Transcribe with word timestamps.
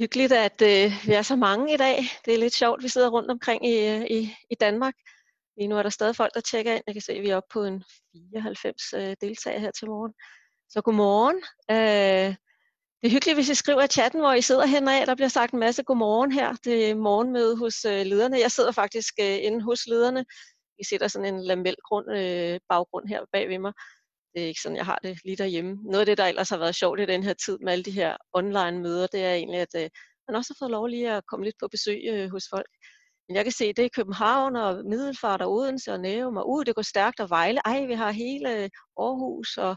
Hyggeligt, 0.00 0.32
at 0.32 0.62
øh, 0.62 0.92
vi 1.06 1.12
er 1.12 1.22
så 1.22 1.36
mange 1.36 1.74
i 1.74 1.76
dag. 1.76 1.96
Det 2.24 2.34
er 2.34 2.38
lidt 2.38 2.54
sjovt, 2.54 2.82
vi 2.82 2.88
sidder 2.88 3.08
rundt 3.10 3.30
omkring 3.30 3.66
i, 3.66 3.88
øh, 3.88 4.02
i, 4.10 4.34
i 4.50 4.54
Danmark. 4.54 4.94
Lige 5.56 5.68
nu 5.68 5.76
er 5.76 5.82
der 5.82 5.90
stadig 5.90 6.16
folk, 6.16 6.34
der 6.34 6.40
tjekker 6.40 6.72
ind. 6.74 6.82
Jeg 6.86 6.94
kan 6.94 7.02
se, 7.02 7.12
at 7.12 7.22
vi 7.22 7.28
er 7.28 7.36
oppe 7.36 7.48
på 7.52 7.64
en 7.64 7.84
94 8.32 8.92
øh, 8.92 9.16
deltagere 9.20 9.60
her 9.60 9.70
til 9.70 9.88
morgen. 9.88 10.12
Så 10.68 10.82
godmorgen. 10.82 11.36
Øh, 11.70 12.34
det 13.00 13.06
er 13.06 13.10
hyggeligt, 13.10 13.36
hvis 13.36 13.48
I 13.48 13.54
skriver 13.54 13.82
i 13.82 13.88
chatten, 13.88 14.20
hvor 14.20 14.32
I 14.32 14.42
sidder 14.42 14.66
henad. 14.66 15.06
Der 15.06 15.14
bliver 15.14 15.28
sagt 15.28 15.52
en 15.52 15.60
masse 15.60 15.82
godmorgen 15.82 16.32
her. 16.32 16.54
Det 16.64 16.90
er 16.90 16.94
morgenmøde 16.94 17.56
hos 17.56 17.84
øh, 17.84 18.06
lederne. 18.06 18.40
Jeg 18.40 18.50
sidder 18.50 18.72
faktisk 18.72 19.14
øh, 19.20 19.38
inde 19.42 19.62
hos 19.62 19.86
lederne. 19.86 20.24
I 20.78 20.84
ser 20.84 20.98
der 20.98 21.08
sådan 21.08 21.34
en 21.34 21.44
lamelgrund 21.44 22.10
øh, 22.10 22.60
baggrund 22.68 23.08
her 23.08 23.20
bag 23.32 23.48
ved 23.48 23.58
mig. 23.58 23.72
Det 24.34 24.42
er 24.42 24.46
ikke 24.46 24.60
sådan, 24.60 24.76
jeg 24.76 24.86
har 24.86 24.98
det 25.02 25.18
lige 25.24 25.36
derhjemme. 25.36 25.78
Noget 25.82 26.00
af 26.00 26.06
det, 26.06 26.18
der 26.18 26.26
ellers 26.26 26.48
har 26.48 26.58
været 26.58 26.74
sjovt 26.74 27.00
i 27.00 27.06
den 27.06 27.22
her 27.22 27.34
tid 27.34 27.58
med 27.58 27.72
alle 27.72 27.84
de 27.84 27.90
her 27.90 28.16
online 28.32 28.80
møder, 28.80 29.06
det 29.06 29.24
er 29.24 29.34
egentlig, 29.34 29.60
at 29.60 29.74
øh, 29.76 29.90
man 30.28 30.36
også 30.36 30.54
har 30.54 30.64
fået 30.64 30.70
lov 30.70 30.86
lige 30.86 31.10
at 31.12 31.26
komme 31.26 31.44
lidt 31.44 31.56
på 31.60 31.68
besøg 31.68 32.00
øh, 32.12 32.30
hos 32.30 32.44
folk. 32.50 32.70
Men 33.28 33.36
jeg 33.36 33.44
kan 33.44 33.52
se, 33.52 33.72
det 33.72 33.84
er 33.84 33.88
København 33.96 34.56
og 34.56 34.84
Middelfart 34.84 35.42
og 35.42 35.52
Odense 35.52 35.92
og 35.92 36.00
Nærum 36.00 36.36
og 36.36 36.50
uh, 36.50 36.62
det 36.66 36.74
går 36.74 36.82
stærkt 36.82 37.20
og 37.20 37.30
Vejle. 37.30 37.60
Ej, 37.64 37.86
vi 37.86 37.94
har 37.94 38.10
hele 38.10 38.56
øh, 38.56 38.68
Aarhus 38.98 39.56
og 39.56 39.76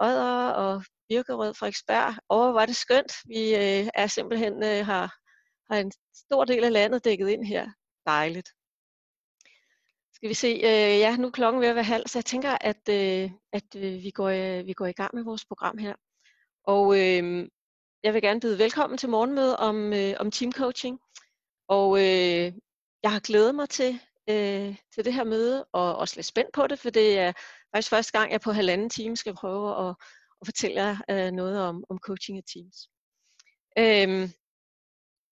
Odder 0.00 0.50
og 0.50 0.84
Birkerød, 1.08 1.54
Frederiksberg. 1.54 2.14
Åh, 2.30 2.50
hvor 2.50 2.60
er 2.60 2.66
det 2.66 2.76
skønt. 2.76 3.12
Vi 3.26 3.54
øh, 3.54 3.88
er 3.94 4.06
simpelthen 4.06 4.54
øh, 4.64 4.86
har, 4.86 5.14
har 5.70 5.80
en 5.80 5.92
stor 6.14 6.44
del 6.44 6.64
af 6.64 6.72
landet 6.72 7.04
dækket 7.04 7.28
ind 7.28 7.44
her. 7.44 7.70
Dejligt. 8.06 8.48
Skal 10.20 10.28
vi 10.28 10.34
se, 10.34 10.48
øh, 10.48 10.98
ja, 11.04 11.16
nu 11.16 11.26
er 11.26 11.30
klokken 11.30 11.60
ved 11.60 11.68
at 11.68 11.74
være 11.74 11.84
halv, 11.84 12.06
så 12.06 12.18
jeg 12.18 12.24
tænker, 12.24 12.58
at, 12.60 12.88
øh, 12.88 13.30
at 13.52 13.76
øh, 13.76 14.02
vi, 14.02 14.10
går, 14.10 14.28
øh, 14.28 14.66
vi 14.66 14.72
går 14.72 14.86
i 14.86 14.92
gang 14.92 15.14
med 15.14 15.24
vores 15.24 15.44
program 15.44 15.78
her. 15.78 15.94
Og 16.64 16.98
øh, 16.98 17.48
jeg 18.02 18.14
vil 18.14 18.22
gerne 18.22 18.40
byde 18.40 18.58
velkommen 18.58 18.98
til 18.98 19.08
morgenmødet 19.08 19.56
om, 19.56 19.92
øh, 19.92 20.14
om 20.18 20.30
teamcoaching. 20.30 21.00
Og 21.68 21.98
øh, 21.98 22.52
jeg 23.02 23.12
har 23.12 23.20
glædet 23.20 23.54
mig 23.54 23.68
til, 23.68 24.00
øh, 24.30 24.76
til 24.94 25.04
det 25.04 25.14
her 25.14 25.24
møde, 25.24 25.64
og 25.72 25.96
også 25.96 26.16
lidt 26.16 26.26
spændt 26.26 26.52
på 26.52 26.66
det, 26.66 26.78
for 26.78 26.90
det 26.90 27.18
er 27.18 27.32
faktisk 27.74 27.90
første 27.90 28.18
gang, 28.18 28.32
jeg 28.32 28.40
på 28.40 28.52
halvanden 28.52 28.90
time 28.90 29.16
skal 29.16 29.34
prøve 29.34 29.88
at, 29.88 29.94
at 30.40 30.46
fortælle 30.46 30.82
jer 30.82 30.96
øh, 31.10 31.30
noget 31.30 31.60
om, 31.60 31.84
om 31.88 31.98
coaching 31.98 32.38
af 32.38 32.44
teams. 32.54 32.88
Øh, 33.78 34.30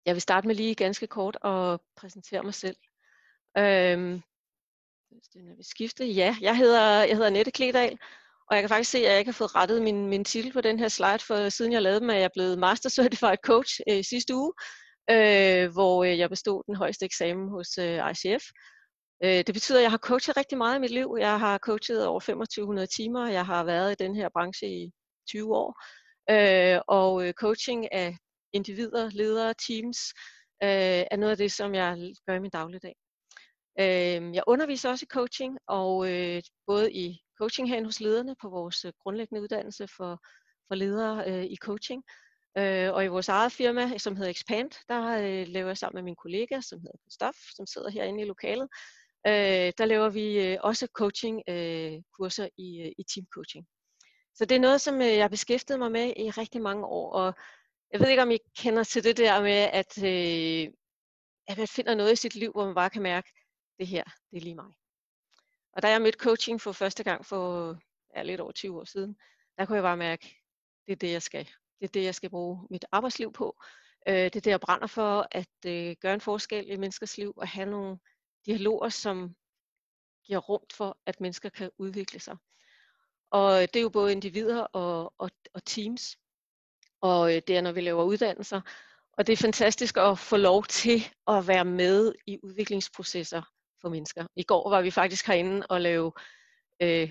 jeg 0.07 0.15
vil 0.15 0.23
starte 0.23 0.47
med 0.47 0.55
lige 0.55 0.75
ganske 0.75 1.07
kort 1.07 1.37
at 1.45 1.81
præsentere 1.97 2.43
mig 2.43 2.55
selv. 2.55 2.77
Øh, 3.59 4.21
når 5.35 5.57
vi 5.57 5.63
skifter, 5.63 6.05
Ja, 6.05 6.37
jeg 6.41 6.57
hedder, 6.57 7.03
jeg 7.03 7.17
hedder 7.17 7.31
Nette 7.31 7.51
Kledal, 7.51 7.99
og 8.51 8.57
jeg 8.57 8.63
kan 8.63 8.69
faktisk 8.69 8.91
se, 8.91 8.99
at 8.99 9.11
jeg 9.11 9.19
ikke 9.19 9.29
har 9.29 9.41
fået 9.41 9.55
rettet 9.55 9.83
min, 9.83 10.07
min 10.07 10.25
titel 10.25 10.53
på 10.53 10.61
den 10.61 10.79
her 10.79 10.89
slide, 10.89 11.19
for 11.19 11.49
siden 11.49 11.73
jeg 11.73 11.83
lavede 11.83 12.01
dem, 12.01 12.11
er 12.11 12.15
jeg 12.15 12.31
blevet 12.35 12.59
Master 12.59 12.91
Certified 12.91 13.37
Coach 13.45 13.81
øh, 13.91 14.05
sidste 14.05 14.35
uge, 14.35 14.53
øh, 15.11 15.73
hvor 15.73 16.05
øh, 16.05 16.19
jeg 16.19 16.31
bestod 16.31 16.63
den 16.67 16.77
højeste 16.77 17.05
eksamen 17.05 17.49
hos 17.49 17.79
øh, 17.79 18.11
ICF. 18.11 18.45
Øh, 19.25 19.43
det 19.47 19.53
betyder, 19.55 19.79
at 19.79 19.83
jeg 19.83 19.91
har 19.91 19.99
coachet 19.99 20.37
rigtig 20.37 20.59
meget 20.59 20.77
i 20.77 20.81
mit 20.81 20.91
liv. 20.91 21.17
Jeg 21.21 21.41
har 21.41 21.59
coachet 21.59 22.07
over 22.07 22.21
2500 22.21 22.87
timer. 22.87 23.29
Jeg 23.29 23.47
har 23.47 23.65
været 23.65 23.93
i 23.93 24.05
den 24.05 24.15
her 24.17 24.29
branche 24.29 24.69
i 24.69 24.91
20 25.29 25.57
år. 25.57 25.83
Øh, 26.31 26.81
og 26.89 27.27
øh, 27.27 27.33
coaching 27.33 27.93
af 27.93 28.17
individer, 28.53 29.11
ledere, 29.11 29.55
teams, 29.69 29.99
øh, 30.63 31.05
er 31.11 31.17
noget 31.17 31.31
af 31.31 31.37
det, 31.37 31.53
som 31.53 31.75
jeg 31.75 32.13
gør 32.27 32.35
i 32.35 32.41
min 32.41 32.51
dagligdag. 32.51 32.95
Øh, 33.81 34.35
jeg 34.35 34.43
underviser 34.47 34.91
også 34.91 35.05
i 35.05 35.13
coaching, 35.13 35.59
og 35.67 36.13
øh, 36.13 36.43
både 36.67 36.93
i 36.93 37.21
coaching 37.39 37.69
herinde 37.69 37.89
hos 37.89 38.01
lederne 38.01 38.37
på 38.43 38.49
vores 38.49 38.85
øh, 38.85 38.93
grundlæggende 39.03 39.43
uddannelse 39.43 39.89
for, 39.97 40.21
for 40.69 40.75
ledere 40.75 41.25
øh, 41.31 41.45
i 41.45 41.57
coaching, 41.57 42.03
øh, 42.59 42.93
og 42.95 43.05
i 43.05 43.09
vores 43.09 43.29
eget 43.29 43.53
firma, 43.53 43.99
som 43.99 44.17
hedder 44.17 44.31
Expand, 44.31 44.71
der 44.89 45.03
øh, 45.03 45.47
laver 45.49 45.67
jeg 45.69 45.79
sammen 45.79 45.97
med 45.97 46.03
min 46.03 46.17
kollega, 46.17 46.61
som 46.61 46.81
hedder 46.81 46.99
Kristof, 47.05 47.37
som 47.57 47.67
sidder 47.67 47.91
herinde 47.91 48.23
i 48.23 48.27
lokalet, 48.27 48.69
øh, 49.27 49.73
der 49.79 49.85
laver 49.85 50.09
vi 50.09 50.47
øh, 50.47 50.59
også 50.63 50.87
coaching-kurser 50.93 52.45
øh, 52.45 52.51
i, 52.65 52.81
øh, 52.83 52.93
i 52.99 53.03
team 53.03 53.27
coaching. 53.35 53.67
Så 54.35 54.45
det 54.45 54.55
er 54.55 54.61
noget, 54.61 54.81
som 54.81 54.95
øh, 54.95 55.15
jeg 55.17 55.23
har 55.23 55.29
beskæftiget 55.29 55.79
mig 55.79 55.93
med 55.93 56.13
i 56.17 56.31
rigtig 56.31 56.63
mange 56.63 56.87
år, 56.87 57.13
og 57.13 57.35
jeg 57.93 58.01
ved 58.01 58.09
ikke, 58.09 58.23
om 58.23 58.31
I 58.31 58.39
kender 58.59 58.85
til 58.85 59.05
det 59.05 59.17
der 59.17 59.43
med, 59.43 59.69
at, 59.81 59.93
øh, 60.05 60.73
at 61.49 61.59
man 61.59 61.69
finder 61.69 61.95
noget 61.95 62.13
i 62.13 62.17
sit 62.17 62.35
liv, 62.35 62.53
hvor 62.53 62.67
man 62.67 62.75
bare 62.75 62.91
kan 62.91 63.03
mærke, 63.03 63.33
det 63.79 63.87
her, 63.87 64.05
det 64.05 64.37
er 64.37 64.41
lige 64.41 64.55
mig. 64.55 64.73
Og 65.73 65.83
da 65.83 65.89
jeg 65.89 66.03
mødte 66.03 66.19
coaching 66.19 66.61
for 66.61 66.73
første 66.73 67.05
gang 67.05 67.27
for 67.27 67.77
ja, 68.17 68.23
lidt 68.23 68.41
over 68.41 68.53
20 68.53 68.81
år 68.81 68.85
siden, 68.85 69.17
der 69.59 69.67
kunne 69.67 69.77
jeg 69.77 69.83
bare 69.83 69.97
mærke, 69.97 70.37
det 70.87 70.93
er 70.93 70.97
det, 70.97 71.13
jeg 71.13 71.23
skal. 71.23 71.45
Det 71.81 71.85
er 71.85 71.89
det, 71.89 72.05
jeg 72.05 72.15
skal 72.15 72.31
bruge 72.31 72.67
mit 72.71 72.85
arbejdsliv 72.93 73.33
på. 73.33 73.61
Øh, 74.09 74.15
det 74.15 74.37
er 74.37 74.41
det, 74.41 74.47
jeg 74.47 74.61
brænder 74.61 74.87
for, 74.87 75.29
at 75.31 75.67
øh, 75.67 75.97
gøre 76.01 76.15
en 76.15 76.21
forskel 76.21 76.71
i 76.71 76.77
menneskers 76.77 77.19
liv 77.19 77.33
og 77.37 77.49
have 77.49 77.71
nogle 77.71 77.99
dialoger, 78.47 78.89
som 78.89 79.37
giver 80.25 80.39
rum 80.39 80.63
for, 80.73 80.99
at 81.07 81.21
mennesker 81.21 81.49
kan 81.49 81.71
udvikle 81.79 82.21
sig. 82.21 82.37
Og 83.31 83.63
øh, 83.63 83.69
det 83.69 83.77
er 83.77 83.81
jo 83.81 83.89
både 83.89 84.13
individer 84.13 84.61
og, 84.61 85.15
og, 85.19 85.31
og 85.55 85.65
teams. 85.65 86.19
Og 87.01 87.37
øh, 87.37 87.43
det 87.47 87.57
er, 87.57 87.61
når 87.61 87.73
vi 87.73 87.81
laver 87.81 88.05
uddannelser. 88.05 88.61
Og 89.13 89.27
det 89.27 89.33
er 89.33 89.37
fantastisk 89.37 89.97
at 89.97 90.19
få 90.19 90.37
lov 90.37 90.65
til 90.65 91.03
at 91.29 91.47
være 91.47 91.65
med 91.65 92.15
i 92.27 92.39
udviklingsprocesser 92.43 93.43
for 93.81 93.89
mennesker. 93.89 94.27
I 94.37 94.43
går 94.43 94.71
var 94.71 94.83
vi 94.83 94.91
faktisk 94.91 95.27
herinde 95.27 95.67
og 95.67 95.81
lave 95.81 96.13
øh, 96.83 97.11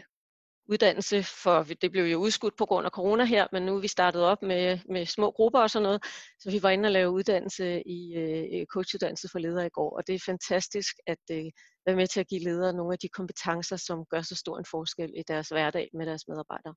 uddannelse, 0.69 1.23
for 1.23 1.63
det 1.81 1.91
blev 1.91 2.03
jo 2.03 2.17
udskudt 2.17 2.57
på 2.57 2.65
grund 2.65 2.85
af 2.85 2.91
corona 2.91 3.23
her, 3.23 3.47
men 3.51 3.63
nu 3.63 3.75
er 3.75 3.79
vi 3.79 3.87
startet 3.87 4.23
op 4.23 4.41
med, 4.41 4.79
med 4.89 5.05
små 5.05 5.31
grupper 5.31 5.59
og 5.59 5.69
sådan 5.69 5.83
noget, 5.83 6.03
så 6.39 6.51
vi 6.51 6.63
var 6.63 6.69
inde 6.69 6.87
og 6.87 6.91
lave 6.91 7.11
uddannelse 7.11 7.83
i 7.85 8.15
øh, 8.15 8.65
coachuddannelse 8.65 9.29
for 9.31 9.39
ledere 9.39 9.65
i 9.65 9.69
går, 9.69 9.97
og 9.97 10.07
det 10.07 10.15
er 10.15 10.19
fantastisk 10.25 10.95
at 11.07 11.23
øh, 11.31 11.45
være 11.85 11.95
med 11.95 12.07
til 12.07 12.19
at 12.19 12.27
give 12.27 12.43
ledere 12.43 12.73
nogle 12.73 12.93
af 12.93 12.99
de 12.99 13.09
kompetencer, 13.09 13.75
som 13.75 14.05
gør 14.05 14.21
så 14.21 14.35
stor 14.35 14.57
en 14.57 14.65
forskel 14.71 15.13
i 15.15 15.23
deres 15.27 15.49
hverdag 15.49 15.89
med 15.93 16.05
deres 16.05 16.27
medarbejdere. 16.27 16.75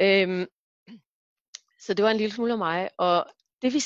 Øhm, 0.00 0.46
så 1.80 1.94
det 1.94 2.04
var 2.04 2.10
en 2.10 2.16
lille 2.16 2.34
smule 2.34 2.52
af 2.52 2.58
mig, 2.58 2.88
og 2.98 3.26
det 3.62 3.72
vi 3.74 3.80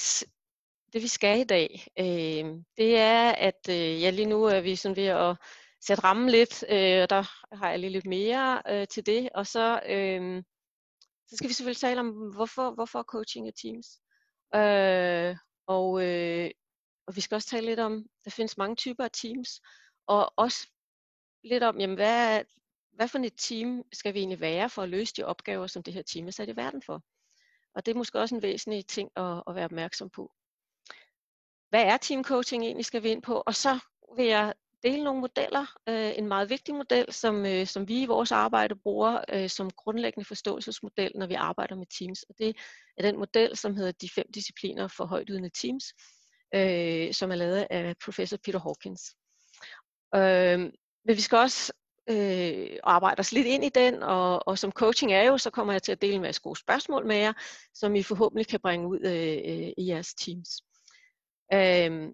det 0.93 1.03
vi 1.03 1.09
skal 1.09 1.41
i 1.41 1.45
dag, 1.45 1.87
øh, 1.99 2.63
det 2.77 2.99
er, 2.99 3.33
at 3.33 3.69
øh, 3.71 4.03
ja, 4.03 4.11
lige 4.11 4.27
nu 4.27 4.45
er 4.45 4.61
vi 4.61 4.77
sådan 4.77 4.97
ved 4.97 5.07
at 5.07 5.37
sætte 5.81 6.05
rammen 6.05 6.31
lidt, 6.31 6.65
øh, 6.69 7.03
og 7.03 7.11
der 7.11 7.55
har 7.57 7.71
jeg 7.71 7.79
lige 7.79 7.91
lidt 7.91 8.07
mere 8.07 8.63
øh, 8.69 8.87
til 8.89 9.07
det. 9.07 9.29
Og 9.35 9.47
så, 9.47 9.81
øh, 9.89 10.43
så 11.29 11.37
skal 11.37 11.49
vi 11.49 11.55
selvfølgelig 11.55 11.81
tale 11.81 12.01
om, 12.01 12.09
hvorfor, 12.09 12.71
hvorfor 12.71 13.03
coaching 13.03 13.47
af 13.47 13.53
teams. 13.63 13.87
Øh, 14.55 15.37
og, 15.67 16.05
øh, 16.05 16.51
og 17.07 17.17
vi 17.17 17.21
skal 17.21 17.35
også 17.35 17.49
tale 17.49 17.67
lidt 17.67 17.81
om, 17.81 18.07
der 18.25 18.31
findes 18.31 18.57
mange 18.57 18.77
typer 18.77 19.05
af 19.05 19.11
teams, 19.13 19.61
og 20.07 20.33
også 20.37 20.69
lidt 21.45 21.63
om, 21.63 21.81
jamen, 21.81 21.97
hvad, 21.97 22.45
hvad 22.93 23.09
for 23.09 23.19
et 23.19 23.35
team 23.37 23.83
skal 23.93 24.15
vi 24.15 24.19
egentlig 24.19 24.41
være 24.41 24.71
for 24.71 24.83
at 24.83 24.89
løse 24.89 25.15
de 25.17 25.25
opgaver, 25.25 25.67
som 25.67 25.83
det 25.83 25.95
her 25.95 26.03
team 26.03 26.27
er 26.27 26.31
sat 26.31 26.49
i 26.49 26.57
verden 26.57 26.83
for. 26.83 27.03
Og 27.75 27.87
det 27.87 27.93
er 27.93 27.99
måske 27.99 28.21
også 28.21 28.35
en 28.35 28.43
væsentlig 28.43 28.87
ting 28.87 29.11
at, 29.17 29.43
at 29.47 29.55
være 29.55 29.65
opmærksom 29.65 30.11
på 30.11 30.33
hvad 31.73 31.85
er 31.85 31.97
team 31.97 32.25
coaching 32.25 32.65
egentlig, 32.65 32.85
skal 32.87 33.03
vi 33.03 33.09
ind 33.09 33.23
på. 33.23 33.43
Og 33.47 33.55
så 33.55 33.79
vil 34.17 34.27
jeg 34.27 34.55
dele 34.83 35.05
nogle 35.05 35.21
modeller. 35.21 35.67
Øh, 35.89 36.13
en 36.19 36.29
meget 36.29 36.51
vigtig 36.51 36.75
model, 36.75 37.13
som, 37.13 37.47
øh, 37.47 37.67
som 37.67 37.89
vi 37.89 38.03
i 38.03 38.07
vores 38.07 38.33
arbejde 38.33 38.75
bruger 38.77 39.21
øh, 39.29 39.49
som 39.49 39.71
grundlæggende 39.71 40.25
forståelsesmodel, 40.29 41.13
når 41.15 41.27
vi 41.27 41.35
arbejder 41.35 41.75
med 41.75 41.87
teams. 41.99 42.23
Og 42.23 42.35
det 42.39 42.57
er 42.97 43.03
den 43.03 43.19
model, 43.19 43.57
som 43.57 43.77
hedder 43.77 43.93
de 43.93 44.09
fem 44.15 44.27
discipliner 44.35 44.89
for 44.89 45.05
højtydende 45.05 45.51
teams, 45.51 45.85
øh, 46.55 47.15
som 47.15 47.31
er 47.31 47.35
lavet 47.35 47.67
af 47.71 47.95
professor 48.05 48.37
Peter 48.45 48.61
Hawkins. 48.61 49.03
Øh, 50.15 50.59
men 51.05 51.17
vi 51.17 51.21
skal 51.21 51.39
også 51.39 51.73
øh, 52.11 52.79
arbejde 52.85 53.21
os 53.21 53.33
lidt 53.33 53.47
ind 53.47 53.65
i 53.65 53.69
den, 53.69 54.03
og, 54.03 54.49
og 54.49 54.59
som 54.59 54.73
coaching 54.73 55.13
er 55.13 55.23
jo, 55.23 55.39
så 55.39 55.51
kommer 55.51 55.73
jeg 55.73 55.83
til 55.83 55.93
at 55.93 56.03
dele 56.03 56.15
en 56.15 56.23
masse 56.23 56.43
gode 56.43 56.61
spørgsmål 56.61 57.07
med 57.07 57.17
jer, 57.17 57.33
som 57.75 57.95
I 57.95 58.03
forhåbentlig 58.03 58.47
kan 58.47 58.61
bringe 58.61 58.89
ud 58.89 59.01
øh, 59.05 59.39
øh 59.53 59.73
i 59.77 59.87
jeres 59.87 60.15
teams. 60.15 60.63
Øhm, 61.55 62.13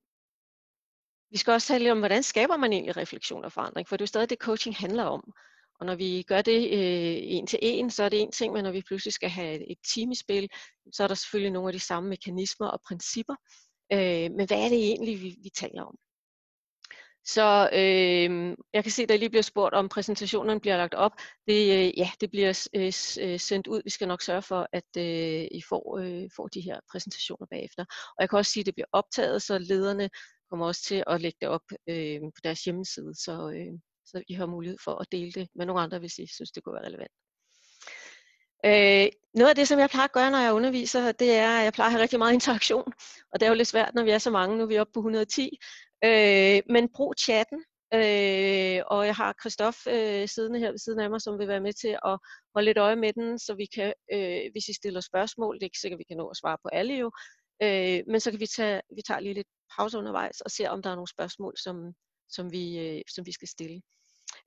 vi 1.31 1.37
skal 1.39 1.53
også 1.53 1.69
tale 1.69 1.85
lidt 1.85 1.93
om, 1.93 1.99
hvordan 1.99 2.23
skaber 2.23 2.57
man 2.57 2.73
egentlig 2.73 2.97
refleksion 2.97 3.45
og 3.45 3.53
forandring, 3.53 3.89
for 3.89 3.97
det 3.97 4.01
er 4.01 4.05
jo 4.05 4.07
stadig 4.07 4.31
det, 4.31 4.39
coaching 4.39 4.77
handler 4.77 5.05
om. 5.05 5.33
Og 5.81 5.87
når 5.87 5.95
vi 5.95 6.23
gør 6.23 6.43
det 6.43 6.73
øh, 6.73 7.17
en 7.23 7.47
til 7.47 7.59
en, 7.63 7.91
så 7.91 8.03
er 8.03 8.09
det 8.09 8.21
en 8.21 8.33
ting, 8.33 8.53
men 8.53 8.65
når 8.65 8.71
vi 8.71 8.83
pludselig 8.83 9.13
skal 9.13 9.31
have 9.31 9.71
et 9.71 9.79
team 9.95 10.11
i 10.11 10.15
spil, 10.15 10.49
så 10.93 11.03
er 11.03 11.09
der 11.09 11.15
selvfølgelig 11.15 11.53
nogle 11.53 11.69
af 11.69 11.73
de 11.73 11.81
samme 11.81 12.09
mekanismer 12.09 12.67
og 12.67 12.81
principper. 12.89 13.35
Øh, 13.93 14.31
men 14.37 14.47
hvad 14.47 14.65
er 14.65 14.69
det 14.69 14.79
egentlig, 14.79 15.21
vi, 15.23 15.37
vi 15.43 15.51
taler 15.57 15.83
om? 15.83 15.97
Så 17.35 17.71
øh, 17.73 18.57
jeg 18.73 18.83
kan 18.85 18.93
se, 18.93 19.03
at 19.03 19.09
der 19.09 19.17
lige 19.17 19.31
bliver 19.31 19.43
spurgt, 19.43 19.75
om 19.75 19.89
præsentationen 19.89 20.61
bliver 20.61 20.77
lagt 20.77 20.95
op. 20.95 21.13
Det, 21.47 21.63
øh, 21.79 21.99
ja, 21.99 22.11
det 22.21 22.31
bliver 22.31 22.69
øh, 22.75 22.93
øh, 23.21 23.41
sendt 23.41 23.67
ud. 23.67 23.81
Vi 23.85 23.91
skal 23.91 24.09
nok 24.09 24.23
sørge 24.23 24.43
for, 24.43 24.69
at 24.73 24.97
øh, 24.99 25.49
I 25.51 25.63
får, 25.69 25.99
øh, 25.99 26.31
får 26.37 26.47
de 26.49 26.61
her 26.61 26.81
præsentationer 26.93 27.47
bagefter. 27.51 27.85
Og 27.89 28.17
jeg 28.21 28.31
kan 28.31 28.39
også 28.39 28.53
sige, 28.53 28.63
at 28.63 28.67
det 28.67 28.75
bliver 28.75 28.87
optaget, 28.93 29.43
så 29.43 29.59
lederne 29.59 30.11
kommer 30.51 30.67
også 30.67 30.83
til 30.83 31.05
at 31.07 31.21
lægge 31.21 31.39
det 31.41 31.49
op 31.49 31.63
øh, 31.89 32.21
på 32.21 32.41
deres 32.45 32.65
hjemmeside, 32.65 33.15
så, 33.15 33.51
øh, 33.57 33.79
så 34.05 34.23
I 34.29 34.35
har 34.35 34.47
mulighed 34.47 34.79
for 34.85 34.95
at 35.01 35.07
dele 35.13 35.33
det 35.33 35.49
med 35.55 35.67
nogle 35.67 35.83
andre, 35.83 35.99
hvis 35.99 36.19
I 36.19 36.27
synes, 36.27 36.51
det 36.51 36.65
kunne 36.65 36.75
være 36.75 36.87
relevant. 36.87 37.13
Øh, 38.65 39.09
noget 39.35 39.51
af 39.51 39.57
det, 39.57 39.69
som 39.69 39.79
jeg 39.79 39.91
plejer 39.91 40.05
at 40.05 40.13
gøre, 40.13 40.31
når 40.31 40.39
jeg 40.39 40.53
underviser, 40.53 41.13
det 41.13 41.35
er, 41.35 41.59
at 41.59 41.65
jeg 41.65 41.73
plejer 41.73 41.89
at 41.89 41.93
have 41.93 42.03
rigtig 42.03 42.19
meget 42.19 42.33
interaktion. 42.33 42.93
Og 43.33 43.41
det 43.41 43.47
er 43.47 43.51
jo 43.51 43.55
lidt 43.55 43.69
svært, 43.69 43.95
når 43.95 44.05
vi 44.05 44.11
er 44.11 44.19
så 44.19 44.31
mange. 44.31 44.57
Nu 44.57 44.63
er 44.63 44.67
vi 44.67 44.79
oppe 44.79 44.93
på 44.93 45.01
110. 45.01 45.59
Øh, 46.05 46.63
men 46.71 46.89
brug 46.95 47.15
chatten. 47.21 47.65
Øh, 47.95 48.83
og 48.87 49.07
jeg 49.07 49.15
har 49.15 49.35
Christoph 49.41 49.79
øh, 49.89 50.29
siddende 50.29 50.59
her 50.59 50.71
ved 50.71 50.79
siden 50.79 51.01
af 51.01 51.11
mig, 51.11 51.21
som 51.21 51.39
vil 51.39 51.49
være 51.49 51.61
med 51.61 51.73
til 51.73 51.99
at 52.05 52.19
holde 52.55 52.65
lidt 52.65 52.79
øje 52.79 52.97
med 52.97 53.13
den, 53.13 53.39
så 53.39 53.55
vi 53.55 53.67
kan, 53.67 53.93
øh, 54.13 54.41
hvis 54.53 54.69
I 54.69 54.73
stiller 54.73 55.01
spørgsmål, 55.01 55.55
det 55.55 55.63
er 55.63 55.67
ikke 55.67 55.79
sikkert, 55.79 55.99
vi 55.99 56.05
kan 56.05 56.17
nå 56.17 56.29
at 56.29 56.37
svare 56.37 56.59
på 56.63 56.69
alle 56.69 56.95
jo, 56.95 57.11
øh, 57.63 58.01
men 58.07 58.21
så 58.21 58.31
kan 58.31 58.41
vi 58.41 58.47
tage, 58.47 58.81
vi 58.97 59.03
tager 59.03 59.21
lige 59.21 59.35
lidt 59.35 59.47
pause 59.77 59.99
undervejs 59.99 60.41
og 60.41 60.51
se, 60.51 60.71
om 60.71 60.83
der 60.83 60.91
er 60.91 60.95
nogle 60.95 61.09
spørgsmål, 61.09 61.55
som, 61.57 61.93
som, 62.29 62.53
vi, 62.53 62.79
øh, 62.79 63.03
som 63.15 63.27
vi 63.27 63.33
skal 63.33 63.49
stille 63.49 63.83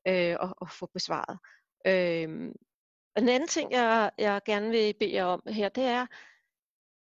øh, 0.07 0.36
og, 0.39 0.56
og 0.57 0.71
få 0.71 0.89
besvaret. 0.94 1.38
Øh, 1.88 2.51
og 3.15 3.21
den 3.21 3.30
anden 3.30 3.50
ting, 3.50 3.71
jeg, 3.71 4.12
jeg 4.18 4.42
gerne 4.45 4.69
vil 4.69 4.94
bede 5.00 5.13
jer 5.13 5.25
om 5.25 5.42
her, 5.48 5.69
det 5.69 5.83
er, 5.83 6.06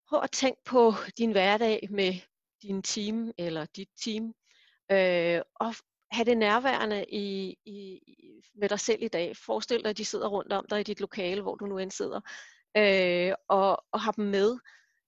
prøv 0.09 0.19
at 0.23 0.31
tænke 0.31 0.61
på 0.65 0.93
din 1.17 1.31
hverdag 1.31 1.87
med 1.91 2.13
din 2.63 2.81
team 2.81 3.31
eller 3.37 3.65
dit 3.65 3.89
team, 4.03 4.33
øh, 4.91 5.41
og 5.55 5.75
have 6.11 6.25
det 6.25 6.37
nærværende 6.37 7.05
i, 7.09 7.57
i, 7.65 7.99
med 8.55 8.69
dig 8.69 8.79
selv 8.79 9.03
i 9.03 9.07
dag. 9.07 9.37
Forestil 9.37 9.83
dig, 9.83 9.89
at 9.89 9.97
de 9.97 10.05
sidder 10.05 10.27
rundt 10.27 10.53
om 10.53 10.65
dig 10.69 10.79
i 10.79 10.83
dit 10.83 10.99
lokale, 10.99 11.41
hvor 11.41 11.55
du 11.55 11.65
nu 11.65 11.77
end 11.77 11.91
sidder, 11.91 12.21
øh, 12.77 13.33
og, 13.47 13.83
og 13.91 14.01
har 14.01 14.11
dem 14.11 14.25
med, 14.25 14.57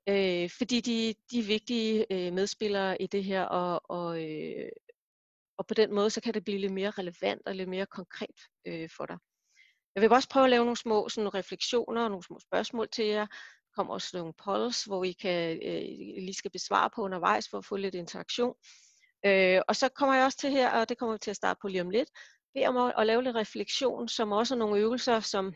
øh, 0.09 0.49
fordi 0.57 0.81
de, 0.81 1.15
de 1.31 1.39
er 1.39 1.43
vigtige 1.43 2.05
øh, 2.11 2.33
medspillere 2.33 3.01
i 3.01 3.07
det 3.07 3.23
her, 3.23 3.43
og, 3.43 3.81
og, 3.89 4.23
øh, 4.23 4.69
og 5.57 5.67
på 5.67 5.73
den 5.73 5.93
måde, 5.93 6.09
så 6.09 6.21
kan 6.21 6.33
det 6.33 6.43
blive 6.43 6.57
lidt 6.57 6.73
mere 6.73 6.91
relevant 6.91 7.41
og 7.45 7.55
lidt 7.55 7.69
mere 7.69 7.85
konkret 7.85 8.39
øh, 8.65 8.89
for 8.97 9.05
dig. 9.05 9.17
Jeg 9.95 10.01
vil 10.01 10.11
også 10.11 10.29
prøve 10.29 10.43
at 10.43 10.49
lave 10.49 10.65
nogle 10.65 10.77
små 10.77 11.09
sådan, 11.09 11.33
refleksioner 11.33 12.03
og 12.03 12.09
nogle 12.09 12.23
små 12.23 12.39
spørgsmål 12.39 12.89
til 12.89 13.05
jer. 13.05 13.27
Kommer 13.75 13.93
også 13.93 14.17
nogle 14.17 14.33
polls, 14.43 14.83
hvor 14.83 15.03
I 15.03 15.11
kan, 15.11 15.59
øh, 15.63 15.81
lige 16.23 16.33
skal 16.33 16.51
besvare 16.51 16.89
på 16.95 17.01
undervejs 17.01 17.49
for 17.49 17.57
at 17.57 17.65
få 17.65 17.75
lidt 17.75 17.95
interaktion. 17.95 18.55
Øh, 19.25 19.61
og 19.67 19.75
så 19.75 19.89
kommer 19.89 20.15
jeg 20.15 20.25
også 20.25 20.37
til 20.37 20.51
her, 20.51 20.69
og 20.69 20.89
det 20.89 20.97
kommer 20.97 21.13
vi 21.13 21.19
til 21.19 21.31
at 21.31 21.35
starte 21.35 21.59
på 21.61 21.67
lige 21.67 21.81
om 21.81 21.89
lidt, 21.89 22.09
ved 22.53 22.67
om 22.67 22.77
at, 22.77 22.93
at 22.97 23.07
lave 23.07 23.23
lidt 23.23 23.35
refleksion, 23.35 24.07
som 24.07 24.31
også 24.31 24.53
er 24.55 24.57
nogle 24.57 24.79
øvelser, 24.79 25.19
som, 25.19 25.53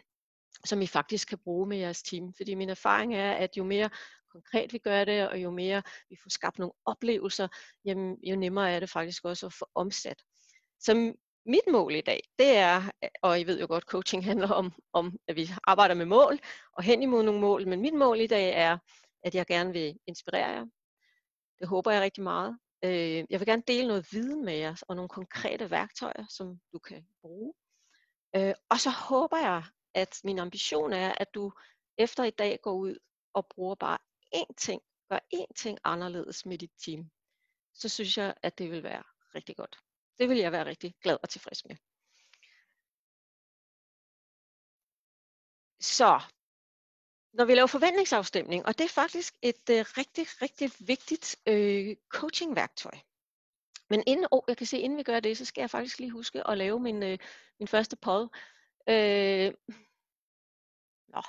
som 0.65 0.81
I 0.81 0.87
faktisk 0.87 1.27
kan 1.27 1.37
bruge 1.43 1.67
med 1.67 1.77
jeres 1.77 2.03
team. 2.03 2.33
Fordi 2.37 2.55
min 2.55 2.69
erfaring 2.69 3.15
er, 3.15 3.31
at 3.31 3.49
jo 3.57 3.63
mere 3.63 3.89
konkret 4.31 4.73
vi 4.73 4.77
gør 4.77 5.05
det, 5.05 5.29
og 5.29 5.43
jo 5.43 5.51
mere 5.51 5.83
vi 6.09 6.17
får 6.23 6.29
skabt 6.29 6.59
nogle 6.59 6.73
oplevelser, 6.85 7.47
jamen, 7.85 8.17
jo 8.23 8.35
nemmere 8.35 8.71
er 8.71 8.79
det 8.79 8.89
faktisk 8.89 9.25
også 9.25 9.45
at 9.45 9.53
få 9.53 9.65
omsat. 9.75 10.23
Så 10.79 11.13
mit 11.49 11.67
mål 11.71 11.95
i 11.95 12.01
dag, 12.01 12.21
det 12.39 12.57
er, 12.57 12.91
og 13.21 13.39
I 13.39 13.43
ved 13.43 13.59
jo 13.59 13.67
godt, 13.69 13.83
coaching 13.83 14.25
handler 14.25 14.51
om, 14.51 14.73
om, 14.93 15.17
at 15.27 15.35
vi 15.35 15.49
arbejder 15.63 15.95
med 15.95 16.05
mål, 16.05 16.39
og 16.73 16.83
hen 16.83 17.03
imod 17.03 17.23
nogle 17.23 17.41
mål, 17.41 17.67
men 17.67 17.81
mit 17.81 17.93
mål 17.93 18.19
i 18.19 18.27
dag 18.27 18.53
er, 18.53 18.77
at 19.23 19.35
jeg 19.35 19.45
gerne 19.45 19.73
vil 19.73 19.99
inspirere 20.07 20.49
jer. 20.49 20.65
Det 21.59 21.67
håber 21.67 21.91
jeg 21.91 22.01
rigtig 22.01 22.23
meget. 22.23 22.59
Øh, 22.83 23.25
jeg 23.29 23.39
vil 23.39 23.45
gerne 23.45 23.63
dele 23.67 23.87
noget 23.87 24.07
viden 24.11 24.45
med 24.45 24.53
jer, 24.53 24.75
og 24.87 24.95
nogle 24.95 25.09
konkrete 25.09 25.69
værktøjer, 25.71 26.25
som 26.29 26.59
du 26.73 26.79
kan 26.79 27.05
bruge. 27.21 27.53
Øh, 28.35 28.53
og 28.69 28.79
så 28.79 28.89
håber 28.89 29.37
jeg, 29.37 29.63
at 29.93 30.21
min 30.23 30.39
ambition 30.39 30.93
er, 30.93 31.13
at 31.17 31.33
du 31.33 31.51
efter 31.97 32.23
i 32.23 32.29
dag 32.29 32.59
går 32.63 32.73
ud 32.73 32.95
og 33.33 33.47
bruger 33.55 33.75
bare 33.75 33.97
én 34.35 34.53
ting, 34.57 34.81
gør 35.09 35.19
én 35.35 35.53
ting 35.55 35.77
anderledes 35.83 36.45
med 36.45 36.57
dit 36.57 36.71
team. 36.85 37.09
Så 37.73 37.89
synes 37.89 38.17
jeg, 38.17 38.33
at 38.43 38.57
det 38.57 38.71
vil 38.71 38.83
være 38.83 39.03
rigtig 39.35 39.55
godt. 39.55 39.79
Det 40.19 40.29
vil 40.29 40.37
jeg 40.37 40.51
være 40.51 40.65
rigtig 40.65 40.95
glad 41.01 41.17
og 41.23 41.29
tilfreds 41.29 41.65
med. 41.65 41.75
Så, 45.79 46.21
når 47.33 47.45
vi 47.45 47.55
laver 47.55 47.67
forventningsafstemning, 47.67 48.65
og 48.65 48.77
det 48.77 48.83
er 48.83 48.89
faktisk 48.89 49.33
et 49.41 49.69
øh, 49.69 49.85
rigtig, 49.97 50.25
rigtig 50.41 50.71
vigtigt 50.79 51.35
øh, 51.47 51.95
coachingværktøj. 52.09 52.97
Men 53.89 54.03
inden, 54.07 54.27
oh, 54.31 54.41
jeg 54.47 54.57
kan 54.57 54.67
se, 54.67 54.79
inden 54.79 54.97
vi 54.97 55.03
gør 55.03 55.19
det, 55.19 55.37
så 55.37 55.45
skal 55.45 55.61
jeg 55.61 55.69
faktisk 55.69 55.99
lige 55.99 56.11
huske 56.11 56.47
at 56.47 56.57
lave 56.57 56.79
min, 56.79 57.03
øh, 57.03 57.17
min 57.59 57.67
første 57.67 57.95
pod. 57.95 58.29
Øh, 58.89 59.53
nå, 61.07 61.21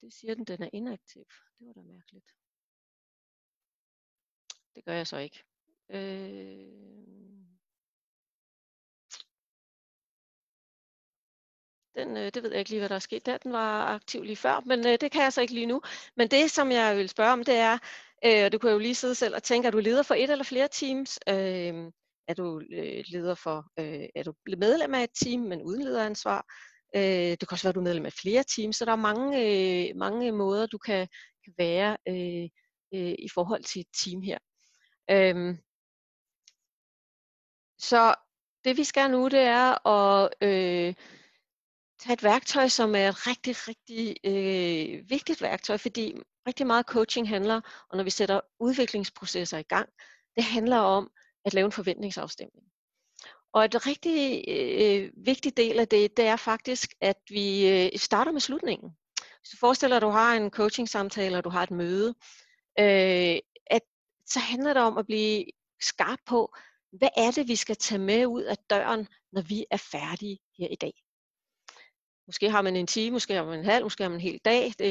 det 0.00 0.12
siger 0.12 0.34
den, 0.34 0.44
den 0.44 0.62
er 0.62 0.70
inaktiv. 0.72 1.24
Det 1.58 1.66
var 1.66 1.72
da 1.72 1.82
mærkeligt. 1.82 2.34
Det 4.74 4.84
gør 4.84 4.92
jeg 4.92 5.06
så 5.06 5.16
ikke. 5.16 5.44
Øh, 5.90 7.55
Den, 11.96 12.16
øh, 12.16 12.30
det 12.34 12.42
ved 12.42 12.50
jeg 12.50 12.58
ikke 12.58 12.70
lige, 12.70 12.80
hvad 12.80 12.88
der 12.88 12.94
er 12.94 12.98
sket 12.98 13.26
der. 13.26 13.38
Den 13.38 13.52
var 13.52 13.84
aktiv 13.84 14.22
lige 14.22 14.36
før, 14.36 14.60
men 14.66 14.86
øh, 14.86 14.98
det 15.00 15.12
kan 15.12 15.22
jeg 15.22 15.32
så 15.32 15.40
ikke 15.40 15.54
lige 15.54 15.66
nu. 15.66 15.82
Men 16.16 16.28
det, 16.28 16.50
som 16.50 16.72
jeg 16.72 16.96
vil 16.96 17.08
spørge 17.08 17.32
om, 17.32 17.44
det 17.44 17.54
er, 17.54 17.78
øh, 18.24 18.44
og 18.44 18.52
du 18.52 18.58
kan 18.58 18.70
jo 18.70 18.78
lige 18.78 18.94
sidde 18.94 19.14
selv 19.14 19.34
og 19.34 19.42
tænke, 19.42 19.66
er 19.66 19.70
du 19.70 19.78
leder 19.78 20.02
for 20.02 20.14
et 20.14 20.30
eller 20.30 20.44
flere 20.44 20.68
teams? 20.72 21.18
Øh, 21.28 21.92
er 22.28 22.34
du 22.36 22.60
øh, 22.72 23.04
leder 23.06 23.34
for, 23.34 23.66
øh, 23.78 24.08
er 24.14 24.22
du 24.22 24.34
medlem 24.58 24.94
af 24.94 25.02
et 25.02 25.10
team, 25.22 25.40
men 25.40 25.62
uden 25.62 25.82
lederansvar? 25.82 26.44
Øh, 26.96 27.02
det 27.40 27.48
kan 27.48 27.52
også 27.52 27.64
være, 27.64 27.70
at 27.70 27.74
du 27.74 27.80
er 27.80 27.84
medlem 27.84 28.06
af 28.06 28.12
flere 28.12 28.44
teams, 28.56 28.76
så 28.76 28.84
der 28.84 28.92
er 28.92 28.96
mange, 28.96 29.28
øh, 29.42 29.96
mange 29.96 30.32
måder, 30.32 30.66
du 30.66 30.78
kan, 30.78 31.08
kan 31.44 31.54
være 31.58 31.96
øh, 32.08 32.48
øh, 32.94 33.14
i 33.18 33.28
forhold 33.34 33.64
til 33.64 33.80
et 33.80 33.86
team 34.04 34.22
her. 34.22 34.38
Øh, 35.10 35.56
så 37.78 38.14
det 38.64 38.76
vi 38.76 38.84
skal 38.84 39.10
nu, 39.10 39.28
det 39.28 39.40
er 39.40 39.86
at 39.88 40.34
øh, 40.42 40.94
tage 41.98 42.12
et 42.12 42.22
værktøj, 42.22 42.68
som 42.68 42.94
er 42.94 43.08
et 43.08 43.26
rigtig, 43.26 43.54
rigtig 43.68 44.16
øh, 44.24 45.10
vigtigt 45.10 45.42
værktøj, 45.42 45.76
fordi 45.76 46.14
rigtig 46.48 46.66
meget 46.66 46.86
coaching 46.86 47.28
handler, 47.28 47.60
og 47.90 47.96
når 47.96 48.04
vi 48.04 48.10
sætter 48.10 48.40
udviklingsprocesser 48.60 49.58
i 49.58 49.62
gang, 49.62 49.88
det 50.36 50.44
handler 50.44 50.78
om 50.78 51.10
at 51.44 51.54
lave 51.54 51.66
en 51.66 51.72
forventningsafstemning. 51.72 52.64
Og 53.52 53.64
et 53.64 53.86
rigtig 53.86 54.44
øh, 54.48 55.10
vigtig 55.26 55.56
del 55.56 55.80
af 55.80 55.88
det, 55.88 56.16
det 56.16 56.26
er 56.26 56.36
faktisk, 56.36 56.94
at 57.00 57.16
vi 57.28 57.68
øh, 57.68 57.98
starter 57.98 58.32
med 58.32 58.40
slutningen. 58.40 58.90
Hvis 59.40 59.50
du 59.50 59.56
forestiller 59.56 59.98
dig, 59.98 60.06
at 60.06 60.10
du 60.10 60.18
har 60.18 60.34
en 60.34 60.50
coaching-samtale, 60.50 61.38
og 61.38 61.44
du 61.44 61.48
har 61.48 61.62
et 61.62 61.70
møde, 61.70 62.08
øh, 62.78 63.38
at, 63.66 63.82
så 64.26 64.38
handler 64.38 64.72
det 64.72 64.82
om 64.82 64.98
at 64.98 65.06
blive 65.06 65.44
skarp 65.80 66.18
på, 66.26 66.54
hvad 66.92 67.08
er 67.16 67.30
det, 67.30 67.48
vi 67.48 67.56
skal 67.56 67.76
tage 67.76 67.98
med 67.98 68.26
ud 68.26 68.42
af 68.42 68.56
døren, 68.70 69.08
når 69.32 69.42
vi 69.42 69.64
er 69.70 69.76
færdige 69.76 70.38
her 70.58 70.68
i 70.68 70.74
dag. 70.74 71.05
Måske 72.26 72.50
har 72.50 72.62
man 72.62 72.76
en 72.76 72.86
time, 72.86 73.10
måske 73.12 73.34
har 73.34 73.44
man 73.44 73.58
en 73.58 73.64
halv, 73.64 73.84
måske 73.84 74.02
har 74.02 74.10
man 74.10 74.16
en 74.16 74.20
hel 74.20 74.40
dag. 74.44 74.66
Øh, 74.80 74.86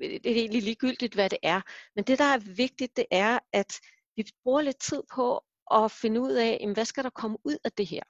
det, 0.00 0.24
det 0.24 0.26
er 0.26 0.34
egentlig 0.34 0.62
ligegyldigt, 0.62 1.14
hvad 1.14 1.30
det 1.30 1.38
er. 1.42 1.60
Men 1.96 2.04
det, 2.04 2.18
der 2.18 2.24
er 2.24 2.38
vigtigt, 2.38 2.96
det 2.96 3.06
er, 3.10 3.38
at 3.52 3.80
vi 4.16 4.24
bruger 4.42 4.62
lidt 4.62 4.80
tid 4.80 5.02
på 5.14 5.44
at 5.70 5.90
finde 5.90 6.20
ud 6.20 6.32
af, 6.32 6.70
hvad 6.74 6.84
skal 6.84 7.04
der 7.04 7.10
komme 7.10 7.36
ud 7.44 7.56
af 7.64 7.72
det 7.72 7.86
her. 7.86 8.02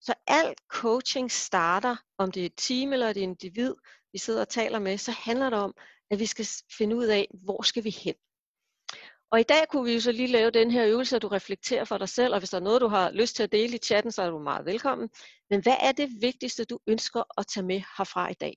Så 0.00 0.14
al 0.26 0.54
coaching 0.68 1.30
starter, 1.30 1.96
om 2.18 2.32
det 2.32 2.42
er 2.42 2.46
et 2.46 2.56
team 2.56 2.92
eller 2.92 3.08
et 3.08 3.16
individ, 3.16 3.74
vi 4.12 4.18
sidder 4.18 4.40
og 4.40 4.48
taler 4.48 4.78
med, 4.78 4.98
så 4.98 5.12
handler 5.12 5.50
det 5.50 5.58
om, 5.58 5.74
at 6.10 6.18
vi 6.18 6.26
skal 6.26 6.46
finde 6.78 6.96
ud 6.96 7.04
af, 7.04 7.28
hvor 7.44 7.62
skal 7.62 7.84
vi 7.84 7.90
hen. 7.90 8.14
Og 9.34 9.40
i 9.40 9.42
dag 9.42 9.68
kunne 9.68 9.84
vi 9.84 9.94
jo 9.94 10.00
så 10.00 10.12
lige 10.12 10.28
lave 10.28 10.50
den 10.50 10.70
her 10.70 10.86
øvelse, 10.86 11.16
at 11.16 11.22
du 11.22 11.28
reflekterer 11.28 11.84
for 11.84 11.98
dig 11.98 12.08
selv, 12.08 12.34
og 12.34 12.38
hvis 12.38 12.50
der 12.50 12.58
er 12.58 12.62
noget, 12.62 12.80
du 12.80 12.88
har 12.88 13.10
lyst 13.10 13.36
til 13.36 13.42
at 13.42 13.52
dele 13.52 13.74
i 13.74 13.78
chatten, 13.78 14.12
så 14.12 14.22
er 14.22 14.30
du 14.30 14.38
meget 14.38 14.66
velkommen. 14.66 15.10
Men 15.50 15.62
hvad 15.62 15.76
er 15.80 15.92
det 15.92 16.10
vigtigste, 16.20 16.64
du 16.64 16.78
ønsker 16.86 17.22
at 17.40 17.46
tage 17.46 17.66
med 17.66 17.82
herfra 17.98 18.30
i 18.30 18.34
dag? 18.34 18.56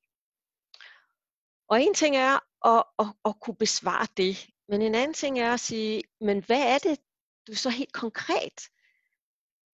Og 1.69 1.81
en 1.81 1.93
ting 1.93 2.15
er 2.15 2.39
at, 2.67 2.83
at, 2.99 3.05
at 3.25 3.39
kunne 3.41 3.55
besvare 3.55 4.07
det, 4.17 4.47
men 4.67 4.81
en 4.81 4.95
anden 4.95 5.13
ting 5.13 5.39
er 5.39 5.53
at 5.53 5.59
sige, 5.59 6.03
men 6.21 6.43
hvad 6.43 6.61
er 6.61 6.77
det, 6.77 6.99
du 7.47 7.55
så 7.55 7.69
helt 7.69 7.93
konkret 7.93 8.69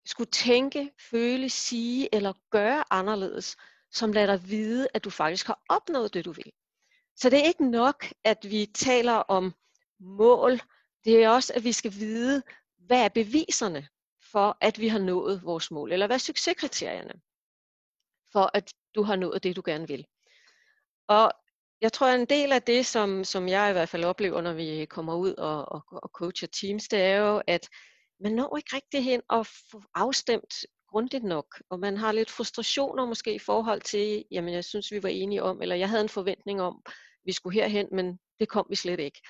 skulle 0.06 0.30
tænke, 0.30 0.90
føle, 1.10 1.50
sige 1.50 2.14
eller 2.14 2.32
gøre 2.50 2.84
anderledes, 2.90 3.56
som 3.90 4.12
lader 4.12 4.36
dig 4.36 4.48
vide, 4.48 4.88
at 4.94 5.04
du 5.04 5.10
faktisk 5.10 5.46
har 5.46 5.60
opnået 5.68 6.14
det, 6.14 6.24
du 6.24 6.32
vil. 6.32 6.52
Så 7.16 7.30
det 7.30 7.38
er 7.38 7.44
ikke 7.44 7.70
nok, 7.70 8.06
at 8.24 8.38
vi 8.50 8.66
taler 8.74 9.12
om 9.12 9.54
mål, 10.00 10.60
det 11.04 11.24
er 11.24 11.28
også, 11.28 11.52
at 11.56 11.64
vi 11.64 11.72
skal 11.72 11.94
vide, 11.94 12.42
hvad 12.78 13.04
er 13.04 13.08
beviserne 13.08 13.88
for, 14.32 14.58
at 14.60 14.78
vi 14.78 14.88
har 14.88 14.98
nået 14.98 15.42
vores 15.44 15.70
mål, 15.70 15.92
eller 15.92 16.06
hvad 16.06 16.16
er 16.16 16.18
succeskriterierne 16.18 17.20
for, 18.32 18.50
at 18.54 18.72
du 18.94 19.02
har 19.02 19.16
nået 19.16 19.42
det, 19.42 19.56
du 19.56 19.62
gerne 19.64 19.88
vil. 19.88 20.06
Og 21.08 21.32
jeg 21.80 21.92
tror, 21.92 22.06
at 22.06 22.20
en 22.20 22.26
del 22.26 22.52
af 22.52 22.62
det, 22.62 22.86
som, 22.86 23.24
som 23.24 23.48
jeg 23.48 23.70
i 23.70 23.72
hvert 23.72 23.88
fald 23.88 24.04
oplever, 24.04 24.40
når 24.40 24.52
vi 24.52 24.86
kommer 24.90 25.14
ud 25.14 25.34
og, 25.34 25.72
og, 25.72 25.82
og 25.90 26.10
coacher 26.14 26.48
teams, 26.48 26.88
det 26.88 27.00
er 27.00 27.16
jo, 27.16 27.42
at 27.46 27.68
man 28.20 28.32
når 28.32 28.56
ikke 28.56 28.76
rigtig 28.76 29.04
hen 29.04 29.22
og 29.28 29.46
få 29.46 29.82
afstemt 29.94 30.54
grundigt 30.88 31.24
nok, 31.24 31.62
og 31.70 31.80
man 31.80 31.96
har 31.96 32.12
lidt 32.12 32.30
frustrationer 32.30 33.06
måske 33.06 33.34
i 33.34 33.38
forhold 33.38 33.80
til, 33.80 34.24
jamen 34.30 34.54
jeg 34.54 34.64
synes, 34.64 34.92
vi 34.92 35.02
var 35.02 35.08
enige 35.08 35.42
om, 35.42 35.62
eller 35.62 35.76
jeg 35.76 35.88
havde 35.88 36.02
en 36.02 36.08
forventning 36.08 36.62
om, 36.62 36.82
vi 37.24 37.32
skulle 37.32 37.60
herhen, 37.60 37.88
men 37.92 38.18
det 38.40 38.48
kom 38.48 38.66
vi 38.70 38.76
slet 38.76 39.00
ikke. 39.00 39.20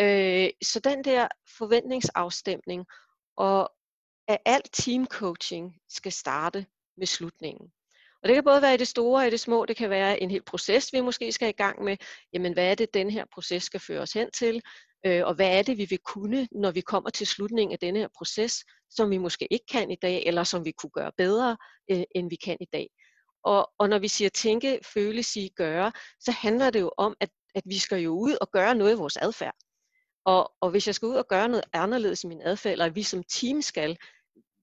Øh, 0.00 0.50
så 0.62 0.80
den 0.80 1.04
der 1.04 1.28
forventningsafstemning 1.58 2.86
og 3.36 3.72
at 4.28 4.38
alt 4.44 4.68
teamcoaching 4.72 5.76
skal 5.88 6.12
starte 6.12 6.66
med 6.96 7.06
slutningen. 7.06 7.72
Og 8.22 8.28
det 8.28 8.34
kan 8.34 8.44
både 8.44 8.62
være 8.62 8.74
i 8.74 8.76
det 8.76 8.88
store 8.88 9.22
og 9.22 9.26
i 9.26 9.30
det 9.30 9.40
små. 9.40 9.66
Det 9.66 9.76
kan 9.76 9.90
være 9.90 10.22
en 10.22 10.30
hel 10.30 10.42
proces, 10.42 10.92
vi 10.92 11.00
måske 11.00 11.32
skal 11.32 11.48
i 11.48 11.52
gang 11.52 11.84
med. 11.84 11.96
Jamen, 12.32 12.52
hvad 12.52 12.70
er 12.70 12.74
det, 12.74 12.94
den 12.94 13.10
her 13.10 13.24
proces 13.34 13.62
skal 13.62 13.80
føre 13.80 14.00
os 14.00 14.12
hen 14.12 14.30
til? 14.30 14.62
Øh, 15.06 15.26
og 15.26 15.34
hvad 15.34 15.58
er 15.58 15.62
det, 15.62 15.78
vi 15.78 15.84
vil 15.84 15.98
kunne, 15.98 16.48
når 16.52 16.70
vi 16.70 16.80
kommer 16.80 17.10
til 17.10 17.26
slutningen 17.26 17.72
af 17.72 17.78
denne 17.78 17.98
her 17.98 18.08
proces, 18.16 18.64
som 18.90 19.10
vi 19.10 19.18
måske 19.18 19.52
ikke 19.52 19.66
kan 19.66 19.90
i 19.90 19.96
dag, 20.02 20.22
eller 20.26 20.44
som 20.44 20.64
vi 20.64 20.72
kunne 20.72 20.90
gøre 20.90 21.12
bedre, 21.16 21.56
øh, 21.90 22.02
end 22.14 22.30
vi 22.30 22.36
kan 22.36 22.56
i 22.60 22.66
dag. 22.72 22.88
Og, 23.44 23.70
og 23.78 23.88
når 23.88 23.98
vi 23.98 24.08
siger 24.08 24.30
tænke, 24.30 24.78
føle, 24.94 25.22
sige, 25.22 25.50
gøre, 25.56 25.92
så 26.20 26.32
handler 26.32 26.70
det 26.70 26.80
jo 26.80 26.92
om, 26.98 27.16
at, 27.20 27.30
at 27.54 27.62
vi 27.66 27.78
skal 27.78 27.98
jo 27.98 28.10
ud 28.10 28.36
og 28.40 28.50
gøre 28.50 28.74
noget 28.74 28.92
i 28.92 28.96
vores 28.96 29.16
adfærd. 29.16 29.54
Og, 30.26 30.52
og 30.60 30.70
hvis 30.70 30.86
jeg 30.86 30.94
skal 30.94 31.06
ud 31.06 31.14
og 31.14 31.28
gøre 31.28 31.48
noget 31.48 31.64
anderledes 31.72 32.24
i 32.24 32.26
min 32.26 32.42
adfærd, 32.42 32.72
eller 32.72 32.88
vi 32.88 33.02
som 33.02 33.22
team 33.22 33.62
skal, 33.62 33.98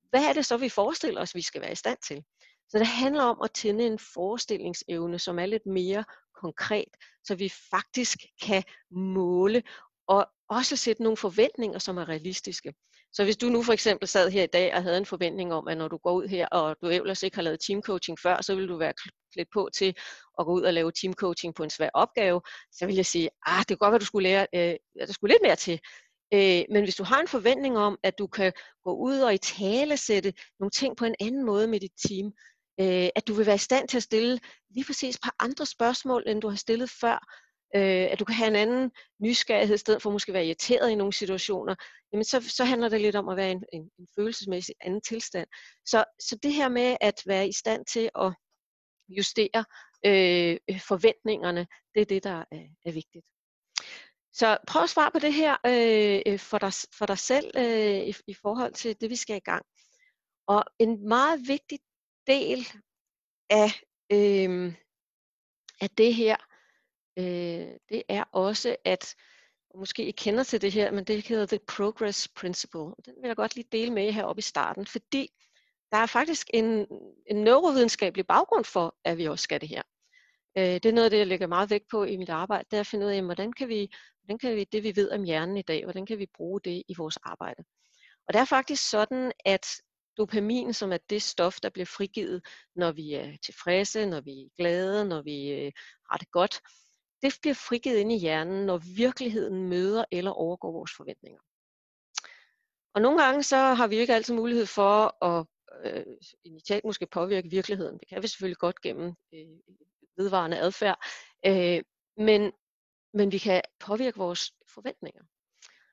hvad 0.10 0.24
er 0.24 0.34
det 0.34 0.46
så, 0.46 0.58
vi 0.58 0.70
forestiller 0.70 1.22
os, 1.22 1.36
vi 1.36 1.41
skal 1.41 1.62
være 1.62 1.72
i 1.72 1.75
stand 1.75 1.98
til? 2.08 2.24
Så 2.70 2.79
det 2.79 2.88
handler 2.88 3.24
om 3.24 3.41
at 3.43 3.51
tænde 3.51 3.86
en 3.86 4.00
forestillingsevne, 4.00 5.20
som 5.20 5.39
er 5.39 5.46
lidt 5.46 5.65
mere 5.65 6.03
konkret, 6.36 6.89
så 7.24 7.36
vi 7.36 7.50
faktisk 7.50 8.17
kan 8.41 8.63
måle 8.91 9.63
og 10.08 10.27
også 10.50 10.75
sætte 10.75 11.03
nogle 11.03 11.17
forventninger, 11.17 11.79
som 11.79 11.98
er 11.98 12.10
realistiske. 12.10 12.74
Så 13.13 13.24
hvis 13.24 13.38
du 13.38 13.50
nu 13.50 13.63
for 13.63 13.74
eksempel 13.74 14.08
sad 14.08 14.29
her 14.29 14.43
i 14.43 14.48
dag 14.53 14.74
og 14.75 14.84
havde 14.84 14.98
en 14.98 15.05
forventning 15.05 15.53
om, 15.53 15.67
at 15.67 15.77
når 15.77 15.88
du 15.88 15.98
går 15.98 16.13
ud 16.13 16.27
her, 16.27 16.48
og 16.48 16.75
du 16.82 16.88
ellers 16.88 17.24
ikke 17.24 17.38
har 17.38 17.41
lavet 17.41 17.60
teamcoaching 17.67 18.20
før, 18.20 18.41
så 18.41 18.55
vil 18.55 18.67
du 18.67 18.77
være 18.77 18.93
klædt 19.34 19.50
på 19.53 19.70
til 19.75 19.96
at 20.39 20.46
gå 20.46 20.53
ud 20.53 20.62
og 20.62 20.74
lave 20.74 20.91
teamcoaching 21.01 21.55
på 21.55 21.63
en 21.63 21.70
svær 21.70 21.89
opgave, 21.93 22.41
så 22.72 22.86
vil 22.86 22.96
jeg 22.96 23.05
sige, 23.05 23.29
ah, 23.46 23.60
det 23.60 23.67
kan 23.67 23.77
godt 23.77 23.91
være, 23.91 24.00
du 24.00 24.05
skulle 24.05 24.29
lære, 24.29 24.48
øh, 24.55 24.75
der 25.08 25.13
skulle 25.13 25.34
lidt 25.34 25.43
mere 25.43 25.55
til. 25.55 25.79
Øh, 26.34 26.63
men 26.70 26.84
hvis 26.84 26.96
du 26.96 27.03
har 27.03 27.22
en 27.22 27.27
forventning 27.27 27.77
om, 27.77 27.98
at 28.03 28.13
du 28.20 28.27
kan 28.27 28.53
gå 28.84 28.96
ud 28.96 29.20
og 29.20 29.34
i 29.34 29.38
tale 29.38 29.98
sætte 29.98 30.34
nogle 30.60 30.72
ting 30.72 30.98
på 30.98 31.05
en 31.05 31.15
anden 31.20 31.46
måde 31.46 31.67
med 31.67 31.79
dit 31.79 31.93
team, 32.08 32.32
øh, 32.79 33.10
at 33.15 33.27
du 33.27 33.34
vil 33.34 33.46
være 33.46 33.55
i 33.55 33.67
stand 33.70 33.88
til 33.88 33.98
at 33.98 34.03
stille 34.03 34.39
lige 34.70 34.86
præcis 34.86 35.15
et 35.15 35.22
par 35.24 35.36
andre 35.39 35.65
spørgsmål, 35.65 36.24
end 36.27 36.41
du 36.41 36.50
har 36.50 36.58
stillet 36.58 36.89
før, 36.89 37.20
øh, 37.75 38.08
at 38.12 38.20
du 38.20 38.25
kan 38.25 38.36
have 38.36 38.48
en 38.48 38.56
anden 38.56 38.92
nysgerrighed, 39.20 39.75
i 39.75 39.77
stedet 39.77 40.01
for 40.01 40.10
at 40.10 40.13
måske 40.13 40.34
være 40.34 40.46
irriteret 40.46 40.89
i 40.89 40.96
nogle 40.96 41.13
situationer, 41.13 41.75
jamen 42.13 42.24
så, 42.24 42.50
så 42.50 42.63
handler 42.63 42.89
det 42.89 43.01
lidt 43.01 43.15
om 43.15 43.30
at 43.30 43.38
være 43.38 43.51
en, 43.51 43.63
en, 43.74 43.89
en 44.00 44.08
følelsesmæssig 44.15 44.75
anden 44.82 45.01
tilstand. 45.01 45.48
Så, 45.86 46.03
så 46.20 46.39
det 46.44 46.53
her 46.53 46.70
med 46.70 46.98
at 47.01 47.24
være 47.25 47.48
i 47.48 47.53
stand 47.53 47.86
til 47.86 48.10
at 48.15 48.34
justere 49.10 49.65
øh, 50.06 50.80
forventningerne, 50.88 51.68
det 51.96 52.01
er 52.01 52.06
det, 52.06 52.24
der 52.24 52.44
er, 52.51 52.68
er 52.86 52.92
vigtigt. 52.92 53.25
Så 54.34 54.58
prøv 54.68 54.84
at 54.84 54.89
svare 54.89 55.12
på 55.12 55.20
det 55.20 55.34
her 55.34 55.51
øh, 55.65 56.39
for, 56.39 56.58
dig, 56.58 56.74
for 56.98 57.06
dig 57.06 57.18
selv 57.18 57.51
øh, 57.58 58.08
i, 58.08 58.15
i 58.27 58.34
forhold 58.34 58.74
til 58.74 59.01
det, 59.01 59.10
vi 59.10 59.15
skal 59.15 59.36
i 59.36 59.39
gang. 59.39 59.65
Og 60.48 60.63
en 60.80 61.08
meget 61.08 61.39
vigtig 61.48 61.80
del 62.27 62.68
af, 63.50 63.72
øh, 64.12 64.74
af 65.82 65.89
det 65.89 66.15
her, 66.15 66.36
øh, 67.17 67.67
det 67.89 68.03
er 68.10 68.24
også, 68.32 68.75
at 68.86 69.15
måske 69.75 70.05
I 70.05 70.12
kender 70.12 70.43
til 70.43 70.62
det 70.62 70.72
her, 70.72 70.91
men 70.91 71.03
det 71.03 71.27
hedder 71.27 71.46
The 71.46 71.60
Progress 71.67 72.27
Principle. 72.27 72.93
Den 73.05 73.13
vil 73.22 73.27
jeg 73.27 73.36
godt 73.36 73.55
lige 73.55 73.67
dele 73.72 73.93
med 73.93 74.03
jer 74.03 74.12
heroppe 74.12 74.39
i 74.39 74.41
starten, 74.41 74.86
fordi 74.86 75.29
der 75.91 75.98
er 75.98 76.05
faktisk 76.05 76.50
en, 76.53 76.88
en 77.29 77.36
neurovidenskabelig 77.36 78.27
baggrund 78.27 78.65
for, 78.65 78.96
at 79.03 79.17
vi 79.17 79.25
også 79.25 79.43
skal 79.43 79.62
det 79.62 79.70
her. 79.70 79.82
Øh, 80.58 80.63
det 80.63 80.86
er 80.86 80.93
noget 80.93 81.05
af 81.05 81.12
det, 81.12 81.17
jeg 81.17 81.27
lægger 81.27 81.48
meget 81.48 81.70
vægt 81.70 81.89
på 81.91 82.03
i 82.03 82.17
mit 82.17 82.29
arbejde, 82.29 82.65
det 82.72 82.77
er 82.77 82.82
at 82.82 82.88
finde 82.88 83.05
ud 83.05 83.12
af, 83.12 83.22
hvordan 83.22 83.53
kan 83.53 83.67
vi, 83.70 83.89
hvordan 84.22 84.38
kan 84.38 84.55
vi 84.55 84.63
det, 84.63 84.84
vi 84.84 84.96
ved 84.96 85.12
om 85.12 85.24
hjernen 85.24 85.58
i 85.58 85.62
dag, 85.62 85.84
hvordan 85.84 86.05
kan 86.05 86.20
vi 86.20 86.27
bruge 86.36 86.62
det 86.63 86.84
i 86.88 86.96
vores 86.98 87.17
arbejde. 87.17 87.63
Og 88.27 88.34
det 88.34 88.39
er 88.39 88.46
faktisk 88.46 88.89
sådan, 88.89 89.32
at 89.46 89.65
dopamin, 90.17 90.74
som 90.74 90.91
er 90.91 90.98
det 91.10 91.22
stof, 91.22 91.60
der 91.63 91.70
bliver 91.70 91.86
frigivet, 91.86 92.46
når 92.75 92.91
vi 92.91 93.13
er 93.13 93.38
tilfredse, 93.46 94.05
når 94.05 94.22
vi 94.22 94.32
er 94.32 94.50
glade, 94.58 95.05
når 95.05 95.22
vi 95.22 95.51
øh, 95.51 95.72
har 96.12 96.17
det 96.17 96.32
godt, 96.32 96.60
det 97.24 97.38
bliver 97.42 97.53
frigivet 97.53 97.98
ind 97.98 98.12
i 98.12 98.18
hjernen, 98.18 98.65
når 98.65 98.77
virkeligheden 98.77 99.70
møder 99.70 100.06
eller 100.12 100.32
overgår 100.32 100.72
vores 100.72 100.92
forventninger. 100.98 101.39
Og 102.96 103.01
nogle 103.01 103.24
gange 103.24 103.44
så 103.44 103.58
har 103.58 103.88
vi 103.88 103.96
ikke 103.96 104.13
altid 104.13 104.34
mulighed 104.34 104.65
for 104.65 105.24
at 105.25 105.46
øh, 105.86 106.06
initialt 106.44 106.86
måske 106.86 107.08
påvirke 107.12 107.50
virkeligheden. 107.50 107.98
Det 108.00 108.08
kan 108.08 108.24
vi 108.24 108.27
selvfølgelig 108.27 108.58
godt 108.58 108.82
gennem 108.82 109.13
øh, 109.34 109.48
vedvarende 110.18 110.60
adfærd, 110.60 111.06
øh, 111.46 111.84
men, 112.18 112.51
men 113.13 113.32
vi 113.32 113.38
kan 113.38 113.62
påvirke 113.80 114.18
vores 114.18 114.51
forventninger. 114.74 115.24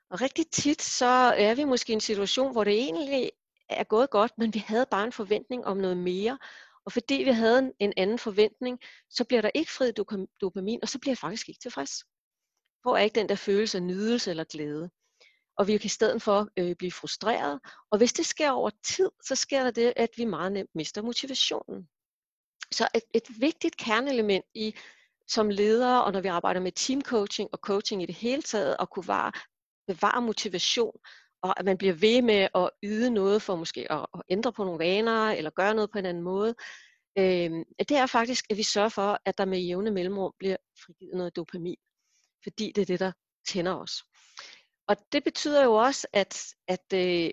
Og 0.09 0.21
rigtig 0.21 0.45
tit 0.51 0.81
så 0.81 1.05
er 1.37 1.55
vi 1.55 1.63
måske 1.63 1.91
i 1.91 1.93
en 1.93 2.01
situation, 2.01 2.51
hvor 2.51 2.63
det 2.63 2.73
egentlig 2.73 3.31
er 3.69 3.83
gået 3.83 4.09
godt, 4.09 4.37
men 4.37 4.53
vi 4.53 4.59
havde 4.59 4.85
bare 4.91 5.03
en 5.03 5.11
forventning 5.11 5.65
om 5.65 5.77
noget 5.77 5.97
mere, 5.97 6.37
og 6.85 6.91
fordi 6.91 7.15
vi 7.15 7.31
havde 7.31 7.71
en 7.79 7.93
anden 7.97 8.19
forventning, 8.19 8.79
så 9.09 9.23
bliver 9.23 9.41
der 9.41 9.51
ikke 9.53 9.71
fri 9.71 9.91
dopamin, 10.41 10.79
og 10.81 10.89
så 10.89 10.99
bliver 10.99 11.11
jeg 11.11 11.17
faktisk 11.17 11.49
ikke 11.49 11.61
tilfreds. 11.61 12.03
Hvor 12.81 12.97
er 12.97 13.01
ikke 13.01 13.19
den 13.19 13.29
der 13.29 13.35
følelse 13.35 13.77
af 13.77 13.83
nydelse 13.83 14.29
eller 14.29 14.43
glæde. 14.43 14.89
Og 15.57 15.67
vi 15.67 15.77
kan 15.77 15.85
i 15.85 15.89
stedet 15.89 16.21
for 16.21 16.47
øh, 16.57 16.75
blive 16.75 16.91
frustreret. 16.91 17.59
Og 17.91 17.97
hvis 17.97 18.13
det 18.13 18.25
sker 18.25 18.51
over 18.51 18.69
tid, 18.83 19.09
så 19.25 19.35
sker 19.35 19.63
der 19.63 19.71
det, 19.71 19.93
at 19.95 20.09
vi 20.17 20.25
meget 20.25 20.51
nemt 20.51 20.69
mister 20.75 21.01
motivationen. 21.01 21.89
Så 22.71 22.87
et, 22.95 23.03
et 23.13 23.41
vigtigt 23.41 23.77
kernelement 23.77 24.45
i 24.53 24.75
som 25.27 25.49
ledere, 25.49 26.03
og 26.03 26.11
når 26.11 26.21
vi 26.21 26.27
arbejder 26.27 26.59
med 26.59 26.71
teamcoaching 26.71 27.49
og 27.53 27.59
coaching 27.59 28.03
i 28.03 28.05
det 28.05 28.15
hele 28.15 28.41
taget, 28.41 28.75
at 28.79 28.89
kunne 28.89 29.07
vare, 29.07 29.31
bevare 29.87 30.21
motivation, 30.21 30.95
og 31.41 31.59
at 31.59 31.65
man 31.65 31.77
bliver 31.77 31.93
ved 31.93 32.21
med 32.21 32.47
at 32.55 32.69
yde 32.83 33.09
noget 33.09 33.41
for 33.41 33.55
måske 33.55 33.91
at, 33.91 34.05
at 34.13 34.21
ændre 34.29 34.53
på 34.53 34.63
nogle 34.63 34.79
vaner, 34.79 35.31
eller 35.31 35.49
gøre 35.49 35.73
noget 35.73 35.91
på 35.91 35.97
en 35.97 36.05
anden 36.05 36.23
måde, 36.23 36.55
øh, 37.17 37.51
det 37.79 37.97
er 37.97 38.05
faktisk, 38.05 38.45
at 38.49 38.57
vi 38.57 38.63
sørger 38.63 38.89
for, 38.89 39.19
at 39.25 39.37
der 39.37 39.45
med 39.45 39.59
jævne 39.59 39.91
mellemrum 39.91 40.33
bliver 40.39 40.57
frigivet 40.85 41.15
noget 41.15 41.35
dopamin. 41.35 41.77
Fordi 42.43 42.71
det 42.75 42.81
er 42.81 42.85
det, 42.85 42.99
der 42.99 43.11
tænder 43.47 43.75
os. 43.75 44.03
Og 44.87 44.97
det 45.11 45.23
betyder 45.23 45.63
jo 45.63 45.73
også, 45.73 46.07
at, 46.13 46.43
at, 46.67 46.93
øh, 46.93 47.29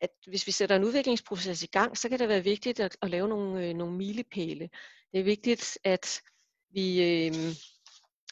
at 0.00 0.10
hvis 0.26 0.46
vi 0.46 0.52
sætter 0.52 0.76
en 0.76 0.84
udviklingsproces 0.84 1.62
i 1.62 1.66
gang, 1.66 1.98
så 1.98 2.08
kan 2.08 2.18
det 2.18 2.28
være 2.28 2.44
vigtigt 2.44 2.80
at, 2.80 2.96
at 3.02 3.10
lave 3.10 3.28
nogle, 3.28 3.66
øh, 3.66 3.74
nogle 3.74 3.96
milepæle. 3.96 4.70
Det 5.12 5.20
er 5.20 5.24
vigtigt, 5.24 5.78
at 5.84 6.22
vi, 6.70 7.02
øh, 7.02 7.34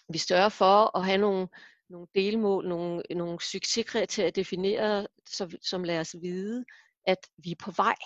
vi 0.08 0.18
sørger 0.18 0.48
for 0.48 0.98
at 0.98 1.04
have 1.04 1.18
nogle, 1.18 1.48
nogle 1.90 2.06
delmål, 2.14 2.68
nogle, 2.68 3.02
nogle 3.10 3.40
succeskriterier 3.40 4.30
defineret, 4.30 5.06
som, 5.28 5.50
som 5.62 5.84
lader 5.84 6.00
os 6.00 6.16
vide, 6.22 6.64
at 7.06 7.18
vi 7.36 7.50
er 7.50 7.64
på 7.64 7.70
vej. 7.70 7.96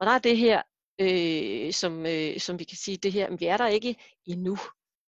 Og 0.00 0.06
der 0.06 0.12
er 0.12 0.18
det 0.18 0.36
her, 0.36 0.62
øh, 1.00 1.72
som, 1.72 2.06
øh, 2.06 2.40
som 2.40 2.58
vi 2.58 2.64
kan 2.64 2.76
sige, 2.76 2.96
det 2.96 3.12
her, 3.12 3.36
vi 3.36 3.46
er 3.46 3.56
der 3.56 3.66
ikke 3.66 3.96
endnu. 4.26 4.58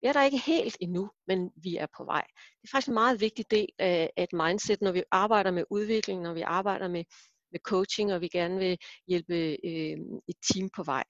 Vi 0.02 0.08
er 0.08 0.14
der 0.14 0.24
ikke 0.24 0.38
helt 0.38 0.78
endnu, 0.80 1.10
men 1.28 1.52
vi 1.56 1.76
er 1.76 1.88
på 1.98 2.04
vej. 2.04 2.26
Det 2.38 2.68
er 2.68 2.72
faktisk 2.72 2.88
en 2.88 2.94
meget 2.94 3.22
vigtig 3.22 3.52
del 3.52 3.68
af, 3.80 4.12
af 4.18 4.24
et 4.24 4.34
mindset, 4.34 4.82
når 4.82 4.92
vi 4.92 5.04
arbejder 5.12 5.52
med 5.52 5.64
udvikling, 5.70 6.22
når 6.22 6.34
vi 6.34 6.42
arbejder 6.42 6.88
med, 6.88 7.04
med 7.52 7.60
coaching, 7.60 8.14
og 8.14 8.22
vi 8.22 8.28
gerne 8.28 8.60
vil 8.60 8.78
hjælpe 9.08 9.36
øh, 9.66 9.98
et 10.28 10.36
team 10.54 10.70
på 10.76 10.84
vej. 10.84 11.04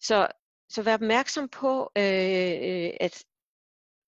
Så, 0.00 0.28
så 0.68 0.82
vær 0.82 0.94
opmærksom 0.94 1.48
på, 1.48 1.90
øh, 1.98 2.02
øh 2.04 2.90
at 3.00 3.24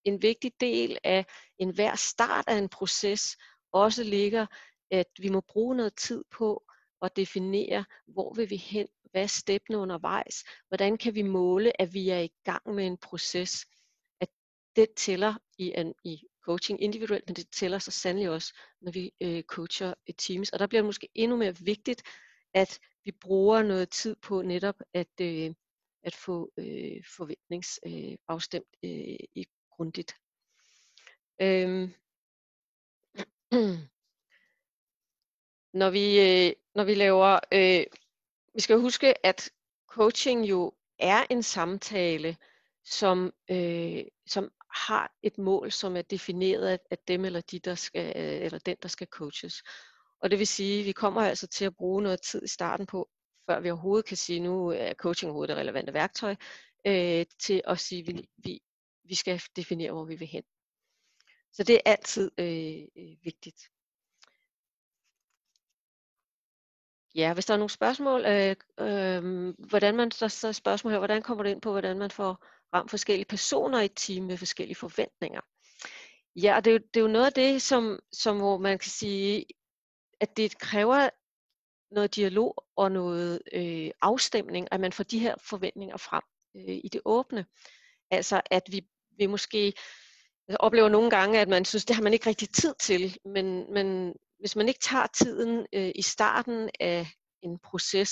en 0.04 0.22
vigtig 0.22 0.52
del 0.60 0.98
af 1.04 1.26
enhver 1.58 1.94
start 1.94 2.44
af 2.48 2.58
en 2.58 2.68
proces 2.68 3.36
også 3.72 4.04
ligger, 4.04 4.46
at 4.90 5.06
vi 5.18 5.28
må 5.28 5.40
bruge 5.40 5.76
noget 5.76 5.96
tid 5.96 6.24
på 6.30 6.62
at 7.02 7.16
definere, 7.16 7.84
hvor 8.06 8.34
vil 8.34 8.50
vi 8.50 8.56
hen, 8.56 8.88
hvad 9.10 9.22
er 9.22 9.26
steppene 9.26 9.78
undervejs, 9.78 10.44
hvordan 10.68 10.98
kan 10.98 11.14
vi 11.14 11.22
måle, 11.22 11.80
at 11.80 11.94
vi 11.94 12.08
er 12.08 12.20
i 12.20 12.32
gang 12.44 12.74
med 12.74 12.86
en 12.86 12.96
proces, 12.96 13.66
at 14.20 14.28
det 14.76 14.86
tæller 14.96 15.34
i, 15.58 15.72
en, 15.76 15.94
i 16.04 16.22
coaching 16.44 16.82
individuelt, 16.82 17.24
men 17.26 17.36
det 17.36 17.50
tæller 17.50 17.78
så 17.78 17.90
sandelig 17.90 18.30
også, 18.30 18.54
når 18.80 18.92
vi 18.92 19.12
øh, 19.20 19.42
coacher 19.42 19.94
et 20.06 20.14
teams. 20.18 20.50
Og 20.50 20.58
der 20.58 20.66
bliver 20.66 20.82
det 20.82 20.86
måske 20.86 21.08
endnu 21.14 21.36
mere 21.36 21.56
vigtigt, 21.56 22.02
at 22.54 22.78
vi 23.04 23.12
bruger 23.20 23.62
noget 23.62 23.90
tid 23.90 24.16
på 24.16 24.42
netop 24.42 24.74
at, 24.94 25.20
øh, 25.20 25.54
at 26.02 26.14
få 26.14 26.52
øh, 26.58 27.04
forventningsafstemt 27.16 28.76
øh, 28.84 28.90
øh, 28.90 29.16
i 29.34 29.46
grundigt. 29.80 30.16
Øhm. 31.42 31.94
Når 35.80 35.90
vi, 35.90 36.20
øh, 36.20 36.52
når 36.74 36.84
vi 36.84 36.94
laver, 36.94 37.40
øh, 37.52 37.84
vi 38.54 38.60
skal 38.60 38.80
huske, 38.80 39.26
at 39.26 39.50
coaching 39.88 40.48
jo 40.48 40.72
er 40.98 41.26
en 41.30 41.42
samtale, 41.42 42.36
som, 42.84 43.32
øh, 43.50 44.04
som 44.26 44.52
har 44.74 45.12
et 45.22 45.38
mål, 45.38 45.72
som 45.72 45.96
er 45.96 46.02
defineret 46.02 46.66
af, 46.66 46.78
af 46.90 46.98
dem 47.08 47.24
eller 47.24 47.40
de, 47.40 47.58
der 47.58 47.74
skal, 47.74 48.12
øh, 48.16 48.44
eller 48.44 48.58
den, 48.58 48.76
der 48.82 48.88
skal 48.88 49.06
coaches. 49.06 49.62
Og 50.22 50.30
det 50.30 50.38
vil 50.38 50.46
sige, 50.46 50.80
at 50.80 50.86
vi 50.86 50.92
kommer 50.92 51.22
altså 51.22 51.46
til 51.46 51.64
at 51.64 51.76
bruge 51.76 52.02
noget 52.02 52.22
tid 52.22 52.42
i 52.42 52.48
starten 52.48 52.86
på, 52.86 53.08
før 53.46 53.60
vi 53.60 53.70
overhovedet 53.70 54.06
kan 54.06 54.16
sige, 54.16 54.40
nu 54.40 54.68
er 54.68 54.94
coaching 54.94 55.30
overhovedet 55.30 55.48
det 55.48 55.56
relevante 55.56 55.94
værktøj, 55.94 56.34
øh, 56.86 57.26
til 57.38 57.62
at 57.64 57.78
sige, 57.78 58.00
at 58.00 58.06
vi, 58.06 58.28
vi, 58.36 58.60
vi 59.10 59.14
skal 59.14 59.42
definere, 59.56 59.92
hvor 59.92 60.04
vi 60.04 60.14
vil 60.14 60.28
hen. 60.28 60.42
Så 61.52 61.62
det 61.64 61.74
er 61.74 61.80
altid 61.84 62.30
øh, 62.38 62.82
øh, 62.96 63.16
vigtigt. 63.22 63.70
Ja, 67.14 67.34
hvis 67.34 67.46
der 67.46 67.54
er 67.54 67.58
nogle 67.58 67.70
spørgsmål, 67.70 68.24
øh, 68.26 68.56
øh, 68.80 69.54
hvordan 69.68 69.96
man 69.96 70.10
så, 70.10 70.28
så 70.28 70.52
spørgsmål 70.52 70.92
her, 70.92 70.98
hvordan 70.98 71.22
kommer 71.22 71.44
du 71.44 71.50
ind 71.50 71.62
på, 71.62 71.70
hvordan 71.70 71.98
man 71.98 72.10
får 72.10 72.44
ramt 72.74 72.90
forskellige 72.90 73.24
personer 73.24 73.80
i 73.80 73.84
et 73.84 73.92
team 73.96 74.24
med 74.24 74.36
forskellige 74.36 74.76
forventninger? 74.76 75.40
Ja, 76.36 76.56
og 76.56 76.64
det 76.64 76.70
er 76.70 76.74
jo, 76.74 76.78
det 76.94 77.00
er 77.00 77.04
jo 77.04 77.12
noget 77.12 77.26
af 77.26 77.32
det, 77.32 77.62
som, 77.62 77.98
som 78.12 78.36
hvor 78.36 78.58
man 78.58 78.78
kan 78.78 78.90
sige, 78.90 79.46
at 80.20 80.36
det 80.36 80.58
kræver 80.58 81.10
noget 81.90 82.14
dialog 82.16 82.64
og 82.76 82.92
noget 82.92 83.42
øh, 83.52 83.90
afstemning, 84.02 84.68
at 84.70 84.80
man 84.80 84.92
får 84.92 85.04
de 85.04 85.18
her 85.18 85.34
forventninger 85.38 85.96
frem 85.96 86.22
øh, 86.56 86.80
i 86.84 86.88
det 86.92 87.00
åbne. 87.04 87.46
Altså 88.10 88.40
at 88.50 88.62
vi, 88.70 88.86
vi 89.20 89.26
måske 89.26 89.72
øh, 90.50 90.56
oplever 90.60 90.88
nogle 90.88 91.10
gange, 91.10 91.40
at 91.40 91.48
man 91.48 91.64
synes, 91.64 91.84
det 91.84 91.96
har 91.96 92.02
man 92.02 92.12
ikke 92.12 92.28
rigtig 92.28 92.48
tid 92.50 92.74
til, 92.80 93.16
men, 93.24 93.72
men 93.72 94.14
hvis 94.38 94.56
man 94.56 94.68
ikke 94.68 94.80
tager 94.80 95.06
tiden 95.06 95.66
øh, 95.72 95.92
i 95.94 96.02
starten 96.02 96.70
af 96.80 97.06
en 97.42 97.58
proces, 97.58 98.10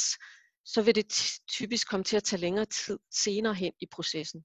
så 0.65 0.83
vil 0.83 0.95
det 0.95 1.07
typisk 1.49 1.89
komme 1.91 2.05
til 2.05 2.17
at 2.17 2.25
tage 2.25 2.41
længere 2.41 2.67
tid 2.67 2.99
senere 3.11 3.55
hen 3.55 3.73
i 3.81 3.87
processen. 3.93 4.45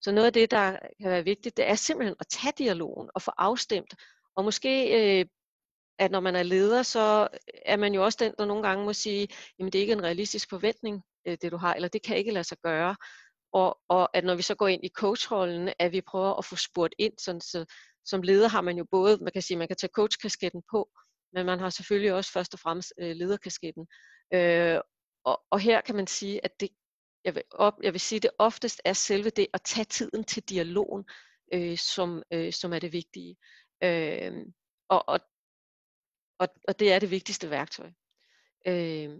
Så 0.00 0.12
noget 0.12 0.26
af 0.26 0.32
det, 0.32 0.50
der 0.50 0.78
kan 1.00 1.10
være 1.10 1.24
vigtigt, 1.24 1.56
det 1.56 1.68
er 1.68 1.74
simpelthen 1.74 2.16
at 2.20 2.26
tage 2.30 2.52
dialogen 2.58 3.10
og 3.14 3.22
få 3.22 3.30
afstemt, 3.38 3.94
og 4.36 4.44
måske 4.44 4.72
øh, 5.20 5.26
at 5.98 6.10
når 6.10 6.20
man 6.20 6.36
er 6.36 6.42
leder, 6.42 6.82
så 6.82 7.28
er 7.64 7.76
man 7.76 7.94
jo 7.94 8.04
også 8.04 8.18
den, 8.20 8.32
der 8.38 8.44
nogle 8.44 8.62
gange 8.62 8.84
må 8.84 8.92
sige, 8.92 9.28
jamen 9.58 9.72
det 9.72 9.78
er 9.78 9.82
ikke 9.82 9.92
en 9.92 10.02
realistisk 10.02 10.50
forventning, 10.50 11.02
øh, 11.26 11.38
det 11.42 11.52
du 11.52 11.56
har, 11.56 11.74
eller 11.74 11.88
det 11.88 12.02
kan 12.02 12.16
ikke 12.16 12.30
lade 12.30 12.44
sig 12.44 12.58
gøre. 12.62 12.96
Og, 13.52 13.78
og 13.88 14.16
at 14.16 14.24
når 14.24 14.34
vi 14.34 14.42
så 14.42 14.54
går 14.54 14.68
ind 14.68 14.84
i 14.84 14.88
coachrollen, 14.88 15.72
at 15.78 15.92
vi 15.92 16.00
prøver 16.00 16.34
at 16.34 16.44
få 16.44 16.56
spurgt 16.56 16.94
ind, 16.98 17.12
sådan 17.18 17.40
så 17.40 17.64
som 18.06 18.22
leder 18.22 18.48
har 18.48 18.60
man 18.60 18.78
jo 18.78 18.84
både, 18.90 19.18
man 19.18 19.32
kan 19.32 19.42
sige, 19.42 19.56
man 19.56 19.68
kan 19.68 19.76
tage 19.76 19.90
coachkasketten 19.94 20.62
på, 20.70 20.90
men 21.32 21.46
man 21.46 21.58
har 21.58 21.70
selvfølgelig 21.70 22.14
også 22.14 22.32
først 22.32 22.54
og 22.54 22.60
fremmest 22.60 22.92
øh, 23.00 23.16
lederkasketten. 23.16 23.86
Øh, 24.34 24.80
og, 25.24 25.42
og 25.50 25.60
her 25.60 25.80
kan 25.80 25.96
man 25.96 26.06
sige, 26.06 26.44
at 26.44 26.60
det, 26.60 26.68
jeg 27.24 27.34
vil, 27.34 27.42
op, 27.50 27.74
jeg 27.82 27.92
vil 27.92 28.00
sige, 28.00 28.20
det 28.20 28.30
oftest 28.38 28.80
er 28.84 28.92
selve 28.92 29.30
det 29.30 29.46
at 29.52 29.62
tage 29.62 29.84
tiden 29.84 30.24
til 30.24 30.42
dialogen, 30.42 31.04
øh, 31.52 31.78
som, 31.78 32.22
øh, 32.32 32.52
som 32.52 32.72
er 32.72 32.78
det 32.78 32.92
vigtige. 32.92 33.36
Øh, 33.82 34.32
og, 34.88 35.08
og, 35.08 35.20
og, 36.38 36.48
og 36.68 36.78
det 36.78 36.92
er 36.92 36.98
det 36.98 37.10
vigtigste 37.10 37.50
værktøj. 37.50 37.90
Øh, 38.66 39.10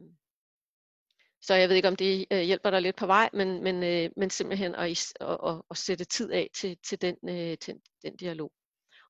så 1.43 1.55
jeg 1.55 1.69
ved 1.69 1.77
ikke, 1.77 1.89
om 1.89 1.97
det 1.97 2.27
øh, 2.31 2.41
hjælper 2.41 2.71
dig 2.71 2.83
lidt 2.83 2.97
på 2.97 3.07
vej, 3.07 3.31
men, 3.33 3.63
men, 3.63 3.83
øh, 3.83 4.11
men 4.17 4.31
simpelthen 4.31 4.75
at, 4.75 5.13
at, 5.21 5.39
at, 5.47 5.63
at 5.71 5.77
sætte 5.77 6.05
tid 6.05 6.31
af 6.31 6.51
til, 6.55 6.79
til, 6.89 7.01
den, 7.01 7.17
øh, 7.29 7.59
til 7.59 7.75
den 8.03 8.17
dialog. 8.17 8.53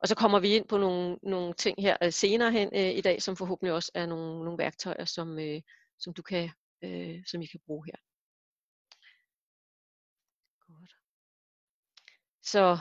Og 0.00 0.08
så 0.08 0.14
kommer 0.14 0.40
vi 0.40 0.56
ind 0.56 0.68
på 0.68 0.78
nogle, 0.78 1.18
nogle 1.22 1.54
ting 1.54 1.82
her 1.82 1.96
øh, 2.02 2.12
senere 2.12 2.52
hen 2.52 2.70
øh, 2.74 2.90
i 2.90 3.00
dag, 3.00 3.22
som 3.22 3.36
forhåbentlig 3.36 3.72
også 3.72 3.90
er 3.94 4.06
nogle, 4.06 4.44
nogle 4.44 4.58
værktøjer, 4.58 5.04
som, 5.04 5.38
øh, 5.38 5.62
som 5.98 6.14
du 6.14 6.22
kan, 6.22 6.50
øh, 6.84 7.24
som 7.26 7.42
I 7.42 7.46
kan 7.46 7.60
bruge 7.66 7.86
her. 7.86 7.96
Godt. 10.66 10.92
Så 12.42 12.78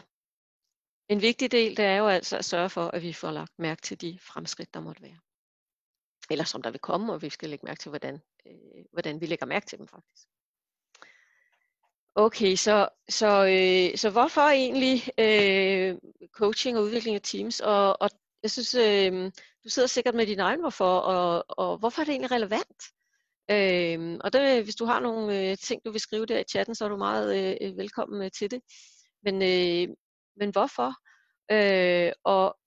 en 1.09 1.21
vigtig 1.21 1.51
del, 1.51 1.77
det 1.77 1.85
er 1.85 1.97
jo 1.97 2.07
altså 2.07 2.37
at 2.37 2.45
sørge 2.45 2.69
for, 2.69 2.87
at 2.87 3.01
vi 3.01 3.13
får 3.13 3.31
lagt 3.31 3.59
mærke 3.59 3.81
til 3.81 4.01
de 4.01 4.19
fremskridt, 4.21 4.73
der 4.73 4.79
måtte 4.79 5.01
være. 5.01 5.24
Eller 6.29 6.43
som 6.43 6.61
der 6.61 6.71
vil 6.71 6.79
komme, 6.79 7.13
og 7.13 7.21
vi 7.21 7.29
skal 7.29 7.49
lægge 7.49 7.65
mærke 7.65 7.79
til, 7.79 7.89
hvordan, 7.89 8.21
øh, 8.47 8.85
hvordan 8.93 9.21
vi 9.21 9.25
lægger 9.25 9.45
mærke 9.45 9.65
til 9.65 9.77
dem 9.77 9.87
faktisk. 9.87 10.27
Okay, 12.15 12.55
så, 12.55 12.89
så, 13.09 13.27
øh, 13.27 13.97
så 13.97 14.09
hvorfor 14.09 14.41
egentlig 14.41 15.01
øh, 15.17 15.97
coaching 16.31 16.77
og 16.77 16.83
udvikling 16.83 17.15
af 17.15 17.21
teams? 17.21 17.59
Og, 17.59 18.01
og 18.01 18.09
jeg 18.43 18.51
synes, 18.51 18.75
øh, 18.75 19.31
du 19.63 19.69
sidder 19.69 19.87
sikkert 19.87 20.15
med 20.15 20.25
din 20.25 20.39
egen 20.39 20.59
hvorfor, 20.59 20.97
og, 20.97 21.45
og 21.47 21.77
hvorfor 21.77 22.01
er 22.01 22.05
det 22.05 22.11
egentlig 22.11 22.31
relevant? 22.31 22.83
Øh, 23.51 24.19
og 24.23 24.33
det, 24.33 24.63
hvis 24.63 24.75
du 24.75 24.85
har 24.85 24.99
nogle 24.99 25.49
øh, 25.51 25.57
ting, 25.57 25.81
du 25.85 25.91
vil 25.91 26.01
skrive 26.01 26.25
der 26.25 26.39
i 26.39 26.43
chatten, 26.43 26.75
så 26.75 26.85
er 26.85 26.89
du 26.89 26.97
meget 26.97 27.57
øh, 27.61 27.77
velkommen 27.77 28.21
øh, 28.21 28.31
til 28.31 28.51
det. 28.51 28.61
Men, 29.23 29.35
øh, 29.35 29.95
men 30.35 30.49
hvorfor? 30.49 30.93
Øh, 31.51 32.11
og 32.23 32.57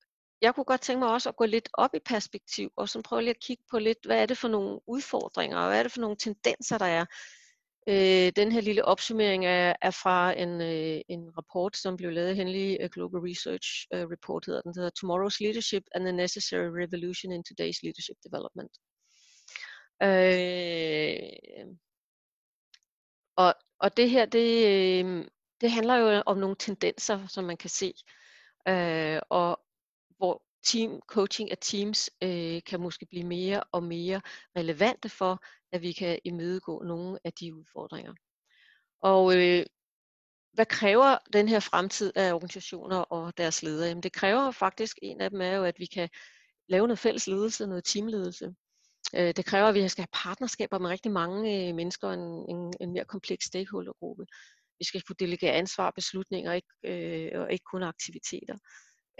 jeg 0.42 0.54
kunne 0.54 0.64
godt 0.64 0.80
tænke 0.80 0.98
mig 0.98 1.12
også 1.12 1.28
at 1.28 1.36
gå 1.36 1.44
lidt 1.44 1.68
op 1.72 1.94
i 1.94 1.98
perspektiv, 2.04 2.70
og 2.76 2.88
så 2.88 3.02
prøve 3.02 3.22
lige 3.22 3.30
at 3.30 3.40
kigge 3.40 3.64
på 3.70 3.78
lidt, 3.78 3.98
hvad 4.06 4.22
er 4.22 4.26
det 4.26 4.38
for 4.38 4.48
nogle 4.48 4.80
udfordringer, 4.86 5.58
og 5.58 5.68
hvad 5.68 5.78
er 5.78 5.82
det 5.82 5.92
for 5.92 6.00
nogle 6.00 6.16
tendenser, 6.16 6.78
der 6.78 6.86
er. 6.86 7.04
Øh, 7.88 8.32
den 8.36 8.52
her 8.52 8.60
lille 8.60 8.84
opsummering 8.84 9.46
er, 9.46 9.74
er 9.82 9.90
fra 9.90 10.32
en, 10.38 10.60
øh, 10.60 11.00
en 11.08 11.30
rapport, 11.36 11.76
som 11.76 11.96
blev 11.96 12.10
lavet 12.12 12.28
af 12.28 12.34
Henley 12.36 12.76
øh, 12.80 12.90
Global 12.90 13.20
Research 13.20 13.68
uh, 13.94 14.10
Report, 14.12 14.46
hedder 14.46 14.60
den, 14.60 14.74
der 14.74 14.80
hedder 14.80 14.98
Tomorrow's 15.00 15.38
Leadership 15.40 15.82
and 15.94 16.04
the 16.04 16.12
Necessary 16.12 16.70
Revolution 16.82 17.32
in 17.32 17.44
Today's 17.48 17.80
Leadership 17.82 18.16
Development. 18.26 18.72
Øh, 20.02 21.66
og, 23.36 23.54
og 23.78 23.96
det 23.96 24.10
her, 24.10 24.26
det, 24.26 24.48
øh, 24.66 25.24
det 25.60 25.70
handler 25.70 25.96
jo 25.96 26.22
om 26.26 26.36
nogle 26.36 26.56
tendenser, 26.58 27.26
som 27.26 27.44
man 27.44 27.56
kan 27.56 27.70
se, 27.70 27.94
øh, 28.68 29.20
og 29.30 29.60
hvor 30.18 30.42
team 30.64 31.00
coaching 31.06 31.50
af 31.50 31.58
teams 31.60 32.10
øh, 32.22 32.60
kan 32.66 32.80
måske 32.80 33.06
blive 33.06 33.24
mere 33.24 33.62
og 33.72 33.82
mere 33.82 34.20
relevante 34.56 35.08
for, 35.08 35.44
at 35.72 35.82
vi 35.82 35.92
kan 35.92 36.18
imødegå 36.24 36.82
nogle 36.82 37.18
af 37.24 37.32
de 37.32 37.54
udfordringer. 37.54 38.14
Og 39.02 39.36
øh, 39.36 39.66
hvad 40.52 40.66
kræver 40.66 41.18
den 41.32 41.48
her 41.48 41.60
fremtid 41.60 42.12
af 42.16 42.32
organisationer 42.32 42.96
og 42.96 43.38
deres 43.38 43.62
ledere? 43.62 43.88
Jamen 43.88 44.02
det 44.02 44.12
kræver 44.12 44.50
faktisk, 44.50 44.98
en 45.02 45.20
af 45.20 45.30
dem 45.30 45.40
er 45.40 45.52
jo, 45.52 45.64
at 45.64 45.74
vi 45.78 45.86
kan 45.86 46.08
lave 46.68 46.86
noget 46.86 46.98
fælles 46.98 47.26
ledelse, 47.26 47.66
noget 47.66 47.84
teamledelse. 47.84 48.54
Øh, 49.14 49.34
det 49.36 49.44
kræver, 49.44 49.66
at 49.66 49.74
vi 49.74 49.88
skal 49.88 50.02
have 50.02 50.22
partnerskaber 50.22 50.78
med 50.78 50.90
rigtig 50.90 51.12
mange 51.12 51.68
øh, 51.68 51.74
mennesker 51.74 52.08
og 52.08 52.14
en, 52.14 52.56
en, 52.56 52.74
en 52.80 52.92
mere 52.92 53.04
kompleks 53.04 53.44
stakeholdergruppe. 53.44 54.26
Vi 54.78 54.84
skal 54.84 55.02
kunne 55.02 55.16
delegere 55.18 55.52
ansvar 55.52 55.86
og 55.86 55.94
beslutninger, 55.94 56.52
ikke, 56.52 56.68
øh, 56.84 57.40
og 57.40 57.52
ikke 57.52 57.64
kun 57.64 57.82
aktiviteter. 57.82 58.56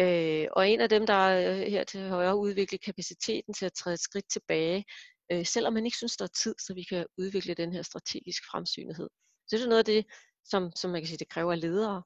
Øh, 0.00 0.46
og 0.52 0.68
en 0.68 0.80
af 0.80 0.88
dem, 0.88 1.06
der 1.06 1.14
er 1.14 1.68
her 1.68 1.84
til 1.84 2.08
højre 2.08 2.37
udvikle 2.37 2.78
kapaciteten 2.78 3.54
til 3.54 3.66
at 3.66 3.72
træde 3.72 3.94
et 3.94 4.00
skridt 4.00 4.30
tilbage, 4.30 4.84
øh, 5.32 5.46
selvom 5.46 5.72
man 5.72 5.84
ikke 5.84 5.96
synes, 5.96 6.16
der 6.16 6.24
er 6.24 6.28
tid, 6.28 6.54
så 6.58 6.74
vi 6.74 6.82
kan 6.82 7.06
udvikle 7.18 7.54
den 7.54 7.72
her 7.72 7.82
strategisk 7.82 8.42
fremsynighed. 8.50 9.08
Så 9.46 9.56
det 9.56 9.62
er 9.62 9.68
noget 9.68 9.78
af 9.78 9.84
det, 9.84 10.06
som, 10.44 10.72
som 10.76 10.90
man 10.90 11.00
kan 11.00 11.08
sige, 11.08 11.18
det 11.18 11.28
kræver 11.28 11.52
af 11.52 11.61
ledere. 11.61 12.02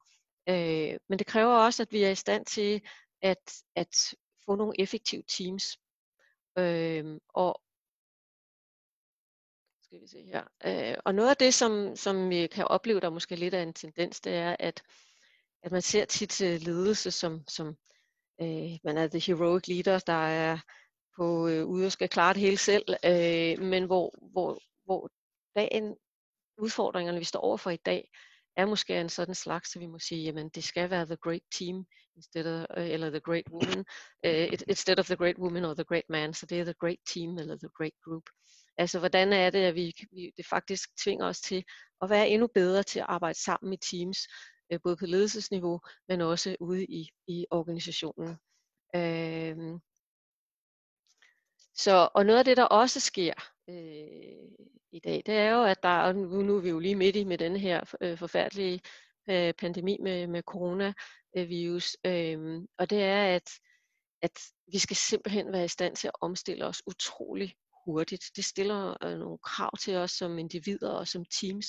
Øh, 0.48 0.98
men 1.08 1.18
det 1.18 1.26
kræver 1.26 1.54
også, 1.54 1.82
at 1.82 1.92
vi 1.92 2.02
er 2.02 2.10
i 2.10 2.14
stand 2.14 2.46
til 2.46 2.80
at, 3.22 3.52
at 3.76 4.14
få 4.44 4.54
nogle 4.54 4.80
effektive 4.80 5.22
teams. 5.28 5.78
Øh, 6.58 7.18
og 7.28 7.60
skal 9.82 10.00
vi 10.00 10.06
se 10.06 10.24
her. 10.24 10.44
Øh, 10.64 10.98
og 11.04 11.14
noget 11.14 11.30
af 11.30 11.36
det, 11.36 11.54
som, 11.54 11.96
som 11.96 12.30
vi 12.30 12.46
kan 12.46 12.64
opleve, 12.64 13.00
der 13.00 13.10
måske 13.10 13.36
lidt 13.36 13.54
af 13.54 13.62
en 13.62 13.74
tendens, 13.74 14.20
det 14.20 14.32
er, 14.34 14.56
at 14.58 14.82
at 15.62 15.72
man 15.72 15.82
ser 15.82 16.04
tit 16.04 16.42
øh, 16.42 16.60
ledelse 16.60 17.10
som, 17.10 17.48
som 17.48 17.76
øh, 18.42 18.78
man 18.84 18.96
er 18.96 19.08
the 19.08 19.18
heroic 19.18 19.68
leader, 19.68 19.98
der 19.98 20.26
er 20.26 20.58
på 21.16 21.48
øh, 21.48 21.66
ude 21.66 21.86
og 21.86 21.92
skal 21.92 22.08
klare 22.08 22.34
det 22.34 22.42
hele 22.42 22.56
selv, 22.56 22.84
øh, 23.04 23.66
men 23.66 23.84
hvor, 23.84 24.14
hvor, 24.32 24.58
hvor 24.84 25.10
dagen, 25.56 25.96
udfordringerne, 26.58 27.18
vi 27.18 27.24
står 27.24 27.40
overfor 27.40 27.70
i 27.70 27.76
dag, 27.86 28.08
er 28.56 28.66
måske 28.66 29.00
en 29.00 29.08
sådan 29.08 29.34
slags, 29.34 29.72
så 29.72 29.78
vi 29.78 29.86
må 29.86 29.98
sige, 29.98 30.22
jamen 30.22 30.48
det 30.48 30.64
skal 30.64 30.90
være 30.90 31.06
the 31.06 31.16
great 31.16 31.42
team, 31.58 31.86
instead 32.16 32.46
of, 32.46 32.66
øh, 32.76 32.90
eller 32.90 33.10
the 33.10 33.20
great 33.20 33.48
woman, 33.50 33.84
uh, 34.26 34.58
instead 34.68 34.98
of 34.98 35.06
the 35.06 35.16
great 35.16 35.38
woman 35.38 35.64
or 35.64 35.74
the 35.74 35.84
great 35.84 36.08
man, 36.08 36.34
så 36.34 36.46
det 36.46 36.60
er 36.60 36.64
the 36.64 36.74
great 36.80 36.98
team 37.14 37.38
eller 37.38 37.56
the 37.56 37.70
great 37.78 37.94
group. 38.04 38.22
Altså 38.78 38.98
hvordan 38.98 39.32
er 39.32 39.50
det, 39.50 39.58
at 39.58 39.74
vi, 39.74 39.92
vi 40.12 40.32
det 40.36 40.46
faktisk 40.46 40.88
tvinger 41.04 41.26
os 41.26 41.40
til 41.40 41.64
at 42.02 42.10
være 42.10 42.28
endnu 42.28 42.46
bedre 42.54 42.82
til 42.82 42.98
at 42.98 43.06
arbejde 43.08 43.38
sammen 43.44 43.72
i 43.72 43.76
teams, 43.76 44.18
Øh, 44.72 44.80
både 44.82 44.96
på 44.96 45.06
ledelsesniveau, 45.06 45.80
men 46.08 46.20
også 46.20 46.56
ude 46.60 46.84
i, 46.84 47.10
i 47.26 47.46
organisationen. 47.50 48.36
Øh, 48.94 49.80
så, 51.74 52.08
og 52.14 52.26
noget 52.26 52.38
af 52.38 52.44
det, 52.44 52.56
der 52.56 52.64
også 52.64 53.00
sker 53.00 53.34
øh, 53.68 54.66
i 54.92 55.00
dag, 55.04 55.22
det 55.26 55.34
er 55.34 55.50
jo, 55.50 55.64
at 55.64 55.82
der, 55.82 55.88
og 55.88 56.14
nu, 56.14 56.42
nu 56.42 56.56
er 56.56 56.60
vi 56.60 56.68
jo 56.68 56.78
lige 56.78 56.96
midt 56.96 57.16
i 57.16 57.24
med 57.24 57.38
den 57.38 57.56
her 57.56 57.94
øh, 58.00 58.18
forfærdelige 58.18 58.80
øh, 59.30 59.54
pandemi 59.54 59.98
med, 60.00 60.26
med 60.26 60.42
coronavirus, 60.42 61.96
øh, 62.06 62.62
og 62.78 62.90
det 62.90 63.02
er, 63.02 63.36
at, 63.36 63.50
at 64.22 64.40
vi 64.72 64.78
skal 64.78 64.96
simpelthen 64.96 65.52
være 65.52 65.64
i 65.64 65.68
stand 65.68 65.96
til 65.96 66.08
at 66.08 66.16
omstille 66.20 66.66
os 66.66 66.82
utrolig 66.86 67.54
hurtigt. 67.84 68.24
Det 68.36 68.44
stiller 68.44 69.04
øh, 69.04 69.18
nogle 69.18 69.38
krav 69.38 69.70
til 69.80 69.96
os 69.96 70.10
som 70.10 70.38
individer 70.38 70.90
og 70.90 71.08
som 71.08 71.24
teams, 71.40 71.66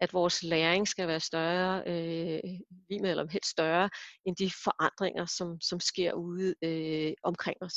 at 0.00 0.12
vores 0.12 0.42
læring 0.42 0.88
skal 0.88 1.08
være 1.08 1.20
større, 1.20 1.82
øh, 1.86 2.40
lige 2.88 3.00
med 3.00 3.10
eller 3.10 3.26
helst 3.30 3.50
større, 3.50 3.90
end 4.24 4.36
de 4.36 4.50
forandringer, 4.64 5.26
som, 5.26 5.60
som 5.60 5.80
sker 5.80 6.12
ude 6.12 6.54
øh, 6.62 7.12
omkring 7.22 7.56
os. 7.60 7.74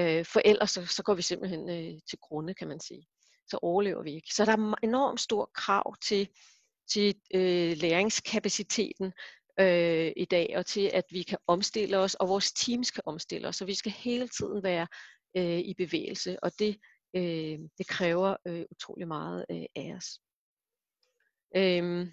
Øh, 0.00 0.24
for 0.24 0.40
ellers 0.44 0.70
så, 0.70 0.86
så 0.86 1.02
går 1.02 1.14
vi 1.14 1.22
simpelthen 1.22 1.70
øh, 1.70 2.00
til 2.08 2.18
grunde, 2.22 2.54
kan 2.54 2.68
man 2.68 2.80
sige. 2.80 3.06
Så 3.48 3.58
overlever 3.62 4.02
vi 4.02 4.14
ikke. 4.14 4.34
Så 4.34 4.44
der 4.44 4.52
er 4.52 4.74
enormt 4.82 5.20
stor 5.20 5.50
krav 5.54 5.96
til, 5.96 6.28
til 6.92 7.14
øh, 7.34 7.76
læringskapaciteten 7.76 9.12
øh, 9.60 10.12
i 10.16 10.24
dag, 10.24 10.54
og 10.56 10.66
til 10.66 10.90
at 10.94 11.04
vi 11.10 11.22
kan 11.22 11.38
omstille 11.46 11.98
os, 11.98 12.14
og 12.14 12.28
vores 12.28 12.52
teams 12.52 12.90
kan 12.90 13.02
omstille 13.06 13.48
os. 13.48 13.56
Så 13.56 13.64
vi 13.64 13.74
skal 13.74 13.92
hele 13.92 14.28
tiden 14.28 14.62
være 14.62 14.86
øh, 15.36 15.58
i 15.58 15.74
bevægelse, 15.78 16.44
og 16.44 16.58
det 16.58 16.80
øh, 17.16 17.58
det 17.78 17.86
kræver 17.88 18.36
øh, 18.46 18.64
utrolig 18.70 19.08
meget 19.08 19.46
øh, 19.50 19.66
af 19.76 19.94
os. 19.96 20.20
Øhm. 21.56 22.12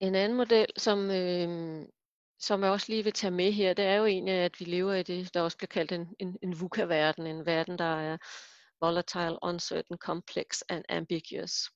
en 0.00 0.14
anden 0.14 0.36
model, 0.36 0.66
som, 0.76 1.10
øh, 1.10 1.82
som 2.38 2.62
jeg 2.62 2.70
også 2.70 2.86
lige 2.92 3.04
vil 3.04 3.12
tage 3.12 3.30
med 3.30 3.52
her, 3.52 3.74
det 3.74 3.84
er 3.84 3.94
jo 3.94 4.06
egentlig, 4.06 4.34
at 4.34 4.60
vi 4.60 4.64
lever 4.64 4.94
i 4.94 5.02
det, 5.02 5.34
der 5.34 5.40
også 5.40 5.56
bliver 5.56 5.68
kaldt 5.68 5.92
en, 5.92 6.14
en, 6.18 6.38
en 6.42 6.60
VUCA-verden, 6.60 7.26
en 7.26 7.46
verden, 7.46 7.78
der 7.78 8.00
er 8.00 8.18
volatile, 8.80 9.38
uncertain, 9.42 9.98
complex 9.98 10.60
and 10.68 10.84
ambiguous. 10.88 11.70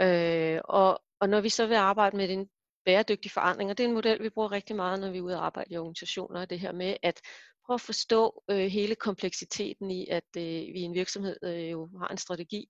Øh, 0.00 0.60
og, 0.64 1.02
og 1.20 1.28
når 1.28 1.40
vi 1.40 1.48
så 1.48 1.66
vil 1.66 1.74
arbejde 1.74 2.16
med 2.16 2.28
den 2.28 2.50
bæredygtig 2.84 3.30
forandring, 3.30 3.70
og 3.70 3.78
det 3.78 3.84
er 3.84 3.88
en 3.88 3.94
model, 3.94 4.22
vi 4.22 4.30
bruger 4.30 4.52
rigtig 4.52 4.76
meget, 4.76 5.00
når 5.00 5.10
vi 5.10 5.18
er 5.18 5.22
ude 5.22 5.36
og 5.36 5.46
arbejde 5.46 5.74
i 5.74 5.76
organisationer, 5.76 6.44
det 6.44 6.60
her 6.60 6.72
med 6.72 6.96
at 7.02 7.20
prøve 7.66 7.74
at 7.74 7.80
forstå 7.80 8.42
øh, 8.50 8.66
hele 8.66 8.94
kompleksiteten 8.94 9.90
i, 9.90 10.06
at 10.06 10.24
øh, 10.36 10.42
vi 10.42 10.80
i 10.80 10.82
en 10.82 10.94
virksomhed 10.94 11.36
øh, 11.42 11.70
jo 11.70 11.88
har 11.98 12.08
en 12.08 12.18
strategi, 12.18 12.68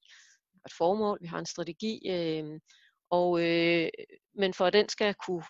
et 0.67 0.73
formål, 0.79 1.19
vi 1.23 1.27
har 1.27 1.39
en 1.39 1.47
strategi, 1.47 2.11
øh, 2.11 2.61
og, 3.11 3.41
øh, 3.43 3.89
men 4.35 4.55
for 4.55 4.67
at 4.67 4.73
den 4.73 4.89
skal 4.89 5.15
kunne 5.27 5.45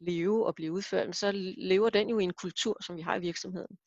leve 0.00 0.46
og 0.46 0.54
blive 0.54 0.72
udført, 0.72 1.16
så 1.16 1.32
lever 1.58 1.90
den 1.90 2.08
jo 2.08 2.18
i 2.18 2.24
en 2.24 2.32
kultur, 2.32 2.76
som 2.86 2.96
vi 2.96 3.02
har 3.02 3.16
i 3.16 3.20
virksomheden. 3.20 3.78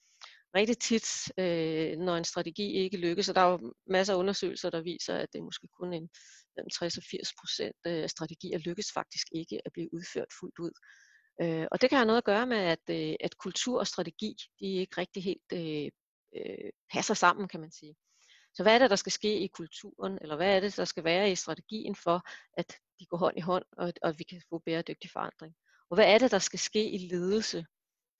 Rigtig 0.55 0.77
tit, 0.77 1.31
øh, 1.37 1.97
når 1.97 2.17
en 2.17 2.23
strategi 2.23 2.71
ikke 2.71 2.97
lykkes, 2.97 3.29
og 3.29 3.35
der 3.35 3.41
er 3.41 3.51
jo 3.51 3.73
masser 3.87 4.13
af 4.13 4.17
undersøgelser, 4.17 4.69
der 4.69 4.81
viser, 4.81 5.15
at 5.15 5.33
det 5.33 5.39
er 5.39 5.43
måske 5.43 5.67
kun 5.79 5.93
en 5.93 6.09
60 6.73 6.99
80 7.11 7.33
procent 7.39 7.75
af 7.85 8.09
strategier 8.09 8.57
lykkes 8.57 8.91
faktisk 8.93 9.27
ikke 9.31 9.61
at 9.65 9.73
blive 9.73 9.93
udført 9.93 10.27
fuldt 10.39 10.59
ud. 10.59 10.71
Øh, 11.41 11.67
og 11.71 11.81
det 11.81 11.89
kan 11.89 11.97
have 11.97 12.05
noget 12.05 12.17
at 12.17 12.23
gøre 12.23 12.47
med, 12.47 12.57
at, 12.57 12.85
øh, 12.89 13.15
at 13.19 13.37
kultur 13.37 13.79
og 13.79 13.87
strategi, 13.87 14.35
de 14.59 14.65
ikke 14.65 14.97
rigtig 14.97 15.23
helt 15.23 15.51
øh, 15.53 15.89
øh, 16.35 16.69
passer 16.93 17.13
sammen, 17.13 17.47
kan 17.47 17.59
man 17.59 17.71
sige. 17.71 17.95
Så 18.53 18.63
hvad 18.63 18.75
er 18.75 18.79
det, 18.79 18.89
der 18.89 18.95
skal 18.95 19.11
ske 19.11 19.39
i 19.39 19.47
kulturen, 19.47 20.17
eller 20.21 20.35
hvad 20.35 20.55
er 20.55 20.59
det, 20.59 20.77
der 20.77 20.85
skal 20.85 21.03
være 21.03 21.31
i 21.31 21.35
strategien 21.35 21.95
for, 21.95 22.21
at 22.57 22.77
de 22.99 23.05
går 23.05 23.17
hånd 23.17 23.37
i 23.37 23.41
hånd, 23.41 23.65
og, 23.77 23.93
og 24.01 24.19
vi 24.19 24.23
kan 24.23 24.41
få 24.49 24.59
bæredygtig 24.65 25.11
forandring? 25.11 25.55
Og 25.89 25.95
hvad 25.95 26.13
er 26.13 26.17
det, 26.17 26.31
der 26.31 26.39
skal 26.39 26.59
ske 26.59 26.91
i 26.91 26.97
ledelse 26.97 27.65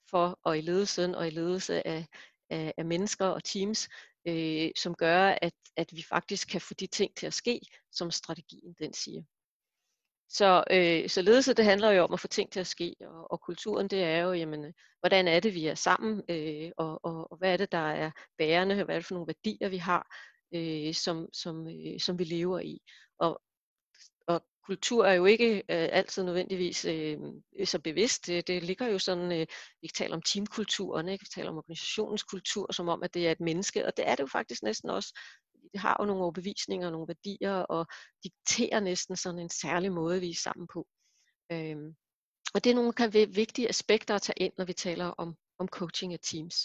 for, 0.10 0.39
og 0.44 0.58
i 0.58 0.62
ledelsen 0.62 1.15
og 1.15 1.28
i 1.28 1.30
ledelse 1.30 1.88
af, 1.88 2.06
af, 2.50 2.74
af 2.78 2.86
mennesker 2.86 3.26
og 3.26 3.44
teams, 3.44 3.89
øh, 4.28 4.72
som 4.76 4.96
gør, 4.96 5.38
at, 5.42 5.54
at 5.78 5.90
vi 5.92 6.04
faktisk 6.10 6.48
kan 6.48 6.62
få 6.62 6.74
de 6.74 6.88
ting 6.88 7.16
til 7.16 7.28
at 7.28 7.34
ske, 7.34 7.60
som 7.92 8.12
strategien 8.12 8.76
den 8.80 8.94
siger. 8.94 9.24
Så, 10.30 10.64
øh, 10.72 11.10
så 11.10 11.22
ledelse, 11.22 11.54
det 11.54 11.66
handler 11.66 11.92
jo 11.92 12.04
om 12.04 12.14
at 12.14 12.20
få 12.20 12.28
ting 12.28 12.52
til 12.52 12.60
at 12.60 12.68
ske, 12.68 12.96
og, 13.02 13.32
og 13.32 13.42
kulturen, 13.42 13.88
det 13.88 14.04
er 14.04 14.20
jo, 14.20 14.34
jamen, 14.34 14.74
hvordan 15.00 15.28
er 15.28 15.40
det, 15.40 15.54
vi 15.54 15.68
er 15.68 15.76
sammen, 15.76 16.22
øh, 16.30 16.72
og, 16.78 17.00
og, 17.06 17.32
og 17.32 17.38
hvad 17.38 17.54
er 17.54 17.58
det, 17.58 17.72
der 17.72 17.78
er 17.92 18.12
bærende, 18.38 18.84
hvad 18.84 18.96
er 18.96 19.00
det 19.00 19.06
for 19.06 19.14
nogle 19.14 19.28
værdier, 19.28 19.70
vi 19.70 19.78
har, 19.78 20.16
øh, 20.56 20.94
som, 20.94 21.28
som, 21.34 21.68
øh, 21.68 22.00
som 22.00 22.20
vi 22.20 22.24
lever 22.24 22.60
i. 22.60 22.82
Og, 23.20 23.30
og 23.30 23.42
kultur 24.65 25.06
er 25.06 25.13
jo 25.13 25.26
ikke 25.26 25.56
øh, 25.56 25.89
altid 25.91 26.24
nødvendigvis 26.24 26.86
øh, 26.86 27.17
så 27.65 27.80
bevidst. 27.80 28.28
Det, 28.28 28.47
det 28.47 28.63
ligger 28.63 28.88
jo 28.88 29.00
sådan, 29.00 29.32
øh, 29.32 29.47
vi 29.82 29.88
taler 29.88 30.15
om 30.15 30.21
teamkulturen, 30.21 31.10
ikke? 31.10 31.21
vi 31.21 31.30
taler 31.36 31.50
om 31.50 31.58
organisationens 31.58 32.24
kultur, 32.24 32.71
som 32.71 32.89
om, 32.89 33.04
at 33.04 33.13
det 33.13 33.28
er 33.28 33.32
et 33.32 33.39
menneske, 33.39 33.86
og 33.86 33.97
det 33.97 34.08
er 34.08 34.15
det 34.15 34.24
jo 34.24 34.28
faktisk 34.28 34.63
næsten 34.63 34.89
også. 34.89 35.19
Det 35.71 35.80
har 35.80 35.97
jo 36.00 36.06
nogle 36.06 36.24
overbevisninger 36.24 36.88
og 36.88 36.91
nogle 36.91 37.08
værdier, 37.08 37.54
og 37.54 37.86
dikterer 38.24 38.80
næsten 38.80 39.15
sådan 39.15 39.39
en 39.39 39.50
særlig 39.50 39.91
måde, 39.91 40.19
vi 40.19 40.30
er 40.30 40.41
sammen 40.43 40.67
på. 40.74 40.88
Øhm, 41.52 41.95
og 42.54 42.63
det 42.63 42.69
er 42.69 42.76
nogle 42.76 42.93
kan 42.93 43.13
vigtige 43.13 43.69
aspekter 43.69 44.15
at 44.15 44.21
tage 44.21 44.39
ind, 44.39 44.54
når 44.58 44.65
vi 44.65 44.74
taler 44.74 45.06
om, 45.06 45.36
om 45.60 45.67
coaching 45.67 46.13
af 46.13 46.19
teams 46.24 46.56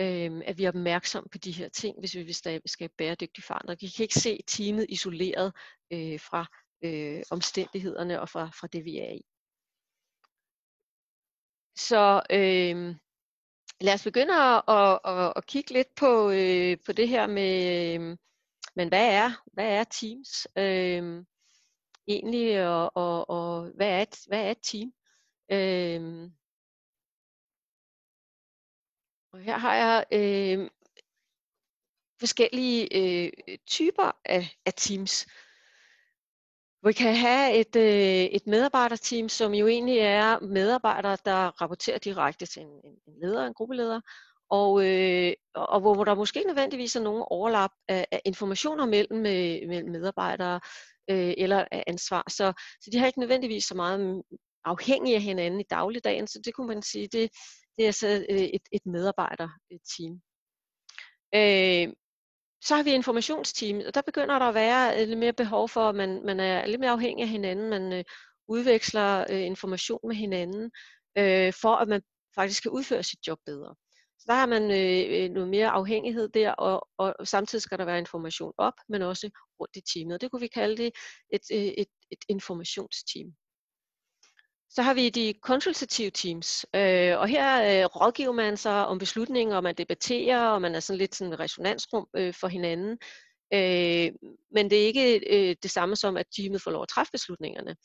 Øhm, 0.00 0.42
at 0.44 0.58
vi 0.58 0.64
er 0.64 0.68
opmærksom 0.68 1.26
på 1.32 1.38
de 1.38 1.52
her 1.52 1.68
ting, 1.68 1.98
hvis 1.98 2.14
vi 2.14 2.22
vil 2.22 2.34
skabe 2.66 2.94
bæredygtig 2.98 3.44
forandring. 3.44 3.80
Vi 3.80 3.88
kan 3.88 4.02
ikke 4.02 4.20
se 4.20 4.40
teamet 4.46 4.86
isoleret 4.88 5.52
øh, 5.92 6.20
fra 6.20 6.46
øh, 6.82 7.22
omstændighederne 7.30 8.20
og 8.20 8.28
fra, 8.28 8.46
fra 8.46 8.66
det, 8.66 8.84
vi 8.84 8.98
er 8.98 9.10
i. 9.10 9.22
Så 11.76 12.22
øh, 12.30 12.96
lad 13.80 13.94
os 13.94 14.04
begynde 14.04 14.34
at, 14.34 14.62
at, 14.68 15.00
at, 15.04 15.32
at 15.36 15.46
kigge 15.46 15.72
lidt 15.72 15.94
på, 15.96 16.30
øh, 16.30 16.76
på 16.86 16.92
det 16.92 17.08
her 17.08 17.26
med, 17.26 17.94
øhm, 17.94 18.16
men 18.76 18.88
hvad 18.88 19.14
er, 19.14 19.30
hvad 19.52 19.68
er 19.68 19.84
Teams 19.84 20.46
øh, 20.58 21.24
egentlig, 22.08 22.68
og, 22.68 22.96
og, 22.96 23.30
og 23.30 23.72
hvad, 23.76 23.88
er 23.88 24.02
et, 24.02 24.18
hvad 24.26 24.44
er 24.44 24.50
et 24.50 24.62
team? 24.62 24.92
Øh, 25.50 26.30
og 29.32 29.40
her 29.40 29.58
har 29.58 29.74
jeg 29.74 30.04
øh, 30.12 30.70
forskellige 32.20 32.88
øh, 32.96 33.58
typer 33.66 34.20
af, 34.24 34.56
af 34.66 34.74
teams. 34.76 35.26
Vi 36.86 36.92
kan 36.92 37.14
have 37.14 37.54
et, 37.54 37.76
øh, 37.76 38.24
et 38.24 38.46
medarbejderteam, 38.46 39.28
som 39.28 39.54
jo 39.54 39.66
egentlig 39.66 39.98
er 39.98 40.40
medarbejdere, 40.40 41.16
der 41.24 41.62
rapporterer 41.62 41.98
direkte 41.98 42.46
til 42.46 42.62
en, 42.62 42.68
en 43.06 43.14
leder, 43.22 43.46
en 43.46 43.54
gruppeleder, 43.54 44.00
og, 44.50 44.86
øh, 44.86 45.32
og 45.54 45.80
hvor 45.80 46.04
der 46.04 46.14
måske 46.14 46.38
ikke 46.38 46.48
nødvendigvis 46.48 46.96
er 46.96 47.02
nogen 47.02 47.24
overlap 47.26 47.70
af, 47.88 48.06
af 48.12 48.20
informationer 48.24 48.86
mellem, 48.86 49.20
med, 49.20 49.66
mellem 49.66 49.90
medarbejdere 49.90 50.60
øh, 51.10 51.34
eller 51.38 51.64
af 51.72 51.84
ansvar. 51.86 52.24
Så, 52.28 52.52
så 52.80 52.90
de 52.92 52.98
har 52.98 53.06
ikke 53.06 53.20
nødvendigvis 53.20 53.64
så 53.64 53.74
meget 53.74 54.00
mm, 54.00 54.22
afhængige 54.64 55.16
af 55.16 55.22
hinanden 55.22 55.60
i 55.60 55.64
dagligdagen, 55.70 56.26
så 56.26 56.40
det 56.44 56.54
kunne 56.54 56.66
man 56.66 56.82
sige, 56.82 57.08
det, 57.12 57.30
det 57.78 57.86
er 57.86 57.90
så 57.90 58.26
øh, 58.30 58.38
et, 58.38 58.62
et 58.72 58.86
medarbejderteam. 58.86 60.20
Øh, 61.34 61.88
så 62.64 62.76
har 62.76 62.82
vi 62.82 62.92
informationsteamet, 62.92 63.86
og 63.86 63.94
der 63.94 64.02
begynder 64.02 64.38
der 64.38 64.46
at 64.46 64.54
være 64.54 65.00
øh, 65.00 65.08
lidt 65.08 65.18
mere 65.18 65.32
behov 65.32 65.68
for, 65.68 65.88
at 65.88 65.94
man, 65.94 66.22
man 66.24 66.40
er 66.40 66.66
lidt 66.66 66.80
mere 66.80 66.90
afhængig 66.90 67.22
af 67.22 67.28
hinanden, 67.28 67.70
man 67.70 67.92
øh, 67.92 68.04
udveksler 68.48 69.24
øh, 69.30 69.42
information 69.46 70.00
med 70.04 70.16
hinanden, 70.16 70.70
øh, 71.18 71.52
for 71.52 71.74
at 71.76 71.88
man 71.88 72.02
faktisk 72.34 72.62
kan 72.62 72.70
udføre 72.70 73.02
sit 73.02 73.26
job 73.26 73.38
bedre. 73.46 73.74
Så 74.18 74.24
der 74.28 74.34
har 74.34 74.46
man 74.46 74.62
øh, 74.62 75.24
øh 75.24 75.30
noget 75.30 75.48
mere 75.48 75.68
afhængighed 75.68 76.28
der, 76.28 76.52
og, 76.52 76.88
og 76.98 77.28
samtidig 77.28 77.62
skal 77.62 77.78
der 77.78 77.84
være 77.84 77.98
information 77.98 78.52
op, 78.58 78.74
men 78.88 79.02
også 79.02 79.30
rundt 79.60 79.76
i 79.76 79.80
teamet. 79.92 80.20
Det 80.20 80.30
kunne 80.30 80.40
vi 80.40 80.46
kalde 80.46 80.76
det 80.76 80.92
et, 81.32 81.42
øh, 81.52 81.58
et, 81.58 81.88
et 82.10 82.24
informationsteam. 82.28 83.32
Så 84.70 84.82
har 84.82 84.94
vi 84.94 85.08
de 85.08 85.34
konsultative 85.42 86.10
teams, 86.10 86.66
øh, 86.74 87.18
og 87.18 87.28
her 87.28 87.80
øh, 87.82 87.86
rådgiver 87.86 88.32
man 88.32 88.56
sig 88.56 88.86
om 88.86 88.98
beslutninger, 88.98 89.56
og 89.56 89.62
man 89.62 89.74
debatterer, 89.74 90.48
og 90.48 90.62
man 90.62 90.74
er 90.74 90.80
sådan 90.80 90.98
lidt 90.98 91.14
sådan 91.14 91.32
et 91.32 91.40
resonansrum 91.40 92.08
øh, 92.16 92.34
for 92.34 92.48
hinanden. 92.48 92.98
Øh, 93.54 94.12
men 94.50 94.70
det 94.70 94.82
er 94.82 94.86
ikke 94.86 95.20
øh, 95.30 95.56
det 95.62 95.70
samme 95.70 95.96
som, 95.96 96.16
at 96.16 96.26
teamet 96.36 96.62
får 96.62 96.70
lov 96.70 96.82
at 96.82 96.88
træffe 96.88 97.12
beslutningerne. 97.12 97.76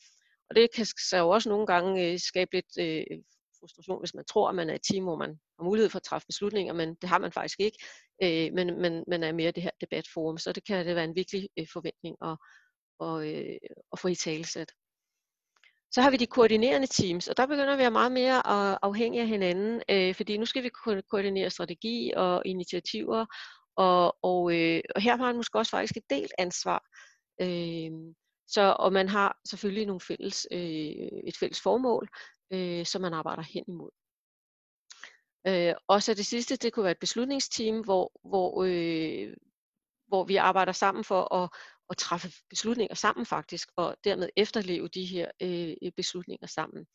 Og 0.50 0.56
det 0.56 0.68
kan 0.74 0.86
så 0.86 1.16
jo 1.16 1.28
også 1.28 1.48
nogle 1.48 1.66
gange 1.66 2.12
øh, 2.12 2.18
skabe 2.18 2.50
lidt 2.52 2.78
øh, 2.78 3.18
frustration, 3.60 4.00
hvis 4.00 4.14
man 4.14 4.24
tror, 4.24 4.48
at 4.48 4.54
man 4.54 4.70
er 4.70 4.74
et 4.74 4.86
team, 4.90 5.04
hvor 5.04 5.16
man 5.16 5.38
har 5.58 5.64
mulighed 5.64 5.90
for 5.90 5.98
at 5.98 6.02
træffe 6.02 6.26
beslutninger, 6.26 6.72
men 6.74 6.94
det 6.94 7.08
har 7.08 7.18
man 7.18 7.32
faktisk 7.32 7.60
ikke. 7.60 7.78
Øh, 8.22 8.52
men 8.52 8.80
man, 8.80 9.04
man 9.08 9.22
er 9.22 9.32
mere 9.32 9.50
det 9.50 9.62
her 9.62 9.70
debatforum, 9.80 10.38
så 10.38 10.52
det 10.52 10.66
kan 10.66 10.86
det 10.86 10.96
være 10.96 11.04
en 11.04 11.16
virkelig 11.16 11.48
øh, 11.58 11.66
forventning 11.72 12.16
at, 12.22 12.36
og, 12.98 13.32
øh, 13.32 13.56
at 13.92 13.98
få 13.98 14.08
i 14.08 14.14
talesæt. 14.14 14.72
Så 15.94 16.02
har 16.02 16.10
vi 16.10 16.16
de 16.16 16.26
koordinerende 16.26 16.86
teams, 16.86 17.28
og 17.28 17.36
der 17.36 17.46
begynder 17.46 17.66
vi 17.66 17.72
at 17.72 17.78
være 17.78 17.90
meget 17.90 18.12
mere 18.12 18.36
øh, 18.36 18.78
afhængige 18.82 19.22
af 19.22 19.28
hinanden, 19.28 19.82
øh, 19.90 20.14
fordi 20.14 20.36
nu 20.36 20.46
skal 20.46 20.62
vi 20.62 20.68
kunne 20.68 21.02
koordinere 21.02 21.50
strategi 21.50 22.12
og 22.16 22.42
initiativer, 22.44 23.26
og, 23.76 24.16
og, 24.22 24.54
øh, 24.56 24.80
og 24.94 25.02
her 25.02 25.16
har 25.16 25.26
man 25.26 25.36
måske 25.36 25.58
også 25.58 25.70
faktisk 25.70 25.96
et 25.96 26.10
delt 26.10 26.32
ansvar. 26.38 26.84
Øh, 27.40 27.90
så, 28.48 28.76
og 28.78 28.92
man 28.92 29.08
har 29.08 29.40
selvfølgelig 29.48 29.86
nogle 29.86 30.00
fælles, 30.00 30.46
øh, 30.52 30.58
et 31.28 31.36
fælles 31.40 31.60
formål, 31.62 32.08
øh, 32.52 32.86
som 32.86 33.02
man 33.02 33.14
arbejder 33.14 33.42
hen 33.42 33.64
imod. 33.68 33.90
Øh, 35.46 35.74
og 35.88 36.02
så 36.02 36.14
det 36.14 36.26
sidste, 36.26 36.56
det 36.56 36.72
kunne 36.72 36.84
være 36.84 36.92
et 36.92 37.06
beslutningsteam, 37.06 37.80
hvor, 37.80 38.12
hvor, 38.28 38.64
øh, 38.64 39.36
hvor 40.06 40.24
vi 40.24 40.36
arbejder 40.36 40.72
sammen 40.72 41.04
for 41.04 41.34
at, 41.34 41.50
at 41.94 41.98
træffe 41.98 42.28
beslutninger 42.50 42.94
sammen 42.94 43.26
faktisk, 43.26 43.68
og 43.76 43.96
dermed 44.04 44.28
efterleve 44.36 44.88
de 44.88 45.04
her 45.04 45.30
øh, 45.42 45.92
beslutninger 45.96 46.46
sammen. 46.46 46.86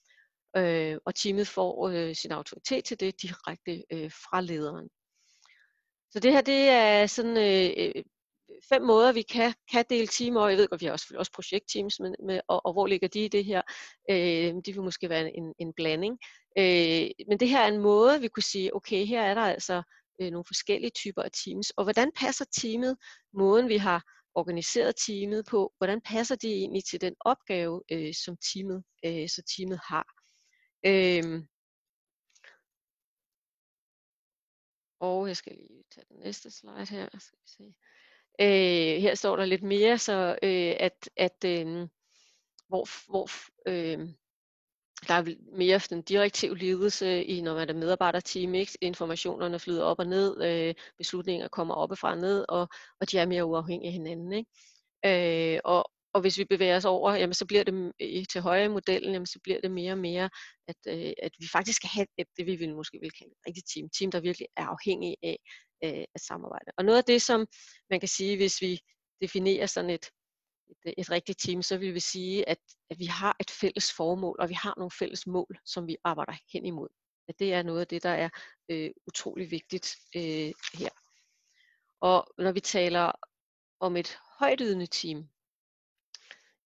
Øh, 0.58 0.98
og 1.06 1.16
teamet 1.16 1.48
får 1.48 1.90
øh, 1.90 2.16
sin 2.16 2.32
autoritet 2.32 2.86
til 2.86 3.00
det 3.00 3.22
direkte 3.22 3.84
øh, 3.92 4.12
fra 4.12 4.42
lederen. 4.42 4.90
Så 6.12 6.20
det 6.20 6.32
her 6.32 6.42
det 6.42 6.70
er 6.70 7.08
sådan 7.08 7.38
øh, 7.38 7.96
øh 7.96 8.04
fem 8.70 8.82
måder, 8.82 9.12
vi 9.12 9.22
kan, 9.22 9.54
kan 9.72 9.86
dele 9.90 10.08
timer, 10.08 10.42
og 10.42 10.50
jeg 10.50 10.58
ved 10.58 10.68
godt, 10.68 10.82
vi 10.82 10.86
har 10.86 10.94
også, 10.94 11.16
også 11.18 11.32
projektteams, 11.32 12.00
men, 12.00 12.16
med, 12.26 12.42
og, 12.48 12.66
og 12.66 12.74
hvor 12.74 12.88
ligger 12.88 13.08
de 13.08 13.26
i 13.26 13.28
det 13.28 13.46
her? 13.46 13.62
Øh, 14.12 14.54
det 14.66 14.76
vil 14.76 14.82
måske 14.82 15.10
være 15.10 15.38
en, 15.38 15.54
en 15.60 15.74
blanding. 15.74 16.18
Øh, 16.58 17.10
men 17.28 17.40
det 17.40 17.50
her 17.50 17.60
er 17.60 17.68
en 17.68 17.82
måde, 17.82 18.22
vi 18.22 18.28
kunne 18.28 18.44
sige, 18.44 18.76
okay, 18.76 19.06
her 19.06 19.22
er 19.22 19.34
der 19.34 19.42
altså 19.42 19.84
øh, 20.22 20.32
nogle 20.32 20.46
forskellige 20.48 20.92
typer 20.92 21.22
af 21.22 21.32
teams, 21.46 21.70
og 21.70 21.84
hvordan 21.84 22.12
passer 22.16 22.46
teamet, 22.62 22.98
måden 23.34 23.70
vi 23.70 23.78
har 23.78 24.04
organiseret 24.40 24.96
teamet 24.96 25.46
på, 25.46 25.74
hvordan 25.78 26.02
passer 26.02 26.36
det 26.36 26.52
egentlig 26.52 26.84
til 26.86 27.02
den 27.02 27.16
opgave, 27.20 27.84
øh, 27.92 28.14
som 28.14 28.38
teamet, 28.38 28.84
øh, 29.06 29.30
så 29.30 29.42
teamet 29.58 29.80
har. 29.88 30.08
Øhm, 30.86 31.48
Og 35.00 35.28
jeg 35.28 35.38
skal 35.38 35.54
lige 35.56 35.84
tage 35.92 36.06
den 36.10 36.20
næste 36.20 36.52
slide 36.52 36.86
her. 36.86 37.10
Skal 37.20 37.40
vi 37.44 37.48
se. 37.48 37.64
Øh, 38.42 39.02
her 39.02 39.16
står 39.16 39.36
der 39.36 39.46
lidt 39.46 39.64
mere, 39.64 39.98
så 39.98 40.40
øh, 40.44 40.76
at, 40.80 41.10
at 41.16 41.44
øh, 41.46 41.88
hvor, 42.68 43.10
hvor 43.12 43.30
øh, 43.68 44.10
der 45.08 45.14
er 45.14 45.36
mere 45.58 45.82
den 45.90 46.02
direktive 46.02 46.58
ledelse 46.58 47.24
i, 47.24 47.42
når 47.42 47.56
man 47.56 47.70
er 47.70 47.74
medarbejderteam, 47.74 48.54
ikke? 48.54 48.78
informationerne 48.82 49.60
flyder 49.60 49.84
op 49.84 50.00
og 50.00 50.08
ned, 50.08 50.44
øh, 50.44 50.76
beslutninger 50.98 51.48
kommer 51.48 51.76
op 51.76 51.92
og 51.92 51.98
fra 51.98 52.16
ned, 52.16 52.46
og, 52.50 52.68
og 53.02 53.12
de 53.12 53.18
er 53.18 53.26
mere 53.26 53.46
uafhængige 53.46 53.88
af 53.88 53.94
hinanden. 53.94 54.34
Ikke? 54.34 55.56
Øh, 55.56 55.60
og, 55.66 55.92
og 56.14 56.22
hvis 56.22 56.38
vi 56.38 56.46
bevæger 56.46 56.76
os 56.76 56.86
over, 56.86 57.14
jamen, 57.14 57.34
så 57.34 57.46
bliver 57.46 57.64
det 57.64 57.94
til 58.32 58.42
højre 58.42 58.66
i 58.66 58.68
modellen, 58.68 59.14
jamen, 59.14 59.26
så 59.26 59.40
bliver 59.44 59.62
det 59.62 59.72
mere 59.72 59.92
og 59.92 59.98
mere, 59.98 60.30
at, 60.68 60.76
øh, 60.88 61.14
at 61.24 61.32
vi 61.40 61.48
faktisk 61.52 61.78
skal 61.78 61.90
have 61.90 62.08
et, 62.18 62.28
det, 62.38 62.46
vi 62.46 62.56
vil 62.56 62.76
måske 62.76 63.00
vil 63.02 63.12
kalde 63.12 63.32
et 63.32 63.48
rigtigt 63.48 63.68
team. 63.74 63.90
Team, 63.90 64.12
der 64.12 64.20
virkelig 64.20 64.48
er 64.58 64.66
afhængig 64.66 65.18
af 65.24 65.38
øh, 65.84 66.04
at 66.16 66.22
samarbejde. 66.22 66.72
Og 66.78 66.86
noget 66.86 66.98
af 66.98 67.04
det, 67.04 67.22
som 67.22 67.48
man 67.90 68.00
kan 68.00 68.10
sige, 68.10 68.38
hvis 68.38 68.62
vi 68.62 68.80
definerer 69.22 69.66
sådan 69.66 69.90
et, 69.90 70.06
et, 70.70 70.78
øh, 70.86 70.94
et 70.98 71.12
rigtigt 71.12 71.40
team, 71.40 71.62
så 71.62 71.78
vil 71.78 71.94
vi 71.94 72.00
sige, 72.00 72.50
at, 72.50 72.58
at 72.90 73.00
vi 73.00 73.06
har 73.06 73.36
et 73.40 73.50
fælles 73.52 73.94
formål, 73.94 74.38
og 74.40 74.50
vi 74.50 74.54
har 74.54 74.74
nogle 74.78 74.92
fælles 74.92 75.28
mål, 75.28 75.60
som 75.66 75.88
vi 75.88 75.98
arbejder 76.04 76.34
hen 76.54 76.66
imod. 76.66 76.90
At 77.28 77.40
det 77.40 77.54
er 77.54 77.64
noget 77.64 77.82
af 77.82 77.88
det, 77.88 78.04
der 78.04 78.10
er 78.10 78.30
øh, 78.70 78.92
utrolig 79.08 79.52
vigtigt 79.52 79.96
øh, 80.16 80.54
her. 80.74 80.90
Og 82.02 82.28
når 82.38 82.52
vi 82.52 82.60
taler 82.60 83.12
om 83.80 83.98
et 83.98 84.18
højtydende 84.40 84.88
team, 84.88 85.30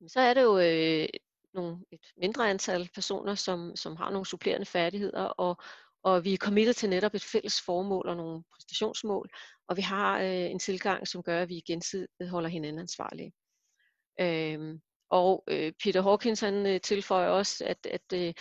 så 0.07 0.19
er 0.19 0.33
det 0.33 0.41
jo 0.41 0.59
øh, 0.59 1.07
nogle, 1.53 1.77
et 1.91 2.05
mindre 2.17 2.49
antal 2.49 2.89
personer, 2.93 3.35
som, 3.35 3.75
som 3.75 3.95
har 3.95 4.09
nogle 4.11 4.25
supplerende 4.25 4.65
færdigheder, 4.65 5.23
og, 5.23 5.57
og 6.03 6.23
vi 6.23 6.33
er 6.33 6.37
committed 6.37 6.73
til 6.73 6.89
netop 6.89 7.13
et 7.13 7.23
fælles 7.23 7.61
formål 7.61 8.07
og 8.07 8.17
nogle 8.17 8.43
præstationsmål, 8.53 9.29
og 9.67 9.77
vi 9.77 9.81
har 9.81 10.19
øh, 10.19 10.51
en 10.51 10.59
tilgang, 10.59 11.07
som 11.07 11.23
gør, 11.23 11.41
at 11.41 11.49
vi 11.49 11.59
gensidigt 11.59 12.29
holder 12.29 12.49
hinanden 12.49 12.79
ansvarlige. 12.79 13.33
Øhm, 14.19 14.81
og 15.09 15.43
øh, 15.47 15.73
Peter 15.83 16.01
Hawkins 16.01 16.39
han 16.39 16.65
øh, 16.65 16.81
tilføjer 16.81 17.29
også, 17.29 17.65
at, 17.65 17.85
at 17.85 18.13
øh, 18.13 18.33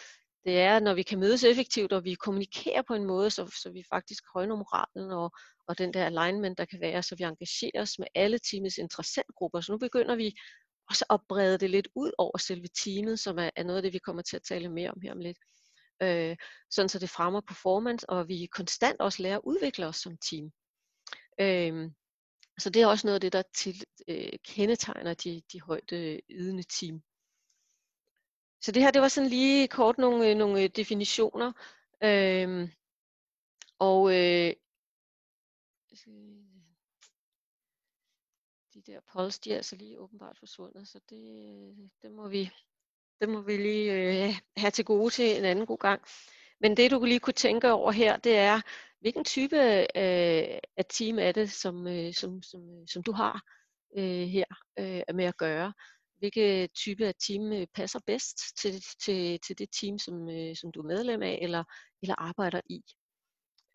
det 0.45 0.61
er, 0.61 0.81
når 0.81 0.95
vi 0.95 1.03
kan 1.03 1.21
mødes 1.21 1.45
effektivt, 1.45 1.93
og 1.93 2.05
vi 2.05 2.15
kommunikerer 2.15 2.83
på 2.89 2.95
en 2.95 3.05
måde, 3.05 3.31
så, 3.31 3.47
så 3.63 3.71
vi 3.73 3.85
faktisk 3.93 4.25
højner 4.35 4.57
moralen 4.57 5.11
og, 5.11 5.31
og 5.69 5.79
den 5.79 5.95
der 5.95 6.07
alignment, 6.07 6.59
der 6.59 6.65
kan 6.65 6.81
være, 6.81 7.03
så 7.03 7.17
vi 7.17 7.25
engagerer 7.25 7.83
os 7.83 7.99
med 7.99 8.07
alle 8.15 8.39
teamets 8.39 8.79
interessentgrupper. 8.79 9.61
Så 9.61 9.73
nu 9.73 9.79
begynder 9.79 10.17
vi 10.17 10.33
også 10.89 11.05
at 11.11 11.21
brede 11.29 11.59
det 11.59 11.71
lidt 11.71 11.89
ud 11.95 12.13
over 12.19 12.39
selve 12.39 12.69
teamet, 12.85 13.21
som 13.21 13.39
er, 13.39 13.51
er 13.57 13.65
noget 13.65 13.77
af 13.77 13.83
det, 13.83 13.93
vi 13.93 13.99
kommer 13.99 14.23
til 14.23 14.37
at 14.37 14.43
tale 14.43 14.69
mere 14.69 14.91
om 14.91 15.01
her 15.01 15.13
om 15.13 15.21
lidt. 15.21 15.39
Øh, 16.03 16.37
sådan 16.71 16.89
så 16.89 16.99
det 16.99 17.11
fremmer 17.11 17.41
performance, 17.41 18.11
og 18.11 18.29
vi 18.29 18.49
konstant 18.53 19.01
også 19.01 19.23
lærer 19.23 19.37
at 19.37 19.45
udvikle 19.45 19.87
os 19.87 19.97
som 19.97 20.17
team. 20.31 20.51
Øh, 21.41 21.91
så 22.63 22.71
det 22.71 22.83
er 22.83 22.87
også 22.87 23.07
noget 23.07 23.15
af 23.15 23.21
det, 23.21 23.33
der 23.33 23.43
til, 23.43 23.85
øh, 24.09 24.33
kendetegner 24.45 25.15
de, 25.15 25.43
de 25.53 25.61
højde 25.61 25.97
øh, 25.97 26.19
ydende 26.31 26.63
team. 26.63 27.03
Så 28.61 28.73
det 28.73 28.83
her, 28.83 28.91
det 28.91 29.03
var 29.03 29.09
sådan 29.09 29.31
lige 29.31 29.69
kort 29.69 29.99
nogle, 29.99 30.31
øh, 30.31 30.37
nogle 30.37 30.63
øh, 30.63 30.69
definitioner. 30.69 31.53
Øhm, 32.05 32.71
og 33.79 34.11
øh, 34.11 34.53
de 38.75 38.83
der 38.87 39.01
polls, 39.13 39.39
de 39.39 39.53
er 39.53 39.57
altså 39.57 39.77
lige 39.77 40.01
åbenbart 40.01 40.39
forsvundet, 40.39 40.89
så 40.89 41.01
det, 41.11 41.91
det, 42.03 42.11
må, 42.13 42.29
vi, 42.29 42.51
det 43.21 43.29
må 43.29 43.41
vi 43.41 43.57
lige 43.57 43.93
øh, 43.93 44.35
have 44.57 44.71
til 44.71 44.85
gode 44.85 45.11
til 45.11 45.39
en 45.39 45.45
anden 45.45 45.67
god 45.67 45.79
gang. 45.79 46.03
Men 46.61 46.77
det 46.77 46.91
du 46.91 47.05
lige 47.05 47.21
kunne 47.21 47.35
tænke 47.35 47.73
over 47.73 47.93
her, 47.93 48.17
det 48.17 48.37
er, 48.37 48.61
hvilken 49.03 49.25
type 49.25 49.57
øh, 49.81 50.59
af 50.77 50.85
team 50.89 51.19
er 51.19 51.33
det, 51.33 51.53
som, 51.53 51.87
øh, 51.87 52.15
som, 52.15 52.43
som, 52.43 52.61
øh, 52.61 52.89
som 52.89 53.03
du 53.03 53.13
har 53.13 53.43
øh, 53.99 54.27
her 54.29 54.45
øh, 54.79 55.15
med 55.15 55.25
at 55.25 55.37
gøre? 55.37 55.73
Hvilke 56.19 56.69
type 56.77 57.07
af 57.07 57.15
team 57.27 57.53
øh, 57.53 57.67
passer 57.75 58.01
bedst 58.07 58.39
til, 58.59 58.85
til, 59.05 59.41
til 59.47 59.59
det 59.59 59.69
team, 59.81 59.99
som, 59.99 60.29
øh, 60.29 60.57
som 60.57 60.73
du 60.73 60.81
er 60.81 60.87
medlem 60.87 61.23
af 61.23 61.39
eller, 61.43 61.65
eller 62.03 62.15
arbejder 62.19 62.61
i? 62.71 62.83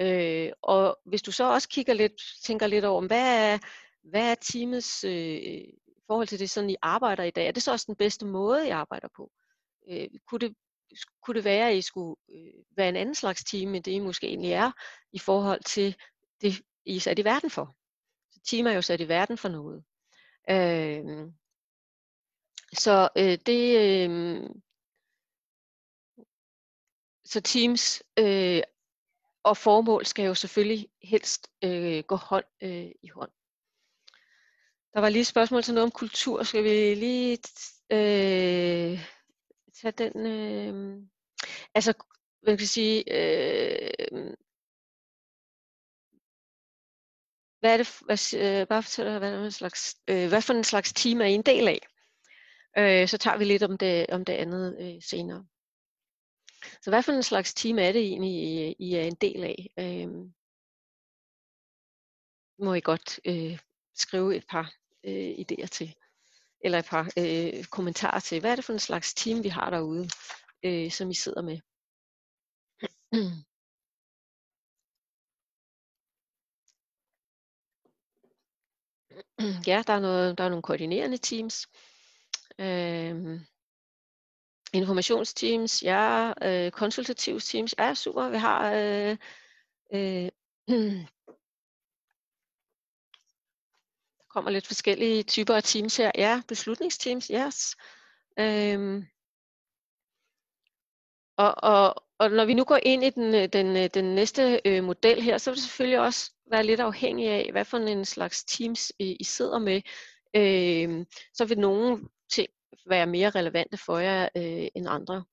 Øh, 0.02 0.52
og 0.62 1.00
hvis 1.06 1.22
du 1.22 1.32
så 1.32 1.54
også 1.54 1.70
kigger 1.70 1.94
lidt, 1.94 2.22
tænker 2.46 2.68
lidt 2.68 2.86
over, 2.86 3.08
hvad 3.08 3.54
er, 3.54 3.58
hvad 4.04 4.32
er 4.32 4.36
teamets 4.36 5.04
øh, 5.04 5.64
forhold 6.08 6.28
til 6.28 6.40
det, 6.40 6.50
sådan 6.50 6.70
I 6.70 6.76
arbejder 6.82 7.24
i 7.24 7.32
dag? 7.32 7.48
Er 7.48 7.52
det 7.52 7.64
så 7.64 7.72
også 7.72 7.86
den 7.88 7.96
bedste 7.96 8.26
måde, 8.26 8.68
I 8.68 8.70
arbejder 8.70 9.08
på? 9.16 9.32
Øh, 9.90 10.08
kunne, 10.30 10.40
det, 10.40 10.56
kunne 11.22 11.36
det 11.36 11.44
være, 11.44 11.70
at 11.70 11.78
I 11.78 11.82
skulle 11.82 12.16
øh, 12.32 12.64
være 12.78 12.90
en 12.90 12.96
anden 12.96 13.16
slags 13.16 13.44
team, 13.44 13.76
end 13.76 13.84
det 13.84 13.92
I 13.92 14.00
måske 14.00 14.28
egentlig 14.28 14.52
er, 14.52 14.72
i 15.12 15.20
forhold 15.20 15.64
til 15.64 15.96
det, 16.42 16.62
I 16.86 16.96
er 16.96 17.00
sat 17.00 17.20
i 17.20 17.24
verden 17.24 17.50
for? 17.50 17.76
Så 18.32 18.40
team 18.44 18.68
er 18.68 18.72
jo 18.72 18.82
sat 18.82 19.02
i 19.02 19.08
verden 19.08 19.38
for 19.38 19.50
noget. 19.50 19.84
Øh, 20.50 21.32
så 22.74 23.10
øh, 23.18 23.38
det... 23.46 23.80
Øh, 23.80 24.50
så 27.26 27.42
teams 27.42 28.04
øh, 28.20 28.62
og 29.44 29.58
formål 29.58 30.06
skal 30.06 30.26
jo 30.26 30.34
selvfølgelig 30.34 30.90
helst 31.04 31.50
øh, 31.64 32.04
gå 32.04 32.16
hånd 32.16 32.46
øh, 32.62 32.92
i 33.02 33.08
hånd. 33.08 33.32
Der 34.94 35.00
var 35.00 35.10
lige 35.10 35.22
et 35.22 35.28
spørgsmål 35.28 35.64
til 35.64 35.74
noget 35.74 35.84
om 35.84 35.92
kultur. 35.92 36.44
Skal 36.44 36.64
vi 36.64 36.96
lige 36.96 37.38
øh, 37.92 39.17
tage 39.82 39.92
den? 39.92 40.28
Øh, 40.28 41.04
altså, 41.76 41.94
hvad 42.42 42.54
kan 42.54 42.60
jeg 42.60 42.68
sige? 42.68 43.04
Øh, 43.08 44.34
hvad 47.60 47.74
er 47.74 47.78
det, 47.78 48.00
hvad, 48.06 48.34
øh, 48.34 48.68
bare 48.68 48.84
fortæl 48.84 49.20
hvad, 49.20 49.34
er 49.34 49.44
det, 49.44 49.54
slags, 49.54 49.96
øh, 50.08 50.28
hvad 50.28 50.42
for 50.42 50.54
en 50.54 50.64
slags 50.64 50.94
team 50.94 51.22
er 51.22 51.26
I 51.26 51.34
en 51.34 51.42
del 51.42 51.68
af? 51.68 51.80
Øh, 52.78 53.08
så 53.08 53.18
tager 53.18 53.38
vi 53.38 53.46
lidt 53.46 53.64
om 53.64 53.78
det, 53.78 54.08
om 54.10 54.26
det 54.26 54.34
andet 54.34 54.78
øh, 54.82 55.02
senere. 55.02 55.46
Så 56.82 56.90
hvad 56.92 57.04
for 57.04 57.12
en 57.12 57.24
slags 57.24 57.54
team 57.54 57.80
er 57.80 57.92
det 57.92 58.02
egentlig, 58.02 58.32
I, 58.32 58.76
I 58.80 58.96
er 58.96 59.04
en 59.04 59.16
del 59.16 59.44
af? 59.44 59.70
Øh, 59.80 60.10
må 62.60 62.74
I 62.74 62.80
godt 62.80 63.20
øh, 63.26 63.60
skrive 63.96 64.36
et 64.36 64.46
par 64.50 64.74
øh, 65.04 65.30
idéer 65.30 65.68
til, 65.68 65.96
eller 66.62 66.80
et 66.80 66.86
par 66.86 67.10
øh, 67.18 67.64
kommentarer 67.66 68.20
til, 68.20 68.40
hvad 68.40 68.52
er 68.52 68.56
det 68.56 68.66
for 68.66 68.74
en 68.74 68.80
slags 68.80 69.14
team, 69.14 69.44
vi 69.44 69.50
har 69.50 69.70
derude, 69.70 70.10
øh, 70.66 70.92
som 70.92 71.10
I 71.10 71.14
sidder 71.14 71.42
med. 71.42 71.60
ja, 79.68 79.84
der 79.88 79.94
er, 79.94 80.00
noget, 80.00 80.38
der 80.38 80.44
er 80.44 80.50
nogle 80.50 80.64
koordinerende 80.64 81.18
teams. 81.18 81.68
Øh, 82.60 83.42
informationsteams, 84.74 85.84
ja, 85.84 86.34
øh, 86.44 86.72
konsultative 86.72 87.40
teams, 87.40 87.76
ja, 87.80 87.94
super, 87.94 88.30
vi 88.30 88.38
har 88.38 88.74
øh, 88.74 89.18
øh, 89.94 90.30
øh 90.76 91.17
kommer 94.38 94.52
lidt 94.52 94.68
forskellige 94.68 95.24
typer 95.24 95.56
af 95.56 95.64
teams 95.64 95.98
her. 95.98 96.12
Ja, 96.16 96.42
beslutningsteams, 96.48 97.28
yes. 97.28 97.76
Øhm. 98.40 99.06
Og, 101.38 101.56
og, 101.58 102.04
og 102.20 102.32
når 102.32 102.46
vi 102.46 102.54
nu 102.54 102.64
går 102.64 102.80
ind 102.84 103.04
i 103.04 103.10
den, 103.10 103.36
øh, 103.36 103.48
den, 103.54 103.78
øh, 103.78 103.90
den 103.94 104.16
næste 104.16 104.62
øh, 104.66 104.84
model 104.84 105.22
her, 105.22 105.38
så 105.38 105.52
vil 105.52 105.56
det 105.56 105.64
selvfølgelig 105.64 106.00
også 106.00 106.32
være 106.52 106.64
lidt 106.64 106.80
afhængig 106.80 107.30
af, 107.30 107.50
hvad 107.52 107.66
for 107.66 107.78
en 107.78 108.06
slags 108.06 108.44
teams 108.44 108.92
I, 109.00 109.18
I 109.20 109.24
sidder 109.24 109.60
med. 109.60 109.82
Øhm. 110.36 111.06
Så 111.34 111.46
vil 111.46 111.60
nogle 111.60 112.02
ting 112.32 112.48
være 112.90 113.08
mere 113.08 113.30
relevante 113.30 113.78
for 113.78 113.98
jer 113.98 114.30
øh, 114.38 114.68
end 114.76 114.88
andre. 114.90 115.24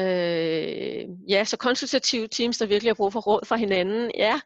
Øh, 0.00 1.08
ja, 1.28 1.44
så 1.44 1.56
konsultative 1.56 2.28
teams, 2.28 2.58
der 2.58 2.66
virkelig 2.66 2.90
har 2.90 2.94
brug 2.94 3.12
for 3.12 3.20
råd 3.20 3.46
fra 3.46 3.56
hinanden, 3.56 4.10
ja. 4.14 4.40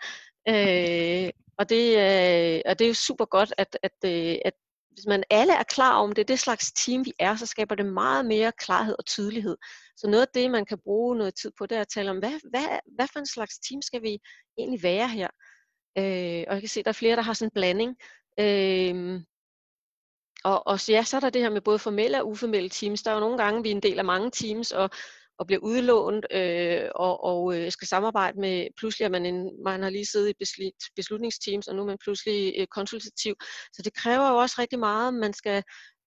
Øh, 0.48 1.30
og 1.58 1.68
det, 1.68 1.84
øh, 1.96 2.60
og 2.66 2.78
det 2.78 2.84
er 2.84 2.88
jo 2.88 2.94
super 2.94 3.24
godt, 3.24 3.52
at, 3.58 3.78
at, 3.82 3.92
øh, 4.04 4.36
at 4.44 4.52
hvis 4.90 5.06
man 5.06 5.24
alle 5.30 5.52
er 5.52 5.62
klar 5.62 5.94
om 5.96 6.12
det, 6.12 6.28
det 6.28 6.38
slags 6.38 6.72
team 6.72 7.04
vi 7.04 7.12
er, 7.18 7.36
så 7.36 7.46
skaber 7.46 7.74
det 7.74 7.86
meget 7.86 8.26
mere 8.26 8.52
klarhed 8.52 8.94
og 8.98 9.06
tydelighed. 9.06 9.56
Så 9.96 10.10
noget 10.10 10.26
af 10.26 10.32
det, 10.34 10.50
man 10.50 10.64
kan 10.64 10.78
bruge 10.84 11.16
noget 11.16 11.34
tid 11.34 11.52
på, 11.58 11.66
det 11.66 11.76
er 11.76 11.80
at 11.80 11.88
tale 11.88 12.10
om, 12.10 12.18
hvad, 12.18 12.50
hvad, 12.50 12.78
hvad 12.94 13.06
for 13.12 13.18
en 13.18 13.26
slags 13.26 13.58
team 13.58 13.82
skal 13.82 14.02
vi 14.02 14.18
egentlig 14.58 14.82
være 14.82 15.08
her? 15.08 15.28
Øh, 15.98 16.44
og 16.48 16.54
jeg 16.54 16.60
kan 16.60 16.68
se, 16.68 16.80
at 16.80 16.84
der 16.84 16.88
er 16.88 16.92
flere, 16.92 17.16
der 17.16 17.22
har 17.22 17.32
sådan 17.32 17.46
en 17.46 17.54
blanding. 17.54 17.96
Øh, 18.40 19.20
og, 20.44 20.66
og 20.66 20.80
så, 20.80 20.92
ja, 20.92 21.02
så 21.02 21.16
er 21.16 21.20
der 21.20 21.30
det 21.30 21.42
her 21.42 21.50
med 21.50 21.60
både 21.60 21.78
formelle 21.78 22.20
og 22.20 22.28
uformelle 22.28 22.70
teams. 22.70 23.02
Der 23.02 23.10
er 23.10 23.14
jo 23.14 23.20
nogle 23.20 23.38
gange, 23.38 23.62
vi 23.62 23.70
er 23.70 23.74
en 23.74 23.82
del 23.82 23.98
af 23.98 24.04
mange 24.04 24.30
teams, 24.30 24.72
og, 24.72 24.90
og 25.38 25.46
bliver 25.46 25.60
udlånt 25.60 26.26
øh, 26.30 26.90
og, 26.94 27.24
og 27.24 27.56
øh, 27.56 27.72
skal 27.72 27.88
samarbejde 27.88 28.40
med, 28.40 28.66
pludselig 28.76 29.04
er 29.04 29.08
man, 29.08 29.26
en, 29.26 29.50
man 29.64 29.82
har 29.82 29.90
lige 29.90 30.06
siddet 30.06 30.30
i 30.30 30.44
beslutningsteams, 30.96 31.68
og 31.68 31.74
nu 31.74 31.82
er 31.82 31.86
man 31.86 31.98
pludselig 32.04 32.54
øh, 32.58 32.66
konsultativ. 32.66 33.34
Så 33.72 33.82
det 33.82 33.94
kræver 33.94 34.30
jo 34.30 34.36
også 34.36 34.56
rigtig 34.58 34.78
meget, 34.78 35.14
man 35.14 35.32
skal 35.32 35.62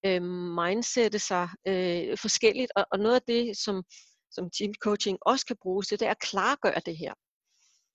øh, 0.06 0.22
mindsette 0.22 1.18
sig 1.18 1.48
øh, 1.68 2.18
forskelligt, 2.18 2.72
og, 2.76 2.86
og 2.92 2.98
noget 2.98 3.14
af 3.14 3.22
det, 3.28 3.56
som, 3.58 3.84
som 4.30 4.50
team 4.58 4.72
coaching 4.84 5.18
også 5.20 5.46
kan 5.46 5.56
bruges 5.62 5.88
til, 5.88 6.00
det 6.00 6.06
er 6.06 6.10
at 6.10 6.18
klargøre 6.30 6.80
det 6.86 6.96
her. 6.96 7.14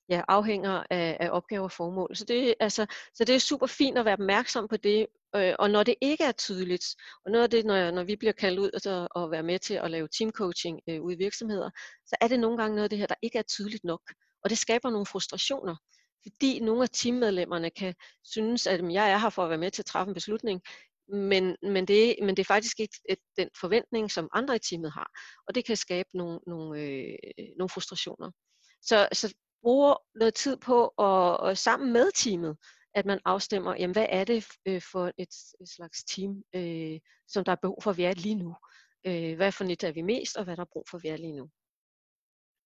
ja, 0.09 0.21
afhænger 0.27 0.83
af, 0.89 1.17
af 1.19 1.29
opgaver 1.31 1.63
og 1.63 1.71
formål. 1.71 2.15
Så 2.15 2.25
det, 2.25 2.55
altså, 2.59 2.85
så 3.13 3.23
det 3.25 3.35
er 3.35 3.39
super 3.39 3.67
fint 3.67 3.97
at 3.97 4.05
være 4.05 4.13
opmærksom 4.13 4.67
på 4.67 4.77
det, 4.77 5.07
øh, 5.35 5.55
og 5.59 5.69
når 5.69 5.83
det 5.83 5.95
ikke 6.01 6.23
er 6.23 6.31
tydeligt, 6.31 6.85
og 7.25 7.31
noget 7.31 7.43
af 7.43 7.49
det, 7.49 7.65
når, 7.65 7.91
når 7.91 8.03
vi 8.03 8.15
bliver 8.15 8.33
kaldt 8.33 8.59
ud 8.59 8.69
altså, 8.73 9.07
og 9.11 9.31
være 9.31 9.43
med 9.43 9.59
til 9.59 9.73
at 9.73 9.91
lave 9.91 10.07
teamcoaching 10.17 10.79
øh, 10.89 11.01
ude 11.01 11.15
i 11.15 11.17
virksomheder, 11.17 11.69
så 12.05 12.15
er 12.21 12.27
det 12.27 12.39
nogle 12.39 12.57
gange 12.57 12.75
noget 12.75 12.83
af 12.83 12.89
det 12.89 12.99
her, 12.99 13.07
der 13.07 13.15
ikke 13.21 13.37
er 13.37 13.43
tydeligt 13.43 13.83
nok, 13.83 14.01
og 14.43 14.49
det 14.49 14.57
skaber 14.57 14.89
nogle 14.89 15.05
frustrationer 15.05 15.75
fordi 16.25 16.59
nogle 16.59 16.83
af 16.83 16.89
teammedlemmerne 16.89 17.69
kan 17.69 17.95
synes, 18.23 18.67
at 18.67 18.93
jeg 18.93 19.11
er 19.11 19.17
her 19.17 19.29
for 19.29 19.43
at 19.43 19.49
være 19.49 19.57
med 19.57 19.71
til 19.71 19.81
at 19.81 19.85
træffe 19.85 20.09
en 20.09 20.13
beslutning, 20.13 20.61
men, 21.07 21.55
men, 21.61 21.87
det, 21.87 22.15
men 22.21 22.29
det 22.37 22.39
er 22.39 22.53
faktisk 22.53 22.79
ikke 22.79 22.99
et, 23.09 23.19
den 23.37 23.49
forventning, 23.59 24.11
som 24.11 24.29
andre 24.33 24.55
i 24.55 24.59
teamet 24.59 24.91
har, 24.91 25.09
og 25.47 25.55
det 25.55 25.65
kan 25.65 25.75
skabe 25.75 26.09
nogle, 26.13 26.39
nogle, 26.47 26.81
øh, 26.81 27.17
nogle 27.57 27.69
frustrationer. 27.69 28.31
Så, 28.81 29.07
så 29.13 29.33
bruger 29.61 29.95
noget 30.19 30.33
tid 30.33 30.57
på 30.57 30.87
at, 30.87 31.49
at 31.49 31.57
sammen 31.57 31.93
med 31.93 32.11
teamet, 32.15 32.57
at 32.95 33.05
man 33.05 33.19
afstemmer, 33.25 33.75
jamen 33.79 33.93
hvad 33.93 34.05
er 34.09 34.23
det 34.23 34.45
øh, 34.65 34.81
for 34.91 35.11
et, 35.17 35.35
et 35.61 35.69
slags 35.69 36.03
team, 36.03 36.43
øh, 36.55 36.99
som 37.27 37.43
der 37.43 37.51
er 37.51 37.55
behov 37.61 37.81
for, 37.81 37.91
at 37.91 37.97
vi 37.97 38.03
er 38.03 38.13
lige 38.13 38.35
nu. 38.35 38.55
Øh, 39.07 39.35
hvad 39.35 39.51
for 39.51 39.63
nyt 39.63 39.83
er 39.83 39.91
vi 39.91 40.01
mest, 40.01 40.37
og 40.37 40.43
hvad 40.43 40.55
der 40.55 40.61
er 40.61 40.71
brug 40.73 40.85
for, 40.89 40.97
at 40.97 41.03
vi 41.03 41.09
er 41.09 41.17
lige 41.17 41.33
nu. 41.33 41.49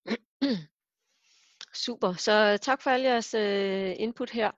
Super, 1.86 2.13
så 2.13 2.60
tak 2.62 2.82
for 2.82 2.89
al 2.89 3.02
jeres 3.02 3.34
øh, 3.34 3.96
input 3.98 4.30
her. 4.30 4.52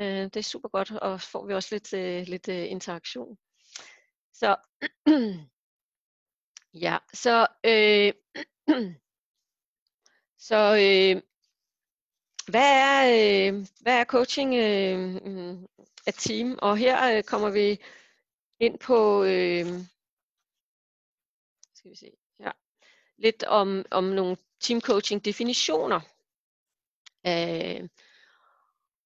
Øh, 0.00 0.24
det 0.24 0.36
er 0.36 0.42
super 0.42 0.68
godt, 0.68 0.90
og 0.90 1.20
får 1.20 1.46
vi 1.46 1.54
også 1.54 1.68
lidt, 1.74 1.92
øh, 1.92 2.26
lidt 2.26 2.48
øh, 2.48 2.70
interaktion. 2.70 3.38
Så 4.34 4.56
ja, 6.84 6.98
så 7.14 7.46
øh, 7.64 8.12
så 10.48 10.60
øh, 10.76 11.22
hvad 12.48 12.72
er 12.72 13.00
øh, 13.52 13.66
hvad 13.80 14.00
er 14.00 14.04
coaching 14.04 14.54
øh, 14.54 14.98
mm, 15.24 15.66
af 16.06 16.14
team? 16.14 16.58
Og 16.62 16.76
her 16.76 17.16
øh, 17.16 17.22
kommer 17.22 17.50
vi 17.50 17.80
ind 18.60 18.78
på 18.78 19.24
øh, 19.24 19.66
skal 21.74 21.90
vi 21.90 21.96
se, 21.96 22.10
ja, 22.40 22.50
lidt 23.18 23.44
om 23.44 23.84
om 23.90 24.04
nogle 24.04 24.36
team 24.60 24.80
coaching 24.80 25.24
definitioner. 25.24 26.00
Øh, 27.26 27.88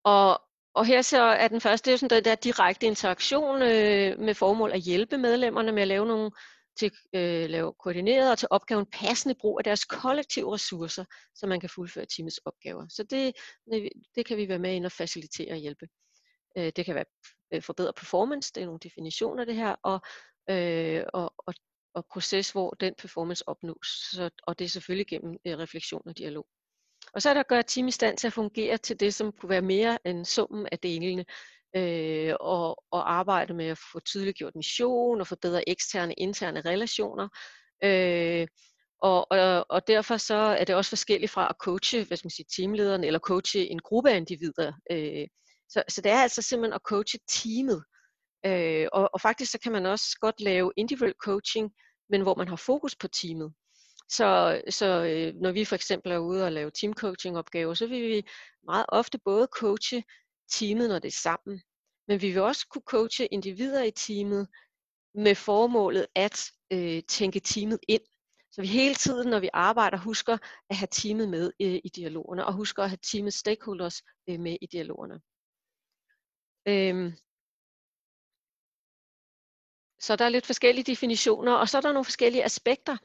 og, 0.05 0.43
og 0.75 0.87
her 0.87 1.03
så 1.03 1.21
er 1.23 1.49
den 1.49 1.61
første, 1.61 1.85
det 1.85 1.91
er 1.91 1.95
jo 1.95 1.99
sådan 1.99 2.25
der, 2.25 2.31
der 2.31 2.35
direkte 2.35 2.87
interaktion 2.87 3.63
øh, 3.63 4.19
med 4.19 4.35
formål 4.35 4.73
at 4.73 4.81
hjælpe 4.81 5.19
medlemmerne 5.19 5.73
med 5.73 5.83
at 5.83 5.89
lave 5.89 6.07
nogle 6.07 6.31
til 6.79 6.93
øh, 7.13 7.51
lave 7.51 7.73
koordineret 7.73 8.31
og 8.31 8.39
til 8.39 8.49
opgaven 8.51 8.87
passende 8.87 9.35
brug 9.35 9.61
af 9.61 9.65
deres 9.65 9.85
kollektive 9.85 10.55
ressourcer, 10.55 11.05
så 11.35 11.47
man 11.47 11.61
kan 11.61 11.69
fuldføre 11.69 12.07
teamets 12.07 12.39
opgaver. 12.45 12.87
Så 12.89 13.03
det, 13.03 13.33
det 14.15 14.27
kan 14.27 14.37
vi 14.37 14.49
være 14.49 14.59
med 14.59 14.75
ind 14.75 14.87
og 14.87 14.93
facilitere 14.93 15.53
og 15.53 15.59
hjælpe. 15.59 15.89
Øh, 16.59 16.73
det 16.77 16.85
kan 16.85 16.95
være 16.95 17.05
øh, 17.55 17.63
forbedre 17.63 17.93
performance, 17.93 18.53
det 18.55 18.61
er 18.61 18.67
nogle 18.67 18.81
definitioner 18.83 19.43
af 19.43 19.47
det 19.47 19.57
her, 19.57 19.75
og, 19.83 20.01
øh, 20.51 21.05
og, 21.13 21.35
og, 21.39 21.55
og 21.95 22.07
proces, 22.07 22.51
hvor 22.51 22.71
den 22.71 22.95
performance 22.99 23.49
opnås. 23.49 23.89
Så, 24.13 24.31
og 24.43 24.59
det 24.59 24.65
er 24.65 24.69
selvfølgelig 24.69 25.07
gennem 25.07 25.37
øh, 25.47 25.59
refleksion 25.59 26.03
og 26.07 26.19
dialog. 26.19 26.47
Og 27.15 27.23
så 27.23 27.31
er 27.31 27.35
der 27.35 27.41
at 27.41 27.49
gøre 27.49 27.63
team 27.63 27.89
i 27.89 27.91
stand 27.91 28.17
til 28.17 28.27
at 28.27 28.33
fungere 28.33 28.77
til 28.79 29.01
det, 29.01 29.15
som 29.15 29.33
kunne 29.33 29.51
være 29.51 29.63
mere 29.63 29.99
end 30.07 30.25
summen 30.25 30.69
af 30.73 30.79
delene, 30.79 31.25
øh, 31.77 32.35
og, 32.41 32.85
og 32.91 33.13
arbejde 33.13 33.55
med 33.55 33.67
at 33.67 33.79
få 33.93 34.01
tydeliggjort 34.01 34.57
mission 34.57 35.21
og 35.21 35.27
forbedre 35.27 35.69
eksterne 35.69 36.15
interne 36.15 36.61
relationer. 36.61 37.29
Øh, 37.85 38.47
og, 39.03 39.27
og, 39.31 39.67
og 39.69 39.87
derfor 39.87 40.17
så 40.17 40.35
er 40.35 40.65
det 40.65 40.75
også 40.75 40.89
forskelligt 40.89 41.33
fra 41.33 41.49
at 41.49 41.57
coache 41.61 42.05
hvad 42.05 42.17
skal 42.17 42.27
man 42.27 42.31
sige, 42.31 42.47
teamlederen 42.57 43.05
eller 43.05 43.19
coache 43.19 43.67
en 43.67 43.79
gruppe 43.79 44.11
af 44.11 44.17
individer. 44.17 44.73
Øh, 44.91 45.27
så, 45.69 45.83
så 45.89 46.01
det 46.01 46.13
er 46.13 46.23
altså 46.23 46.43
simpelthen 46.43 46.75
at 46.75 46.81
coache 46.85 47.19
teamet. 47.29 47.85
Øh, 48.47 48.89
og, 48.93 49.11
og 49.13 49.21
faktisk 49.21 49.53
så 49.53 49.59
kan 49.59 49.73
man 49.73 49.87
også 49.87 50.19
godt 50.21 50.41
lave 50.41 50.73
individuel 50.77 51.15
coaching, 51.25 51.71
men 52.11 52.23
hvor 52.23 52.35
man 52.35 52.49
har 52.49 52.57
fokus 52.57 52.97
på 52.97 53.09
teamet. 53.09 53.53
Så, 54.09 54.61
så 54.71 54.87
øh, 54.87 55.35
når 55.35 55.53
vi 55.53 55.65
for 55.65 55.75
eksempel 55.75 56.13
er 56.13 56.19
ude 56.19 56.45
og 56.45 56.53
lave 56.53 56.71
teamcoaching 56.71 57.39
opgaver, 57.39 57.75
så 57.75 57.87
vil 57.87 58.03
vi 58.03 58.23
meget 58.65 58.87
ofte 58.89 59.19
både 59.25 59.49
coache 59.53 60.03
teamet, 60.53 60.89
når 60.89 60.99
det 60.99 61.09
er 61.09 61.21
sammen, 61.23 61.63
men 62.09 62.21
vi 62.21 62.31
vil 62.31 62.43
også 62.43 62.67
kunne 62.69 62.83
coache 62.87 63.27
individer 63.27 63.83
i 63.83 63.91
teamet 63.91 64.49
med 65.15 65.35
formålet 65.35 66.07
at 66.15 66.51
øh, 66.73 67.03
tænke 67.09 67.41
teamet 67.41 67.79
ind. 67.89 68.03
Så 68.51 68.61
vi 68.61 68.67
hele 68.67 68.95
tiden, 68.95 69.31
når 69.31 69.41
vi 69.41 69.51
arbejder, 69.53 69.99
husker 69.99 70.39
at 70.71 70.77
have 70.77 70.89
teamet 70.91 71.29
med 71.29 71.53
øh, 71.61 71.81
i 71.85 71.89
dialogerne, 71.89 72.47
og 72.47 72.53
husker 72.53 72.83
at 72.83 72.91
have 72.91 72.99
teamets 73.03 73.37
stakeholders 73.37 74.03
øh, 74.29 74.41
med 74.41 74.57
i 74.61 74.67
dialogerne. 74.67 75.21
Øhm. 76.69 77.13
Så 80.01 80.17
der 80.17 80.25
er 80.25 80.29
lidt 80.29 80.47
forskellige 80.47 80.85
definitioner, 80.85 81.53
og 81.53 81.69
så 81.69 81.77
er 81.77 81.81
der 81.81 81.93
nogle 81.93 82.05
forskellige 82.05 82.45
aspekter 82.45 82.97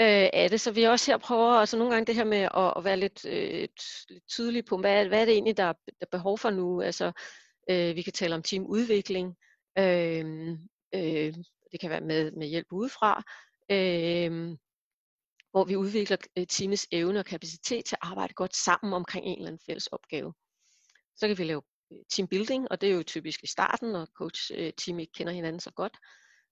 øh, 0.00 0.28
af 0.32 0.50
det. 0.50 0.60
Så 0.60 0.72
vi 0.72 0.84
også 0.84 1.12
her 1.12 1.18
prøver, 1.18 1.50
altså 1.50 1.76
nogle 1.76 1.92
gange 1.92 2.06
det 2.06 2.14
her 2.14 2.24
med 2.24 2.38
at, 2.38 2.72
at 2.76 2.84
være 2.84 2.96
lidt, 2.96 3.24
øh, 3.24 3.68
lidt 4.08 4.26
tydelige 4.28 4.62
på, 4.62 4.76
hvad, 4.76 5.06
hvad 5.06 5.20
er 5.20 5.24
det 5.24 5.34
egentlig, 5.34 5.56
der 5.56 5.64
er, 5.64 5.72
der 5.72 5.92
er 6.00 6.16
behov 6.16 6.38
for 6.38 6.50
nu. 6.50 6.80
Altså, 6.80 7.12
øh, 7.70 7.96
vi 7.96 8.02
kan 8.02 8.12
tale 8.12 8.34
om 8.34 8.42
teamudvikling. 8.42 9.36
Øh, 9.78 10.50
øh, 10.94 11.34
det 11.72 11.80
kan 11.80 11.90
være 11.90 12.00
med, 12.00 12.32
med 12.32 12.46
hjælp 12.46 12.66
udefra. 12.72 13.22
Øh, 13.70 14.56
hvor 15.50 15.64
vi 15.64 15.76
udvikler 15.76 16.16
øh, 16.38 16.46
teamets 16.46 16.88
evne 16.92 17.18
og 17.18 17.24
kapacitet 17.24 17.84
til 17.84 17.96
at 18.02 18.08
arbejde 18.08 18.34
godt 18.34 18.56
sammen 18.56 18.92
omkring 18.92 19.26
en 19.26 19.38
eller 19.38 19.46
anden 19.46 19.64
fælles 19.66 19.86
opgave. 19.86 20.34
Så 21.16 21.28
kan 21.28 21.38
vi 21.38 21.44
lave 21.44 21.62
øh, 21.92 21.98
teambuilding, 22.10 22.70
og 22.70 22.80
det 22.80 22.88
er 22.88 22.94
jo 22.94 23.02
typisk 23.02 23.42
i 23.42 23.46
starten, 23.46 23.88
når 23.88 24.06
coach-team 24.06 24.96
øh, 24.96 25.00
ikke 25.00 25.12
kender 25.12 25.32
hinanden 25.32 25.60
så 25.60 25.70
godt 25.70 25.96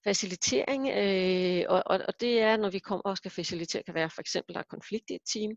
facilitering, 0.05 0.89
øh, 0.89 1.65
og, 1.69 1.83
og, 1.87 2.01
og 2.09 2.21
det 2.21 2.41
er, 2.41 2.57
når 2.57 2.71
vi 2.71 2.79
kommer 2.79 3.03
og 3.03 3.17
skal 3.17 3.31
facilitere, 3.31 3.83
kan 3.83 3.95
være 3.95 4.11
for 4.11 4.21
eksempel, 4.21 4.55
der 4.55 4.61
er 4.61 4.65
konflikt 4.71 5.11
i 5.11 5.15
et 5.15 5.23
team, 5.33 5.53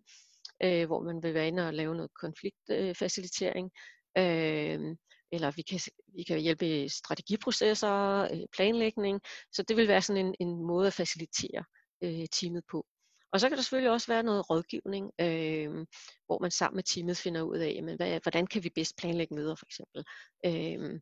øh, 0.63 0.85
hvor 0.85 1.03
man 1.03 1.23
vil 1.23 1.33
være 1.33 1.47
inde 1.47 1.67
og 1.67 1.73
lave 1.73 1.95
noget 1.95 2.11
konfliktfacilitering, 2.21 3.71
øh, 4.17 4.95
eller 5.31 5.51
vi 5.51 5.61
kan, 5.61 5.79
vi 6.15 6.23
kan 6.23 6.39
hjælpe 6.39 6.83
i 6.83 6.89
strategiprocesser, 6.89 8.21
øh, 8.31 8.45
planlægning, 8.53 9.21
så 9.51 9.63
det 9.63 9.77
vil 9.77 9.87
være 9.87 10.01
sådan 10.01 10.25
en, 10.25 10.35
en 10.39 10.67
måde 10.67 10.87
at 10.87 10.93
facilitere 10.93 11.63
øh, 12.03 12.27
teamet 12.31 12.63
på. 12.71 12.85
Og 13.33 13.39
så 13.39 13.49
kan 13.49 13.57
der 13.57 13.63
selvfølgelig 13.63 13.91
også 13.91 14.07
være 14.07 14.23
noget 14.23 14.49
rådgivning, 14.49 15.11
øh, 15.21 15.85
hvor 16.25 16.39
man 16.41 16.51
sammen 16.51 16.75
med 16.75 16.83
teamet 16.83 17.17
finder 17.17 17.41
ud 17.41 17.57
af, 17.57 17.73
jamen, 17.75 17.95
hvad, 17.95 18.19
hvordan 18.23 18.47
kan 18.47 18.63
vi 18.63 18.69
bedst 18.69 18.97
planlægge 18.97 19.35
møder 19.35 19.55
for 19.55 19.65
eksempel. 19.65 20.03
Øh, 20.45 20.99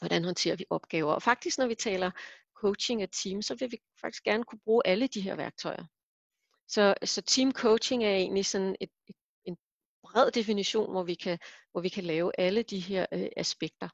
hvordan 0.00 0.24
håndterer 0.24 0.56
vi 0.56 0.64
opgaver. 0.70 1.12
Og 1.12 1.22
faktisk 1.22 1.58
når 1.58 1.66
vi 1.66 1.74
taler 1.74 2.10
coaching 2.60 3.02
af 3.02 3.08
team, 3.22 3.42
så 3.42 3.54
vil 3.54 3.72
vi 3.72 3.78
faktisk 4.00 4.22
gerne 4.22 4.44
kunne 4.44 4.60
bruge 4.64 4.82
alle 4.84 5.06
de 5.06 5.20
her 5.20 5.36
værktøjer. 5.36 5.84
Så, 6.68 6.94
så 7.04 7.22
team 7.22 7.52
coaching 7.52 8.04
er 8.04 8.14
egentlig 8.14 8.46
sådan 8.46 8.76
et, 8.80 8.90
et, 9.08 9.16
en 9.44 9.56
bred 10.02 10.30
definition, 10.30 10.90
hvor 10.90 11.02
vi 11.02 11.14
kan, 11.14 11.38
hvor 11.72 11.80
vi 11.80 11.88
kan 11.88 12.04
lave 12.04 12.32
alle 12.38 12.62
de 12.62 12.80
her 12.80 13.06
øh, 13.12 13.28
aspekter. 13.36 13.88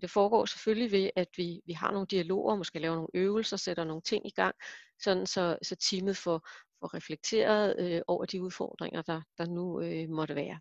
Det 0.00 0.10
foregår 0.10 0.46
selvfølgelig 0.46 0.92
ved, 0.92 1.10
at 1.16 1.28
vi, 1.36 1.60
vi 1.66 1.72
har 1.72 1.90
nogle 1.90 2.06
dialoger, 2.06 2.56
måske 2.56 2.78
laver 2.78 2.94
nogle 2.94 3.08
øvelser, 3.14 3.56
sætter 3.56 3.84
nogle 3.84 4.02
ting 4.02 4.26
i 4.26 4.30
gang, 4.30 4.54
sådan 4.98 5.26
så, 5.26 5.58
så 5.62 5.76
teamet 5.76 6.16
får, 6.16 6.48
får 6.80 6.94
reflekteret 6.94 7.76
øh, 7.78 8.02
over 8.06 8.24
de 8.24 8.42
udfordringer, 8.42 9.02
der, 9.02 9.22
der 9.38 9.46
nu 9.46 9.80
øh, 9.80 10.08
måtte 10.08 10.34
være. 10.34 10.60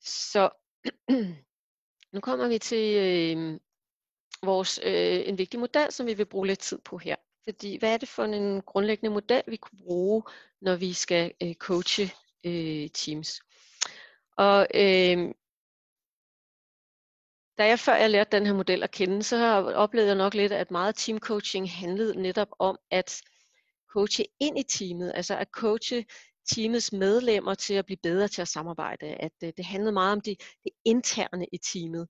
Så 0.00 0.50
nu 2.14 2.20
kommer 2.20 2.48
vi 2.48 2.58
til 2.58 2.96
øh, 2.96 3.60
vores, 4.44 4.80
øh, 4.82 5.22
en 5.26 5.38
vigtig 5.38 5.60
model, 5.60 5.92
som 5.92 6.06
vi 6.06 6.14
vil 6.14 6.26
bruge 6.26 6.46
lidt 6.46 6.58
tid 6.58 6.78
på 6.84 6.98
her. 6.98 7.16
Fordi 7.44 7.78
hvad 7.78 7.92
er 7.92 7.96
det 7.96 8.08
for 8.08 8.24
en 8.24 8.62
grundlæggende 8.62 9.14
model, 9.14 9.42
vi 9.46 9.56
kunne 9.56 9.78
bruge, 9.78 10.22
når 10.60 10.76
vi 10.76 10.92
skal 10.92 11.32
øh, 11.42 11.54
coache 11.54 12.10
øh, 12.46 12.88
teams? 12.90 13.40
Og 14.36 14.66
øh, 14.74 15.34
da 17.58 17.66
jeg 17.66 17.78
før 17.78 17.94
jeg 17.94 18.10
lærte 18.10 18.36
den 18.36 18.46
her 18.46 18.54
model 18.54 18.82
at 18.82 18.90
kende, 18.90 19.22
så 19.22 19.36
oplevede 19.74 20.08
jeg 20.08 20.16
nok 20.16 20.34
lidt, 20.34 20.52
at 20.52 20.70
meget 20.70 20.94
teamcoaching 20.96 21.70
handlede 21.70 22.22
netop 22.22 22.48
om 22.58 22.78
at 22.90 23.22
coache 23.92 24.24
ind 24.40 24.58
i 24.58 24.62
teamet, 24.62 25.12
altså 25.14 25.36
at 25.36 25.48
coache 25.48 26.04
teamets 26.46 26.92
medlemmer 26.92 27.54
til 27.54 27.74
at 27.74 27.86
blive 27.86 27.98
bedre 28.02 28.28
til 28.28 28.42
at 28.42 28.48
samarbejde. 28.48 29.06
At 29.06 29.32
øh, 29.44 29.52
det 29.56 29.64
handlede 29.64 29.92
meget 29.92 30.12
om 30.12 30.20
det, 30.20 30.40
det 30.64 30.72
interne 30.84 31.46
i 31.52 31.58
teamet. 31.58 32.08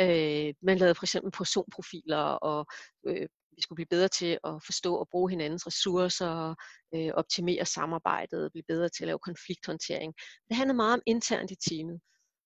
Øh, 0.00 0.54
man 0.62 0.78
lavede 0.78 0.94
for 0.94 1.04
eksempel 1.04 1.30
personprofiler, 1.30 2.22
og 2.22 2.66
øh, 3.06 3.28
vi 3.56 3.62
skulle 3.62 3.76
blive 3.76 3.94
bedre 3.96 4.08
til 4.08 4.38
at 4.44 4.54
forstå 4.66 4.96
og 4.96 5.08
bruge 5.10 5.30
hinandens 5.30 5.66
ressourcer, 5.66 6.54
øh, 6.94 7.10
optimere 7.14 7.64
samarbejdet, 7.64 8.52
blive 8.52 8.64
bedre 8.68 8.88
til 8.88 9.04
at 9.04 9.06
lave 9.06 9.18
konflikthåndtering. 9.18 10.14
Det 10.48 10.56
handlede 10.56 10.76
meget 10.76 10.94
om 10.94 11.02
internt 11.06 11.50
i 11.50 11.56
teamet. 11.68 12.00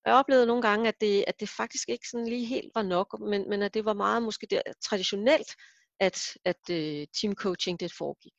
Jeg 0.07 0.15
oplevede 0.15 0.47
nogle 0.47 0.63
gange, 0.63 0.89
at 0.89 1.01
det, 1.01 1.25
at 1.27 1.41
det 1.41 1.49
faktisk 1.49 1.89
ikke 1.89 2.09
sådan 2.09 2.29
lige 2.29 2.47
helt 2.47 2.71
var 2.75 2.83
nok, 2.83 3.21
men, 3.21 3.49
men 3.49 3.63
at 3.63 3.75
det 3.75 3.85
var 3.85 3.93
meget 3.93 4.23
måske 4.23 4.47
der, 4.51 4.63
traditionelt, 4.85 5.55
at, 6.01 6.19
at 6.45 6.71
øh, 6.71 7.07
teamcoaching 7.21 7.81
det 7.81 7.93
foregik. 7.99 8.33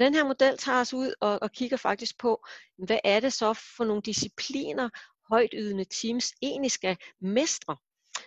Den 0.00 0.14
her 0.14 0.24
model 0.24 0.58
tager 0.58 0.80
os 0.80 0.94
ud 0.94 1.14
og, 1.20 1.42
og 1.42 1.52
kigger 1.52 1.76
faktisk 1.76 2.18
på, 2.18 2.46
hvad 2.86 2.98
er 3.04 3.20
det 3.20 3.32
så 3.32 3.54
for 3.76 3.84
nogle 3.84 4.02
discipliner, 4.02 4.88
højtydende 5.30 5.84
teams 5.84 6.32
egentlig 6.42 6.70
skal 6.70 6.96
mestre. 7.20 7.76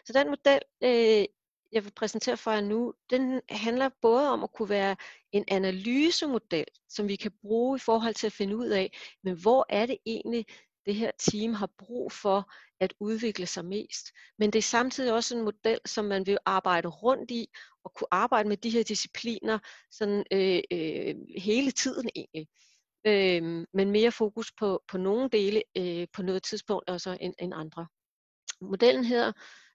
Så 0.08 0.14
den 0.14 0.30
model, 0.30 0.60
øh, 0.84 1.26
jeg 1.72 1.84
vil 1.84 1.92
præsentere 1.96 2.38
for 2.38 2.52
jer 2.52 2.62
nu, 2.62 2.94
den 3.10 3.42
handler 3.50 3.90
både 4.02 4.30
om 4.30 4.44
at 4.44 4.54
kunne 4.54 4.70
være 4.70 4.96
en 5.32 5.46
analysemodel, 5.48 6.66
som 6.90 7.08
vi 7.08 7.16
kan 7.16 7.32
bruge 7.42 7.78
i 7.78 7.80
forhold 7.80 8.14
til 8.14 8.28
at 8.28 8.34
finde 8.34 8.58
ud 8.58 8.68
af, 8.68 8.98
men 9.24 9.42
hvor 9.42 9.66
er 9.70 9.86
det 9.86 9.98
egentlig, 10.06 10.46
det 10.86 10.96
her 10.96 11.12
team 11.20 11.54
har 11.54 11.70
brug 11.78 12.12
for 12.12 12.52
at 12.80 12.94
udvikle 13.00 13.46
sig 13.46 13.66
mest. 13.66 14.12
Men 14.40 14.54
det 14.54 14.60
er 14.60 14.64
samtidig 14.64 15.14
også 15.14 15.38
en 15.38 15.44
model, 15.44 15.80
som 15.86 16.06
man 16.06 16.26
vil 16.26 16.38
arbejde 16.46 16.88
rundt 16.88 17.32
i, 17.32 17.48
og 17.84 17.94
kunne 17.94 18.08
arbejde 18.12 18.50
med 18.50 18.58
de 18.58 18.70
her 18.70 18.84
discipliner 18.84 19.60
sådan, 19.92 20.24
øh, 20.32 20.62
øh, 20.72 21.16
hele 21.38 21.72
tiden 21.72 22.10
egentlig. 22.16 22.48
Øh, 23.08 23.66
men 23.74 23.92
mere 23.92 24.12
fokus 24.12 24.52
på, 24.52 24.84
på 24.88 24.98
nogle 24.98 25.30
dele 25.30 25.64
øh, 25.78 26.08
på 26.14 26.22
noget 26.22 26.44
tidspunkt 26.44 26.90
og 26.90 27.02
så 27.02 27.18
end, 27.22 27.34
end 27.40 27.54
andre. 27.56 27.88
Modellen 28.62 29.06
hedder 29.06 29.32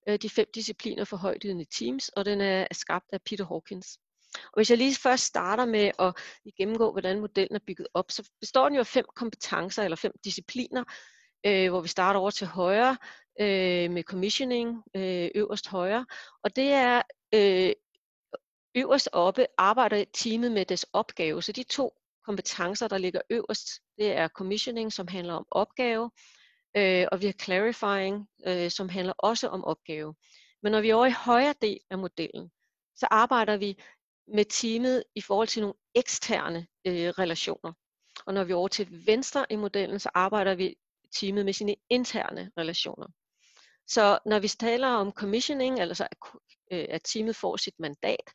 Øh, 0.08 0.18
de 0.22 0.30
fem 0.30 0.46
discipliner 0.54 1.04
for 1.04 1.16
højdydende 1.16 1.64
teams, 1.64 2.08
og 2.08 2.24
den 2.24 2.40
er 2.40 2.66
skabt 2.72 3.06
af 3.12 3.22
Peter 3.22 3.46
Hawkins. 3.46 3.98
Og 4.34 4.54
hvis 4.54 4.70
jeg 4.70 4.78
lige 4.78 4.96
først 4.96 5.24
starter 5.24 5.66
med 5.66 5.90
at 5.98 6.14
gennemgå, 6.56 6.92
hvordan 6.92 7.20
modellen 7.20 7.56
er 7.56 7.60
bygget 7.66 7.86
op, 7.94 8.10
så 8.10 8.30
består 8.40 8.64
den 8.64 8.74
jo 8.74 8.80
af 8.80 8.86
fem 8.86 9.04
kompetencer 9.16 9.82
eller 9.82 9.96
fem 9.96 10.12
discipliner, 10.24 10.84
øh, 11.46 11.70
hvor 11.70 11.80
vi 11.80 11.88
starter 11.88 12.20
over 12.20 12.30
til 12.30 12.46
højre 12.46 12.96
øh, 13.40 13.90
med 13.90 14.02
commissioning, 14.02 14.82
øh, 14.96 15.30
øverst 15.34 15.68
højre. 15.68 16.06
Og 16.44 16.56
det 16.56 16.68
er 16.68 17.02
øh, 17.34 17.72
øverst 18.74 19.08
oppe 19.12 19.46
arbejder 19.58 20.04
teamet 20.14 20.52
med 20.52 20.64
dets 20.64 20.86
opgave. 20.92 21.42
Så 21.42 21.52
de 21.52 21.62
to 21.62 21.92
kompetencer, 22.24 22.88
der 22.88 22.98
ligger 22.98 23.20
øverst, 23.30 23.68
det 23.98 24.12
er 24.12 24.28
commissioning, 24.28 24.92
som 24.92 25.08
handler 25.08 25.34
om 25.34 25.46
opgave, 25.50 26.10
øh, 26.76 27.06
og 27.12 27.20
vi 27.20 27.26
har 27.26 27.32
clarifying, 27.32 28.28
øh, 28.46 28.70
som 28.70 28.88
handler 28.88 29.14
også 29.18 29.48
om 29.48 29.64
opgave. 29.64 30.14
Men 30.62 30.72
når 30.72 30.80
vi 30.80 30.90
er 30.90 30.94
over 30.94 31.06
i 31.06 31.14
højre 31.24 31.54
del 31.62 31.80
af 31.90 31.98
modellen, 31.98 32.50
så 32.96 33.06
arbejder 33.10 33.56
vi 33.56 33.82
med 34.28 34.44
teamet 34.44 35.04
i 35.14 35.20
forhold 35.20 35.48
til 35.48 35.62
nogle 35.62 35.74
eksterne 35.94 36.66
øh, 36.86 37.08
relationer. 37.08 37.72
Og 38.26 38.34
når 38.34 38.44
vi 38.44 38.52
er 38.52 38.56
over 38.56 38.68
til 38.68 39.06
venstre 39.06 39.46
i 39.50 39.56
modellen, 39.56 40.00
så 40.00 40.10
arbejder 40.14 40.54
vi 40.54 40.76
teamet 41.20 41.44
med 41.44 41.52
sine 41.52 41.76
interne 41.90 42.50
relationer. 42.58 43.06
Så 43.86 44.18
når 44.26 44.38
vi 44.38 44.48
taler 44.48 44.88
om 44.88 45.12
commissioning, 45.12 45.80
altså 45.80 46.08
at, 46.10 46.16
øh, 46.72 46.86
at 46.88 47.00
teamet 47.04 47.36
får 47.36 47.56
sit 47.56 47.74
mandat, 47.78 48.30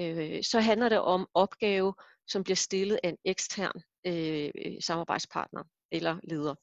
øh, 0.00 0.42
så 0.44 0.60
handler 0.60 0.88
det 0.88 1.00
om 1.00 1.28
opgave, 1.34 1.94
som 2.26 2.44
bliver 2.44 2.56
stillet 2.56 2.98
af 3.02 3.08
en 3.08 3.18
ekstern 3.24 3.82
øh, 4.06 4.50
samarbejdspartner 4.80 5.64
eller 5.92 6.20
leder, 6.22 6.54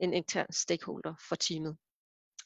en 0.00 0.14
intern 0.14 0.52
stakeholder 0.52 1.14
for 1.28 1.34
teamet. 1.36 1.76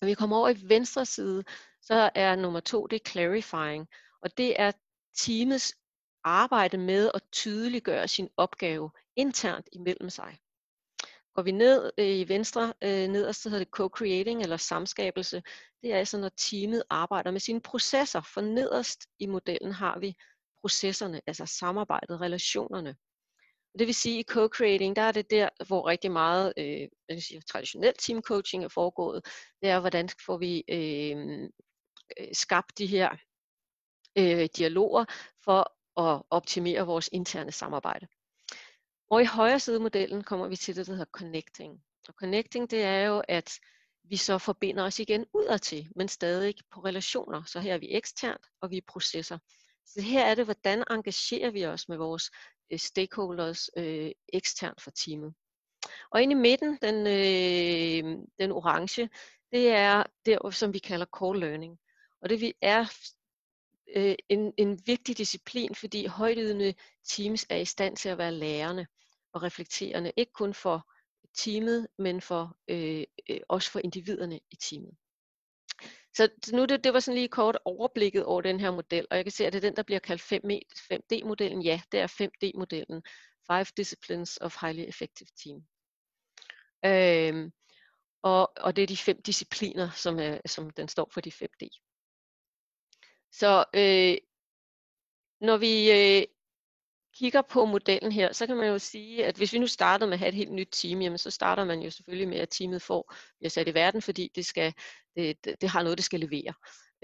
Når 0.01 0.07
vi 0.07 0.15
kommer 0.15 0.37
over 0.37 0.49
i 0.49 0.63
venstre 0.63 1.07
side, 1.07 1.45
så 1.83 2.11
er 2.15 2.37
nummer 2.37 2.61
to, 2.61 2.87
det 2.87 2.97
er 2.97 3.11
clarifying, 3.11 3.89
og 4.23 4.37
det 4.37 4.61
er 4.61 4.73
teamets 5.17 5.75
arbejde 6.25 6.79
med 6.79 7.11
at 7.15 7.23
tydeliggøre 7.33 8.09
sin 8.09 8.29
opgave 8.37 8.91
internt 9.17 9.69
imellem 9.73 10.11
sig. 10.11 10.39
Går 11.35 11.43
vi 11.43 11.51
ned 11.51 11.93
øh, 11.99 12.07
i 12.07 12.29
venstre 12.29 12.73
øh, 12.83 13.09
nederst, 13.09 13.43
så 13.43 13.49
hedder 13.51 13.65
det 13.65 13.73
co-creating 13.81 14.43
eller 14.43 14.57
samskabelse. 14.57 15.43
Det 15.83 15.93
er 15.93 15.99
altså, 15.99 16.19
når 16.19 16.31
teamet 16.37 16.83
arbejder 16.91 17.31
med 17.31 17.41
sine 17.41 17.61
processer. 17.61 18.21
For 18.21 18.41
nederst 18.41 19.07
i 19.19 19.27
modellen 19.27 19.73
har 19.73 19.99
vi 19.99 20.17
processerne, 20.61 21.21
altså 21.27 21.47
samarbejdet, 21.47 22.21
relationerne. 22.21 22.97
Det 23.79 23.87
vil 23.87 23.95
sige, 23.95 24.19
at 24.19 24.25
i 24.25 24.33
co-creating, 24.33 24.97
der 24.97 25.03
er 25.03 25.13
det 25.13 25.31
der, 25.31 25.49
hvor 25.67 25.89
rigtig 25.89 26.13
meget 26.13 26.53
øh, 26.57 26.89
jeg 27.09 27.23
sige, 27.23 27.41
traditionel 27.41 27.95
team 27.99 28.23
coaching 28.23 28.65
er 28.65 28.69
foregået. 28.69 29.27
Det 29.63 29.71
er, 29.71 29.81
hvordan 29.81 30.09
får 30.27 30.39
vi 30.39 30.65
øh, 30.69 31.43
øh, 32.21 32.29
skabt 32.33 32.79
de 32.79 32.87
her 32.87 33.11
øh, 34.19 34.49
dialoger 34.57 35.05
for 35.45 35.75
at 36.01 36.23
optimere 36.31 36.87
vores 36.87 37.09
interne 37.13 37.53
samarbejde. 37.53 38.07
Og 39.11 39.23
i 39.23 39.25
højre 39.25 39.61
side 39.61 39.81
modellen 39.81 40.23
kommer 40.23 40.49
vi 40.49 40.57
til 40.57 40.77
det, 40.77 40.87
der 40.87 40.93
hedder 40.93 41.11
connecting. 41.13 41.83
Og 42.09 42.15
connecting, 42.15 42.71
det 42.71 42.83
er 42.83 43.07
jo, 43.07 43.23
at 43.29 43.59
vi 44.05 44.17
så 44.17 44.39
forbinder 44.39 44.85
os 44.85 44.99
igen 44.99 45.27
udadtil, 45.35 45.89
men 45.97 46.09
stadig 46.09 46.55
på 46.71 46.81
relationer. 46.81 47.43
Så 47.45 47.61
her 47.61 47.75
er 47.75 47.79
vi 47.79 47.89
eksternt, 47.91 48.47
og 48.61 48.71
vi 48.71 48.77
er 48.77 48.81
processer. 48.89 49.39
Så 49.87 50.03
her 50.03 50.25
er 50.25 50.35
det, 50.35 50.45
hvordan 50.45 50.85
engagerer 50.91 51.51
vi 51.51 51.67
os 51.67 51.89
med 51.89 51.97
vores 51.97 52.31
Øh, 52.71 52.79
stakeholders 52.79 53.71
øh, 53.77 54.11
eksternt 54.33 54.81
for 54.81 54.91
teamet. 54.91 55.35
Og 56.11 56.23
inde 56.23 56.33
i 56.33 56.39
midten, 56.39 56.79
den, 56.83 57.07
øh, 57.07 58.27
den 58.39 58.53
orange, 58.53 59.09
det 59.53 59.69
er 59.69 60.03
det, 60.27 60.55
som 60.55 60.73
vi 60.73 60.79
kalder 60.79 61.07
core 61.07 61.39
learning. 61.39 61.79
Og 62.21 62.29
det 62.29 62.41
vi 62.41 62.55
er 62.63 62.87
øh, 63.97 64.15
en, 64.29 64.53
en 64.59 64.81
vigtig 64.87 65.19
disciplin, 65.19 65.75
fordi 65.75 66.07
højdydende 66.07 66.75
teams 67.09 67.47
er 67.49 67.57
i 67.57 67.65
stand 67.65 67.97
til 67.97 68.09
at 68.09 68.19
være 68.19 68.33
lærende 68.33 68.87
og 69.33 69.43
reflekterende, 69.43 70.13
ikke 70.17 70.33
kun 70.33 70.55
for 70.55 70.91
teamet, 71.35 71.89
men 71.99 72.21
for 72.21 72.57
øh, 72.69 73.05
øh, 73.31 73.41
også 73.49 73.71
for 73.71 73.81
individerne 73.85 74.41
i 74.51 74.57
teamet. 74.57 74.97
Så 76.17 76.29
nu 76.53 76.65
det, 76.65 76.85
det 76.85 76.93
var 76.93 77.01
sådan 77.01 77.17
lige 77.17 77.29
kort 77.29 77.59
overblikket 77.65 78.25
over 78.25 78.41
den 78.41 78.61
her 78.61 78.71
model, 78.71 79.07
og 79.11 79.17
jeg 79.17 79.25
kan 79.25 79.33
se, 79.33 79.47
at 79.47 79.53
det 79.53 79.65
er 79.65 79.69
den, 79.69 79.77
der 79.77 79.83
bliver 79.83 79.99
kaldt 79.99 80.23
5D-modellen. 80.23 81.63
Ja, 81.63 81.81
det 81.93 82.01
er 82.01 82.07
5D-modellen. 82.07 83.03
Five 83.51 83.67
Disciplines 83.77 84.39
of 84.41 84.57
Highly 84.61 84.89
Effective 84.89 85.29
Team. 85.43 85.65
Øhm, 86.85 87.53
og, 88.23 88.53
og 88.57 88.77
det 88.77 88.83
er 88.83 88.87
de 88.87 88.97
fem 88.97 89.23
discipliner, 89.23 89.91
som, 89.91 90.19
er, 90.19 90.39
som 90.47 90.71
den 90.71 90.89
står 90.89 91.11
for 91.13 91.21
de 91.21 91.31
5D. 91.31 91.69
Så 93.33 93.65
øh, 93.75 94.17
når 95.41 95.57
vi 95.57 95.91
øh, 95.91 96.27
kigger 97.15 97.43
på 97.43 97.65
modellen 97.65 98.13
her, 98.13 98.33
så 98.33 98.47
kan 98.47 98.57
man 98.57 98.69
jo 98.69 98.79
sige, 98.79 99.27
at 99.27 99.37
hvis 99.37 99.53
vi 99.53 99.59
nu 99.59 99.67
starter 99.67 100.07
med 100.07 100.13
at 100.13 100.19
have 100.19 100.29
et 100.29 100.35
helt 100.35 100.53
nyt 100.53 100.69
team, 100.73 101.01
jamen 101.01 101.19
så 101.19 101.31
starter 101.31 101.65
man 101.65 101.81
jo 101.81 101.91
selvfølgelig 101.91 102.29
med, 102.29 102.39
at 102.39 102.49
teamet 102.51 102.83
får, 102.83 103.15
bliver 103.39 103.51
sat 103.51 103.69
i 103.69 103.75
verden, 103.75 104.03
fordi 104.03 104.31
det, 104.35 104.47
skal, 104.47 104.75
det, 105.17 105.37
det, 105.45 105.55
det 105.61 105.69
har 105.69 105.83
noget, 105.83 105.99
det 105.99 106.05
skal 106.05 106.21
levere. 106.21 106.55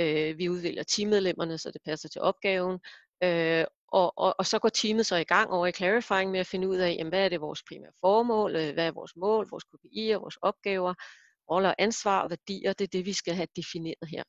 Øh, 0.01 0.39
vi 0.39 0.49
udvælger 0.49 0.83
teammedlemmerne, 0.83 1.59
så 1.59 1.71
det 1.71 1.83
passer 1.85 2.09
til 2.09 2.21
opgaven, 2.21 2.79
øh, 3.23 3.65
og, 3.93 4.19
og, 4.19 4.35
og 4.39 4.47
så 4.47 4.59
går 4.59 4.69
teamet 4.69 5.07
så 5.07 5.17
i 5.17 5.25
gang 5.25 5.51
over 5.51 5.67
i 5.67 5.73
clarifying 5.73 6.31
med 6.31 6.41
at 6.41 6.47
finde 6.47 6.69
ud 6.69 6.77
af, 6.77 6.97
jamen, 6.99 7.09
hvad 7.09 7.25
er 7.25 7.29
det 7.29 7.41
vores 7.41 7.63
primære 7.69 7.93
formål, 8.01 8.57
øh, 8.57 8.75
hvad 8.75 8.87
er 8.87 8.93
vores 8.93 9.13
mål, 9.17 9.49
vores 9.51 9.65
KPI'er, 9.65 10.21
vores 10.21 10.37
opgaver, 10.43 10.95
roller, 11.51 11.75
ansvar 11.79 12.21
og 12.21 12.31
værdier, 12.31 12.73
det 12.73 12.85
er 12.85 12.89
det, 12.89 13.07
vi 13.07 13.13
skal 13.13 13.35
have 13.35 13.49
defineret 13.57 14.09
her. 14.09 14.23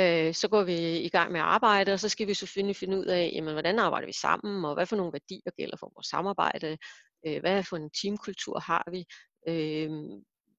Øh, 0.00 0.34
så 0.34 0.48
går 0.48 0.64
vi 0.64 0.98
i 0.98 1.08
gang 1.08 1.32
med 1.32 1.40
at 1.40 1.46
arbejde, 1.46 1.92
og 1.92 2.00
så 2.00 2.08
skal 2.08 2.26
vi 2.26 2.34
selvfølgelig 2.34 2.76
finde 2.76 2.98
ud 2.98 3.04
af, 3.04 3.30
jamen, 3.34 3.52
hvordan 3.52 3.78
arbejder 3.78 4.06
vi 4.06 4.12
sammen, 4.12 4.64
og 4.64 4.74
hvad 4.74 4.86
for 4.86 4.96
nogle 4.96 5.12
værdier 5.12 5.50
gælder 5.56 5.76
for 5.76 5.92
vores 5.96 6.06
samarbejde, 6.06 6.78
øh, 7.26 7.40
hvad 7.40 7.64
for 7.64 7.76
en 7.76 7.90
teamkultur 8.02 8.58
har 8.58 8.84
vi, 8.90 9.04
øh, 9.48 9.90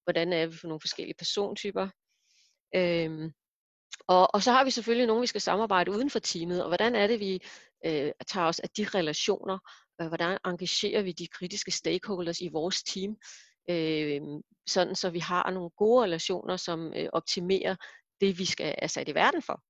hvordan 0.03 0.33
er 0.33 0.45
vi 0.47 0.57
for 0.57 0.67
nogle 0.67 0.81
forskellige 0.81 1.15
persontyper. 1.17 1.89
Øhm, 2.75 3.31
og, 4.07 4.35
og 4.35 4.43
så 4.43 4.51
har 4.51 4.63
vi 4.63 4.71
selvfølgelig 4.71 5.07
nogen, 5.07 5.21
vi 5.21 5.27
skal 5.27 5.41
samarbejde 5.41 5.91
uden 5.91 6.09
for 6.09 6.19
teamet, 6.19 6.61
og 6.61 6.67
hvordan 6.67 6.95
er 6.95 7.07
det, 7.07 7.19
vi 7.19 7.39
øh, 7.85 8.11
tager 8.27 8.47
os 8.47 8.59
af 8.59 8.69
de 8.69 8.85
relationer, 8.95 9.59
øh, 10.01 10.07
hvordan 10.07 10.37
engagerer 10.45 11.01
vi 11.01 11.11
de 11.11 11.27
kritiske 11.27 11.71
stakeholders 11.71 12.41
i 12.41 12.49
vores 12.53 12.83
team, 12.83 13.15
øh, 13.69 14.21
sådan 14.67 14.95
så 14.95 15.09
vi 15.09 15.19
har 15.19 15.51
nogle 15.51 15.69
gode 15.69 16.03
relationer, 16.03 16.57
som 16.57 16.93
øh, 16.95 17.09
optimerer 17.13 17.75
det, 18.21 18.39
vi 18.39 18.45
skal 18.45 18.75
er 18.77 18.87
sat 18.87 19.09
i 19.09 19.15
verden 19.15 19.41
for. 19.41 19.61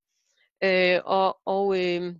Øh, 0.64 1.02
og 1.06 1.38
og 1.46 1.84
øh, 1.84 2.16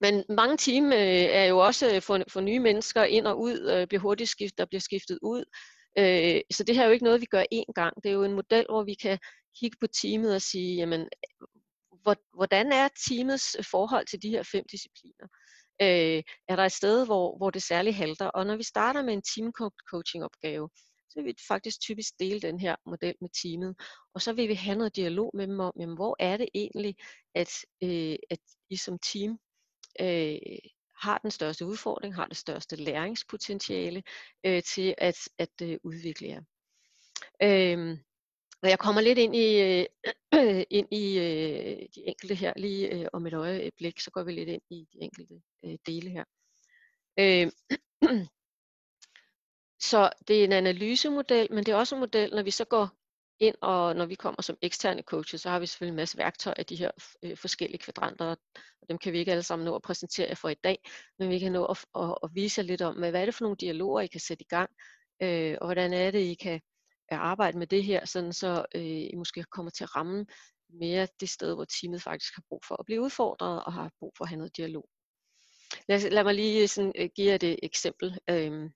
men 0.00 0.24
mange 0.28 0.56
team 0.56 0.92
øh, 0.92 1.26
er 1.40 1.44
jo 1.44 1.58
også 1.58 1.94
øh, 1.94 2.02
for, 2.02 2.18
for 2.28 2.40
nye 2.40 2.60
mennesker 2.60 3.02
ind 3.04 3.26
og 3.26 3.40
ud, 3.40 3.70
øh, 3.70 3.86
bliver 3.86 4.00
hurtigt 4.00 4.30
skiftet, 4.30 4.58
der 4.58 4.64
bliver 4.64 4.80
skiftet 4.80 5.18
ud. 5.22 5.44
Øh, 5.98 6.40
så 6.52 6.64
det 6.64 6.74
her 6.74 6.82
er 6.82 6.86
jo 6.86 6.92
ikke 6.92 7.04
noget, 7.04 7.20
vi 7.20 7.26
gør 7.26 7.44
én 7.54 7.72
gang. 7.74 7.94
Det 8.02 8.08
er 8.08 8.12
jo 8.12 8.24
en 8.24 8.32
model, 8.32 8.66
hvor 8.68 8.84
vi 8.84 8.94
kan 8.94 9.18
kigge 9.60 9.76
på 9.80 9.86
teamet 9.86 10.34
og 10.34 10.42
sige, 10.42 10.76
jamen, 10.76 11.08
hvordan 12.34 12.72
er 12.72 12.88
teamets 13.08 13.56
øh, 13.58 13.64
forhold 13.64 14.06
til 14.06 14.22
de 14.22 14.30
her 14.30 14.42
fem 14.42 14.64
discipliner? 14.72 15.26
Øh, 15.82 16.22
er 16.48 16.56
der 16.56 16.64
et 16.64 16.72
sted, 16.72 17.06
hvor, 17.06 17.36
hvor 17.36 17.50
det 17.50 17.62
særligt 17.62 17.96
halter? 17.96 18.26
Og 18.26 18.46
når 18.46 18.56
vi 18.56 18.62
starter 18.62 19.02
med 19.02 19.14
en 19.14 19.22
team 19.22 19.52
coaching 19.90 20.24
opgave, 20.24 20.70
så 21.10 21.14
vil 21.16 21.24
vi 21.24 21.34
faktisk 21.48 21.80
typisk 21.80 22.12
dele 22.18 22.40
den 22.40 22.60
her 22.60 22.76
model 22.86 23.14
med 23.20 23.30
teamet. 23.42 23.76
Og 24.14 24.22
så 24.22 24.32
vil 24.32 24.48
vi 24.48 24.54
have 24.54 24.78
noget 24.78 24.96
dialog 24.96 25.30
med 25.34 25.46
dem 25.46 25.60
om, 25.60 25.72
jamen, 25.80 25.96
hvor 25.96 26.16
er 26.18 26.36
det 26.36 26.48
egentlig, 26.54 26.94
at, 27.34 27.50
øh, 27.82 28.16
at 28.30 28.38
I 28.70 28.76
som 28.76 28.98
team 28.98 29.38
øh, 30.00 30.38
har 31.00 31.18
den 31.18 31.30
største 31.30 31.66
udfordring, 31.66 32.14
har 32.14 32.26
det 32.26 32.36
største 32.36 32.76
læringspotentiale 32.76 34.02
øh, 34.46 34.62
til 34.62 34.94
at, 34.98 35.18
at 35.38 35.62
øh, 35.62 35.78
udvikle 35.82 36.28
jer. 36.28 36.42
Øh, 37.42 37.98
og 38.62 38.68
jeg 38.68 38.78
kommer 38.78 39.00
lidt 39.00 39.18
ind 39.18 39.36
i, 39.36 39.60
øh, 39.60 39.86
ind 40.78 40.88
i 40.90 41.18
øh, 41.18 41.88
de 41.94 42.08
enkelte 42.08 42.34
her 42.34 42.52
lige 42.56 42.94
øh, 42.94 43.06
om 43.12 43.26
et 43.26 43.34
øjeblik, 43.34 44.00
så 44.00 44.10
går 44.10 44.22
vi 44.22 44.32
lidt 44.32 44.48
ind 44.48 44.62
i 44.70 44.88
de 44.92 44.98
enkelte 45.00 45.42
øh, 45.64 45.78
dele 45.86 46.10
her. 46.10 46.24
Øh, 47.18 47.50
så 49.90 50.10
det 50.28 50.40
er 50.40 50.44
en 50.44 50.52
analysemodel, 50.52 51.52
men 51.52 51.64
det 51.64 51.72
er 51.72 51.76
også 51.76 51.94
en 51.94 52.00
model, 52.00 52.34
når 52.34 52.42
vi 52.42 52.50
så 52.50 52.64
går 52.64 52.88
ind, 53.40 53.54
og 53.60 53.96
når 53.96 54.06
vi 54.06 54.14
kommer 54.14 54.42
som 54.42 54.56
eksterne 54.62 55.02
coaches, 55.02 55.40
så 55.40 55.50
har 55.50 55.58
vi 55.58 55.66
selvfølgelig 55.66 55.92
en 55.92 55.96
masse 55.96 56.18
værktøjer 56.18 56.54
af 56.58 56.66
de 56.66 56.76
her 56.76 56.90
øh, 57.22 57.36
forskellige 57.36 57.78
kvadranter, 57.78 58.26
og 58.82 58.88
dem 58.88 58.98
kan 58.98 59.12
vi 59.12 59.18
ikke 59.18 59.30
alle 59.30 59.42
sammen 59.42 59.64
nå 59.64 59.74
at 59.74 59.82
præsentere 59.82 60.28
jer 60.28 60.34
for 60.34 60.48
i 60.48 60.54
dag, 60.54 60.78
men 61.18 61.30
vi 61.30 61.38
kan 61.38 61.52
nå 61.52 61.64
at, 61.64 61.84
at, 61.96 62.14
at 62.22 62.30
vise 62.34 62.58
jer 62.60 62.66
lidt 62.66 62.82
om, 62.82 62.96
hvad 62.96 63.14
er 63.14 63.24
det 63.24 63.34
for 63.34 63.44
nogle 63.44 63.56
dialoger, 63.56 64.00
I 64.00 64.06
kan 64.06 64.20
sætte 64.20 64.42
i 64.42 64.46
gang, 64.48 64.70
øh, 65.22 65.56
og 65.60 65.66
hvordan 65.66 65.92
er 65.92 66.10
det, 66.10 66.20
I 66.20 66.34
kan 66.34 66.60
at 67.10 67.18
arbejde 67.18 67.58
med 67.58 67.66
det 67.66 67.84
her, 67.84 68.04
sådan 68.04 68.32
så 68.32 68.64
øh, 68.74 68.82
I 68.82 69.14
måske 69.16 69.42
kommer 69.42 69.70
til 69.70 69.84
at 69.84 69.96
ramme 69.96 70.26
mere 70.68 71.08
det 71.20 71.28
sted, 71.28 71.54
hvor 71.54 71.64
teamet 71.64 72.02
faktisk 72.02 72.34
har 72.34 72.42
brug 72.48 72.60
for 72.68 72.76
at 72.80 72.86
blive 72.86 73.02
udfordret 73.02 73.64
og 73.64 73.72
har 73.72 73.90
brug 73.98 74.12
for 74.16 74.24
at 74.24 74.28
have 74.28 74.38
noget 74.38 74.56
dialog. 74.56 74.88
Lad, 75.88 76.10
lad 76.10 76.24
mig 76.24 76.34
lige 76.34 76.68
sådan, 76.68 76.92
øh, 76.98 77.08
give 77.16 77.28
jer 77.28 77.34
et 77.34 77.42
øh, 77.42 77.56
eksempel. 77.62 78.18
Øh, 78.30 78.70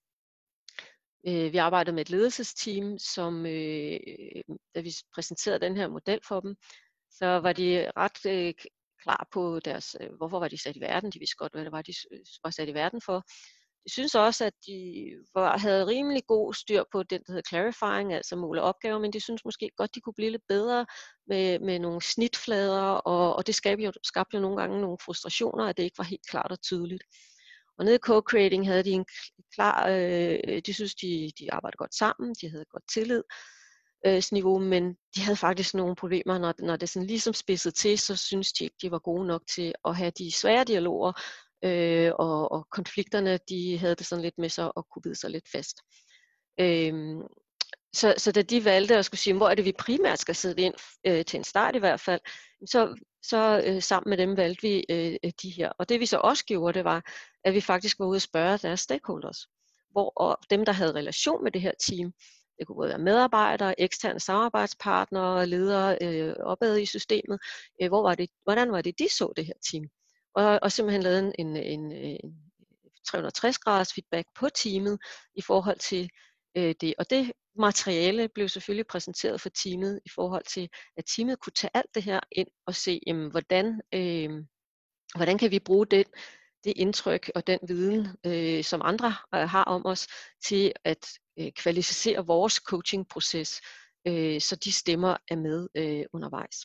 Øh, 1.27 1.53
vi 1.53 1.59
arbejdede 1.59 1.95
med 1.95 2.01
et 2.01 2.11
ledelsesteam, 2.11 2.99
som 2.99 3.47
øh, 3.47 4.01
da 4.75 4.81
vi 4.81 4.91
præsenterede 5.15 5.61
den 5.61 5.77
her 5.77 5.89
model 5.89 6.21
for 6.29 6.41
dem, 6.41 6.57
så 7.11 7.27
var 7.27 7.53
de 7.53 7.91
ret 7.97 8.27
øh, 8.27 8.55
klar 9.03 9.29
på 9.33 9.61
deres, 9.65 9.97
øh, 10.01 10.11
hvorfor 10.17 10.39
var 10.39 10.49
de 10.49 10.63
sat 10.63 10.77
i 10.77 10.81
verden. 10.81 11.11
De 11.11 11.19
vidste 11.19 11.37
godt, 11.37 11.53
hvad 11.53 11.65
det 11.65 11.73
var, 11.73 11.83
de 11.83 11.95
var 12.45 12.51
sat 12.51 12.69
i 12.69 12.75
verden 12.75 13.01
for. 13.01 13.25
Jeg 13.87 13.91
synes 13.91 14.15
også, 14.15 14.45
at 14.45 14.53
de 14.67 15.11
var, 15.35 15.59
havde 15.59 15.87
rimelig 15.87 16.23
god 16.27 16.55
styr 16.55 16.85
på 16.93 17.03
den, 17.03 17.21
der 17.27 17.33
hedder 17.33 17.49
clarifying, 17.49 18.13
altså 18.13 18.37
måle 18.37 18.63
opgaver, 18.63 18.99
men 18.99 19.13
de 19.13 19.21
synes 19.21 19.45
måske 19.45 19.71
godt, 19.77 19.95
de 19.95 20.01
kunne 20.01 20.15
blive 20.15 20.31
lidt 20.31 20.43
bedre 20.49 20.87
med, 21.27 21.59
med 21.59 21.79
nogle 21.79 22.03
snitflader, 22.03 22.83
og, 22.83 23.37
og 23.37 23.47
det 23.47 23.55
skabte 23.55 23.85
jo, 23.85 23.93
skabte 24.03 24.37
jo 24.37 24.41
nogle 24.41 24.57
gange 24.57 24.81
nogle 24.81 24.99
frustrationer, 25.05 25.65
at 25.65 25.77
det 25.77 25.83
ikke 25.83 25.99
var 25.99 26.05
helt 26.05 26.27
klart 26.29 26.53
og 26.53 26.63
tydeligt. 26.63 27.05
Og 27.79 27.85
nede 27.85 27.97
i 27.97 28.07
co-creating 28.09 28.67
havde 28.67 28.83
de 28.83 28.91
en 28.91 29.07
klar, 29.55 29.89
øh, 29.89 30.63
de 30.67 30.75
synes, 30.75 30.95
de, 30.95 31.31
de 31.39 31.53
arbejdede 31.53 31.79
godt 31.79 31.95
sammen, 31.95 32.35
de 32.41 32.51
havde 32.51 32.65
godt 32.71 32.85
tillid, 32.93 33.23
øh, 34.07 34.23
niveau, 34.33 34.59
men 34.59 34.95
de 35.17 35.21
havde 35.21 35.37
faktisk 35.37 35.75
nogle 35.75 35.97
problemer, 35.97 36.39
når, 36.39 36.55
når 36.59 36.77
det 36.77 36.89
sådan 36.89 37.07
ligesom 37.07 37.35
spidsede 37.35 37.75
til, 37.75 37.99
så 37.99 38.17
synes 38.17 38.53
de 38.53 38.65
ikke, 38.65 38.77
de 38.83 38.91
var 38.91 38.99
gode 38.99 39.27
nok 39.27 39.43
til 39.55 39.75
at 39.85 39.97
have 39.97 40.13
de 40.19 40.33
svære 40.33 40.65
dialoger, 40.65 41.13
øh, 41.65 42.13
og, 42.19 42.53
og 42.53 42.67
konflikterne, 42.71 43.39
de 43.49 43.79
havde 43.79 43.95
det 43.95 44.07
sådan 44.07 44.23
lidt 44.23 44.39
med 44.39 44.49
sig 44.49 44.77
og 44.77 44.87
kunne 44.91 45.03
bide 45.03 45.15
sig 45.15 45.31
lidt 45.31 45.49
fast. 45.53 45.77
Øh, 46.61 46.95
så, 47.95 48.15
så 48.17 48.33
da 48.33 48.43
de 48.43 48.65
valgte 48.65 48.97
at 48.97 49.05
skulle 49.05 49.21
sige, 49.21 49.37
hvor 49.37 49.49
er 49.49 49.55
det 49.55 49.65
vi 49.65 49.73
primært 49.79 50.19
skal 50.19 50.35
sidde 50.35 50.63
ind, 50.63 50.75
øh, 51.07 51.25
til 51.25 51.39
en 51.39 51.45
start 51.45 51.77
i 51.77 51.79
hvert 51.79 52.01
fald, 52.01 52.21
så, 52.67 52.95
så 53.23 53.63
øh, 53.67 53.83
sammen 53.83 54.11
med 54.11 54.19
dem 54.19 54.37
valgte 54.37 54.63
vi 54.63 54.85
øh, 54.91 55.17
øh 55.25 55.31
de 55.43 55.51
her. 55.51 55.69
Og 55.79 55.89
det 55.89 56.01
vi 56.01 56.07
så 56.07 56.19
også 56.19 56.45
gjorde, 56.45 56.79
det 56.79 56.85
var, 56.85 57.03
at 57.45 57.55
vi 57.55 57.61
faktisk 57.61 57.99
var 57.99 58.07
ude 58.07 58.17
og 58.17 58.23
spørge 58.23 58.59
deres 58.59 58.81
stakeholders, 58.81 59.47
hvor 59.91 60.13
og 60.17 60.39
dem, 60.51 60.65
der 60.65 60.73
havde 60.73 60.93
relation 60.93 61.45
med 61.45 61.53
det 61.53 61.61
her 61.61 61.73
team, 61.81 62.13
det 62.59 62.67
kunne 62.67 62.77
både 62.77 62.89
være 62.89 62.99
medarbejdere, 62.99 63.81
eksterne 63.81 64.21
samarbejdspartnere, 64.21 65.47
ledere 65.47 65.99
øh, 66.03 66.35
opad 66.41 66.79
i 66.79 66.87
systemet, 66.87 67.39
øh, 67.83 67.89
hvor 67.89 68.03
var 68.03 68.15
det, 68.15 68.31
hvordan 68.43 68.73
var 68.73 68.83
det, 68.83 68.99
de 68.99 69.09
så 69.09 69.33
det 69.37 69.47
her 69.47 69.55
team? 69.71 69.85
Og, 70.35 70.59
og 70.63 70.73
simpelthen 70.73 71.03
lavet 71.03 71.33
en, 71.39 71.57
en, 71.57 71.93
en 71.93 71.93
360 73.07 73.59
graders 73.59 73.93
feedback 73.93 74.29
på 74.35 74.49
teamet 74.49 74.99
i 75.35 75.43
forhold 75.43 75.79
til 75.79 76.11
øh, 76.57 76.75
det. 76.81 76.95
Og 76.99 77.11
det 77.11 77.33
materiale 77.59 78.29
blev 78.29 78.49
selvfølgelig 78.49 78.87
præsenteret 78.87 79.41
for 79.41 79.49
teamet 79.49 80.01
i 80.07 80.09
forhold 80.15 80.45
til, 80.45 80.69
at 80.97 81.05
teamet 81.17 81.41
kunne 81.41 81.53
tage 81.53 81.71
alt 81.75 81.95
det 81.95 82.03
her 82.03 82.21
ind 82.33 82.49
og 82.67 82.75
se, 82.75 83.01
jamen, 83.07 83.31
hvordan, 83.31 83.81
øh, 83.95 84.31
hvordan 85.17 85.39
kan 85.39 85.51
vi 85.51 85.59
bruge 85.59 85.87
det, 85.87 86.07
det 86.65 86.73
indtryk 86.77 87.31
og 87.35 87.47
den 87.47 87.59
viden, 87.69 88.09
øh, 88.27 88.65
som 88.65 88.83
andre 88.85 89.15
øh, 89.35 89.41
har 89.41 89.65
om 89.65 89.87
os, 89.87 90.07
til 90.45 90.73
at 90.85 91.07
øh, 91.39 91.53
kvalificere 91.53 92.27
vores 92.27 92.55
coachingproces, 92.55 93.61
øh, 94.07 94.41
så 94.41 94.57
de 94.57 94.73
stemmer 94.73 95.17
er 95.29 95.37
med 95.37 95.69
øh, 95.75 96.05
undervejs. 96.13 96.57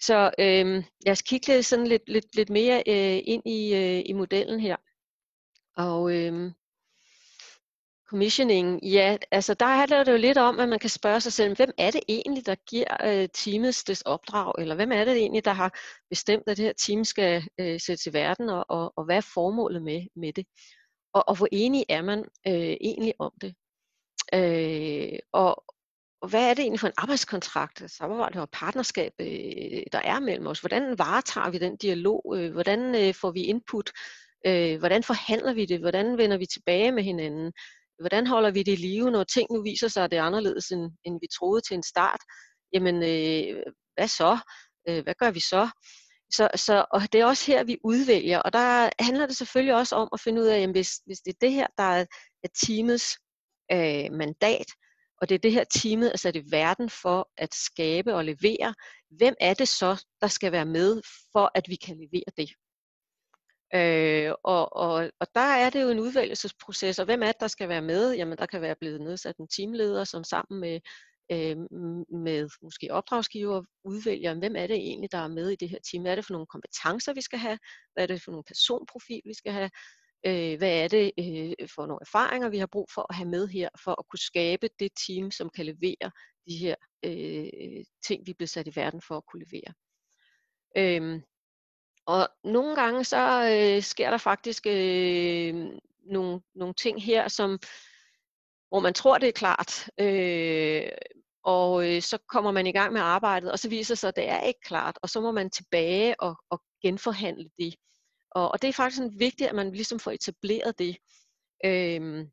Så 0.00 0.30
øh, 0.38 0.84
lad 1.06 1.12
os 1.12 1.22
kigge 1.22 1.46
lidt, 1.46 1.66
sådan 1.66 1.86
lidt, 1.86 2.08
lidt, 2.08 2.36
lidt 2.36 2.50
mere 2.50 2.82
øh, 2.86 3.22
ind 3.24 3.42
i, 3.46 3.74
øh, 3.74 4.02
i 4.06 4.12
modellen 4.12 4.60
her. 4.60 4.76
Og 5.76 6.16
øh, 6.16 6.52
Commissioning, 8.10 8.84
ja, 8.84 9.16
altså 9.30 9.54
der 9.54 9.66
handler 9.66 10.04
det 10.04 10.12
jo 10.12 10.16
lidt 10.16 10.38
om, 10.38 10.60
at 10.60 10.68
man 10.68 10.78
kan 10.78 10.90
spørge 10.90 11.20
sig 11.20 11.32
selv, 11.32 11.56
hvem 11.56 11.70
er 11.78 11.90
det 11.90 12.00
egentlig, 12.08 12.46
der 12.46 12.54
giver 12.54 12.96
øh, 13.04 13.28
teamets 13.34 13.84
des 13.84 14.02
opdrag, 14.02 14.52
eller 14.58 14.74
hvem 14.74 14.92
er 14.92 15.04
det 15.04 15.16
egentlig, 15.16 15.44
der 15.44 15.52
har 15.52 15.78
bestemt, 16.08 16.42
at 16.48 16.56
det 16.56 16.64
her 16.64 16.72
team 16.72 17.04
skal 17.04 17.42
øh, 17.60 17.80
sættes 17.80 18.06
i 18.06 18.12
verden, 18.12 18.48
og, 18.48 18.64
og, 18.68 18.92
og 18.96 19.04
hvad 19.04 19.16
er 19.16 19.30
formålet 19.34 19.82
med, 19.82 20.06
med 20.16 20.32
det? 20.32 20.46
Og, 21.12 21.28
og 21.28 21.36
hvor 21.36 21.48
enig 21.52 21.84
er 21.88 22.02
man 22.02 22.18
øh, 22.46 22.76
egentlig 22.80 23.14
om 23.18 23.32
det? 23.40 23.54
Øh, 24.34 25.18
og, 25.32 25.64
og 26.22 26.28
hvad 26.28 26.50
er 26.50 26.54
det 26.54 26.62
egentlig 26.62 26.80
for 26.80 26.86
en 26.86 26.92
arbejdskontrakt, 26.96 27.90
samarbejde 27.90 28.40
og 28.40 28.50
partnerskab, 28.50 29.12
øh, 29.20 29.82
der 29.92 30.00
er 30.04 30.20
mellem 30.20 30.46
os? 30.46 30.60
Hvordan 30.60 30.98
varetager 30.98 31.50
vi 31.50 31.58
den 31.58 31.76
dialog? 31.76 32.34
Øh, 32.36 32.52
hvordan 32.52 32.94
øh, 32.94 33.14
får 33.14 33.30
vi 33.30 33.42
input? 33.42 33.90
Hvordan 34.78 35.02
forhandler 35.02 35.52
vi 35.52 35.64
det? 35.66 35.80
Hvordan 35.80 36.18
vender 36.18 36.36
vi 36.36 36.46
tilbage 36.46 36.92
med 36.92 37.02
hinanden? 37.02 37.52
hvordan 38.00 38.26
holder 38.26 38.50
vi 38.50 38.62
det 38.62 38.72
i 38.72 38.76
live, 38.76 39.10
når 39.10 39.24
ting 39.24 39.52
nu 39.52 39.62
viser 39.62 39.88
sig, 39.88 40.04
at 40.04 40.10
det 40.10 40.18
er 40.18 40.22
anderledes, 40.22 40.70
end, 40.70 40.92
end 41.04 41.18
vi 41.22 41.26
troede 41.38 41.60
til 41.60 41.74
en 41.74 41.82
start? 41.82 42.20
Jamen, 42.72 42.94
øh, 42.94 43.62
hvad 43.94 44.08
så? 44.08 44.38
Hvad 44.84 45.14
gør 45.18 45.30
vi 45.30 45.40
så? 45.40 45.68
Så, 46.32 46.48
så? 46.54 46.84
Og 46.92 47.00
det 47.12 47.20
er 47.20 47.24
også 47.24 47.52
her, 47.52 47.64
vi 47.64 47.76
udvælger, 47.84 48.38
og 48.38 48.52
der 48.52 48.90
handler 49.00 49.26
det 49.26 49.36
selvfølgelig 49.36 49.74
også 49.74 49.96
om 49.96 50.08
at 50.12 50.20
finde 50.20 50.42
ud 50.42 50.46
af, 50.46 50.60
jamen, 50.60 50.74
hvis, 50.74 50.90
hvis 51.06 51.18
det 51.18 51.30
er 51.30 51.38
det 51.40 51.52
her, 51.52 51.66
der 51.78 51.82
er, 51.82 52.04
teamets 52.66 53.18
øh, 53.72 54.12
mandat, 54.12 54.66
og 55.20 55.28
det 55.28 55.34
er 55.34 55.38
det 55.38 55.52
her, 55.52 55.64
teamet 55.64 56.12
er 56.12 56.16
sat 56.16 56.36
i 56.36 56.42
verden 56.50 56.90
for 56.90 57.30
at 57.36 57.54
skabe 57.54 58.14
og 58.14 58.24
levere, 58.24 58.74
hvem 59.10 59.34
er 59.40 59.54
det 59.54 59.68
så, 59.68 60.04
der 60.20 60.26
skal 60.26 60.52
være 60.52 60.66
med, 60.66 61.02
for 61.32 61.50
at 61.54 61.68
vi 61.68 61.76
kan 61.76 61.96
levere 61.96 62.32
det? 62.36 62.50
Øh, 63.74 64.34
og, 64.44 64.76
og, 64.76 65.10
og 65.20 65.26
der 65.34 65.40
er 65.40 65.70
det 65.70 65.82
jo 65.82 65.88
en 65.88 66.00
udvælgelsesproces, 66.00 66.98
og 66.98 67.04
hvem 67.04 67.22
er 67.22 67.26
det, 67.26 67.40
der 67.40 67.48
skal 67.48 67.68
være 67.68 67.82
med? 67.82 68.14
Jamen, 68.14 68.38
der 68.38 68.46
kan 68.46 68.60
være 68.60 68.76
blevet 68.80 69.00
nedsat 69.00 69.36
en 69.36 69.48
teamleder, 69.48 70.04
som 70.04 70.24
sammen 70.24 70.60
med, 70.60 70.80
øh, 71.32 71.56
med 72.24 72.48
måske 72.62 72.92
opdragsgiver 72.92 73.62
udvælger, 73.84 74.34
hvem 74.34 74.56
er 74.56 74.66
det 74.66 74.76
egentlig, 74.76 75.12
der 75.12 75.18
er 75.18 75.28
med 75.28 75.50
i 75.50 75.56
det 75.56 75.68
her 75.68 75.78
team? 75.90 76.02
Hvad 76.02 76.12
er 76.12 76.16
det 76.16 76.26
for 76.26 76.32
nogle 76.32 76.46
kompetencer, 76.46 77.12
vi 77.12 77.20
skal 77.20 77.38
have? 77.38 77.58
Hvad 77.92 78.02
er 78.02 78.06
det 78.06 78.22
for 78.22 78.30
nogle 78.30 78.44
personprofil, 78.44 79.22
vi 79.24 79.34
skal 79.34 79.52
have? 79.52 79.70
Øh, 80.26 80.58
hvad 80.58 80.84
er 80.84 80.88
det 80.88 81.12
øh, 81.18 81.68
for 81.74 81.86
nogle 81.86 82.00
erfaringer, 82.00 82.48
vi 82.48 82.58
har 82.58 82.66
brug 82.66 82.86
for 82.94 83.06
at 83.08 83.16
have 83.16 83.28
med 83.28 83.48
her, 83.48 83.68
for 83.84 83.90
at 83.90 84.04
kunne 84.10 84.18
skabe 84.18 84.68
det 84.78 84.92
team, 85.06 85.30
som 85.30 85.50
kan 85.50 85.66
levere 85.66 86.10
de 86.48 86.56
her 86.56 86.74
øh, 87.04 87.84
ting, 88.06 88.26
vi 88.26 88.32
bliver 88.32 88.48
sat 88.48 88.66
i 88.66 88.76
verden 88.76 89.02
for 89.02 89.16
at 89.16 89.26
kunne 89.26 89.44
levere. 89.44 89.74
Øhm, 90.76 91.22
og 92.06 92.28
nogle 92.44 92.74
gange 92.76 93.04
så 93.04 93.50
øh, 93.52 93.82
sker 93.82 94.10
der 94.10 94.18
faktisk 94.18 94.66
øh, 94.66 95.54
nogle, 96.04 96.40
nogle 96.54 96.74
ting 96.74 97.02
her, 97.02 97.28
som 97.28 97.58
hvor 98.68 98.80
man 98.80 98.94
tror, 98.94 99.18
det 99.18 99.28
er 99.28 99.32
klart, 99.32 99.90
øh, 100.00 100.88
og 101.44 101.88
øh, 101.88 102.02
så 102.02 102.18
kommer 102.28 102.50
man 102.50 102.66
i 102.66 102.72
gang 102.72 102.92
med 102.92 103.00
arbejdet, 103.00 103.52
og 103.52 103.58
så 103.58 103.68
viser 103.68 103.94
sig, 103.94 104.08
at 104.08 104.16
det 104.16 104.28
er 104.28 104.40
ikke 104.40 104.60
klart, 104.60 104.98
og 105.02 105.08
så 105.08 105.20
må 105.20 105.30
man 105.30 105.50
tilbage 105.50 106.20
og, 106.20 106.36
og 106.50 106.62
genforhandle 106.82 107.50
det. 107.58 107.74
Og, 108.30 108.50
og 108.52 108.62
det 108.62 108.68
er 108.68 108.72
faktisk 108.72 108.96
sådan 108.96 109.20
vigtigt, 109.20 109.48
at 109.48 109.56
man 109.56 109.72
ligesom 109.72 109.98
får 109.98 110.10
etableret 110.10 110.78
det. 110.78 110.96
Øhm, 111.64 112.30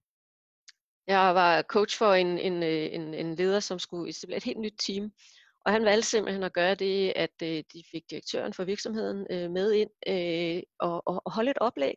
jeg 1.08 1.36
var 1.36 1.62
coach 1.62 1.98
for 1.98 2.14
en, 2.14 2.40
en, 2.40 2.64
øh, 2.64 2.94
en, 2.94 3.14
en 3.14 3.36
leder, 3.36 3.60
som 3.60 3.80
skulle 3.80 4.10
etablere 4.10 4.38
et 4.38 4.44
helt 4.44 4.60
nyt 4.60 4.76
team, 4.80 5.12
og 5.66 5.72
han 5.72 5.86
valgte 5.86 6.10
simpelthen 6.10 6.44
at 6.44 6.54
gøre 6.54 6.76
det, 6.76 7.14
at 7.16 7.42
øh, 7.44 7.64
de 7.74 7.84
fik 7.92 8.04
direktøren 8.10 8.54
for 8.54 8.64
virksomheden 8.64 9.28
øh, 9.30 9.52
med 9.52 9.72
ind 9.74 9.90
øh, 10.08 10.64
og, 10.80 11.04
og, 11.06 11.22
og 11.26 11.32
holde 11.32 11.52
et 11.52 11.58
oplæg, 11.58 11.96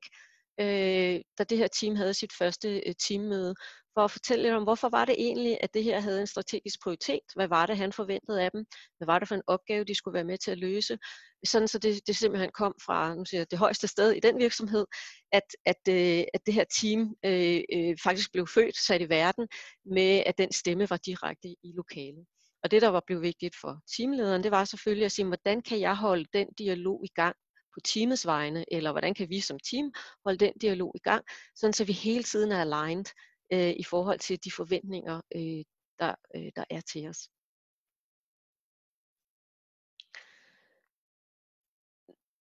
øh, 0.61 1.21
da 1.39 1.45
det 1.45 1.59
her 1.59 1.69
team 1.81 1.97
havde 1.97 2.15
sit 2.15 2.33
første 2.39 2.83
øh, 2.87 2.95
teammøde, 3.09 3.55
for 3.95 4.05
at 4.05 4.11
fortælle 4.11 4.43
lidt 4.43 4.55
om, 4.55 4.63
hvorfor 4.63 4.89
var 4.89 5.05
det 5.05 5.15
egentlig, 5.19 5.59
at 5.61 5.75
det 5.75 5.85
her 5.85 6.01
havde 6.01 6.21
en 6.21 6.27
strategisk 6.27 6.83
prioritet? 6.83 7.21
Hvad 7.35 7.49
var 7.49 7.67
det, 7.67 7.77
han 7.77 7.93
forventede 7.93 8.43
af 8.43 8.51
dem? 8.51 8.65
Hvad 8.99 9.07
var 9.07 9.19
det 9.19 9.29
for 9.29 9.35
en 9.35 9.43
opgave, 9.47 9.85
de 9.85 9.95
skulle 9.95 10.15
være 10.15 10.25
med 10.25 10.39
til 10.39 10.51
at 10.51 10.59
løse? 10.59 10.99
Sådan 11.45 11.69
så 11.69 11.79
det, 11.79 12.07
det 12.07 12.17
simpelthen 12.17 12.51
kom 12.55 12.75
fra 12.87 13.15
nu 13.15 13.25
siger 13.25 13.41
jeg, 13.41 13.51
det 13.51 13.59
højeste 13.59 13.89
sted 13.89 14.13
i 14.13 14.21
den 14.21 14.39
virksomhed, 14.39 14.87
at, 15.33 15.49
at, 15.67 15.83
øh, 15.89 16.25
at 16.35 16.41
det 16.47 16.55
her 16.55 16.65
team 16.81 17.01
øh, 17.25 17.61
øh, 17.75 17.97
faktisk 18.05 18.33
blev 18.33 18.47
født, 18.47 18.77
sat 18.77 19.01
i 19.01 19.09
verden, 19.09 19.49
med 19.85 20.23
at 20.27 20.39
den 20.39 20.53
stemme 20.53 20.91
var 20.91 20.97
direkte 20.97 21.49
i 21.49 21.73
lokalet. 21.75 22.27
Og 22.63 22.71
det, 22.71 22.83
der 22.83 22.89
var 22.89 23.03
blevet 23.07 23.23
vigtigt 23.23 23.57
for 23.61 23.81
teamlederen, 23.97 24.43
det 24.43 24.51
var 24.51 24.65
selvfølgelig 24.65 25.05
at 25.05 25.13
sige, 25.13 25.27
hvordan 25.27 25.63
kan 25.63 25.81
jeg 25.81 25.97
holde 25.97 26.25
den 26.33 26.49
dialog 26.59 27.01
i 27.05 27.09
gang 27.15 27.37
på 27.75 27.81
teamets 27.81 28.27
vegne, 28.27 28.65
eller 28.73 28.91
hvordan 28.93 29.15
kan 29.15 29.29
vi 29.29 29.41
som 29.41 29.59
team 29.59 29.93
holde 30.25 30.39
den 30.39 30.53
dialog 30.61 30.93
i 30.95 30.99
gang, 30.99 31.25
sådan 31.55 31.73
så 31.73 31.85
vi 31.85 31.93
hele 31.93 32.25
tiden 32.25 32.53
er 32.53 32.61
aligned 32.61 33.05
øh, 33.53 33.75
i 33.77 33.85
forhold 33.85 34.19
til 34.19 34.45
de 34.45 34.51
forventninger, 34.51 35.21
øh, 35.35 35.65
der, 35.99 36.15
øh, 36.37 36.51
der 36.57 36.65
er 36.71 36.81
til 36.81 37.09
os. 37.09 37.29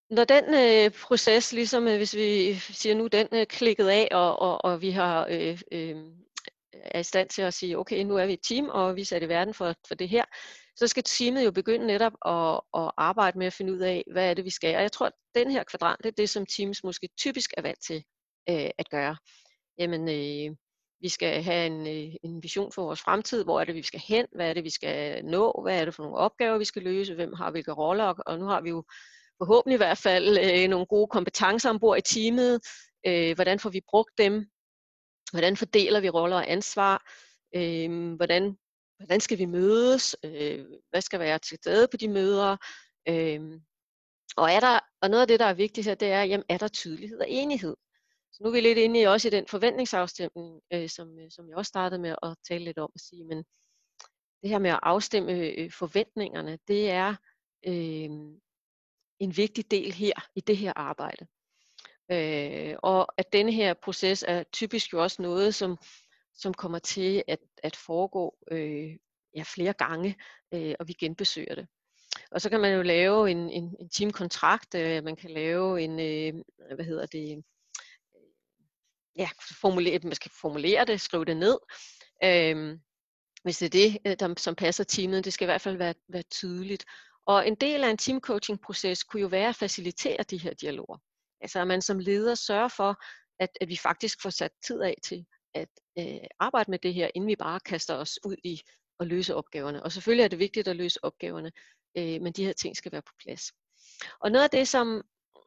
når 0.09 0.23
den 0.23 0.43
øh, 0.53 0.91
proces, 0.91 1.53
ligesom 1.53 1.87
øh, 1.87 1.97
hvis 1.97 2.15
vi 2.15 2.53
siger 2.53 2.95
nu, 2.95 3.07
den 3.07 3.27
øh, 3.33 3.45
klikket 3.45 3.87
af, 3.87 4.07
og, 4.11 4.39
og, 4.39 4.65
og 4.65 4.81
vi 4.81 4.91
har 4.91 5.27
øh, 5.29 5.61
øh, 5.71 5.95
er 6.73 6.99
i 6.99 7.03
stand 7.03 7.29
til 7.29 7.41
at 7.41 7.53
sige, 7.53 7.77
okay, 7.77 8.03
nu 8.03 8.17
er 8.17 8.25
vi 8.25 8.33
et 8.33 8.43
team, 8.43 8.69
og 8.69 8.95
vi 8.95 9.01
er 9.01 9.05
sat 9.05 9.23
i 9.23 9.29
verden 9.29 9.53
for, 9.53 9.73
for 9.87 9.95
det 9.95 10.09
her, 10.09 10.25
så 10.79 10.87
skal 10.87 11.03
teamet 11.03 11.45
jo 11.45 11.51
begynde 11.51 11.87
netop 11.87 12.13
at, 12.25 12.61
at 12.81 12.91
arbejde 12.97 13.37
med 13.37 13.47
at 13.47 13.53
finde 13.53 13.73
ud 13.73 13.79
af, 13.79 14.03
hvad 14.11 14.29
er 14.29 14.33
det, 14.33 14.45
vi 14.45 14.49
skal. 14.49 14.75
Og 14.75 14.81
jeg 14.81 14.91
tror, 14.91 15.05
at 15.05 15.13
den 15.35 15.51
her 15.51 15.63
kvadrant, 15.63 16.03
det 16.03 16.09
er 16.09 16.15
det, 16.17 16.29
som 16.29 16.45
teams 16.45 16.83
måske 16.83 17.09
typisk 17.17 17.53
er 17.57 17.61
vant 17.61 17.79
til 17.87 18.03
øh, 18.49 18.69
at 18.77 18.89
gøre. 18.89 19.17
Jamen, 19.77 20.09
øh, 20.09 20.55
vi 21.01 21.09
skal 21.09 21.43
have 21.43 21.65
en, 21.65 21.87
øh, 21.87 22.15
en 22.23 22.43
vision 22.43 22.71
for 22.71 22.83
vores 22.83 23.01
fremtid. 23.01 23.43
Hvor 23.43 23.59
er 23.61 23.65
det, 23.65 23.75
vi 23.75 23.81
skal 23.81 23.99
hen? 24.07 24.25
Hvad 24.35 24.49
er 24.49 24.53
det, 24.53 24.63
vi 24.63 24.69
skal 24.69 25.25
nå? 25.25 25.59
Hvad 25.63 25.81
er 25.81 25.85
det 25.85 25.95
for 25.95 26.03
nogle 26.03 26.17
opgaver, 26.17 26.57
vi 26.57 26.65
skal 26.65 26.81
løse? 26.81 27.15
Hvem 27.15 27.33
har 27.33 27.51
hvilke 27.51 27.71
roller? 27.71 28.05
Og 28.05 28.39
nu 28.39 28.45
har 28.45 28.61
vi 28.61 28.69
jo 28.69 28.83
forhåbentlig 29.37 29.75
i 29.75 29.77
hvert 29.77 29.97
fald 29.97 30.37
øh, 30.37 30.69
nogle 30.69 30.85
gode 30.85 31.07
kompetencer 31.07 31.69
ombord 31.69 31.97
i 31.97 32.01
teamet. 32.01 32.61
Øh, 33.07 33.35
hvordan 33.35 33.59
får 33.59 33.69
vi 33.69 33.81
brugt 33.89 34.11
dem? 34.17 34.45
Hvordan 35.31 35.57
fordeler 35.57 35.99
vi 35.99 36.09
roller 36.09 36.35
og 36.35 36.51
ansvar? 36.51 37.11
Øh, 37.55 38.13
hvordan, 38.13 38.57
hvordan 38.99 39.19
skal 39.19 39.37
vi 39.37 39.45
mødes? 39.45 40.15
Øh, 40.25 40.65
hvad 40.89 41.01
skal 41.01 41.19
være 41.19 41.39
til 41.39 41.57
stede 41.57 41.87
på 41.91 41.97
de 41.97 42.07
møder? 42.07 42.57
Øh, 43.07 43.59
og, 44.37 44.51
er 44.51 44.59
der, 44.59 44.79
og 45.01 45.09
noget 45.09 45.21
af 45.21 45.27
det, 45.27 45.39
der 45.39 45.45
er 45.45 45.53
vigtigt 45.53 45.87
her, 45.87 45.95
det 45.95 46.07
er, 46.07 46.23
jamen, 46.23 46.45
er 46.49 46.57
der 46.57 46.67
tydelighed 46.67 47.19
og 47.19 47.29
enighed? 47.29 47.75
Så 48.31 48.43
nu 48.43 48.49
er 48.49 48.53
vi 48.53 48.59
lidt 48.59 48.77
inde 48.77 48.99
i 49.01 49.03
også 49.03 49.27
i 49.27 49.31
den 49.31 49.47
forventningsafstemning, 49.47 50.61
øh, 50.73 50.89
som, 50.89 51.19
øh, 51.19 51.31
som 51.31 51.49
jeg 51.49 51.57
også 51.57 51.69
startede 51.69 52.01
med 52.01 52.15
at 52.23 52.35
tale 52.47 52.63
lidt 52.63 52.77
om 52.77 52.91
at 52.95 53.01
sige, 53.01 53.23
men 53.23 53.37
det 54.41 54.49
her 54.49 54.59
med 54.59 54.69
at 54.69 54.79
afstemme 54.83 55.31
øh, 55.31 55.71
forventningerne, 55.71 56.59
det 56.67 56.89
er 56.89 57.15
øh, 57.67 58.09
en 59.19 59.37
vigtig 59.37 59.71
del 59.71 59.93
her 59.93 60.13
i 60.35 60.41
det 60.41 60.57
her 60.57 60.73
arbejde. 60.75 61.27
Øh, 62.11 62.75
og 62.83 63.07
at 63.17 63.33
denne 63.33 63.51
her 63.51 63.73
proces 63.73 64.25
er 64.27 64.43
typisk 64.43 64.93
jo 64.93 65.03
også 65.03 65.21
noget, 65.21 65.55
som, 65.55 65.77
som 66.39 66.53
kommer 66.53 66.79
til 66.79 67.23
at, 67.27 67.39
at 67.63 67.75
foregå 67.75 68.37
øh, 68.51 68.95
ja, 69.35 69.43
flere 69.45 69.73
gange, 69.73 70.15
øh, 70.53 70.75
og 70.79 70.87
vi 70.87 70.93
genbesøger 70.93 71.55
det. 71.55 71.67
Og 72.31 72.41
så 72.41 72.49
kan 72.49 72.59
man 72.59 72.75
jo 72.75 72.81
lave 72.81 73.31
en, 73.31 73.49
en, 73.49 73.75
en 73.79 73.89
teamkontrakt, 73.89 74.75
øh, 74.75 75.03
man 75.03 75.15
kan 75.15 75.29
lave 75.29 75.81
en, 75.81 75.99
øh, 75.99 76.43
hvad 76.75 76.85
hedder 76.85 77.05
det, 77.05 77.43
ja, 79.15 79.29
formulere, 79.61 79.99
man 80.03 80.15
skal 80.15 80.31
formulere 80.41 80.85
det, 80.85 81.01
skrive 81.01 81.25
det 81.25 81.37
ned. 81.37 81.57
Øh, 82.23 82.79
hvis 83.43 83.57
det 83.57 83.65
er 83.65 83.69
det, 83.69 83.97
øh, 84.05 84.15
der, 84.19 84.33
som 84.37 84.55
passer 84.55 84.83
teamet, 84.83 85.25
det 85.25 85.33
skal 85.33 85.45
i 85.45 85.51
hvert 85.51 85.61
fald 85.61 85.77
være, 85.77 85.93
være 86.07 86.23
tydeligt. 86.31 86.85
Og 87.25 87.47
en 87.47 87.55
del 87.55 87.83
af 87.83 87.89
en 87.89 87.97
teamcoaching-proces 87.97 89.03
kunne 89.03 89.21
jo 89.21 89.27
være 89.27 89.49
at 89.49 89.55
facilitere 89.55 90.23
de 90.23 90.37
her 90.37 90.53
dialoger. 90.53 90.97
Altså 91.41 91.59
at 91.59 91.67
man 91.67 91.81
som 91.81 91.99
leder 91.99 92.35
sørger 92.35 92.67
for, 92.67 93.03
at, 93.39 93.49
at 93.61 93.67
vi 93.67 93.77
faktisk 93.77 94.21
får 94.21 94.29
sat 94.29 94.51
tid 94.63 94.81
af 94.81 94.95
til 95.03 95.25
at 95.53 95.69
øh, 95.99 96.27
arbejde 96.39 96.71
med 96.71 96.79
det 96.79 96.93
her, 96.93 97.09
inden 97.15 97.27
vi 97.27 97.35
bare 97.35 97.59
kaster 97.59 97.95
os 97.95 98.19
ud 98.25 98.35
i 98.43 98.61
at 98.99 99.07
løse 99.07 99.35
opgaverne. 99.35 99.83
Og 99.83 99.91
selvfølgelig 99.91 100.23
er 100.23 100.27
det 100.27 100.39
vigtigt 100.39 100.67
at 100.67 100.75
løse 100.75 101.03
opgaverne, 101.03 101.51
øh, 101.97 102.21
men 102.21 102.33
de 102.33 102.45
her 102.45 102.53
ting 102.53 102.77
skal 102.77 102.91
være 102.91 103.01
på 103.01 103.13
plads. 103.19 103.51
Og 104.19 104.31
noget 104.31 104.43
af 104.43 104.49
det, 104.49 104.67
som, 104.67 104.87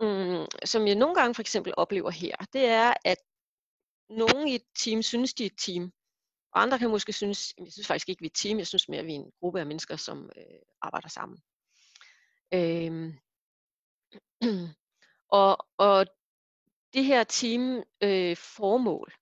mm, 0.01 0.47
som 0.65 0.87
jeg 0.87 0.95
nogle 0.95 1.15
gange 1.15 1.35
for 1.35 1.43
eksempel 1.43 1.75
oplever 1.77 2.11
her, 2.11 2.37
det 2.53 2.65
er, 2.65 2.95
at 3.05 3.19
nogen 4.11 4.49
i 4.49 4.55
et 4.55 4.65
team 4.79 5.03
synes, 5.03 5.35
de 5.35 5.43
er 5.43 5.47
et 5.47 5.59
team, 5.59 5.93
og 6.53 6.63
andre 6.63 6.79
kan 6.79 6.91
måske 6.91 7.13
synes, 7.13 7.55
jeg 7.59 7.73
synes 7.73 7.87
faktisk 7.87 8.09
ikke, 8.09 8.21
vi 8.21 8.27
er 8.27 8.31
et 8.31 8.35
team, 8.35 8.59
jeg 8.59 8.67
synes 8.67 8.89
mere, 8.89 9.01
at 9.01 9.07
vi 9.07 9.13
er 9.13 9.17
en 9.17 9.33
gruppe 9.41 9.61
af 9.61 9.67
mennesker, 9.67 9.97
som 9.97 10.31
øh, 10.37 10.61
arbejder 10.83 11.09
sammen. 11.09 11.39
Øhm, 12.55 13.19
og, 15.41 15.67
og 15.79 16.07
det 16.95 17.05
her 17.05 17.25
team 17.25 17.83
øh, 18.03 18.37
formål, 18.37 19.13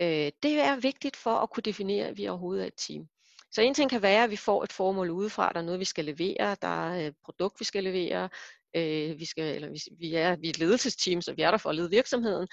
øh, 0.00 0.32
det 0.42 0.60
er 0.60 0.80
vigtigt 0.80 1.16
for 1.16 1.30
at 1.30 1.50
kunne 1.50 1.62
definere, 1.62 2.06
at 2.06 2.16
vi 2.16 2.28
overhovedet 2.28 2.62
er 2.62 2.66
et 2.66 2.74
team. 2.76 3.08
Så 3.52 3.62
en 3.62 3.74
ting 3.74 3.90
kan 3.90 4.02
være, 4.02 4.24
at 4.24 4.30
vi 4.30 4.36
får 4.36 4.64
et 4.64 4.72
formål 4.72 5.10
udefra, 5.10 5.52
der 5.52 5.58
er 5.60 5.64
noget, 5.64 5.80
vi 5.80 5.84
skal 5.84 6.04
levere, 6.04 6.56
der 6.62 6.88
er 6.88 7.06
et 7.08 7.14
produkt, 7.24 7.60
vi 7.60 7.64
skal 7.64 7.84
levere, 7.84 8.28
øh, 8.76 9.18
vi, 9.18 9.24
skal, 9.24 9.54
eller 9.54 9.68
vi, 9.68 9.80
vi, 9.98 10.14
er, 10.14 10.36
vi 10.36 10.46
er 10.46 10.50
et 10.50 10.58
ledelsesteam, 10.58 11.20
så 11.20 11.32
vi 11.32 11.42
er 11.42 11.50
der 11.50 11.58
for 11.58 11.70
at 11.70 11.76
lede 11.76 11.90
virksomheden. 11.90 12.48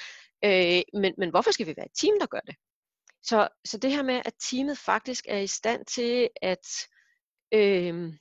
Øh, 0.46 0.82
men, 1.02 1.14
men 1.18 1.30
hvorfor 1.30 1.52
skal 1.52 1.68
vi 1.68 1.74
være 1.78 1.86
et 1.86 1.98
team, 2.02 2.20
der 2.20 2.26
gør 2.26 2.40
det? 2.40 2.56
Så, 3.24 3.48
så 3.66 3.78
det 3.78 3.92
her 3.92 4.04
med, 4.04 4.22
at 4.26 4.34
teamet 4.50 4.78
faktisk 4.78 5.26
er 5.30 5.38
i 5.38 5.48
stand 5.48 5.86
til 5.86 6.30
at 6.42 6.88
øh, 7.54 8.14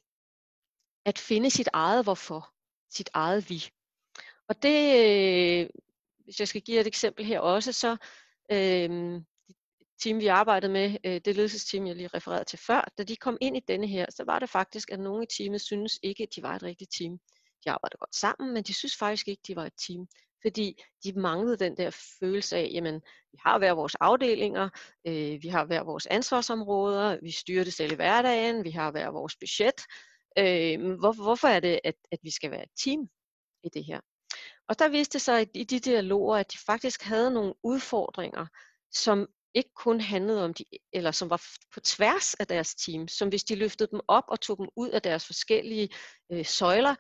at 1.04 1.18
finde 1.18 1.50
sit 1.50 1.68
eget 1.72 2.04
hvorfor, 2.04 2.52
sit 2.90 3.10
eget 3.14 3.50
vi. 3.50 3.64
Og 4.48 4.62
det, 4.62 4.80
øh, 5.00 5.70
hvis 6.24 6.40
jeg 6.40 6.48
skal 6.48 6.60
give 6.60 6.80
et 6.80 6.86
eksempel 6.86 7.24
her 7.24 7.40
også, 7.40 7.72
så 7.72 7.96
øh, 8.52 9.20
team, 10.02 10.20
vi 10.20 10.26
arbejdede 10.26 10.72
med, 10.72 10.96
øh, 11.04 11.20
det 11.24 11.36
ledelsesteam, 11.36 11.86
jeg 11.86 11.96
lige 11.96 12.10
refererede 12.14 12.44
til 12.44 12.58
før, 12.58 12.92
da 12.98 13.02
de 13.02 13.16
kom 13.16 13.38
ind 13.40 13.56
i 13.56 13.60
denne 13.68 13.86
her, 13.86 14.06
så 14.10 14.24
var 14.24 14.38
det 14.38 14.50
faktisk, 14.50 14.90
at 14.92 15.00
nogle 15.00 15.24
i 15.24 15.26
teamet 15.36 15.60
synes 15.60 15.98
ikke, 16.02 16.22
at 16.22 16.28
de 16.36 16.42
var 16.42 16.56
et 16.56 16.62
rigtigt 16.62 16.92
team. 16.98 17.18
De 17.64 17.70
arbejdede 17.70 17.98
godt 17.98 18.14
sammen, 18.14 18.54
men 18.54 18.62
de 18.62 18.74
synes 18.74 18.96
faktisk 18.96 19.28
ikke, 19.28 19.40
at 19.40 19.48
de 19.48 19.56
var 19.56 19.66
et 19.66 19.72
team. 19.86 20.06
Fordi 20.42 20.82
de 21.04 21.12
manglede 21.12 21.56
den 21.56 21.76
der 21.76 21.90
følelse 22.20 22.56
af, 22.56 22.70
jamen, 22.72 22.94
vi 23.32 23.38
har 23.44 23.58
hver 23.58 23.72
vores 23.72 23.94
afdelinger, 23.94 24.68
øh, 25.06 25.42
vi 25.42 25.48
har 25.48 25.64
hver 25.64 25.82
vores 25.82 26.06
ansvarsområder, 26.06 27.18
vi 27.22 27.30
styrer 27.30 27.64
det 27.64 27.72
selv 27.72 27.92
i 27.92 27.94
hverdagen, 27.94 28.64
vi 28.64 28.70
har 28.70 28.90
hver 28.90 29.10
vores 29.10 29.36
budget, 29.36 29.80
Øh, 30.38 30.98
hvor, 30.98 31.22
hvorfor 31.22 31.48
er 31.48 31.60
det, 31.60 31.80
at, 31.84 31.94
at 32.12 32.18
vi 32.22 32.30
skal 32.30 32.50
være 32.50 32.62
et 32.62 32.70
team 32.84 33.08
i 33.64 33.68
det 33.68 33.84
her? 33.84 34.00
Og 34.70 34.78
der 34.78 34.88
viste 34.88 35.12
det 35.12 35.22
sig 35.22 35.48
i 35.54 35.64
de 35.64 35.80
dialoger, 35.80 36.36
at 36.36 36.52
de 36.52 36.58
faktisk 36.58 37.02
havde 37.02 37.30
nogle 37.30 37.54
udfordringer, 37.62 38.46
som 38.92 39.28
ikke 39.54 39.70
kun 39.74 40.00
handlede 40.00 40.44
om 40.44 40.54
de, 40.54 40.64
eller 40.92 41.10
som 41.10 41.30
var 41.30 41.42
på 41.74 41.80
tværs 41.80 42.34
af 42.34 42.46
deres 42.46 42.74
team, 42.74 43.08
som 43.08 43.28
hvis 43.28 43.44
de 43.44 43.54
løftede 43.54 43.90
dem 43.90 44.00
op 44.08 44.24
og 44.28 44.40
tog 44.40 44.58
dem 44.58 44.68
ud 44.76 44.88
af 44.88 45.02
deres 45.02 45.26
forskellige 45.26 45.88
øh, 46.32 46.46
søjler 46.46 46.94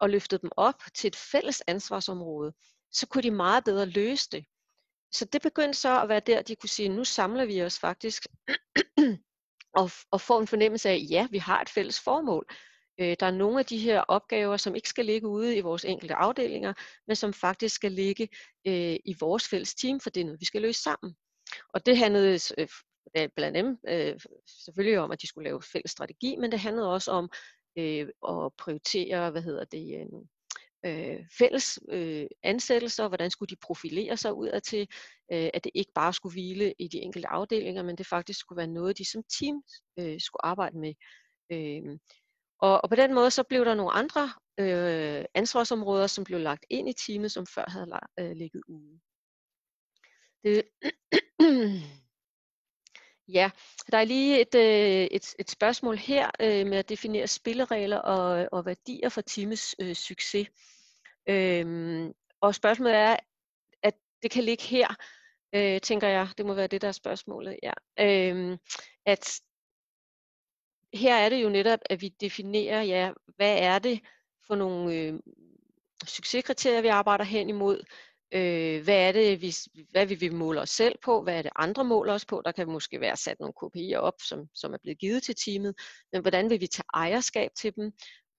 og 0.00 0.10
løftede 0.10 0.42
dem 0.42 0.50
op 0.56 0.82
til 0.94 1.08
et 1.08 1.16
fælles 1.16 1.62
ansvarsområde, 1.66 2.52
så 2.92 3.06
kunne 3.06 3.22
de 3.22 3.30
meget 3.30 3.64
bedre 3.64 3.86
løse 3.86 4.28
det. 4.32 4.44
Så 5.12 5.24
det 5.24 5.42
begyndte 5.42 5.78
så 5.78 6.02
at 6.02 6.08
være 6.08 6.20
der, 6.20 6.42
de 6.42 6.56
kunne 6.56 6.68
sige, 6.68 6.88
nu 6.88 7.04
samler 7.04 7.44
vi 7.44 7.62
os 7.62 7.78
faktisk 7.78 8.26
og, 9.80 9.90
og 10.10 10.20
få 10.20 10.38
en 10.38 10.46
fornemmelse 10.46 10.88
af, 10.88 11.06
ja, 11.10 11.26
vi 11.30 11.38
har 11.38 11.60
et 11.60 11.68
fælles 11.68 12.00
formål. 12.00 12.46
Øh, 13.00 13.16
der 13.20 13.26
er 13.26 13.30
nogle 13.30 13.58
af 13.58 13.66
de 13.66 13.78
her 13.78 14.00
opgaver, 14.00 14.56
som 14.56 14.74
ikke 14.74 14.88
skal 14.88 15.04
ligge 15.04 15.28
ude 15.28 15.56
i 15.56 15.60
vores 15.60 15.84
enkelte 15.84 16.14
afdelinger, 16.14 16.72
men 17.06 17.16
som 17.16 17.32
faktisk 17.32 17.74
skal 17.74 17.92
ligge 17.92 18.28
øh, 18.66 18.96
i 19.04 19.16
vores 19.20 19.48
fælles 19.48 19.74
team, 19.74 20.00
for 20.00 20.10
det 20.10 20.20
er 20.20 20.24
noget, 20.24 20.40
vi 20.40 20.46
skal 20.46 20.62
løse 20.62 20.82
sammen. 20.82 21.14
Og 21.74 21.86
det 21.86 21.98
handlede 21.98 22.38
øh, 22.58 23.28
blandt 23.36 23.56
andet 23.56 23.78
øh, 23.88 24.20
selvfølgelig 24.46 24.98
om, 24.98 25.10
at 25.10 25.22
de 25.22 25.26
skulle 25.26 25.48
lave 25.48 25.62
fælles 25.62 25.90
strategi, 25.90 26.36
men 26.36 26.52
det 26.52 26.60
handlede 26.60 26.92
også 26.92 27.10
om 27.10 27.30
øh, 27.78 28.08
at 28.28 28.52
prioritere, 28.58 29.30
hvad 29.30 29.42
hedder 29.42 29.64
det, 29.64 29.98
øh, 30.00 30.06
øh 30.86 31.24
fælles 31.38 31.78
øh, 31.88 32.26
ansættelser, 32.42 33.08
hvordan 33.08 33.30
skulle 33.30 33.50
de 33.50 33.60
profilere 33.62 34.16
sig 34.16 34.34
ud 34.34 34.48
af 34.48 34.62
til, 34.62 34.80
øh, 35.32 35.50
at 35.54 35.64
det 35.64 35.72
ikke 35.74 35.92
bare 35.94 36.12
skulle 36.12 36.32
hvile 36.32 36.74
i 36.78 36.88
de 36.88 36.98
enkelte 36.98 37.28
afdelinger, 37.28 37.82
men 37.82 37.96
det 37.96 38.06
faktisk 38.06 38.40
skulle 38.40 38.56
være 38.56 38.66
noget, 38.66 38.98
de 38.98 39.10
som 39.10 39.22
team 39.38 39.62
øh, 39.98 40.20
skulle 40.20 40.44
arbejde 40.44 40.78
med. 40.78 40.94
Øh, 41.52 41.98
og, 42.62 42.80
og 42.82 42.88
på 42.88 42.96
den 42.96 43.14
måde 43.14 43.30
så 43.30 43.42
blev 43.42 43.64
der 43.64 43.74
nogle 43.74 43.92
andre 43.92 44.32
øh, 44.60 45.24
ansvarsområder, 45.34 46.06
som 46.06 46.24
blev 46.24 46.40
lagt 46.40 46.64
ind 46.70 46.88
i 46.88 46.92
teamet, 46.92 47.32
som 47.32 47.46
før 47.46 47.64
havde 47.68 48.00
øh, 48.20 48.36
ligget 48.36 48.62
ude. 48.68 49.00
Det, 50.44 50.62
ja, 53.38 53.50
der 53.92 53.98
er 53.98 54.04
lige 54.04 54.40
et, 54.40 54.54
øh, 54.54 55.08
et, 55.10 55.34
et 55.38 55.50
spørgsmål 55.50 55.96
her 55.96 56.30
øh, 56.40 56.66
med 56.66 56.78
at 56.78 56.88
definere 56.88 57.26
spilleregler 57.26 57.98
og, 57.98 58.48
og 58.52 58.66
værdier 58.66 59.08
for 59.08 59.20
teamets 59.20 59.74
øh, 59.80 59.94
succes. 59.94 60.48
Øhm, 61.28 62.12
og 62.40 62.54
spørgsmålet 62.54 62.94
er, 62.94 63.16
at 63.82 63.94
det 64.22 64.30
kan 64.30 64.44
ligge 64.44 64.64
her, 64.64 64.88
øh, 65.54 65.80
tænker 65.80 66.08
jeg. 66.08 66.28
Det 66.38 66.46
må 66.46 66.54
være 66.54 66.66
det, 66.66 66.82
der 66.82 66.88
er 66.88 66.92
spørgsmålet. 66.92 67.56
Ja. 67.62 67.72
Øhm, 68.00 68.58
at 69.06 69.40
her 70.94 71.14
er 71.14 71.28
det 71.28 71.42
jo 71.42 71.48
netop, 71.48 71.78
at 71.84 72.00
vi 72.00 72.08
definerer, 72.08 72.82
ja, 72.82 73.12
hvad 73.36 73.58
er 73.58 73.78
det 73.78 74.00
for 74.46 74.54
nogle 74.54 74.94
øh, 74.94 75.14
succeskriterier, 76.06 76.80
vi 76.80 76.88
arbejder 76.88 77.24
hen 77.24 77.48
imod. 77.48 77.84
Øh, 78.34 78.84
hvad 78.84 79.08
er 79.08 79.12
det, 79.12 79.42
vi, 79.42 79.54
hvad 79.90 80.06
vil 80.06 80.20
vi 80.20 80.28
måle 80.28 80.60
os 80.60 80.70
selv 80.70 80.94
på? 81.04 81.22
Hvad 81.22 81.38
er 81.38 81.42
det, 81.42 81.50
andre 81.56 81.84
måler 81.84 82.14
os 82.14 82.24
på? 82.24 82.42
Der 82.44 82.52
kan 82.52 82.68
måske 82.68 83.00
være 83.00 83.16
sat 83.16 83.40
nogle 83.40 83.54
KPI'er 83.62 83.96
op, 83.96 84.14
som, 84.28 84.48
som 84.54 84.72
er 84.72 84.78
blevet 84.82 84.98
givet 84.98 85.22
til 85.22 85.34
teamet. 85.44 85.74
Men 86.12 86.22
hvordan 86.22 86.50
vil 86.50 86.60
vi 86.60 86.66
tage 86.66 86.84
ejerskab 86.94 87.50
til 87.56 87.76
dem? 87.76 87.92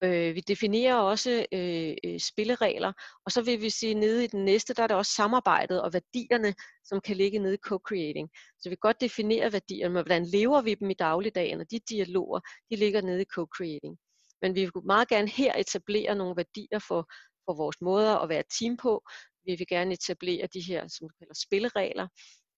Øh, 0.04 0.36
vi 0.36 0.40
definerer 0.40 0.96
også 0.96 1.46
øh, 1.52 1.96
øh, 2.04 2.20
spilleregler, 2.20 2.94
og 3.26 3.32
så 3.32 3.42
vil 3.42 3.62
vi 3.62 3.70
sige, 3.70 3.94
nede 3.94 4.24
i 4.24 4.28
den 4.28 4.46
næste, 4.46 4.74
der 4.74 4.84
er 4.84 4.88
det 4.88 4.98
også 4.98 5.12
samarbejdet 5.12 5.82
og 5.82 5.94
værdierne, 5.94 6.56
som 6.84 7.02
kan 7.02 7.16
ligge 7.16 7.40
nede 7.40 7.54
i 7.54 7.66
co-creating. 7.68 8.28
Så 8.60 8.70
vi 8.70 8.76
kan 8.76 8.82
godt 8.82 9.02
definere 9.02 9.54
værdierne, 9.54 9.94
men 9.94 10.04
hvordan 10.04 10.26
lever 10.26 10.62
vi 10.62 10.74
dem 10.74 10.90
i 10.90 10.94
dagligdagen, 10.94 11.60
og 11.60 11.72
de 11.72 11.80
dialoger, 11.90 12.40
de 12.72 12.76
ligger 12.76 13.02
nede 13.02 13.22
i 13.22 13.26
co-creating. 13.34 13.96
Men 14.42 14.56
vi 14.56 14.62
vil 14.62 14.72
meget 14.86 15.08
gerne 15.08 15.28
her 15.28 15.54
etablere 15.56 16.16
nogle 16.16 16.36
værdier 16.38 16.80
for, 16.80 17.12
for 17.46 17.54
vores 17.54 17.82
måder 17.82 18.18
at 18.18 18.30
være 18.30 18.44
team 18.60 18.78
på. 18.78 19.04
Vi 19.46 19.56
vil 19.56 19.68
gerne 19.68 19.94
etablere 19.94 20.48
de 20.54 20.62
her, 20.62 20.88
som 20.88 21.08
vi 21.08 21.14
kalder 21.20 21.34
spilleregler, 21.46 22.08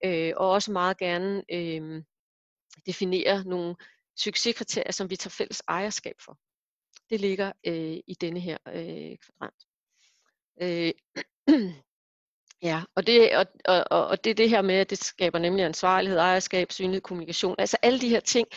øh, 0.06 0.34
og 0.38 0.50
også 0.50 0.72
meget 0.72 0.98
gerne 0.98 1.44
øh, 1.52 2.04
definere 2.86 3.44
nogle 3.44 3.76
succeskriterier, 4.20 4.92
som 4.92 5.10
vi 5.10 5.16
tager 5.16 5.36
fælles 5.38 5.62
ejerskab 5.68 6.16
for. 6.26 6.38
Det 7.10 7.22
ligger 7.22 7.52
øh, 7.68 7.98
i 8.08 8.18
denne 8.22 8.40
her 8.40 8.58
øh, 8.68 9.18
kvadrant. 9.18 9.66
Øh, 10.62 10.94
ja, 12.70 12.84
og 12.96 13.08
det, 13.08 13.38
og, 13.38 13.46
og, 13.66 14.08
og 14.08 14.24
det 14.24 14.30
er 14.30 14.36
det 14.36 14.50
her 14.50 14.62
med, 14.62 14.76
at 14.76 14.90
det 14.90 15.04
skaber 15.04 15.40
nemlig 15.40 15.66
ansvarlighed, 15.66 16.20
ejerskab, 16.20 16.72
synlighed, 16.72 17.02
kommunikation, 17.02 17.56
altså 17.58 17.78
alle 17.82 18.02
de 18.02 18.10
her 18.10 18.20
ting. 18.20 18.48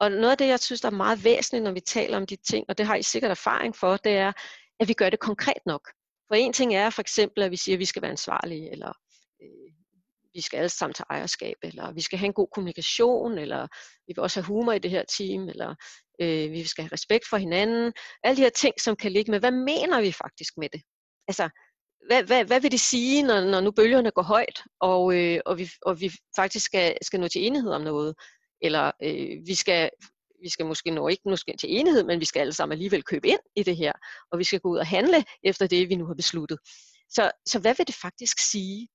Og 0.00 0.10
noget 0.10 0.30
af 0.30 0.38
det, 0.38 0.48
jeg 0.48 0.60
synes, 0.60 0.80
der 0.80 0.88
er 0.88 0.92
meget 0.92 1.24
væsentligt, 1.24 1.64
når 1.64 1.72
vi 1.72 1.80
taler 1.80 2.16
om 2.16 2.26
de 2.26 2.36
ting, 2.36 2.64
og 2.68 2.78
det 2.78 2.86
har 2.86 2.96
I 2.96 3.02
sikkert 3.02 3.30
erfaring 3.30 3.76
for, 3.76 3.96
det 3.96 4.12
er, 4.12 4.32
at 4.80 4.88
vi 4.88 4.92
gør 4.92 5.10
det 5.10 5.20
konkret 5.20 5.66
nok. 5.66 5.88
For 6.28 6.34
en 6.34 6.52
ting 6.52 6.74
er 6.74 6.90
for 6.90 7.00
eksempel, 7.00 7.42
at 7.42 7.50
vi 7.50 7.56
siger, 7.56 7.76
at 7.76 7.80
vi 7.80 7.84
skal 7.84 8.02
være 8.02 8.10
ansvarlige, 8.10 8.70
eller 8.70 8.92
øh, 9.42 9.72
vi 10.34 10.40
skal 10.40 10.58
alle 10.58 10.68
sammen 10.68 10.94
tage 10.94 11.06
ejerskab, 11.10 11.56
eller 11.62 11.92
vi 11.92 12.00
skal 12.00 12.18
have 12.18 12.26
en 12.26 12.32
god 12.32 12.48
kommunikation, 12.54 13.38
eller 13.38 13.66
vi 14.06 14.12
vil 14.16 14.18
også 14.18 14.40
have 14.40 14.46
humor 14.46 14.72
i 14.72 14.78
det 14.78 14.90
her 14.90 15.04
team, 15.18 15.48
eller 15.48 15.74
øh, 16.20 16.52
vi 16.52 16.66
skal 16.66 16.84
have 16.84 16.92
respekt 16.92 17.28
for 17.30 17.36
hinanden. 17.36 17.92
Alle 18.24 18.36
de 18.36 18.42
her 18.42 18.50
ting, 18.50 18.74
som 18.80 18.96
kan 18.96 19.12
ligge 19.12 19.30
med, 19.30 19.40
hvad 19.40 19.52
mener 19.52 20.00
vi 20.00 20.12
faktisk 20.12 20.52
med 20.56 20.68
det? 20.68 20.82
Altså, 21.28 21.48
hvad, 22.06 22.22
hvad, 22.24 22.44
hvad 22.44 22.60
vil 22.60 22.72
det 22.72 22.80
sige, 22.80 23.22
når, 23.22 23.40
når 23.40 23.60
nu 23.60 23.70
bølgerne 23.70 24.10
går 24.10 24.22
højt, 24.22 24.62
og, 24.80 25.14
øh, 25.16 25.40
og, 25.46 25.58
vi, 25.58 25.70
og 25.82 26.00
vi 26.00 26.12
faktisk 26.36 26.64
skal, 26.64 26.96
skal 27.02 27.20
nå 27.20 27.28
til 27.28 27.46
enighed 27.46 27.70
om 27.70 27.82
noget? 27.82 28.14
Eller 28.62 28.92
øh, 29.02 29.46
vi 29.46 29.54
skal 29.54 29.90
vi 30.42 30.48
skal 30.48 30.66
måske 30.66 30.90
nå 30.90 31.08
ikke 31.08 31.22
måske 31.24 31.54
til 31.60 31.76
enighed, 31.78 32.04
men 32.04 32.20
vi 32.20 32.24
skal 32.24 32.40
alle 32.40 32.52
sammen 32.52 32.72
alligevel 32.72 33.02
købe 33.02 33.28
ind 33.28 33.40
i 33.56 33.62
det 33.62 33.76
her, 33.76 33.92
og 34.32 34.38
vi 34.38 34.44
skal 34.44 34.60
gå 34.60 34.68
ud 34.68 34.78
og 34.78 34.86
handle 34.86 35.24
efter 35.42 35.66
det, 35.66 35.88
vi 35.88 35.96
nu 35.96 36.06
har 36.06 36.14
besluttet. 36.14 36.58
Så, 37.08 37.30
så 37.46 37.58
hvad 37.58 37.74
vil 37.74 37.86
det 37.86 37.94
faktisk 37.94 38.38
sige? 38.50 38.88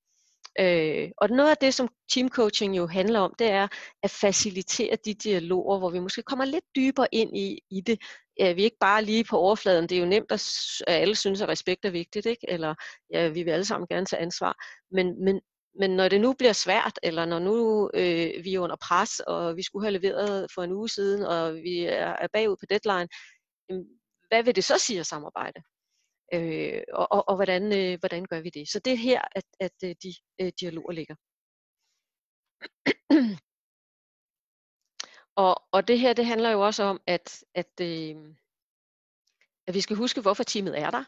Øh, 0.59 1.11
og 1.17 1.29
noget 1.29 1.49
af 1.49 1.57
det, 1.57 1.73
som 1.73 1.89
teamcoaching 2.13 2.77
jo 2.77 2.87
handler 2.87 3.19
om, 3.19 3.33
det 3.39 3.49
er 3.49 3.67
at 4.03 4.11
facilitere 4.11 4.97
de 5.05 5.13
dialoger, 5.13 5.79
hvor 5.79 5.89
vi 5.89 5.99
måske 5.99 6.21
kommer 6.23 6.45
lidt 6.45 6.65
dybere 6.75 7.07
ind 7.11 7.37
i, 7.37 7.59
i 7.71 7.81
det. 7.81 7.99
Ja, 8.39 8.53
vi 8.53 8.61
er 8.61 8.65
ikke 8.65 8.77
bare 8.79 9.03
lige 9.03 9.23
på 9.23 9.37
overfladen. 9.37 9.89
Det 9.89 9.95
er 9.95 9.99
jo 9.99 10.07
nemt, 10.07 10.31
at 10.31 10.43
alle 10.87 11.15
synes, 11.15 11.41
at 11.41 11.49
respekt 11.49 11.85
er 11.85 11.89
vigtigt, 11.89 12.25
ikke? 12.25 12.45
eller 12.49 12.75
ja, 13.13 13.27
vi 13.27 13.43
vil 13.43 13.51
alle 13.51 13.65
sammen 13.65 13.87
gerne 13.87 14.05
tage 14.05 14.21
ansvar. 14.21 14.55
Men, 14.91 15.23
men, 15.23 15.41
men 15.79 15.91
når 15.91 16.07
det 16.09 16.21
nu 16.21 16.33
bliver 16.33 16.53
svært, 16.53 16.99
eller 17.03 17.25
når 17.25 17.39
nu 17.39 17.89
øh, 17.93 18.43
vi 18.43 18.53
er 18.53 18.59
under 18.59 18.75
pres, 18.75 19.19
og 19.19 19.55
vi 19.55 19.63
skulle 19.63 19.85
have 19.85 19.99
leveret 19.99 20.47
for 20.55 20.63
en 20.63 20.71
uge 20.71 20.89
siden, 20.89 21.23
og 21.23 21.53
vi 21.55 21.79
er, 21.85 22.15
er 22.19 22.27
bagud 22.33 22.55
på 22.55 22.65
deadline, 22.69 23.07
hvad 24.27 24.43
vil 24.43 24.55
det 24.55 24.63
så 24.63 24.77
sige 24.77 24.99
at 24.99 25.05
samarbejde? 25.05 25.61
Øh, 26.33 26.81
og, 26.93 27.11
og, 27.11 27.29
og 27.29 27.35
hvordan, 27.35 27.63
øh, 27.79 27.99
hvordan 27.99 28.25
gør 28.25 28.41
vi 28.41 28.49
det? 28.49 28.69
Så 28.69 28.79
det 28.79 28.93
er 28.93 28.97
her, 28.97 29.21
at, 29.31 29.45
at 29.59 29.73
øh, 29.83 29.95
de 30.03 30.13
øh, 30.41 30.51
dialoger 30.59 30.91
ligger. 30.91 31.15
og, 35.43 35.63
og 35.71 35.87
det 35.87 35.99
her, 35.99 36.13
det 36.13 36.25
handler 36.25 36.49
jo 36.49 36.61
også 36.61 36.83
om, 36.83 37.01
at, 37.07 37.43
at, 37.55 37.71
øh, 37.81 38.15
at 39.67 39.73
vi 39.73 39.81
skal 39.81 39.95
huske, 39.95 40.21
hvorfor 40.21 40.43
teamet 40.43 40.79
er 40.79 40.91
der. 40.91 41.03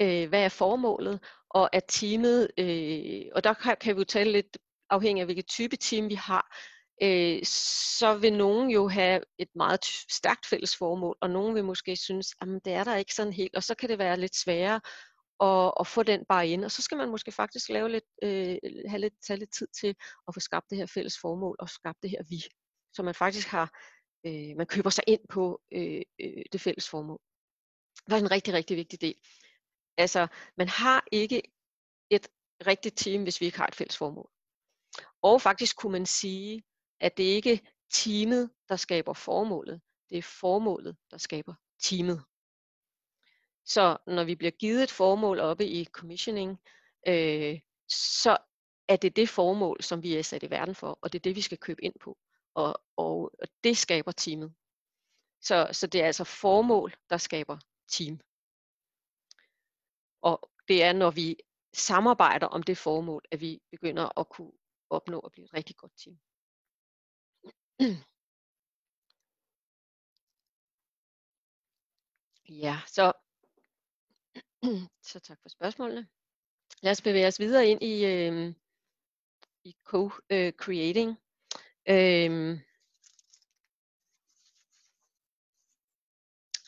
Øh, 0.00 0.28
hvad 0.28 0.44
er 0.44 0.48
formålet? 0.48 1.20
Og 1.50 1.74
at 1.76 1.84
teamet, 1.88 2.50
øh, 2.58 3.22
og 3.34 3.44
der 3.44 3.54
kan, 3.54 3.76
kan 3.80 3.96
vi 3.96 4.00
jo 4.00 4.04
tale 4.04 4.32
lidt 4.32 4.58
afhængig 4.90 5.20
af, 5.20 5.26
hvilket 5.26 5.46
type 5.46 5.76
team 5.76 6.08
vi 6.08 6.14
har, 6.14 6.56
øh, 7.02 7.40
så 7.98 8.18
vil 8.20 8.32
nogen 8.32 8.70
jo 8.70 8.88
have 8.88 9.20
et 9.38 9.48
meget 9.54 9.84
stærkt 10.10 10.46
fælles 10.46 10.76
formål, 10.76 11.16
og 11.20 11.30
nogen 11.30 11.54
vil 11.54 11.64
måske 11.64 11.96
synes, 11.96 12.34
at 12.40 12.48
det 12.64 12.72
er 12.72 12.84
der 12.84 12.96
ikke 12.96 13.14
sådan 13.14 13.32
helt, 13.32 13.56
og 13.56 13.62
så 13.62 13.74
kan 13.74 13.88
det 13.88 13.98
være 13.98 14.20
lidt 14.20 14.36
sværere 14.36 14.80
at, 15.40 15.72
at 15.80 15.86
få 15.86 16.02
den 16.02 16.24
bare 16.28 16.48
ind, 16.48 16.64
og 16.64 16.70
så 16.70 16.82
skal 16.82 16.98
man 16.98 17.08
måske 17.08 17.32
faktisk 17.32 17.68
lave 17.68 17.88
lidt, 17.88 18.04
øh, 18.22 18.58
have 18.88 18.98
lidt, 19.00 19.14
tage 19.26 19.38
lidt 19.38 19.52
tid 19.52 19.68
til 19.80 19.96
at 20.28 20.34
få 20.34 20.40
skabt 20.40 20.70
det 20.70 20.78
her 20.78 20.86
fælles 20.86 21.18
formål, 21.20 21.56
og 21.58 21.68
skabt 21.68 22.02
det 22.02 22.10
her 22.10 22.22
vi, 22.28 22.42
så 22.92 23.02
man 23.02 23.14
faktisk 23.14 23.48
har, 23.48 23.78
øh, 24.26 24.56
man 24.56 24.66
køber 24.66 24.90
sig 24.90 25.04
ind 25.06 25.20
på 25.28 25.60
øh, 25.72 26.02
øh, 26.20 26.44
det 26.52 26.60
fælles 26.60 26.88
formål. 26.88 27.20
Det 28.06 28.12
er 28.12 28.18
en 28.18 28.30
rigtig, 28.30 28.54
rigtig 28.54 28.76
vigtig 28.76 29.00
del. 29.00 29.14
Altså, 29.96 30.26
man 30.56 30.68
har 30.68 31.04
ikke 31.12 31.42
et 32.10 32.28
rigtigt 32.66 32.98
team, 32.98 33.22
hvis 33.22 33.40
vi 33.40 33.46
ikke 33.46 33.58
har 33.58 33.66
et 33.66 33.74
fælles 33.74 33.96
formål. 33.96 34.30
Og 35.22 35.42
faktisk 35.42 35.76
kunne 35.76 35.92
man 35.92 36.06
sige, 36.06 36.62
at 37.02 37.16
det 37.16 37.22
ikke 37.22 37.52
er 37.52 37.58
teamet, 37.90 38.50
der 38.68 38.76
skaber 38.76 39.12
formålet. 39.12 39.80
Det 40.10 40.18
er 40.18 40.22
formålet, 40.22 40.96
der 41.10 41.18
skaber 41.18 41.54
teamet. 41.82 42.22
Så 43.64 43.96
når 44.06 44.24
vi 44.24 44.34
bliver 44.34 44.50
givet 44.50 44.82
et 44.82 44.90
formål 44.90 45.38
oppe 45.38 45.66
i 45.66 45.84
commissioning, 45.84 46.60
øh, 47.08 47.60
så 47.88 48.36
er 48.88 48.96
det 48.96 49.16
det 49.16 49.28
formål, 49.28 49.82
som 49.82 50.02
vi 50.02 50.16
er 50.16 50.22
sat 50.22 50.42
i 50.42 50.50
verden 50.50 50.74
for, 50.74 50.98
og 51.00 51.12
det 51.12 51.18
er 51.18 51.22
det, 51.22 51.36
vi 51.36 51.40
skal 51.40 51.58
købe 51.58 51.84
ind 51.84 51.94
på. 52.00 52.18
Og, 52.54 52.82
og 52.96 53.32
det 53.64 53.76
skaber 53.76 54.12
teamet. 54.12 54.54
Så, 55.40 55.68
så 55.72 55.86
det 55.86 56.02
er 56.02 56.06
altså 56.06 56.24
formål, 56.24 56.94
der 57.10 57.16
skaber 57.16 57.58
team. 57.88 58.20
Og 60.22 60.50
det 60.68 60.82
er, 60.82 60.92
når 60.92 61.10
vi 61.10 61.36
samarbejder 61.74 62.46
om 62.46 62.62
det 62.62 62.78
formål, 62.78 63.22
at 63.30 63.40
vi 63.40 63.60
begynder 63.70 64.18
at 64.20 64.28
kunne 64.28 64.52
opnå 64.90 65.18
at 65.18 65.32
blive 65.32 65.44
et 65.44 65.54
rigtig 65.54 65.76
godt 65.76 65.92
team. 66.04 66.18
Ja, 72.48 72.80
så, 72.86 73.12
så 75.10 75.20
tak 75.20 75.38
for 75.42 75.48
spørgsmålene. 75.48 76.08
Lad 76.82 76.92
os 76.92 77.02
bevæge 77.02 77.26
os 77.26 77.40
videre 77.40 77.66
ind 77.66 77.82
i, 77.82 78.04
øh, 78.04 78.54
i 79.64 79.76
co-creating. 79.84 81.16
Øh, 81.88 82.60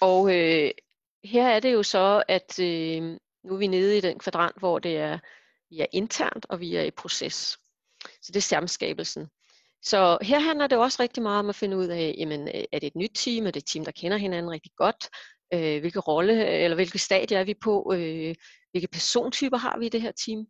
og 0.00 0.34
øh, 0.34 0.70
her 1.24 1.48
er 1.48 1.60
det 1.60 1.72
jo 1.72 1.82
så, 1.82 2.24
at 2.28 2.58
øh, 2.58 3.02
nu 3.42 3.54
er 3.54 3.58
vi 3.58 3.66
nede 3.66 3.98
i 3.98 4.00
den 4.00 4.18
kvadrant, 4.18 4.58
hvor 4.58 4.78
det 4.78 4.96
er, 4.96 5.18
vi 5.70 5.80
er 5.80 5.86
internt, 5.92 6.46
og 6.48 6.60
vi 6.60 6.76
er 6.76 6.82
i 6.82 6.90
proces. 6.90 7.58
Så 8.20 8.32
det 8.32 8.36
er 8.36 8.40
samskabelsen. 8.40 9.30
Så 9.84 10.18
her 10.22 10.38
handler 10.38 10.66
det 10.66 10.78
også 10.78 11.02
rigtig 11.02 11.22
meget 11.22 11.38
om 11.38 11.48
at 11.48 11.54
finde 11.54 11.76
ud 11.76 11.86
af, 11.86 12.14
jamen, 12.18 12.48
øh, 12.48 12.64
er 12.72 12.78
det 12.78 12.86
et 12.86 12.96
nyt 12.96 13.10
team, 13.14 13.46
er 13.46 13.50
det 13.50 13.62
et 13.62 13.66
team, 13.66 13.84
der 13.84 13.92
kender 13.92 14.16
hinanden 14.16 14.50
rigtig 14.50 14.72
godt, 14.76 15.08
øh, 15.54 15.80
hvilke 15.80 16.00
rolle 16.00 16.32
øh, 16.32 16.64
eller 16.64 16.74
hvilke 16.74 16.98
stadier 16.98 17.38
er 17.38 17.44
vi 17.44 17.54
på, 17.54 17.92
øh, 17.94 18.34
hvilke 18.70 18.88
persontyper 18.92 19.56
har 19.56 19.78
vi 19.78 19.86
i 19.86 19.88
det 19.88 20.02
her 20.02 20.12
team. 20.26 20.46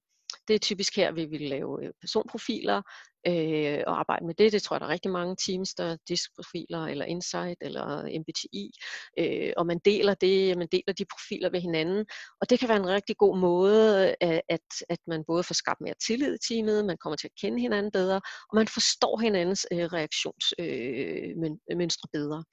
Det 0.49 0.55
er 0.55 0.59
typisk 0.59 0.97
her, 0.97 1.13
vi 1.13 1.25
vil 1.25 1.41
lave 1.41 1.85
øh, 1.85 1.93
personprofiler 2.01 2.83
øh, 3.27 3.83
og 3.87 3.99
arbejde 3.99 4.27
med 4.27 4.35
det. 4.35 4.53
Det 4.53 4.63
tror 4.63 4.77
jeg, 4.77 4.81
der 4.81 4.87
er 4.87 4.91
rigtig 4.91 5.11
mange 5.11 5.37
teams, 5.47 5.75
der 5.75 5.97
diskprofiler 6.09 6.87
eller 6.87 7.05
insight 7.05 7.59
eller 7.61 8.19
MBTI, 8.21 8.71
øh, 9.19 9.53
og 9.57 9.67
man 9.67 9.81
deler 9.85 10.15
det, 10.15 10.59
man 10.59 10.69
deler 10.73 10.93
de 10.99 11.05
profiler 11.05 11.51
ved 11.51 11.61
hinanden. 11.61 12.07
Og 12.41 12.51
det 12.51 12.59
kan 12.59 12.69
være 12.69 12.79
en 12.79 12.87
rigtig 12.87 13.17
god 13.17 13.39
måde, 13.39 14.15
at, 14.21 14.43
at, 14.49 14.61
at 14.89 14.99
man 15.07 15.25
både 15.27 15.43
får 15.43 15.55
skabt 15.55 15.81
mere 15.81 15.95
tillid 16.07 16.35
i 16.35 16.39
teamet, 16.49 16.85
man 16.85 16.99
kommer 16.99 17.17
til 17.17 17.29
at 17.29 17.41
kende 17.41 17.61
hinanden 17.61 17.93
bedre, 17.93 18.21
og 18.51 18.55
man 18.55 18.69
forstår 18.69 19.19
hinandens 19.19 19.67
øh, 19.73 19.85
reaktionsmønstre 19.85 22.09
øh, 22.13 22.13
bedre. 22.13 22.45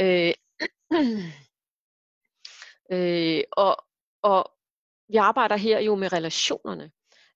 Øh, 0.00 0.34
øh, 2.92 3.42
og, 3.52 3.76
og 4.22 4.55
vi 5.08 5.16
arbejder 5.16 5.56
her 5.56 5.80
jo 5.80 5.94
med 5.94 6.12
relationerne, 6.12 6.90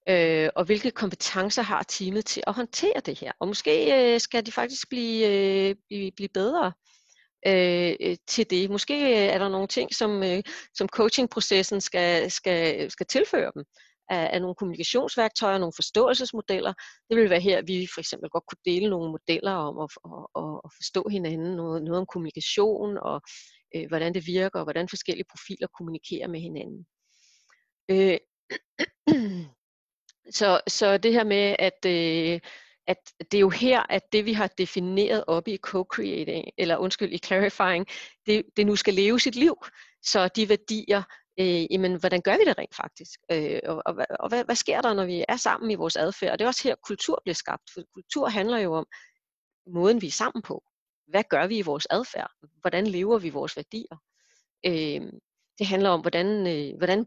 øh, 0.08 0.48
og 0.56 0.64
hvilke 0.64 0.90
kompetencer 0.90 1.62
har 1.62 1.82
teamet 1.82 2.24
til 2.24 2.42
at 2.46 2.54
håndtere 2.54 3.00
det 3.06 3.18
her. 3.18 3.32
Og 3.40 3.48
måske 3.48 3.74
øh, 4.14 4.20
skal 4.20 4.46
de 4.46 4.52
faktisk 4.52 4.88
blive, 4.88 5.26
øh, 5.26 5.76
blive, 5.88 6.12
blive 6.16 6.28
bedre 6.34 6.72
øh, 7.46 7.96
øh 8.00 8.16
til 8.28 8.50
det. 8.50 8.70
Måske 8.70 8.94
øh, 8.94 9.34
er 9.34 9.38
der 9.38 9.48
nogle 9.48 9.68
ting, 9.68 9.94
som, 9.94 10.22
øh, 10.22 10.42
som 10.74 10.88
coachingprocessen 10.88 11.80
skal, 11.80 12.30
skal, 12.30 12.90
skal 12.90 13.06
tilføre 13.06 13.52
dem 13.54 13.64
af, 14.10 14.30
af 14.32 14.40
nogle 14.40 14.54
kommunikationsværktøjer, 14.54 15.58
nogle 15.58 15.72
forståelsesmodeller. 15.76 16.72
Det 17.10 17.16
vil 17.16 17.30
være 17.30 17.40
her, 17.40 17.62
vi 17.62 17.88
for 17.94 18.00
eksempel 18.00 18.30
godt 18.30 18.44
kunne 18.48 18.64
dele 18.72 18.90
nogle 18.90 19.10
modeller 19.10 19.52
om 19.52 19.78
at, 19.78 19.90
at, 20.04 20.42
at, 20.42 20.60
at 20.64 20.70
forstå 20.78 21.08
hinanden, 21.10 21.56
noget, 21.56 21.82
noget 21.82 22.00
om 22.00 22.06
kommunikation 22.06 22.98
og 23.02 23.20
øh, 23.74 23.88
hvordan 23.88 24.14
det 24.14 24.26
virker, 24.26 24.58
og 24.58 24.64
hvordan 24.64 24.88
forskellige 24.88 25.30
profiler 25.32 25.66
kommunikerer 25.78 26.28
med 26.28 26.40
hinanden. 26.40 26.86
Øh, 27.90 28.18
så, 30.38 30.60
så 30.68 30.98
det 30.98 31.12
her 31.12 31.24
med, 31.24 31.56
at, 31.58 31.84
øh, 31.86 32.40
at 32.86 33.12
det 33.18 33.34
er 33.34 33.40
jo 33.40 33.50
her, 33.50 33.92
at 33.92 34.02
det 34.12 34.24
vi 34.24 34.32
har 34.32 34.46
defineret 34.58 35.24
op 35.26 35.48
i 35.48 35.58
co-creating, 35.66 36.50
eller 36.58 36.76
undskyld, 36.76 37.12
i 37.12 37.18
clarifying, 37.18 37.86
det, 38.26 38.44
det 38.56 38.66
nu 38.66 38.76
skal 38.76 38.94
leve 38.94 39.20
sit 39.20 39.36
liv. 39.36 39.56
Så 40.02 40.28
de 40.28 40.48
værdier, 40.48 41.02
øh, 41.40 41.72
jamen, 41.72 41.94
hvordan 41.94 42.20
gør 42.20 42.36
vi 42.36 42.44
det 42.44 42.58
rent 42.58 42.74
faktisk? 42.74 43.20
Øh, 43.32 43.60
og 43.64 43.82
og, 43.86 44.06
og 44.20 44.28
hvad, 44.28 44.44
hvad 44.44 44.56
sker 44.56 44.80
der, 44.80 44.94
når 44.94 45.04
vi 45.04 45.24
er 45.28 45.36
sammen 45.36 45.70
i 45.70 45.74
vores 45.74 45.96
adfærd? 45.96 46.32
Og 46.32 46.38
det 46.38 46.44
er 46.44 46.48
også 46.48 46.68
her, 46.68 46.74
kultur 46.86 47.20
bliver 47.24 47.34
skabt. 47.34 47.70
For 47.74 47.82
kultur 47.94 48.28
handler 48.28 48.58
jo 48.58 48.74
om 48.74 48.86
måden, 49.66 50.02
vi 50.02 50.06
er 50.06 50.10
sammen 50.10 50.42
på. 50.42 50.64
Hvad 51.06 51.24
gør 51.30 51.46
vi 51.46 51.58
i 51.58 51.62
vores 51.62 51.86
adfærd? 51.90 52.30
Hvordan 52.60 52.86
lever 52.86 53.18
vi 53.18 53.30
vores 53.30 53.56
værdier? 53.56 53.96
Øh, 54.66 55.12
det 55.60 55.68
handler 55.68 55.90
om, 55.90 56.00
hvordan, 56.00 56.26
øh, 56.46 56.76
hvordan 56.76 57.06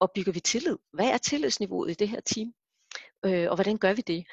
opbygger 0.00 0.32
vi 0.32 0.40
tillid? 0.40 0.76
Hvad 0.92 1.06
er 1.06 1.18
tillidsniveauet 1.18 1.90
i 1.90 1.94
det 1.94 2.08
her 2.08 2.20
team? 2.20 2.54
Øh, 3.26 3.50
og 3.50 3.54
hvordan 3.54 3.78
gør 3.78 3.92
vi 3.92 4.02
det? 4.06 4.26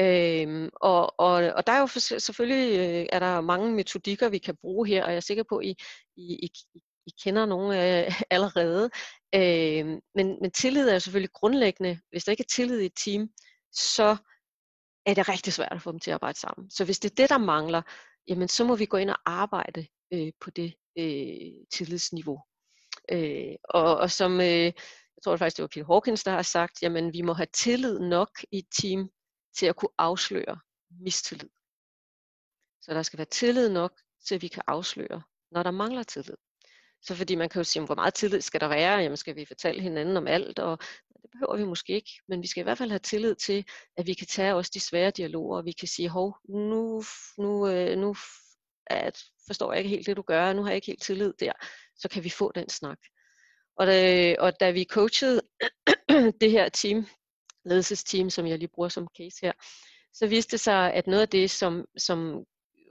Øhm, 0.00 0.70
og, 0.74 1.20
og, 1.20 1.34
og 1.56 1.66
der 1.66 1.72
er 1.72 1.80
jo 1.80 1.86
for, 1.86 2.18
selvfølgelig 2.18 2.78
øh, 2.78 3.06
er 3.12 3.18
der 3.18 3.40
mange 3.40 3.72
metodikker, 3.72 4.28
vi 4.28 4.38
kan 4.38 4.56
bruge 4.56 4.88
her, 4.88 5.04
og 5.04 5.10
jeg 5.10 5.16
er 5.16 5.20
sikker 5.20 5.44
på, 5.48 5.56
at 5.56 5.66
I, 5.66 5.76
I, 6.16 6.34
I, 6.44 6.50
I 7.06 7.10
kender 7.24 7.46
nogle 7.46 8.04
øh, 8.06 8.12
allerede. 8.30 8.90
Øhm, 9.34 10.00
men, 10.14 10.38
men 10.40 10.50
tillid 10.50 10.88
er 10.88 10.92
jo 10.92 11.00
selvfølgelig 11.00 11.32
grundlæggende. 11.32 12.00
Hvis 12.10 12.24
der 12.24 12.32
ikke 12.32 12.42
er 12.42 12.54
tillid 12.54 12.80
i 12.80 12.86
et 12.86 12.96
team, 13.04 13.28
så 13.72 14.16
er 15.06 15.14
det 15.14 15.28
rigtig 15.28 15.52
svært 15.52 15.72
at 15.72 15.82
få 15.82 15.92
dem 15.92 16.00
til 16.00 16.10
at 16.10 16.14
arbejde 16.14 16.38
sammen. 16.38 16.70
Så 16.70 16.84
hvis 16.84 16.98
det 16.98 17.10
er 17.10 17.14
det, 17.14 17.30
der 17.30 17.38
mangler, 17.38 17.82
jamen 18.28 18.48
så 18.48 18.64
må 18.64 18.76
vi 18.76 18.86
gå 18.86 18.96
ind 18.96 19.10
og 19.10 19.18
arbejde 19.26 19.86
øh, 20.12 20.32
på 20.40 20.50
det 20.50 20.74
øh, 20.98 21.66
tillidsniveau. 21.72 22.40
Øh, 23.12 23.54
og, 23.64 23.96
og 23.96 24.10
som, 24.10 24.40
øh, 24.40 24.64
jeg 25.16 25.22
tror 25.24 25.36
faktisk, 25.36 25.56
det 25.56 25.62
var 25.62 25.68
Peter 25.68 25.86
Hawkins, 25.86 26.24
der 26.24 26.30
har 26.30 26.42
sagt, 26.42 26.82
jamen 26.82 27.12
vi 27.12 27.22
må 27.22 27.32
have 27.32 27.46
tillid 27.52 27.98
nok 27.98 28.30
i 28.52 28.58
et 28.58 28.68
team 28.82 29.10
til 29.56 29.66
at 29.66 29.76
kunne 29.76 29.94
afsløre 29.98 30.58
mistillid. 30.90 31.48
Så 32.82 32.94
der 32.94 33.02
skal 33.02 33.18
være 33.18 33.26
tillid 33.30 33.68
nok 33.68 33.92
til, 34.26 34.34
at 34.34 34.42
vi 34.42 34.48
kan 34.48 34.62
afsløre, 34.66 35.22
når 35.50 35.62
der 35.62 35.70
mangler 35.70 36.02
tillid. 36.02 36.36
Så 37.02 37.14
fordi 37.14 37.34
man 37.34 37.48
kan 37.48 37.60
jo 37.60 37.64
sige, 37.64 37.86
hvor 37.86 37.94
meget 37.94 38.14
tillid 38.14 38.40
skal 38.40 38.60
der 38.60 38.68
være? 38.68 38.98
Jamen 38.98 39.16
skal 39.16 39.36
vi 39.36 39.44
fortælle 39.44 39.82
hinanden 39.82 40.16
om 40.16 40.26
alt? 40.26 40.58
Og 40.58 40.78
det 41.22 41.30
behøver 41.32 41.56
vi 41.56 41.64
måske 41.64 41.92
ikke, 41.92 42.10
men 42.28 42.42
vi 42.42 42.46
skal 42.46 42.60
i 42.60 42.62
hvert 42.62 42.78
fald 42.78 42.90
have 42.90 42.98
tillid 42.98 43.34
til, 43.34 43.64
at 43.96 44.06
vi 44.06 44.14
kan 44.14 44.26
tage 44.26 44.54
også 44.54 44.70
de 44.74 44.80
svære 44.80 45.10
dialoger, 45.10 45.58
og 45.58 45.64
vi 45.64 45.72
kan 45.72 45.88
sige, 45.88 46.08
hov, 46.08 46.36
nu, 46.48 47.02
nu, 47.38 47.68
øh, 47.68 47.98
nu 47.98 48.14
at 48.90 49.18
forstår 49.46 49.72
jeg 49.72 49.78
ikke 49.78 49.96
helt 49.96 50.06
det, 50.06 50.16
du 50.16 50.22
gør, 50.22 50.52
nu 50.52 50.62
har 50.62 50.70
jeg 50.70 50.76
ikke 50.76 50.86
helt 50.86 51.02
tillid 51.02 51.32
der, 51.40 51.52
så 51.96 52.08
kan 52.08 52.24
vi 52.24 52.30
få 52.30 52.52
den 52.54 52.68
snak. 52.68 52.98
Og 53.76 53.86
da, 53.86 54.36
og 54.38 54.60
da 54.60 54.70
vi 54.70 54.86
coachede 54.90 55.40
det 56.40 56.50
her 56.50 56.68
team, 56.68 57.06
ledelsesteam, 57.64 58.30
som 58.30 58.46
jeg 58.46 58.58
lige 58.58 58.68
bruger 58.74 58.88
som 58.88 59.08
case 59.18 59.38
her, 59.42 59.52
så 60.12 60.26
viste 60.26 60.50
det 60.50 60.60
sig, 60.60 60.92
at 60.92 61.06
noget 61.06 61.22
af 61.22 61.28
det, 61.28 61.50
som, 61.50 61.84
som 61.98 62.44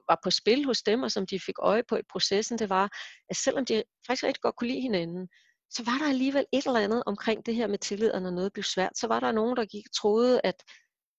var 0.09 0.19
på 0.23 0.31
spil 0.31 0.65
hos 0.65 0.81
dem, 0.81 1.03
og 1.03 1.11
som 1.11 1.25
de 1.25 1.39
fik 1.39 1.55
øje 1.59 1.83
på 1.89 1.95
i 1.95 2.01
processen, 2.11 2.59
det 2.59 2.69
var, 2.69 2.89
at 3.29 3.35
selvom 3.35 3.65
de 3.65 3.83
faktisk 4.07 4.23
rigtig 4.23 4.41
godt 4.41 4.55
kunne 4.55 4.67
lide 4.67 4.81
hinanden, 4.81 5.27
så 5.69 5.83
var 5.83 5.97
der 5.97 6.09
alligevel 6.09 6.45
et 6.53 6.65
eller 6.65 6.79
andet 6.79 7.03
omkring 7.05 7.45
det 7.45 7.55
her 7.55 7.67
med 7.67 7.77
tillid, 7.77 8.11
og 8.11 8.21
når 8.21 8.29
noget 8.29 8.53
blev 8.53 8.63
svært, 8.63 8.97
så 8.97 9.07
var 9.07 9.19
der 9.19 9.31
nogen, 9.31 9.57
der 9.57 9.65
gik 9.65 9.85
og 9.87 9.95
troede, 9.95 10.41
at 10.43 10.63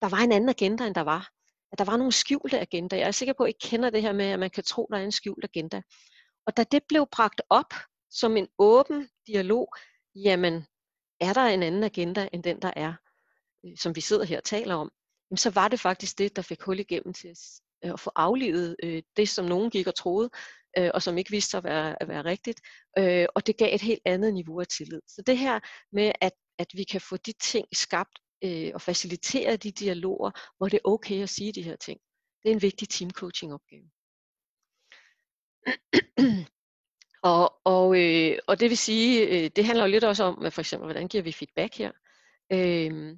der 0.01 0.09
var 0.09 0.17
en 0.17 0.31
anden 0.31 0.49
agenda, 0.49 0.87
end 0.87 0.95
der 0.95 1.01
var. 1.01 1.29
At 1.71 1.79
der 1.79 1.85
var 1.85 1.97
nogle 1.97 2.11
skjulte 2.11 2.59
agenda. 2.59 2.97
Jeg 2.97 3.07
er 3.07 3.11
sikker 3.11 3.33
på, 3.33 3.43
at 3.43 3.49
I 3.49 3.67
kender 3.67 3.89
det 3.89 4.01
her 4.01 4.13
med, 4.13 4.25
at 4.25 4.39
man 4.39 4.49
kan 4.49 4.63
tro, 4.63 4.87
der 4.91 4.97
er 4.97 5.03
en 5.03 5.11
skjult 5.11 5.43
agenda. 5.43 5.81
Og 6.45 6.57
da 6.57 6.63
det 6.63 6.83
blev 6.87 7.07
bragt 7.11 7.41
op 7.49 7.73
som 8.11 8.37
en 8.37 8.47
åben 8.57 9.09
dialog, 9.27 9.73
jamen, 10.15 10.65
er 11.19 11.33
der 11.33 11.41
en 11.41 11.63
anden 11.63 11.83
agenda, 11.83 12.29
end 12.33 12.43
den 12.43 12.61
der 12.61 12.71
er, 12.75 12.93
øh, 13.65 13.77
som 13.77 13.95
vi 13.95 14.01
sidder 14.01 14.25
her 14.25 14.37
og 14.37 14.43
taler 14.43 14.75
om, 14.75 14.91
jamen, 15.31 15.37
så 15.37 15.49
var 15.49 15.67
det 15.67 15.79
faktisk 15.79 16.17
det, 16.17 16.35
der 16.35 16.41
fik 16.41 16.61
hul 16.61 16.79
igennem 16.79 17.13
til 17.13 17.35
øh, 17.85 17.93
at 17.93 17.99
få 17.99 18.11
aflivet 18.15 18.75
øh, 18.83 19.03
det, 19.17 19.29
som 19.29 19.45
nogen 19.45 19.69
gik 19.69 19.87
og 19.87 19.95
troede, 19.95 20.29
og 20.93 21.01
som 21.01 21.17
ikke 21.17 21.31
viste 21.31 21.49
sig 21.49 21.57
at 21.57 21.63
være, 21.63 22.01
at 22.01 22.07
være 22.07 22.25
rigtigt. 22.25 22.61
Og 23.35 23.47
det 23.47 23.57
gav 23.57 23.75
et 23.75 23.81
helt 23.81 24.01
andet 24.05 24.33
niveau 24.33 24.59
af 24.59 24.67
tillid. 24.67 25.01
Så 25.07 25.23
det 25.27 25.37
her 25.37 25.59
med, 25.91 26.11
at, 26.21 26.31
at 26.59 26.67
vi 26.73 26.83
kan 26.83 27.01
få 27.01 27.17
de 27.17 27.33
ting 27.41 27.67
skabt 27.73 28.19
øh, 28.43 28.71
og 28.73 28.81
facilitere 28.81 29.57
de 29.57 29.71
dialoger, 29.71 30.31
hvor 30.57 30.67
det 30.67 30.77
er 30.77 30.89
okay 30.89 31.23
at 31.23 31.29
sige 31.29 31.51
de 31.51 31.61
her 31.61 31.75
ting, 31.75 31.99
det 32.43 32.49
er 32.49 32.53
en 32.53 32.61
vigtig 32.61 32.89
teamcoaching 32.89 33.53
opgave. 33.53 33.89
og, 37.33 37.53
og, 37.63 37.99
øh, 38.01 38.37
og 38.47 38.59
det 38.59 38.69
vil 38.69 38.77
sige, 38.77 39.27
øh, 39.27 39.49
det 39.55 39.65
handler 39.65 39.85
jo 39.85 39.91
lidt 39.91 40.03
også 40.03 40.23
om, 40.23 40.51
for 40.51 40.61
eksempel, 40.61 40.85
hvordan 40.85 41.07
giver 41.07 41.23
vi 41.23 41.31
feedback 41.31 41.77
her. 41.77 41.91
Øh, 42.51 43.17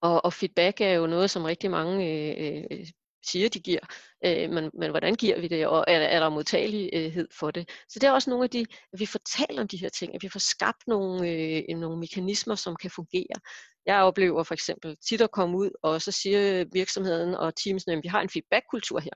og, 0.00 0.24
og 0.24 0.32
feedback 0.32 0.80
er 0.80 0.92
jo 0.92 1.06
noget, 1.06 1.30
som 1.30 1.44
rigtig 1.44 1.70
mange 1.70 2.06
øh, 2.10 2.64
øh 2.70 2.86
siger, 3.26 3.48
de 3.48 3.60
giver, 3.60 3.80
øh, 4.24 4.50
men, 4.50 4.70
men 4.74 4.90
hvordan 4.90 5.14
giver 5.14 5.40
vi 5.40 5.48
det, 5.48 5.66
og 5.66 5.84
er, 5.88 5.98
er 5.98 6.20
der 6.20 6.28
modtagelighed 6.28 7.28
for 7.38 7.50
det? 7.50 7.70
Så 7.88 7.98
det 7.98 8.06
er 8.06 8.12
også 8.12 8.30
nogle 8.30 8.44
af 8.44 8.50
de, 8.50 8.66
at 8.92 9.00
vi 9.00 9.06
får 9.06 9.20
talt 9.36 9.58
om 9.58 9.68
de 9.68 9.76
her 9.76 9.88
ting, 9.88 10.14
at 10.14 10.22
vi 10.22 10.28
får 10.28 10.38
skabt 10.38 10.86
nogle, 10.86 11.30
øh, 11.30 11.78
nogle 11.78 11.98
mekanismer, 11.98 12.54
som 12.54 12.76
kan 12.76 12.90
fungere. 12.90 13.40
Jeg 13.86 14.02
oplever 14.02 14.42
for 14.42 14.54
eksempel 14.54 14.96
tit 15.08 15.20
at 15.20 15.30
komme 15.30 15.58
ud, 15.58 15.70
og 15.82 16.02
så 16.02 16.12
siger 16.12 16.64
virksomheden 16.72 17.34
og 17.34 17.56
teamsene, 17.56 17.94
at 17.94 18.02
vi 18.02 18.08
har 18.08 18.20
en 18.20 18.28
feedback-kultur 18.28 18.98
her. 18.98 19.10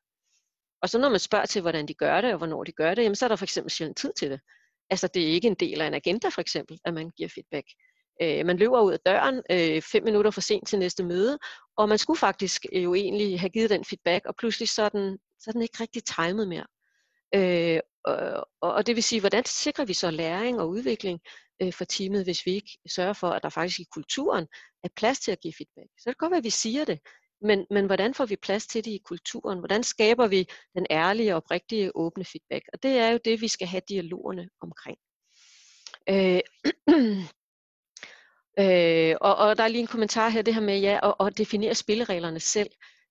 Og 0.83 0.89
så 0.89 0.99
når 0.99 1.09
man 1.09 1.21
spørger 1.21 1.47
til, 1.47 1.63
hvordan 1.63 1.89
de 1.89 1.95
gør 1.95 2.21
det, 2.21 2.33
og 2.33 2.39
hvornår 2.39 2.65
de 2.65 2.73
gør 2.73 2.95
det, 2.95 3.03
jamen, 3.03 3.17
så 3.17 3.25
er 3.25 3.29
der 3.29 3.37
for 3.37 3.45
eksempel 3.45 3.71
sjældent 3.71 3.99
tid 3.99 4.13
til 4.19 4.31
det. 4.31 4.41
Altså 4.91 5.09
det 5.15 5.23
er 5.23 5.33
ikke 5.33 5.49
en 5.49 5.55
del 5.55 5.81
af 5.81 5.87
en 5.87 5.95
agenda 5.95 6.29
for 6.29 6.41
eksempel, 6.41 6.79
at 6.85 6.95
man 6.95 7.11
giver 7.11 7.29
feedback. 7.29 7.67
Øh, 8.23 8.47
man 8.47 8.57
løber 8.57 8.81
ud 8.81 8.93
af 8.93 8.99
døren 9.07 9.43
øh, 9.51 9.83
fem 9.83 10.05
minutter 10.05 10.31
for 10.31 10.41
sent 10.41 10.69
til 10.69 10.79
næste 10.79 11.05
møde, 11.05 11.39
og 11.77 11.89
man 11.89 11.99
skulle 11.99 12.19
faktisk 12.19 12.67
øh, 12.73 12.85
jo 12.85 12.95
egentlig 12.95 13.41
have 13.41 13.51
givet 13.51 13.71
den 13.71 13.85
feedback, 13.85 14.27
og 14.27 14.37
pludselig 14.37 14.69
så 14.69 14.83
er 14.83 14.89
den, 14.89 15.19
så 15.39 15.51
er 15.51 15.53
den 15.53 15.63
ikke 15.63 15.77
rigtig 15.81 16.03
timet 16.05 16.49
mere. 16.49 16.67
Øh, 17.35 17.81
Øh, 18.09 18.43
og, 18.61 18.73
og 18.73 18.87
det 18.87 18.97
vil 18.97 19.03
sige, 19.03 19.21
hvordan 19.21 19.45
sikrer 19.45 19.85
vi 19.85 19.95
så 19.95 20.11
læring 20.11 20.61
og 20.61 20.69
udvikling 20.69 21.21
øh, 21.63 21.73
for 21.73 21.85
teamet, 21.85 22.25
hvis 22.25 22.47
vi 22.47 22.51
ikke 22.51 22.79
sørger 22.89 23.13
for, 23.13 23.29
at 23.29 23.43
der 23.43 23.49
faktisk 23.49 23.81
i 23.81 23.87
kulturen 23.93 24.47
er 24.85 24.89
plads 24.97 25.21
til 25.21 25.33
at 25.33 25.41
give 25.41 25.55
feedback. 25.59 25.89
Så 25.99 26.05
det 26.07 26.19
kan 26.19 26.27
godt 26.27 26.31
være, 26.31 26.39
at 26.39 26.45
vi 26.45 26.51
siger 26.51 26.85
det, 26.85 27.01
men, 27.43 27.67
men 27.71 27.87
hvordan 27.87 28.15
får 28.15 28.25
vi 28.25 28.37
plads 28.37 28.67
til 28.67 28.85
det 28.85 28.91
i 28.91 29.03
kulturen? 29.05 29.59
Hvordan 29.59 29.83
skaber 29.83 30.27
vi 30.27 30.47
den 30.75 30.87
ærlige 30.91 31.33
og 31.33 31.37
oprigtige 31.37 31.97
åbne 31.97 32.25
feedback? 32.25 32.65
Og 32.73 32.83
det 32.83 32.99
er 32.99 33.09
jo 33.09 33.19
det, 33.25 33.41
vi 33.41 33.49
skal 33.49 33.67
have 33.67 33.83
dialogerne 33.89 34.49
omkring. 34.61 34.99
Øh, 36.09 36.41
Øh, 38.59 39.17
og, 39.21 39.37
og 39.37 39.57
der 39.57 39.65
er 39.65 39.69
lige 39.69 39.81
en 39.81 39.87
kommentar 39.87 40.29
her, 40.29 40.43
det 40.43 40.55
her 40.55 40.61
med 40.61 40.81
ja, 40.81 41.01
at, 41.03 41.27
at 41.27 41.39
definere 41.39 41.75
spillereglerne 41.75 42.41
selv 42.41 42.71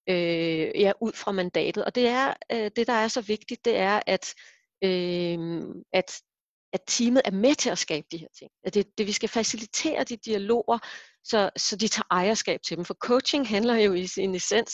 øh, 0.09 0.81
ja, 0.81 0.91
ud 1.01 1.11
fra 1.13 1.31
mandatet. 1.31 1.85
Og 1.85 1.95
det 1.95 2.07
er 2.07 2.33
øh, 2.51 2.71
det, 2.75 2.87
der 2.87 2.93
er 2.93 3.07
så 3.07 3.21
vigtigt, 3.21 3.65
det 3.65 3.77
er, 3.77 3.99
at, 4.07 4.33
øh, 4.83 5.61
at, 5.93 6.21
at 6.73 6.81
teamet 6.87 7.21
er 7.25 7.31
med 7.31 7.55
til 7.55 7.69
at 7.69 7.77
skabe 7.77 8.07
de 8.11 8.17
her 8.17 8.27
ting. 8.39 8.51
At 8.63 8.73
det, 8.73 8.87
det, 8.97 9.07
vi 9.07 9.11
skal 9.11 9.29
facilitere 9.29 10.03
de 10.03 10.17
dialoger, 10.17 10.79
så, 11.23 11.49
så 11.57 11.75
de 11.75 11.87
tager 11.87 12.07
ejerskab 12.11 12.59
til 12.61 12.77
dem. 12.77 12.85
For 12.85 12.93
coaching 12.93 13.47
handler 13.47 13.75
jo 13.75 13.93
i 13.93 14.07
sin 14.07 14.35
essens 14.35 14.73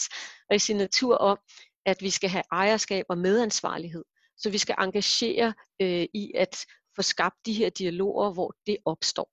og 0.50 0.56
i 0.56 0.60
sin 0.60 0.78
natur 0.78 1.16
om, 1.18 1.38
at 1.86 2.02
vi 2.02 2.10
skal 2.10 2.30
have 2.30 2.44
ejerskab 2.52 3.06
og 3.10 3.18
medansvarlighed. 3.18 4.04
Så 4.38 4.50
vi 4.50 4.58
skal 4.58 4.76
engagere 4.80 5.54
øh, 5.82 6.06
i 6.14 6.32
at 6.36 6.66
få 6.96 7.02
skabt 7.02 7.36
de 7.46 7.54
her 7.54 7.70
dialoger, 7.70 8.34
hvor 8.34 8.54
det 8.66 8.78
opstår. 8.86 9.30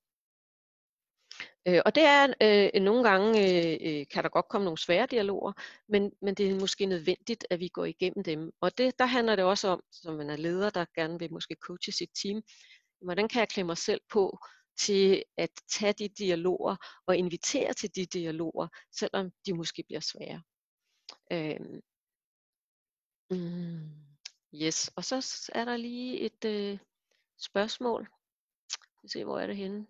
Øh, 1.69 1.81
og 1.85 1.95
det 1.95 2.03
er 2.03 2.35
øh, 2.43 2.83
nogle 2.83 3.09
gange, 3.09 3.29
øh, 3.29 4.01
øh, 4.01 4.07
kan 4.11 4.23
der 4.25 4.29
godt 4.29 4.49
komme 4.49 4.65
nogle 4.65 4.79
svære 4.79 5.07
dialoger, 5.07 5.53
men, 5.89 6.13
men 6.23 6.35
det 6.35 6.51
er 6.51 6.61
måske 6.61 6.87
nødvendigt, 6.87 7.47
at 7.51 7.61
vi 7.61 7.69
går 7.69 7.85
igennem 7.85 8.25
dem. 8.25 8.53
Og 8.61 8.79
det, 8.79 8.99
der 8.99 9.07
handler 9.07 9.37
det 9.37 9.45
også 9.45 9.69
om, 9.69 9.83
som 9.93 10.15
man 10.15 10.31
er 10.31 10.37
leder, 10.37 10.71
der 10.71 10.85
gerne 10.95 11.19
vil 11.19 11.33
måske 11.33 11.57
coache 11.61 11.93
sit 11.93 12.11
team, 12.23 12.43
hvordan 13.01 13.29
kan 13.29 13.41
jeg 13.41 13.49
klemme 13.49 13.67
mig 13.67 13.79
selv 13.79 14.01
på 14.13 14.39
til 14.79 15.23
at 15.37 15.51
tage 15.69 15.93
de 15.93 16.09
dialoger 16.09 16.77
og 17.07 17.17
invitere 17.17 17.73
til 17.73 17.95
de 17.97 18.07
dialoger, 18.07 18.69
selvom 18.93 19.31
de 19.47 19.55
måske 19.55 19.83
bliver 19.83 20.01
svære. 20.01 20.43
Øh, 21.33 21.61
mm, 23.31 23.91
yes, 24.55 24.91
og 24.97 25.05
så 25.05 25.51
er 25.55 25.65
der 25.65 25.77
lige 25.77 26.21
et 26.21 26.45
øh, 26.45 26.79
spørgsmål. 27.39 28.09
Vi 29.03 29.09
se, 29.09 29.25
hvor 29.25 29.39
er 29.39 29.47
det 29.47 29.57
henne? 29.57 29.87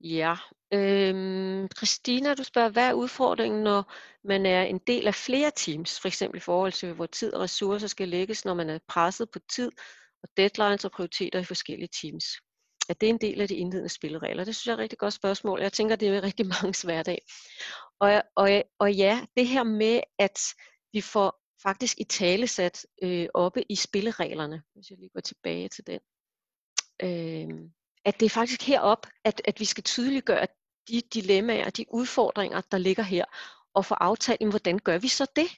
Ja, 0.00 0.36
øhm, 0.72 1.68
Christina, 1.76 2.34
du 2.34 2.44
spørger, 2.44 2.68
hvad 2.68 2.88
er 2.88 2.92
udfordringen, 2.92 3.62
når 3.62 3.92
man 4.24 4.46
er 4.46 4.62
en 4.62 4.78
del 4.78 5.06
af 5.06 5.14
flere 5.14 5.52
teams, 5.56 6.00
for 6.00 6.08
eksempel 6.08 6.36
i 6.36 6.40
forhold 6.40 6.72
til, 6.72 6.92
hvor 6.92 7.06
tid 7.06 7.34
og 7.34 7.40
ressourcer 7.40 7.86
skal 7.86 8.08
lægges, 8.08 8.44
når 8.44 8.54
man 8.54 8.70
er 8.70 8.78
presset 8.88 9.30
på 9.30 9.38
tid 9.38 9.70
og 10.22 10.28
deadlines 10.36 10.84
og 10.84 10.90
prioriteter 10.90 11.38
i 11.38 11.44
forskellige 11.44 11.88
teams? 12.02 12.24
Er 12.88 12.94
det 12.94 13.08
en 13.08 13.18
del 13.18 13.40
af 13.40 13.48
de 13.48 13.54
indledende 13.54 13.88
spilleregler? 13.88 14.44
Det 14.44 14.56
synes 14.56 14.66
jeg 14.66 14.72
er 14.72 14.76
et 14.76 14.82
rigtig 14.82 14.98
godt 14.98 15.14
spørgsmål. 15.14 15.60
Jeg 15.60 15.72
tænker, 15.72 15.96
det 15.96 16.08
er 16.08 16.22
rigtig 16.22 16.46
mange 16.62 16.74
hverdag. 16.84 17.18
Og, 18.00 18.22
og, 18.36 18.62
og 18.78 18.92
ja, 18.92 19.26
det 19.36 19.46
her 19.46 19.62
med, 19.62 20.00
at 20.18 20.38
vi 20.92 21.00
får 21.00 21.40
faktisk 21.62 22.00
i 22.00 22.04
talesat 22.04 22.86
øh, 23.02 23.28
oppe 23.34 23.72
i 23.72 23.76
spillereglerne, 23.76 24.62
hvis 24.74 24.90
jeg 24.90 24.98
lige 24.98 25.10
går 25.14 25.20
tilbage 25.20 25.68
til 25.68 25.86
den. 25.86 26.00
Øh, 27.02 27.70
at 28.04 28.20
det 28.20 28.26
er 28.26 28.30
faktisk 28.30 28.62
herop, 28.62 29.06
at, 29.24 29.42
at 29.44 29.60
vi 29.60 29.64
skal 29.64 29.84
tydeliggøre 29.84 30.46
de 30.88 31.02
dilemmaer, 31.14 31.70
de 31.70 31.84
udfordringer, 31.90 32.60
der 32.60 32.78
ligger 32.78 33.02
her, 33.02 33.24
og 33.74 33.84
få 33.84 33.94
aftalt, 33.94 34.48
hvordan 34.50 34.78
gør 34.78 34.98
vi 34.98 35.08
så 35.08 35.26
det? 35.36 35.48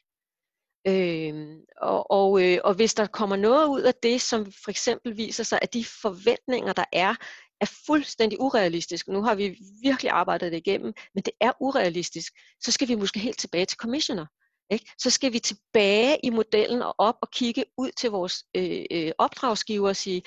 Øh, 0.88 1.56
og, 1.82 2.10
og, 2.10 2.42
øh, 2.42 2.58
og 2.64 2.74
hvis 2.74 2.94
der 2.94 3.06
kommer 3.06 3.36
noget 3.36 3.66
ud 3.66 3.80
af 3.80 3.94
det, 3.94 4.20
som 4.20 4.52
for 4.64 4.70
eksempel 4.70 5.16
viser 5.16 5.44
sig, 5.44 5.58
at 5.62 5.74
de 5.74 5.84
forventninger, 5.84 6.72
der 6.72 6.84
er, 6.92 7.14
er 7.60 7.66
fuldstændig 7.86 8.40
urealistiske. 8.40 9.12
Nu 9.12 9.22
har 9.22 9.34
vi 9.34 9.58
virkelig 9.82 10.10
arbejdet 10.10 10.52
det 10.52 10.58
igennem, 10.58 10.92
men 11.14 11.22
det 11.22 11.32
er 11.40 11.52
urealistisk. 11.60 12.32
Så 12.60 12.72
skal 12.72 12.88
vi 12.88 12.94
måske 12.94 13.20
helt 13.20 13.38
tilbage 13.38 13.66
til 13.66 13.78
commissioner. 13.78 14.26
Ikke? 14.70 14.92
Så 14.98 15.10
skal 15.10 15.32
vi 15.32 15.38
tilbage 15.38 16.18
i 16.22 16.30
modellen 16.30 16.82
og 16.82 16.94
op 16.98 17.14
og 17.22 17.30
kigge 17.30 17.64
ud 17.78 17.90
til 17.90 18.10
vores 18.10 18.44
øh, 18.56 18.84
øh, 18.90 19.12
opdragsgiver 19.18 19.88
og 19.88 19.96
sige, 19.96 20.22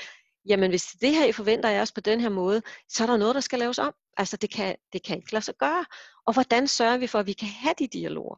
jamen 0.49 0.69
hvis 0.69 0.85
det 1.01 1.15
her 1.15 1.25
I 1.25 1.31
forventer 1.31 1.69
af 1.69 1.81
os 1.81 1.91
på 1.91 2.01
den 2.01 2.21
her 2.21 2.29
måde, 2.29 2.61
så 2.89 3.03
er 3.03 3.07
der 3.07 3.17
noget, 3.17 3.35
der 3.35 3.41
skal 3.41 3.59
laves 3.59 3.79
om. 3.79 3.93
Altså 4.17 4.37
det 4.37 4.49
kan, 4.53 4.75
det 4.93 5.03
kan 5.03 5.17
ikke 5.17 5.33
lade 5.33 5.45
sig 5.45 5.55
gøre. 5.59 5.85
Og 6.25 6.33
hvordan 6.33 6.67
sørger 6.67 6.97
vi 6.97 7.07
for, 7.07 7.19
at 7.19 7.27
vi 7.27 7.33
kan 7.33 7.47
have 7.47 7.73
de 7.79 7.87
dialoger? 7.87 8.35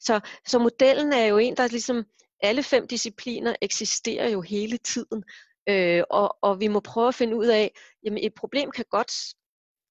Så, 0.00 0.20
så 0.46 0.58
modellen 0.58 1.12
er 1.12 1.24
jo 1.24 1.38
en, 1.38 1.56
der 1.56 1.68
ligesom, 1.68 2.04
alle 2.42 2.62
fem 2.62 2.86
discipliner 2.88 3.54
eksisterer 3.62 4.28
jo 4.28 4.40
hele 4.40 4.76
tiden. 4.76 5.24
Øh, 5.68 6.02
og, 6.10 6.36
og 6.42 6.60
vi 6.60 6.68
må 6.68 6.80
prøve 6.80 7.08
at 7.08 7.14
finde 7.14 7.36
ud 7.36 7.46
af, 7.46 7.72
jamen 8.04 8.24
et 8.24 8.34
problem 8.34 8.70
kan 8.70 8.84
godt 8.90 9.12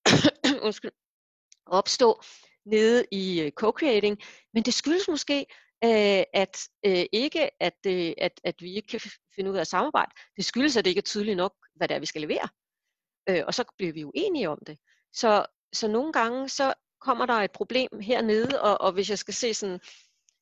undskyld, 0.66 0.92
opstå 1.66 2.22
nede 2.66 3.06
i 3.12 3.42
øh, 3.42 3.52
co-creating, 3.62 4.16
men 4.54 4.64
det 4.64 4.74
skyldes 4.74 5.08
måske, 5.08 5.46
øh, 5.84 6.24
at 6.34 6.70
øh, 6.86 7.06
ikke 7.12 7.64
at, 7.64 7.78
øh, 7.88 8.14
at, 8.18 8.42
at 8.44 8.56
vi 8.62 8.74
ikke 8.74 8.88
kan 8.88 9.02
finde 9.36 9.52
ud 9.52 9.56
af 9.56 9.62
at 9.62 9.68
samarbejde. 9.68 10.12
Det 10.36 10.46
skyldes, 10.46 10.78
at 10.78 10.86
det 10.86 10.92
ikke 10.92 11.00
er 11.00 11.12
tydeligt 11.14 11.38
nok, 11.38 11.54
hvad 11.76 11.88
det 11.88 11.96
er, 11.96 12.00
vi 12.00 12.06
skal 12.06 12.22
levere. 12.22 12.50
Øh, 13.30 13.44
og 13.48 13.54
så 13.54 13.64
bliver 13.78 13.94
vi 13.94 14.02
jo 14.02 14.12
enige 14.16 14.50
om 14.50 14.60
det. 14.68 14.78
Så, 15.14 15.46
så 15.74 15.88
nogle 15.88 16.14
gange, 16.14 16.50
så 16.50 16.74
kommer 17.02 17.26
der 17.26 17.34
et 17.34 17.52
problem 17.52 18.00
hernede, 18.02 18.62
og, 18.62 18.82
og 18.82 18.92
hvis 18.92 19.10
jeg 19.10 19.18
skal 19.18 19.34
se 19.34 19.54
sådan 19.54 19.80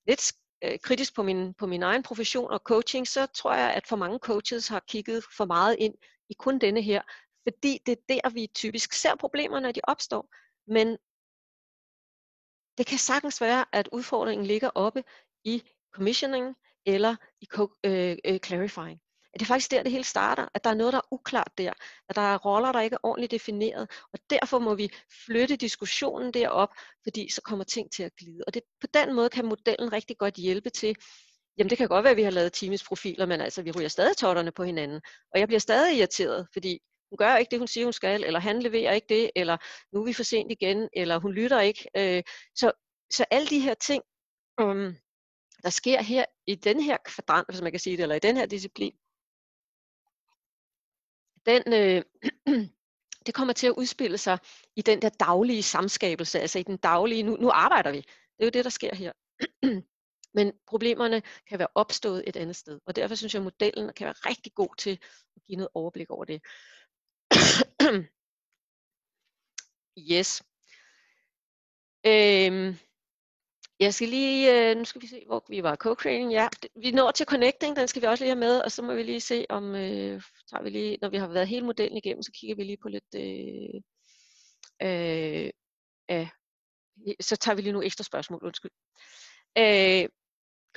lidt 0.08 0.34
øh, 0.64 0.80
kritisk 0.80 1.16
på 1.16 1.24
min, 1.24 1.54
på 1.54 1.68
min 1.68 1.84
egen 1.84 2.04
profession 2.04 2.52
og 2.52 2.60
coaching, 2.60 3.08
så 3.08 3.26
tror 3.26 3.54
jeg, 3.54 3.74
at 3.74 3.88
for 3.88 3.96
mange 3.96 4.20
coaches 4.20 4.68
har 4.68 4.80
kigget 4.88 5.24
for 5.38 5.46
meget 5.46 5.76
ind 5.80 5.96
i 6.30 6.34
kun 6.34 6.60
denne 6.60 6.82
her, 6.82 7.02
fordi 7.48 7.80
det 7.86 7.92
er 7.92 8.02
der, 8.10 8.30
vi 8.30 8.48
typisk 8.56 8.94
ser 8.94 9.16
problemerne, 9.16 9.64
når 9.64 9.72
de 9.72 9.82
opstår. 9.84 10.30
Men 10.68 10.98
det 12.78 12.86
kan 12.86 12.98
sagtens 12.98 13.42
være, 13.42 13.66
at 13.72 13.90
udfordringen 13.92 14.48
ligger 14.48 14.70
oppe 14.76 15.04
i 15.48 15.64
commissioning 15.96 16.56
eller 16.86 17.16
i 17.42 17.48
øh, 17.84 18.18
øh, 18.26 18.40
clarifying. 18.40 19.00
At 19.34 19.40
det 19.40 19.46
er 19.46 19.48
faktisk 19.48 19.72
der, 19.72 19.84
det 19.84 19.92
hele 19.92 20.04
starter, 20.04 20.48
at 20.54 20.64
der 20.64 20.70
er 20.70 20.74
noget, 20.74 20.94
der 20.94 21.00
er 21.00 21.14
uklart 21.14 21.52
der, 21.58 21.74
at 22.10 22.16
der 22.16 22.22
er 22.22 22.38
roller, 22.38 22.72
der 22.72 22.82
ikke 22.82 22.94
er 22.94 23.04
ordentligt 23.04 23.32
defineret, 23.32 23.92
og 24.14 24.20
derfor 24.30 24.60
må 24.60 24.76
vi 24.76 24.90
flytte 25.26 25.56
diskussionen 25.56 26.34
derop, 26.34 26.70
fordi 27.04 27.30
så 27.32 27.42
kommer 27.42 27.66
ting 27.66 27.92
til 27.92 28.04
at 28.04 28.16
glide. 28.16 28.44
Og 28.48 28.54
det, 28.54 28.62
på 28.82 28.88
den 28.94 29.16
måde 29.16 29.30
kan 29.30 29.46
modellen 29.46 29.94
rigtig 29.94 30.18
godt 30.18 30.36
hjælpe 30.36 30.70
til, 30.70 30.96
jamen 31.58 31.70
det 31.70 31.78
kan 31.78 31.88
godt 31.88 32.04
være, 32.04 32.12
at 32.12 32.18
vi 32.18 32.24
har 32.24 32.32
lavet 32.32 32.54
teamets 32.54 32.84
profiler, 32.84 33.26
men 33.26 33.42
altså 33.42 33.62
vi 33.62 33.72
ryger 33.72 33.88
stadig 33.88 34.18
totterne 34.18 34.52
på 34.52 34.64
hinanden, 34.64 35.02
og 35.34 35.40
jeg 35.40 35.48
bliver 35.48 35.60
stadig 35.60 35.98
irriteret, 35.98 36.48
fordi 36.54 36.80
hun 37.10 37.18
gør 37.18 37.36
ikke 37.36 37.52
det, 37.52 37.60
hun 37.60 37.68
siger, 37.68 37.86
hun 37.86 37.94
skal, 37.94 38.24
eller 38.24 38.40
han 38.40 38.62
leverer 38.62 38.94
ikke 38.94 39.08
det, 39.10 39.32
eller 39.36 39.58
nu 39.94 40.02
er 40.02 40.06
vi 40.06 40.14
for 40.14 40.24
sent 40.24 40.52
igen, 40.52 40.90
eller 40.94 41.20
hun 41.20 41.34
lytter 41.34 41.60
ikke. 41.60 41.90
Øh, 41.98 42.24
så, 42.56 42.72
så 43.12 43.26
alle 43.32 43.48
de 43.48 43.60
her 43.60 43.74
ting, 43.74 44.04
um, 44.62 44.96
der 45.64 45.70
sker 45.70 46.02
her 46.02 46.26
i 46.48 46.56
den 46.56 46.82
her 46.82 46.98
kvadrant, 47.06 47.50
hvis 47.50 47.62
man 47.62 47.72
kan 47.72 47.80
sige 47.80 47.98
det, 47.98 48.04
eller 48.04 48.16
i 48.16 48.20
den 48.20 48.38
her 48.38 48.46
disciplin, 48.46 48.94
den, 51.46 51.64
øh, 51.74 52.04
det 53.26 53.34
kommer 53.34 53.54
til 53.54 53.68
at 53.68 53.74
udspille 53.78 54.18
sig 54.18 54.38
i 54.76 54.82
den 54.82 55.02
der 55.02 55.10
daglige 55.10 55.64
samskabelse, 55.64 56.40
altså 56.40 56.60
i 56.60 56.64
den 56.64 56.78
daglige, 56.78 57.24
nu, 57.24 57.36
nu 57.36 57.50
arbejder 57.50 57.92
vi. 57.92 57.98
Det 57.98 58.06
er 58.40 58.46
jo 58.46 58.50
det, 58.50 58.64
der 58.64 58.70
sker 58.70 58.96
her. 58.96 59.12
Men 60.38 60.54
problemerne 60.68 61.22
kan 61.50 61.60
være 61.60 61.68
opstået 61.76 62.24
et 62.28 62.36
andet 62.36 62.56
sted, 62.56 62.80
og 62.86 62.96
derfor 62.96 63.16
synes 63.16 63.34
jeg, 63.34 63.40
at 63.40 63.44
modellen 63.44 63.94
kan 63.94 64.06
være 64.06 64.14
rigtig 64.14 64.54
god 64.54 64.76
til 64.78 65.00
at 65.36 65.42
give 65.48 65.56
noget 65.56 65.70
overblik 65.74 66.10
over 66.10 66.26
det. 66.26 66.42
yes. 70.12 70.44
Øhm, 72.06 72.78
jeg 73.80 73.94
skal 73.94 74.08
lige, 74.08 74.70
øh, 74.70 74.78
nu 74.78 74.86
skal 74.86 75.02
vi 75.02 75.08
se, 75.08 75.24
hvor 75.26 75.46
vi 75.50 75.64
var. 75.64 75.76
Co-creating, 75.76 76.32
ja. 76.32 76.48
Vi 76.76 76.92
når 76.92 77.12
til 77.12 77.26
connecting, 77.26 77.76
den 77.76 77.88
skal 77.88 78.02
vi 78.02 78.08
også 78.08 78.24
lige 78.24 78.30
have 78.30 78.40
med, 78.40 78.60
og 78.60 78.72
så 78.72 78.82
må 78.82 78.94
vi 78.94 79.04
lige 79.04 79.22
se, 79.22 79.46
om 79.50 79.76
øh, 79.76 80.22
tager 80.50 80.64
vi 80.64 80.70
lige, 80.70 80.98
når 81.02 81.10
vi 81.10 81.18
har 81.18 81.28
været 81.28 81.48
hele 81.48 81.66
modellen 81.66 81.98
igennem, 81.98 82.24
så 82.24 82.32
kigger 82.32 82.56
vi 82.56 82.64
lige 82.64 82.78
på 82.78 82.90
lidt, 82.90 83.16
øh, 83.16 83.82
øh, 84.82 85.50
øh, 86.12 86.30
så 87.20 87.36
tager 87.36 87.56
vi 87.56 87.62
lige 87.62 87.72
nogle 87.72 87.86
ekstra 87.86 88.04
spørgsmål, 88.04 88.44
undskyld. 88.44 88.72
Øh, 89.58 90.10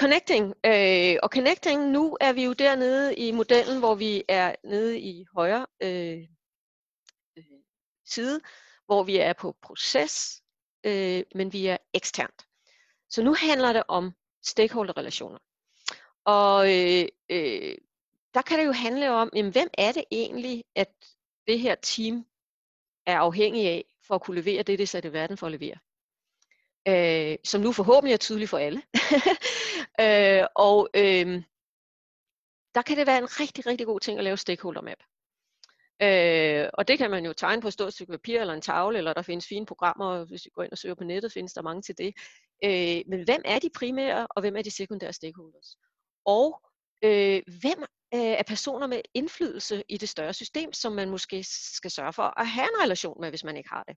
connecting, 0.01 0.55
øh, 0.66 1.16
og 1.22 1.28
connecting, 1.28 1.90
nu 1.90 2.16
er 2.20 2.32
vi 2.32 2.44
jo 2.44 2.53
dernede 2.53 3.16
i 3.16 3.32
modellen, 3.32 3.78
hvor 3.78 3.94
vi 3.94 4.22
er 4.28 4.55
nede 4.64 5.01
i 5.01 5.24
højre 5.34 5.66
øh, 5.82 6.18
øh, 7.36 7.44
side, 8.07 8.40
hvor 8.86 9.03
vi 9.05 9.16
er 9.16 9.32
på 9.32 9.57
proces, 9.62 10.42
øh, 10.84 11.22
men 11.34 11.53
vi 11.53 11.66
er 11.66 11.76
eksternt. 11.94 12.49
Så 13.11 13.22
nu 13.22 13.34
handler 13.34 13.72
det 13.72 13.82
om 13.88 14.12
stakeholder-relationer. 14.42 15.38
Og 16.24 16.66
øh, 16.68 17.08
øh, 17.30 17.76
der 18.34 18.42
kan 18.42 18.58
det 18.58 18.66
jo 18.66 18.72
handle 18.72 19.11
om, 19.11 19.30
jamen, 19.34 19.52
hvem 19.52 19.68
er 19.78 19.92
det 19.92 20.04
egentlig, 20.11 20.64
at 20.74 20.90
det 21.46 21.61
her 21.61 21.74
team 21.74 22.26
er 23.06 23.18
afhængig 23.18 23.68
af, 23.68 23.84
for 24.06 24.14
at 24.14 24.22
kunne 24.22 24.40
levere 24.40 24.62
det, 24.62 24.78
det 24.78 24.80
er 24.80 24.86
sat 24.86 25.04
i 25.04 25.12
verden 25.12 25.36
for 25.36 25.46
at 25.46 25.52
levere. 25.52 25.78
Øh, 26.88 27.38
som 27.44 27.61
nu 27.61 27.72
forhåbentlig 27.72 28.12
er 28.12 28.18
tydeligt 28.18 28.50
for 28.50 28.58
alle. 28.58 28.82
øh, 30.04 30.46
og 30.54 30.88
øh, 30.94 31.42
der 32.74 32.82
kan 32.82 32.96
det 32.96 33.06
være 33.06 33.18
en 33.18 33.40
rigtig, 33.40 33.66
rigtig 33.66 33.86
god 33.86 34.00
ting 34.00 34.18
at 34.18 34.24
lave 34.24 34.36
stakeholder 34.36 34.80
map. 34.80 35.02
Øh, 36.02 36.70
og 36.74 36.88
det 36.88 36.98
kan 36.98 37.11
man 37.11 37.26
jo 37.26 37.32
tegne 37.32 37.62
på 37.62 37.68
et 37.68 37.72
stort 37.72 37.92
stykke 37.92 38.12
papir 38.12 38.40
eller 38.40 38.54
en 38.54 38.61
tavle, 38.61 38.98
eller 38.98 39.12
der 39.12 39.22
findes 39.22 39.46
fine 39.46 39.66
programmer, 39.66 40.24
hvis 40.24 40.46
I 40.46 40.50
går 40.50 40.62
ind 40.62 40.72
og 40.72 40.78
søger 40.78 40.94
på 40.94 41.04
nettet, 41.04 41.32
findes 41.32 41.52
der 41.52 41.62
mange 41.62 41.82
til 41.82 41.98
det. 41.98 42.14
Øh, 42.64 43.02
men 43.06 43.24
hvem 43.24 43.42
er 43.44 43.58
de 43.58 43.70
primære, 43.74 44.26
og 44.30 44.40
hvem 44.40 44.56
er 44.56 44.62
de 44.62 44.70
sekundære 44.70 45.12
stakeholders? 45.12 45.76
Og 46.24 46.62
øh, 47.04 47.42
hvem 47.61 47.78
øh, 48.14 48.20
er 48.20 48.42
personer 48.42 48.86
med 48.86 49.00
indflydelse 49.14 49.84
i 49.88 49.96
det 49.96 50.08
større 50.08 50.34
system, 50.34 50.72
som 50.72 50.92
man 50.92 51.11
måske 51.11 51.44
skal 51.48 51.90
sørge 51.90 52.12
for 52.12 52.40
at 52.40 52.46
have 52.48 52.64
en 52.64 52.82
relation 52.82 53.20
med, 53.20 53.30
hvis 53.30 53.44
man 53.44 53.56
ikke 53.56 53.68
har 53.68 53.82
det? 53.82 53.96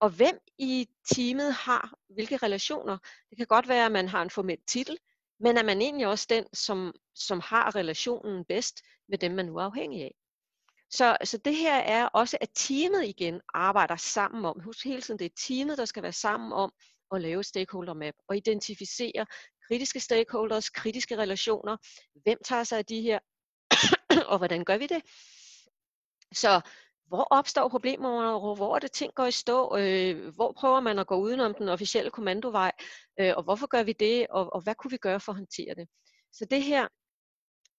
Og 0.00 0.10
hvem 0.10 0.38
i 0.58 0.88
teamet 1.14 1.54
har 1.54 1.94
hvilke 2.08 2.36
relationer? 2.36 2.98
Det 3.30 3.38
kan 3.38 3.46
godt 3.46 3.68
være, 3.68 3.86
at 3.86 3.92
man 3.92 4.08
har 4.08 4.22
en 4.22 4.30
formel 4.30 4.58
titel, 4.66 4.98
men 5.40 5.56
er 5.56 5.62
man 5.62 5.80
egentlig 5.80 6.06
også 6.06 6.26
den, 6.30 6.44
som, 6.52 6.92
som 7.14 7.40
har 7.40 7.76
relationen 7.76 8.44
bedst 8.44 8.82
med 9.08 9.18
dem, 9.18 9.32
man 9.32 9.46
nu 9.46 9.56
er 9.56 9.62
afhængig 9.62 10.02
af? 10.02 10.14
Så, 10.90 11.16
så 11.24 11.38
det 11.38 11.56
her 11.56 11.74
er 11.74 12.06
også, 12.06 12.38
at 12.40 12.48
teamet 12.54 13.04
igen 13.04 13.40
arbejder 13.54 13.96
sammen 13.96 14.44
om, 14.44 14.60
husk 14.60 14.84
hele 14.84 15.02
tiden, 15.02 15.18
det 15.18 15.24
er 15.24 15.36
teamet, 15.46 15.78
der 15.78 15.84
skal 15.84 16.02
være 16.02 16.12
sammen 16.12 16.52
om 16.52 16.72
at 17.12 17.22
lave 17.22 17.44
stakeholder 17.44 17.94
map 17.94 18.14
og 18.28 18.36
identificere 18.36 19.26
kritiske 19.68 20.00
stakeholders, 20.00 20.70
kritiske 20.70 21.18
relationer. 21.18 21.76
Hvem 22.22 22.38
tager 22.44 22.64
sig 22.64 22.78
af 22.78 22.84
de 22.84 23.00
her, 23.02 23.18
og 24.32 24.38
hvordan 24.38 24.64
gør 24.64 24.76
vi 24.76 24.86
det? 24.86 25.02
Så 26.32 26.60
hvor 27.06 27.26
opstår 27.30 27.68
problemer, 27.68 28.24
og 28.24 28.56
hvor 28.56 28.74
er 28.74 28.78
det 28.78 28.92
ting 28.92 29.14
går 29.14 29.26
i 29.26 29.30
stå? 29.30 29.76
Øh, 29.76 30.34
hvor 30.34 30.52
prøver 30.52 30.80
man 30.80 30.98
at 30.98 31.06
gå 31.06 31.16
udenom 31.16 31.54
den 31.54 31.68
officielle 31.68 32.10
kommandovej? 32.10 32.72
Øh, 33.20 33.32
og 33.36 33.42
hvorfor 33.42 33.66
gør 33.66 33.82
vi 33.82 33.92
det? 33.92 34.26
Og, 34.30 34.52
og 34.52 34.60
hvad 34.60 34.74
kunne 34.74 34.90
vi 34.90 34.96
gøre 34.96 35.20
for 35.20 35.32
at 35.32 35.36
håndtere 35.36 35.74
det? 35.74 35.88
Så 36.32 36.44
det 36.44 36.62
her 36.62 36.88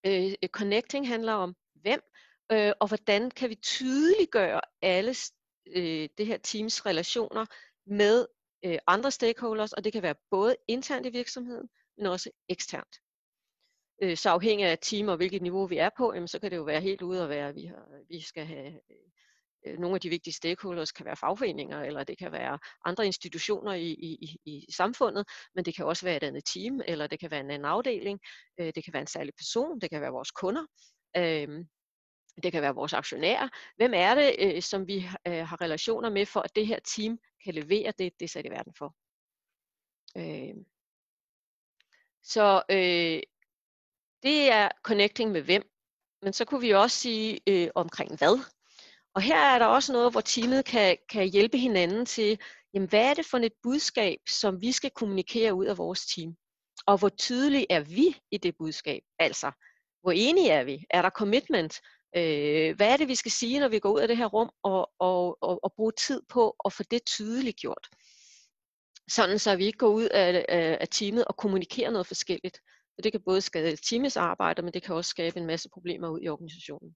øh, 0.05 0.33
øh 0.43 0.49
connecting 0.49 1.07
handler 1.07 1.33
om 1.33 1.55
hvem, 1.73 2.01
øh, 2.51 2.73
og 2.79 2.87
hvordan 2.87 3.31
kan 3.31 3.49
vi 3.49 3.55
tydeliggøre 3.55 4.61
alle 4.81 5.15
øh, 5.67 6.09
det 6.17 6.25
her 6.25 6.37
teams 6.37 6.85
relationer 6.85 7.45
med 7.87 8.27
øh, 8.65 8.77
andre 8.87 9.11
stakeholders, 9.11 9.73
og 9.73 9.83
det 9.83 9.93
kan 9.93 10.03
være 10.03 10.15
både 10.31 10.55
internt 10.67 11.05
i 11.05 11.09
virksomheden, 11.09 11.69
men 11.97 12.05
også 12.05 12.29
eksternt. 12.49 12.95
Øh, 14.03 14.17
så 14.17 14.29
afhængig 14.29 14.65
af 14.65 14.77
team 14.81 15.07
og 15.07 15.17
hvilket 15.17 15.41
niveau 15.41 15.65
vi 15.67 15.77
er 15.77 15.89
på, 15.97 16.13
jamen, 16.13 16.27
så 16.27 16.39
kan 16.39 16.51
det 16.51 16.57
jo 16.57 16.63
være 16.63 16.81
helt 16.81 17.01
ude 17.01 17.23
at 17.23 17.29
være, 17.29 17.49
at 17.49 17.55
vi, 17.55 17.65
har, 17.65 17.87
vi 18.09 18.21
skal 18.21 18.45
have 18.45 18.73
øh, 19.65 19.79
nogle 19.79 19.95
af 19.95 20.01
de 20.01 20.09
vigtige 20.09 20.33
stakeholders 20.33 20.91
kan 20.91 21.05
være 21.05 21.15
fagforeninger, 21.15 21.81
eller 21.81 22.03
det 22.03 22.17
kan 22.17 22.31
være 22.31 22.59
andre 22.85 23.05
institutioner 23.05 23.73
i, 23.73 23.91
i, 23.91 24.37
i 24.45 24.71
samfundet, 24.71 25.25
men 25.55 25.65
det 25.65 25.75
kan 25.75 25.85
også 25.85 26.05
være 26.05 26.17
et 26.17 26.23
andet 26.23 26.43
team, 26.53 26.81
eller 26.87 27.07
det 27.07 27.19
kan 27.19 27.31
være 27.31 27.39
en 27.39 27.51
anden 27.51 27.65
afdeling, 27.65 28.19
øh, 28.59 28.71
det 28.75 28.83
kan 28.83 28.93
være 28.93 29.01
en 29.01 29.07
særlig 29.07 29.33
person, 29.37 29.79
det 29.79 29.89
kan 29.89 30.01
være 30.01 30.11
vores 30.11 30.31
kunder. 30.31 30.65
Øh, 31.17 31.65
det 32.43 32.51
kan 32.51 32.61
være 32.61 32.75
vores 32.75 32.93
aktionærer. 32.93 33.49
Hvem 33.75 33.91
er 33.95 34.15
det, 34.15 34.35
øh, 34.39 34.61
som 34.61 34.87
vi 34.87 35.09
øh, 35.27 35.47
har 35.47 35.61
relationer 35.61 36.09
med, 36.09 36.25
for 36.25 36.39
at 36.39 36.55
det 36.55 36.67
her 36.67 36.79
team 36.79 37.19
kan 37.43 37.53
levere 37.53 37.93
det, 37.97 38.19
det 38.19 38.25
er 38.25 38.29
sat 38.29 38.45
i 38.45 38.49
verden 38.49 38.73
for? 38.77 38.95
Øh. 40.17 40.55
Så 42.23 42.63
øh, 42.69 43.21
det 44.23 44.51
er 44.51 44.69
connecting 44.83 45.31
med 45.31 45.41
hvem. 45.41 45.63
Men 46.21 46.33
så 46.33 46.45
kunne 46.45 46.61
vi 46.61 46.71
også 46.71 46.97
sige 46.97 47.39
øh, 47.47 47.69
omkring 47.75 48.17
hvad. 48.17 48.39
Og 49.15 49.21
her 49.21 49.37
er 49.37 49.59
der 49.59 49.65
også 49.65 49.93
noget, 49.93 50.11
hvor 50.11 50.21
teamet 50.21 50.65
kan, 50.65 50.97
kan 51.09 51.27
hjælpe 51.27 51.57
hinanden 51.57 52.05
til, 52.05 52.39
jamen, 52.73 52.89
hvad 52.89 53.09
er 53.09 53.13
det 53.13 53.25
for 53.25 53.37
et 53.37 53.53
budskab, 53.63 54.19
som 54.29 54.61
vi 54.61 54.71
skal 54.71 54.91
kommunikere 54.91 55.53
ud 55.53 55.65
af 55.65 55.77
vores 55.77 56.05
team? 56.05 56.35
Og 56.85 56.97
hvor 56.97 57.09
tydelig 57.09 57.67
er 57.69 57.79
vi 57.79 58.17
i 58.31 58.37
det 58.37 58.57
budskab? 58.57 59.03
Altså, 59.19 59.51
hvor 60.01 60.11
enige 60.11 60.51
er 60.51 60.63
vi? 60.63 60.85
Er 60.89 61.01
der 61.01 61.09
commitment? 61.09 61.81
Øh, 62.15 62.75
hvad 62.75 62.87
er 62.87 62.97
det, 62.97 63.07
vi 63.07 63.15
skal 63.15 63.31
sige, 63.31 63.59
når 63.59 63.67
vi 63.67 63.79
går 63.79 63.91
ud 63.91 63.99
af 63.99 64.07
det 64.07 64.17
her 64.17 64.25
rum, 64.25 64.49
og, 64.63 64.91
og, 64.99 65.37
og, 65.41 65.63
og 65.63 65.73
bruge 65.75 65.91
tid 65.91 66.21
på 66.29 66.55
at 66.65 66.73
få 66.73 66.83
det 66.83 67.05
tydeligt 67.05 67.57
gjort? 67.57 67.89
Sådan 69.09 69.39
så 69.39 69.55
vi 69.55 69.65
ikke 69.65 69.77
går 69.77 69.89
ud 69.89 70.09
af, 70.09 70.45
af, 70.49 70.77
af 70.81 70.87
teamet 70.91 71.25
og 71.25 71.37
kommunikerer 71.37 71.91
noget 71.91 72.07
forskelligt. 72.07 72.59
Og 72.97 73.03
det 73.03 73.11
kan 73.11 73.21
både 73.21 73.41
skade 73.41 73.75
teamets 73.75 74.17
arbejde, 74.17 74.61
men 74.61 74.73
det 74.73 74.83
kan 74.83 74.95
også 74.95 75.09
skabe 75.09 75.39
en 75.39 75.45
masse 75.45 75.69
problemer 75.69 76.09
ud 76.09 76.19
i 76.21 76.29
organisationen. 76.29 76.95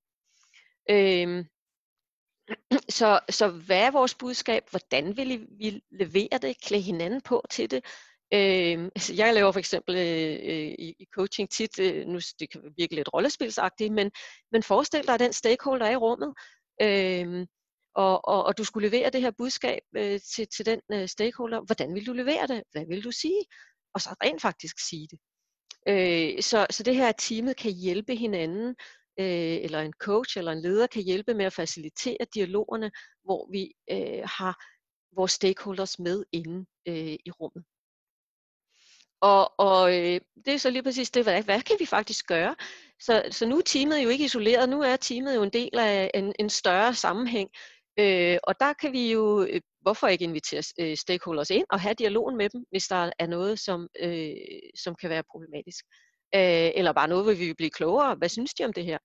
Øh, 0.90 1.46
så, 2.90 3.20
så 3.30 3.48
hvad 3.48 3.82
er 3.82 3.92
vores 3.92 4.16
budskab? 4.16 4.64
Hvordan 4.70 5.18
vil 5.18 5.48
vi 5.60 5.82
levere 5.92 6.38
det? 6.42 6.62
Klæde 6.62 6.82
hinanden 6.82 7.22
på 7.22 7.46
til 7.50 7.72
det? 7.72 7.86
Øh, 8.34 8.90
altså 8.96 9.14
jeg 9.14 9.34
laver 9.34 9.52
for 9.52 9.60
eksempel 9.60 9.96
øh, 9.96 10.40
øh, 10.52 10.76
i, 10.80 10.96
i 11.00 11.06
coaching 11.16 11.50
tit, 11.50 11.80
øh, 11.80 12.06
nu 12.08 12.20
det 12.40 12.52
kan 12.52 12.62
virke 12.78 12.96
lidt 12.96 13.14
rollespilsagtigt, 13.14 13.94
men, 13.94 14.12
men 14.52 14.64
forestil 14.64 15.08
dig, 15.08 15.14
at 15.14 15.20
den 15.20 15.34
stakeholder 15.34 15.86
er 15.86 15.92
i 15.92 15.96
rummet, 15.96 16.34
øh, 16.82 17.48
og, 17.96 18.28
og, 18.28 18.44
og 18.44 18.58
du 18.58 18.64
skulle 18.64 18.88
levere 18.90 19.10
det 19.10 19.22
her 19.22 19.32
budskab 19.38 19.82
øh, 19.98 20.20
til, 20.36 20.48
til 20.48 20.66
den 20.66 20.82
øh, 20.92 21.08
stakeholder. 21.08 21.62
Hvordan 21.62 21.94
vil 21.94 22.08
du 22.08 22.14
levere 22.14 22.48
det? 22.48 22.64
Hvad 22.72 22.86
vil 22.88 23.04
du 23.04 23.12
sige? 23.12 23.44
Og 23.94 24.02
så 24.02 24.10
rent 24.24 24.42
faktisk 24.42 24.76
sige 24.90 25.08
det. 25.12 25.20
Øh, 25.88 26.42
så, 26.42 26.68
så 26.70 26.84
det 26.84 26.96
her, 26.96 27.10
at 27.10 27.16
teamet 27.18 27.58
kan 27.58 27.72
hjælpe 27.72 28.16
hinanden, 28.16 28.76
øh, 29.20 29.58
eller 29.64 29.80
en 29.80 29.94
coach 29.94 30.38
eller 30.38 30.52
en 30.52 30.62
leder 30.62 30.88
kan 30.88 31.04
hjælpe 31.04 31.34
med 31.34 31.46
at 31.46 31.54
facilitere 31.54 32.18
dialogerne, 32.34 32.92
hvor 33.24 33.52
vi 33.52 33.74
øh, 33.92 34.24
har 34.38 34.64
vores 35.16 35.32
stakeholders 35.32 36.00
med 36.00 36.24
inde 36.32 36.66
øh, 36.88 37.18
i 37.26 37.32
rummet. 37.32 37.64
Og, 39.22 39.60
og 39.60 39.98
øh, 39.98 40.22
det 40.46 40.54
er 40.54 40.58
så 40.58 40.70
lige 40.70 40.84
præcis 40.84 41.12
det, 41.12 41.24
hvad, 41.24 41.44
hvad 41.44 41.62
kan 41.62 41.76
vi 41.80 41.86
faktisk 41.86 42.28
gøre? 42.28 42.56
Så, 43.00 43.24
så 43.32 43.46
nu 43.46 43.58
er 43.58 43.62
teamet 43.62 44.04
jo 44.04 44.10
ikke 44.10 44.26
isoleret, 44.26 44.70
nu 44.70 44.82
er 44.82 44.96
teamet 44.96 45.36
jo 45.36 45.44
en 45.44 45.50
del 45.50 45.80
af 45.80 46.12
en, 46.14 46.34
en 46.40 46.50
større 46.50 46.94
sammenhæng. 46.94 47.50
Øh, 48.00 48.38
og 48.44 48.60
der 48.60 48.74
kan 48.74 48.94
vi 48.94 49.12
jo, 49.12 49.42
øh, 49.44 49.62
hvorfor 49.82 50.08
ikke 50.08 50.24
invitere 50.24 50.64
øh, 50.80 50.98
stakeholders 50.98 51.50
ind 51.50 51.66
og 51.70 51.80
have 51.80 51.94
dialogen 51.94 52.38
med 52.38 52.50
dem, 52.50 52.66
hvis 52.70 52.88
der 52.88 53.12
er 53.20 53.28
noget, 53.28 53.60
som, 53.60 53.88
øh, 54.00 54.36
som 54.76 54.96
kan 54.96 55.10
være 55.10 55.24
problematisk. 55.32 55.86
Øh, 56.36 56.72
eller 56.76 56.94
bare 56.94 57.08
noget, 57.08 57.24
hvor 57.24 57.34
vi 57.34 57.46
vil 57.46 57.56
blive 57.56 57.70
klogere. 57.70 58.16
Hvad 58.16 58.30
synes 58.30 58.54
de 58.54 58.66
om 58.66 58.74
det 58.74 58.86
her? 58.86 58.98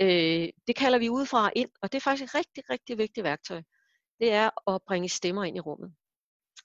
Øh, 0.00 0.48
det 0.66 0.76
kalder 0.76 0.98
vi 0.98 1.08
udefra 1.08 1.50
ind, 1.56 1.70
og 1.82 1.92
det 1.92 1.98
er 1.98 2.02
faktisk 2.02 2.24
et 2.24 2.34
rigtig, 2.34 2.70
rigtig 2.70 2.98
vigtigt 2.98 3.24
værktøj. 3.24 3.62
Det 4.20 4.32
er 4.32 4.70
at 4.70 4.80
bringe 4.86 5.08
stemmer 5.08 5.44
ind 5.44 5.56
i 5.56 5.60
rummet. 5.60 5.94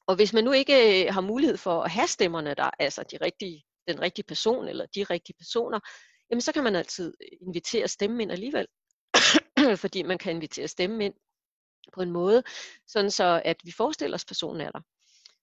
Og 0.08 0.16
hvis 0.16 0.34
man 0.34 0.43
nu 0.43 0.51
ikke 0.51 1.05
øh, 1.05 1.14
har 1.14 1.22
mulighed 1.22 1.58
for 1.58 1.84
at 1.84 1.91
have 1.91 2.08
stemmerne 2.08 2.55
der, 2.55 2.70
altså 2.80 3.03
de 3.03 3.18
rigtige, 3.22 3.64
den 3.88 4.01
rigtige 4.01 4.26
person 4.26 4.68
eller 4.68 4.86
de 4.86 5.03
rigtige 5.03 5.36
personer, 5.39 5.80
jamen 6.30 6.41
så 6.41 6.51
kan 6.51 6.64
man 6.64 6.76
altid 6.76 7.14
øh, 7.22 7.47
invitere 7.47 7.88
stemmen 7.88 8.22
ind 8.22 8.32
alligevel. 8.32 8.68
Fordi 9.84 10.03
man 10.03 10.18
kan 10.18 10.36
invitere 10.36 10.68
stemmen 10.68 11.01
ind 11.01 11.14
på 11.93 12.01
en 12.01 12.12
måde, 12.12 12.43
sådan 12.88 13.12
så 13.12 13.41
at 13.45 13.58
vi 13.64 13.72
forestiller 13.72 14.16
os, 14.16 14.24
at 14.24 14.28
personen 14.28 14.62
er 14.62 14.72
der. 14.72 14.82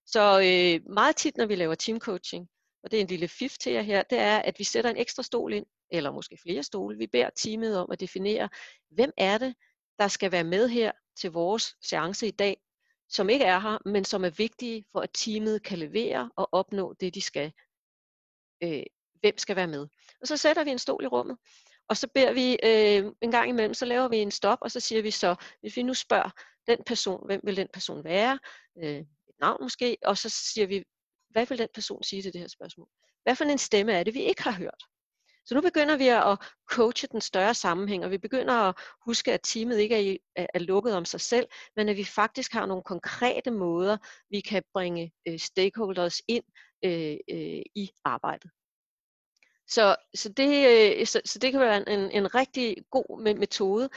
Så 0.05 0.39
øh, 0.39 0.93
meget 0.93 1.15
tit, 1.15 1.37
når 1.37 1.45
vi 1.45 1.55
laver 1.55 1.75
teamcoaching, 1.75 2.47
og 2.83 2.91
det 2.91 2.97
er 2.97 3.01
en 3.01 3.07
lille 3.07 3.27
fif 3.27 3.57
til 3.57 3.71
jer 3.71 3.81
her, 3.81 4.03
det 4.03 4.17
er, 4.17 4.37
at 4.37 4.55
vi 4.59 4.63
sætter 4.63 4.89
en 4.89 4.97
ekstra 4.97 5.23
stol 5.23 5.53
ind, 5.53 5.65
eller 5.91 6.11
måske 6.11 6.37
flere 6.43 6.63
stole. 6.63 6.97
Vi 6.97 7.07
beder 7.07 7.29
teamet 7.29 7.77
om 7.77 7.91
at 7.91 7.99
definere, 7.99 8.49
hvem 8.89 9.11
er 9.17 9.37
det, 9.37 9.55
der 9.99 10.07
skal 10.07 10.31
være 10.31 10.43
med 10.43 10.69
her 10.69 10.91
til 11.17 11.31
vores 11.31 11.75
seance 11.81 12.27
i 12.27 12.31
dag, 12.31 12.57
som 13.09 13.29
ikke 13.29 13.45
er 13.45 13.59
her, 13.59 13.77
men 13.85 14.05
som 14.05 14.25
er 14.25 14.29
vigtige 14.29 14.85
for, 14.91 14.99
at 14.99 15.09
teamet 15.13 15.63
kan 15.63 15.79
levere 15.79 16.31
og 16.35 16.49
opnå 16.51 16.93
det, 16.99 17.15
de 17.15 17.21
skal. 17.21 17.53
Øh, 18.63 18.83
hvem 19.19 19.37
skal 19.37 19.55
være 19.55 19.67
med? 19.67 19.87
Og 20.21 20.27
så 20.27 20.37
sætter 20.37 20.63
vi 20.63 20.69
en 20.69 20.79
stol 20.79 21.03
i 21.03 21.07
rummet, 21.07 21.37
og 21.87 21.97
så 21.97 22.07
beder 22.13 22.33
vi 22.33 22.57
øh, 22.63 23.11
en 23.21 23.31
gang 23.31 23.49
imellem, 23.49 23.73
så 23.73 23.85
laver 23.85 24.07
vi 24.07 24.17
en 24.17 24.31
stop, 24.31 24.57
og 24.61 24.71
så 24.71 24.79
siger 24.79 25.01
vi 25.01 25.11
så, 25.11 25.35
hvis 25.61 25.77
vi 25.77 25.83
nu 25.83 25.93
spørger 25.93 26.29
den 26.67 26.83
person, 26.85 27.25
hvem 27.25 27.41
vil 27.43 27.57
den 27.57 27.67
person 27.73 28.03
være, 28.03 28.39
øh, 28.83 28.97
et 28.99 29.35
navn 29.39 29.57
måske, 29.61 29.97
og 30.03 30.17
så 30.17 30.29
siger 30.29 30.67
vi, 30.67 30.83
hvad 31.29 31.45
vil 31.45 31.57
den 31.57 31.69
person 31.73 32.03
sige 32.03 32.21
til 32.21 32.33
det 32.33 32.41
her 32.41 32.47
spørgsmål? 32.47 32.87
Hvad 33.23 33.35
for 33.35 33.43
en 33.43 33.57
stemme 33.57 33.93
er 33.93 34.03
det, 34.03 34.13
vi 34.13 34.21
ikke 34.21 34.43
har 34.43 34.51
hørt? 34.51 34.83
Så 35.45 35.55
nu 35.55 35.61
begynder 35.61 35.97
vi 35.97 36.07
at 36.07 36.37
coache 36.71 37.07
den 37.11 37.21
større 37.21 37.53
sammenhæng, 37.53 38.05
og 38.05 38.11
vi 38.11 38.17
begynder 38.17 38.53
at 38.53 38.75
huske, 39.05 39.33
at 39.33 39.39
teamet 39.43 39.79
ikke 39.79 40.19
er, 40.35 40.47
er 40.53 40.59
lukket 40.59 40.95
om 40.95 41.05
sig 41.05 41.21
selv, 41.21 41.47
men 41.75 41.89
at 41.89 41.97
vi 41.97 42.03
faktisk 42.03 42.53
har 42.53 42.65
nogle 42.65 42.83
konkrete 42.83 43.51
måder, 43.51 43.97
vi 44.29 44.39
kan 44.39 44.63
bringe 44.73 45.11
øh, 45.27 45.39
stakeholders 45.39 46.21
ind 46.27 46.43
øh, 46.85 47.17
øh, 47.29 47.61
i 47.75 47.89
arbejdet. 48.05 48.51
Så, 49.67 49.95
så, 50.15 50.29
det, 50.29 50.67
øh, 50.99 51.05
så, 51.05 51.21
så 51.25 51.39
det 51.39 51.51
kan 51.51 51.61
være 51.61 51.89
en, 51.89 52.11
en 52.11 52.35
rigtig 52.35 52.77
god 52.91 53.35
metode. 53.37 53.89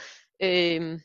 Øh, 0.43 0.99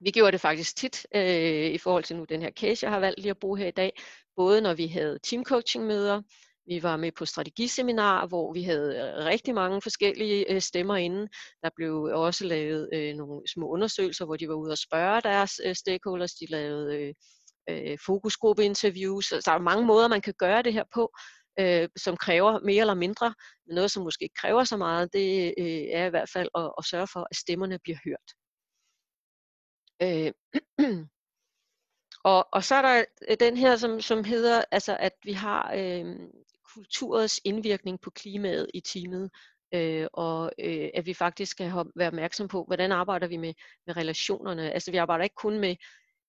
vi 0.00 0.10
gjorde 0.10 0.32
det 0.32 0.40
faktisk 0.40 0.76
tit 0.76 1.06
øh, 1.14 1.70
i 1.70 1.78
forhold 1.78 2.04
til 2.04 2.16
nu 2.16 2.24
den 2.24 2.42
her 2.42 2.50
case, 2.50 2.84
jeg 2.86 2.92
har 2.92 3.00
valgt 3.00 3.20
lige 3.20 3.30
at 3.30 3.38
bruge 3.38 3.58
her 3.58 3.66
i 3.66 3.70
dag. 3.70 3.92
Både 4.36 4.60
når 4.60 4.74
vi 4.74 4.86
havde 4.86 5.18
teamcoaching-møder, 5.22 6.22
vi 6.66 6.82
var 6.82 6.96
med 6.96 7.12
på 7.12 7.24
strategiseminar, 7.24 8.26
hvor 8.26 8.52
vi 8.52 8.62
havde 8.62 8.96
øh, 8.96 9.24
rigtig 9.24 9.54
mange 9.54 9.82
forskellige 9.82 10.52
øh, 10.52 10.60
stemmer 10.60 10.96
inde. 10.96 11.28
Der 11.62 11.70
blev 11.76 12.02
også 12.02 12.44
lavet 12.44 12.88
øh, 12.92 13.14
nogle 13.14 13.42
små 13.54 13.68
undersøgelser, 13.68 14.24
hvor 14.24 14.36
de 14.36 14.48
var 14.48 14.54
ude 14.54 14.72
og 14.72 14.78
spørge 14.78 15.20
deres 15.20 15.60
stakeholders. 15.74 16.34
De 16.34 16.46
lavede 16.50 17.14
fokusgruppeinterviews. 18.06 19.26
Så 19.26 19.42
der 19.44 19.52
er 19.52 19.58
mange 19.58 19.86
måder, 19.86 20.08
man 20.08 20.20
kan 20.20 20.34
gøre 20.38 20.62
det 20.62 20.72
her 20.72 20.84
på, 20.94 21.12
øh, 21.60 21.88
som 21.96 22.16
kræver 22.16 22.60
mere 22.60 22.80
eller 22.80 22.94
mindre. 22.94 23.34
Men 23.66 23.74
noget, 23.74 23.90
som 23.90 24.02
måske 24.02 24.22
ikke 24.22 24.40
kræver 24.40 24.64
så 24.64 24.76
meget, 24.76 25.12
det 25.12 25.54
øh, 25.58 25.82
er 25.90 26.06
i 26.06 26.10
hvert 26.10 26.30
fald 26.32 26.48
at, 26.54 26.72
at 26.78 26.84
sørge 26.84 27.08
for, 27.12 27.20
at 27.30 27.36
stemmerne 27.36 27.78
bliver 27.78 27.98
hørt. 28.04 28.28
Øh, 30.02 30.32
og, 32.32 32.48
og 32.52 32.64
så 32.64 32.74
er 32.74 32.82
der 32.82 33.04
den 33.40 33.56
her, 33.56 33.76
som, 33.76 34.00
som 34.00 34.24
hedder, 34.24 34.64
altså, 34.70 34.96
at 35.00 35.12
vi 35.24 35.32
har 35.32 35.72
øh, 35.76 36.16
kulturets 36.76 37.40
indvirkning 37.44 38.00
på 38.00 38.10
klimaet 38.10 38.66
i 38.74 38.80
teamet, 38.80 39.30
øh, 39.74 40.06
og 40.12 40.52
øh, 40.58 40.88
at 40.94 41.06
vi 41.06 41.14
faktisk 41.14 41.50
skal 41.50 41.72
være 41.96 42.06
opmærksom 42.06 42.48
på, 42.48 42.64
hvordan 42.64 42.92
arbejder 42.92 43.26
vi 43.26 43.36
med, 43.36 43.54
med 43.86 43.96
relationerne. 43.96 44.72
Altså 44.72 44.90
vi 44.90 44.96
arbejder 44.96 45.24
ikke 45.24 45.42
kun 45.42 45.58
med, 45.58 45.76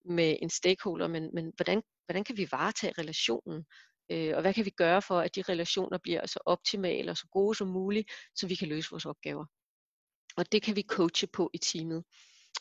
med 0.05 0.37
en 0.41 0.49
stakeholder, 0.49 1.07
men, 1.07 1.29
men 1.33 1.53
hvordan, 1.55 1.81
hvordan 2.05 2.23
kan 2.23 2.37
vi 2.37 2.47
varetage 2.51 2.93
relationen? 2.97 3.65
Øh, 4.11 4.35
og 4.35 4.41
hvad 4.41 4.53
kan 4.53 4.65
vi 4.65 4.69
gøre 4.69 5.01
for, 5.01 5.19
at 5.19 5.35
de 5.35 5.41
relationer 5.41 5.97
bliver 6.03 6.25
så 6.25 6.39
optimale 6.45 7.11
og 7.11 7.17
så 7.17 7.27
gode 7.31 7.55
som 7.55 7.67
muligt, 7.67 8.11
så 8.35 8.47
vi 8.47 8.55
kan 8.55 8.67
løse 8.67 8.91
vores 8.91 9.05
opgaver? 9.05 9.45
Og 10.37 10.51
det 10.51 10.61
kan 10.63 10.75
vi 10.75 10.83
coache 10.89 11.27
på 11.33 11.49
i 11.53 11.57
teamet. 11.57 12.03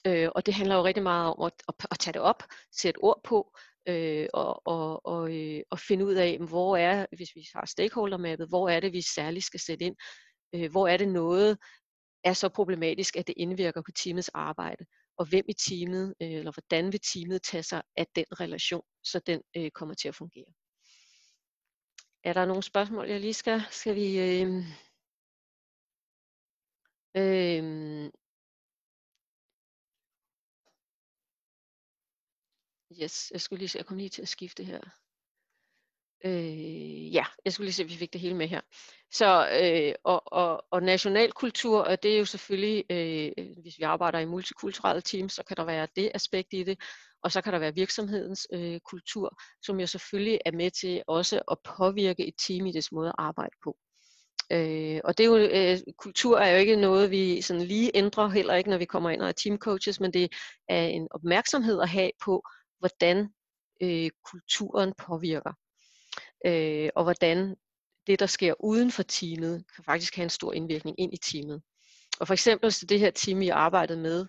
Øh, 0.07 0.28
og 0.34 0.47
det 0.47 0.55
handler 0.55 0.74
jo 0.76 0.84
rigtig 0.84 1.03
meget 1.03 1.34
om 1.34 1.43
at, 1.47 1.53
at, 1.68 1.74
at 1.91 1.99
tage 1.99 2.12
det 2.12 2.22
op, 2.22 2.43
sætte 2.72 2.99
ord 2.99 3.20
på, 3.24 3.57
øh, 3.89 4.28
og, 4.34 4.62
og, 4.66 5.07
og, 5.07 5.37
øh, 5.37 5.62
og 5.70 5.78
finde 5.78 6.05
ud 6.05 6.14
af, 6.14 6.39
hvor 6.39 6.76
er, 6.76 7.07
hvis 7.16 7.34
vi 7.34 7.49
har 7.55 7.66
stakeholder-mappet, 7.66 8.49
hvor 8.49 8.68
er 8.68 8.80
det, 8.80 8.93
vi 8.93 9.03
særligt 9.03 9.45
skal 9.45 9.61
sætte 9.61 9.84
ind? 9.84 9.97
Øh, 10.55 10.70
hvor 10.70 10.89
er 10.89 10.97
det 10.97 11.09
noget 11.09 11.59
er 12.24 12.32
så 12.32 12.49
problematisk, 12.49 13.16
at 13.16 13.26
det 13.26 13.34
indvirker 13.37 13.82
på 13.82 13.91
teamets 13.93 14.28
arbejde? 14.28 14.87
Og 15.18 15.28
hvem 15.28 15.45
i 15.49 15.53
teamet, 15.53 16.14
øh, 16.22 16.30
eller 16.32 16.53
hvordan 16.53 16.93
vil 16.93 17.01
teamet 17.01 17.43
tage 17.43 17.62
sig 17.62 17.82
af 17.97 18.07
den 18.14 18.24
relation, 18.41 18.82
så 19.05 19.18
den 19.18 19.43
øh, 19.57 19.70
kommer 19.70 19.95
til 19.95 20.09
at 20.09 20.14
fungere? 20.14 20.53
Er 22.24 22.32
der 22.32 22.45
nogle 22.45 22.62
spørgsmål, 22.62 23.09
jeg 23.09 23.20
lige 23.20 23.34
skal, 23.34 23.61
skal 23.70 23.95
vi... 23.95 24.18
Øh, 24.20 24.64
øh, 27.17 28.11
Yes, 33.02 33.30
jeg 33.32 33.40
skulle 33.40 33.58
lige 33.58 33.68
se, 33.68 33.78
jeg 33.78 33.86
kom 33.86 33.96
lige 33.96 34.08
til 34.08 34.22
at 34.22 34.28
skifte 34.28 34.64
her. 34.64 34.80
Øh, 36.24 37.14
ja, 37.14 37.24
jeg 37.44 37.52
skulle 37.52 37.66
lige 37.66 37.74
se, 37.74 37.82
at 37.82 37.88
vi 37.88 37.96
fik 37.96 38.12
det 38.12 38.20
hele 38.20 38.34
med 38.34 38.48
her. 38.48 38.60
Så, 39.12 39.48
øh, 39.62 39.94
og, 40.04 40.22
og, 40.32 40.64
og 40.70 40.82
nationalkultur, 40.82 41.80
og 41.80 42.02
det 42.02 42.14
er 42.14 42.18
jo 42.18 42.24
selvfølgelig, 42.24 42.84
øh, 42.90 43.32
hvis 43.62 43.78
vi 43.78 43.82
arbejder 43.82 44.18
i 44.18 44.24
multikulturelle 44.24 45.02
teams, 45.02 45.32
så 45.32 45.42
kan 45.48 45.56
der 45.56 45.64
være 45.64 45.88
det 45.96 46.10
aspekt 46.14 46.48
i 46.52 46.62
det, 46.62 46.78
og 47.22 47.32
så 47.32 47.40
kan 47.40 47.52
der 47.52 47.58
være 47.58 47.74
virksomhedens 47.74 48.46
øh, 48.52 48.80
kultur, 48.80 49.38
som 49.62 49.80
jo 49.80 49.86
selvfølgelig 49.86 50.40
er 50.44 50.52
med 50.52 50.70
til 50.70 51.02
også 51.06 51.42
at 51.50 51.58
påvirke 51.76 52.26
et 52.26 52.34
team 52.46 52.66
i 52.66 52.72
dets 52.72 52.92
måde 52.92 53.08
at 53.08 53.14
arbejde 53.18 53.56
på. 53.64 53.76
Øh, 54.52 55.00
og 55.04 55.18
det 55.18 55.26
er 55.26 55.28
jo, 55.28 55.36
øh, 55.36 55.78
kultur 55.98 56.38
er 56.38 56.50
jo 56.50 56.58
ikke 56.58 56.76
noget, 56.76 57.10
vi 57.10 57.40
sådan 57.42 57.62
lige 57.62 57.90
ændrer, 57.94 58.28
heller 58.28 58.54
ikke 58.54 58.70
når 58.70 58.78
vi 58.78 58.84
kommer 58.84 59.10
ind 59.10 59.22
og 59.22 59.28
er 59.28 59.32
teamcoaches, 59.32 60.00
men 60.00 60.12
det 60.12 60.32
er 60.68 60.82
en 60.82 61.08
opmærksomhed 61.10 61.80
at 61.80 61.88
have 61.88 62.10
på, 62.24 62.42
hvordan 62.78 63.28
øh, 63.82 64.11
kulturen 64.24 64.92
påvirker, 64.98 65.53
øh, 66.46 66.90
og 66.96 67.03
hvordan 67.03 67.57
det, 68.07 68.20
der 68.20 68.26
sker 68.26 68.54
uden 68.64 68.90
for 68.90 69.03
teamet, 69.03 69.64
kan 69.74 69.84
faktisk 69.84 70.16
have 70.16 70.24
en 70.24 70.30
stor 70.30 70.53
indvirkning 70.53 71.00
ind 71.00 71.14
i 71.14 71.16
teamet. 71.16 71.62
Og 72.20 72.26
for 72.26 72.34
eksempel 72.34 72.72
så 72.72 72.86
det 72.86 73.00
her 73.00 73.11
team, 73.11 73.42
jeg 73.42 73.57
arbejdede 73.57 74.00
med, 74.00 74.26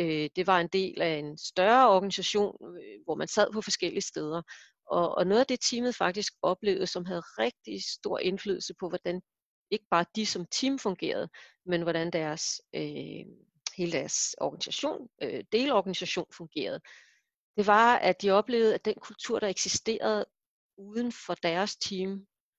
øh, 0.00 0.28
det 0.36 0.46
var 0.46 0.60
en 0.60 0.68
del 0.68 1.02
af 1.02 1.16
en 1.16 1.38
større 1.38 1.90
organisation, 1.90 2.56
øh, 2.76 3.04
hvor 3.04 3.14
man 3.14 3.28
sad 3.28 3.52
på 3.52 3.62
forskellige 3.62 4.02
steder. 4.02 4.42
Og, 4.90 5.14
og 5.14 5.26
noget 5.26 5.40
af 5.40 5.46
det 5.46 5.58
teamet 5.60 5.96
faktisk 5.96 6.32
oplevede, 6.42 6.86
som 6.86 7.04
havde 7.04 7.20
rigtig 7.20 7.82
stor 7.84 8.18
indflydelse 8.18 8.74
på, 8.80 8.88
hvordan 8.88 9.22
ikke 9.70 9.86
bare 9.90 10.04
de 10.16 10.26
som 10.26 10.46
team 10.46 10.78
fungerede, 10.78 11.28
men 11.66 11.82
hvordan 11.82 12.10
deres 12.10 12.60
øh, 12.74 13.26
hele 13.76 13.92
deres 13.92 14.34
organisation, 14.38 15.08
øh, 15.22 15.44
delorganisation 15.52 16.26
fungerede 16.36 16.80
det 17.56 17.66
var, 17.66 17.96
at 17.96 18.22
de 18.22 18.30
oplevede, 18.30 18.74
at 18.74 18.84
den 18.84 18.94
kultur, 18.94 19.38
der 19.38 19.48
eksisterede 19.48 20.26
uden 20.78 21.12
for 21.12 21.34
deres 21.34 21.76
team, 21.76 22.10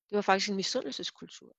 det 0.09 0.15
var 0.15 0.21
faktisk 0.21 0.49
en 0.49 0.55
misundelseskultur. 0.55 1.55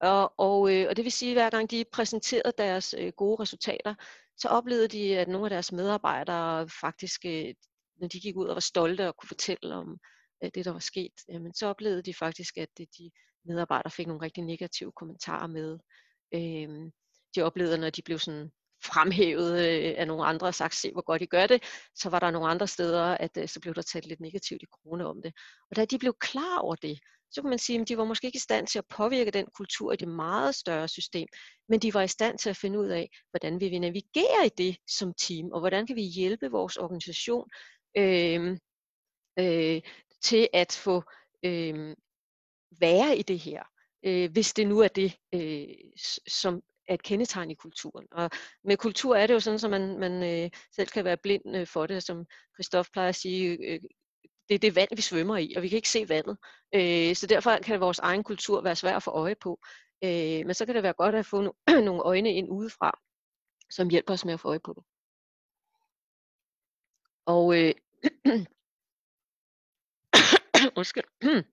Og, 0.00 0.34
og, 0.38 0.74
øh, 0.74 0.86
og 0.88 0.96
det 0.96 1.04
vil 1.04 1.12
sige, 1.12 1.30
at 1.30 1.36
hver 1.36 1.50
gang 1.50 1.70
de 1.70 1.84
præsenterede 1.92 2.52
deres 2.58 2.94
øh, 2.98 3.12
gode 3.16 3.42
resultater, 3.42 3.94
så 4.36 4.48
oplevede 4.48 4.88
de, 4.88 5.18
at 5.18 5.28
nogle 5.28 5.46
af 5.46 5.50
deres 5.50 5.72
medarbejdere 5.72 6.68
faktisk, 6.68 7.24
øh, 7.24 7.54
når 7.96 8.08
de 8.08 8.20
gik 8.20 8.36
ud 8.36 8.46
og 8.46 8.54
var 8.54 8.60
stolte 8.60 9.08
og 9.08 9.16
kunne 9.16 9.28
fortælle 9.28 9.74
om 9.74 9.98
øh, 10.44 10.50
det, 10.54 10.64
der 10.64 10.72
var 10.72 10.78
sket, 10.78 11.12
jamen, 11.28 11.54
så 11.54 11.66
oplevede 11.66 12.02
de 12.02 12.14
faktisk, 12.14 12.56
at 12.56 12.80
øh, 12.80 12.86
de 12.98 13.10
medarbejdere 13.44 13.90
fik 13.90 14.06
nogle 14.06 14.22
rigtig 14.22 14.44
negative 14.44 14.92
kommentarer 14.92 15.46
med. 15.46 15.78
Øh, 16.34 16.92
de 17.36 17.42
oplevede, 17.42 17.78
når 17.78 17.90
de 17.90 18.02
blev 18.02 18.18
sådan 18.18 18.50
fremhævet 18.84 19.52
øh, 19.52 19.94
af 19.96 20.06
nogle 20.06 20.24
andre 20.24 20.46
og 20.46 20.54
sagt, 20.54 20.74
se 20.74 20.92
hvor 20.92 21.02
godt 21.02 21.22
I 21.22 21.26
gør 21.26 21.46
det, 21.46 21.62
så 21.94 22.08
var 22.08 22.18
der 22.18 22.30
nogle 22.30 22.48
andre 22.48 22.66
steder, 22.66 23.04
at 23.04 23.36
øh, 23.36 23.48
så 23.48 23.60
blev 23.60 23.74
der 23.74 23.82
talt 23.82 24.06
lidt 24.06 24.20
negativt 24.20 24.62
i 24.62 24.66
krone 24.72 25.06
om 25.06 25.22
det. 25.22 25.32
Og 25.70 25.76
da 25.76 25.84
de 25.84 25.98
blev 25.98 26.14
klar 26.20 26.58
over 26.58 26.74
det, 26.74 26.98
så 27.30 27.42
kan 27.42 27.50
man 27.50 27.58
sige, 27.58 27.80
at 27.80 27.88
de 27.88 27.96
var 27.96 28.04
måske 28.04 28.26
ikke 28.26 28.36
i 28.36 28.40
stand 28.40 28.66
til 28.66 28.78
at 28.78 28.86
påvirke 28.88 29.30
den 29.30 29.46
kultur 29.54 29.92
i 29.92 29.96
det 29.96 30.08
meget 30.08 30.54
større 30.54 30.88
system, 30.88 31.28
men 31.68 31.80
de 31.80 31.94
var 31.94 32.02
i 32.02 32.08
stand 32.08 32.38
til 32.38 32.50
at 32.50 32.56
finde 32.56 32.78
ud 32.78 32.88
af, 32.88 33.10
hvordan 33.30 33.60
vi 33.60 33.68
vil 33.68 33.80
navigere 33.80 34.46
i 34.46 34.50
det 34.58 34.76
som 34.88 35.14
team, 35.14 35.52
og 35.52 35.60
hvordan 35.60 35.86
kan 35.86 35.96
vi 35.96 36.02
hjælpe 36.02 36.50
vores 36.50 36.76
organisation 36.76 37.48
øh, 37.98 38.58
øh, 39.38 39.82
til 40.22 40.48
at 40.52 40.80
få 40.84 41.02
øh, 41.44 41.96
være 42.80 43.18
i 43.18 43.22
det 43.22 43.38
her, 43.38 43.62
øh, 44.04 44.32
hvis 44.32 44.52
det 44.54 44.66
nu 44.66 44.78
er 44.78 44.88
det, 44.88 45.16
øh, 45.34 45.66
som 46.28 46.62
er 46.88 46.94
et 46.94 47.02
kendetegn 47.02 47.50
i 47.50 47.54
kulturen. 47.54 48.06
Og 48.12 48.30
med 48.64 48.76
kultur 48.76 49.16
er 49.16 49.26
det 49.26 49.34
jo 49.34 49.40
sådan, 49.40 49.74
at 49.74 49.80
man, 49.80 49.98
man 49.98 50.22
øh, 50.22 50.50
selv 50.76 50.88
kan 50.88 51.04
være 51.04 51.16
blind 51.16 51.56
øh, 51.56 51.66
for 51.66 51.86
det, 51.86 52.02
som 52.02 52.26
Christoph 52.54 52.88
plejer 52.92 53.08
at 53.08 53.14
sige, 53.14 53.50
øh, 53.50 53.74
øh, 53.74 53.80
det 54.48 54.54
er 54.54 54.58
det 54.58 54.76
vand, 54.76 54.88
vi 54.96 55.02
svømmer 55.02 55.36
i, 55.36 55.54
og 55.56 55.62
vi 55.62 55.68
kan 55.68 55.76
ikke 55.76 55.88
se 55.88 56.08
vandet. 56.08 56.38
Øh, 56.74 57.16
så 57.16 57.26
derfor 57.26 57.58
kan 57.58 57.80
vores 57.80 57.98
egen 57.98 58.24
kultur 58.24 58.60
være 58.60 58.76
svær 58.76 58.96
at 58.96 59.02
få 59.02 59.10
øje 59.10 59.34
på. 59.34 59.60
Øh, 60.04 60.46
men 60.46 60.54
så 60.54 60.66
kan 60.66 60.74
det 60.74 60.82
være 60.82 60.92
godt 60.92 61.14
at 61.14 61.26
få 61.26 61.46
no- 61.46 61.72
nogle 61.88 62.02
øjne 62.02 62.34
ind 62.34 62.50
udefra, 62.50 62.98
som 63.70 63.90
hjælper 63.90 64.12
os 64.12 64.24
med 64.24 64.34
at 64.34 64.40
få 64.40 64.48
øje 64.48 64.60
på 64.60 64.72
det. 64.72 64.84
Og 67.26 67.58
øh, 67.58 67.74
undskyld. 70.78 71.04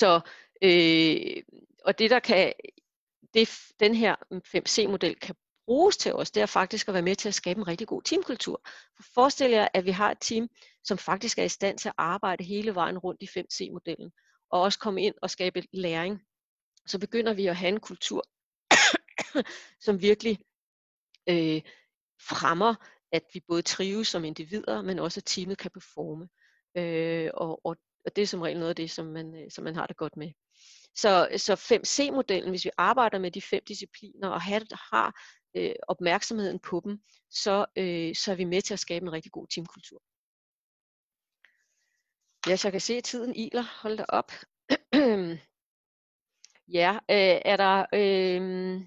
så 0.00 0.20
øh, 0.62 1.42
og 1.84 1.98
det 1.98 2.10
der 2.10 2.20
kan 2.20 2.52
det 3.34 3.48
den 3.80 3.94
her 3.94 4.16
mm, 4.30 4.42
5C-model 4.56 5.14
kan 5.14 5.34
bruges 5.66 5.96
til 5.96 6.14
os, 6.14 6.30
det 6.30 6.42
er 6.42 6.46
faktisk 6.46 6.88
at 6.88 6.94
være 6.94 7.02
med 7.02 7.16
til 7.16 7.28
at 7.28 7.34
skabe 7.34 7.60
en 7.60 7.68
rigtig 7.68 7.86
god 7.86 8.02
teamkultur. 8.02 8.60
For 8.96 9.02
forestil 9.14 9.50
jer, 9.50 9.68
at 9.74 9.84
vi 9.84 9.90
har 9.90 10.10
et 10.10 10.18
team, 10.20 10.48
som 10.84 10.98
faktisk 10.98 11.38
er 11.38 11.44
i 11.44 11.48
stand 11.48 11.78
til 11.78 11.88
at 11.88 11.94
arbejde 11.98 12.44
hele 12.44 12.74
vejen 12.74 12.98
rundt 12.98 13.22
i 13.22 13.28
5C-modellen, 13.38 14.10
og 14.50 14.60
også 14.60 14.78
komme 14.78 15.02
ind 15.02 15.14
og 15.22 15.30
skabe 15.30 15.62
læring. 15.72 16.20
Så 16.86 16.98
begynder 16.98 17.32
vi 17.32 17.46
at 17.46 17.56
have 17.56 17.68
en 17.68 17.80
kultur, 17.80 18.24
som 19.84 20.02
virkelig 20.02 20.38
øh, 21.28 21.62
fremmer, 22.20 22.74
at 23.12 23.22
vi 23.34 23.40
både 23.48 23.62
trives 23.62 24.08
som 24.08 24.24
individer, 24.24 24.82
men 24.82 24.98
også 24.98 25.20
at 25.20 25.24
teamet 25.24 25.58
kan 25.58 25.70
performe. 25.70 26.28
Øh, 26.76 27.30
og, 27.34 27.66
og, 27.66 27.76
og 28.04 28.16
det 28.16 28.22
er 28.22 28.26
som 28.26 28.42
regel 28.42 28.58
noget 28.58 28.70
af 28.70 28.76
det, 28.76 28.90
som 28.90 29.06
man, 29.06 29.34
øh, 29.34 29.50
som 29.50 29.64
man 29.64 29.74
har 29.74 29.86
det 29.86 29.96
godt 29.96 30.16
med. 30.16 30.30
Så, 30.94 31.28
så 31.36 31.54
5C-modellen, 31.54 32.50
hvis 32.50 32.64
vi 32.64 32.70
arbejder 32.78 33.18
med 33.18 33.30
de 33.30 33.42
fem 33.42 33.62
discipliner 33.68 34.28
og 34.28 34.42
har, 34.42 34.90
har 34.92 35.20
øh, 35.56 35.74
opmærksomheden 35.88 36.58
på 36.58 36.82
dem, 36.84 37.02
så, 37.30 37.66
øh, 37.76 38.14
så 38.14 38.32
er 38.32 38.34
vi 38.34 38.44
med 38.44 38.62
til 38.62 38.74
at 38.74 38.80
skabe 38.80 39.02
en 39.02 39.12
rigtig 39.12 39.32
god 39.32 39.46
teamkultur. 39.46 40.02
Ja, 42.46 42.56
så 42.56 42.68
jeg 42.68 42.72
kan 42.72 42.80
se, 42.80 42.94
at 42.94 43.04
tiden 43.04 43.34
iler. 43.34 43.64
Hold 43.82 43.96
da 43.96 44.04
op. 44.08 44.32
ja, 46.78 46.98
øh, 47.10 47.40
er 47.44 47.56
der... 47.56 47.86
Øh, 47.94 48.80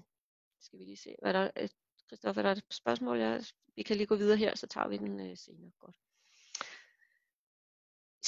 skal 0.60 0.78
vi 0.78 0.84
lige 0.84 0.96
se, 0.96 1.14
hvad 1.22 1.32
der... 1.32 1.50
Øh, 1.56 1.68
Christoffer, 2.06 2.42
er 2.42 2.46
der 2.46 2.52
et 2.52 2.64
spørgsmål? 2.70 3.18
Ja, 3.18 3.40
vi 3.76 3.82
kan 3.82 3.96
lige 3.96 4.06
gå 4.06 4.16
videre 4.16 4.36
her, 4.36 4.54
så 4.54 4.66
tager 4.66 4.88
vi 4.88 4.96
den 4.96 5.20
øh, 5.20 5.36
senere. 5.36 5.70
Godt. 5.78 5.96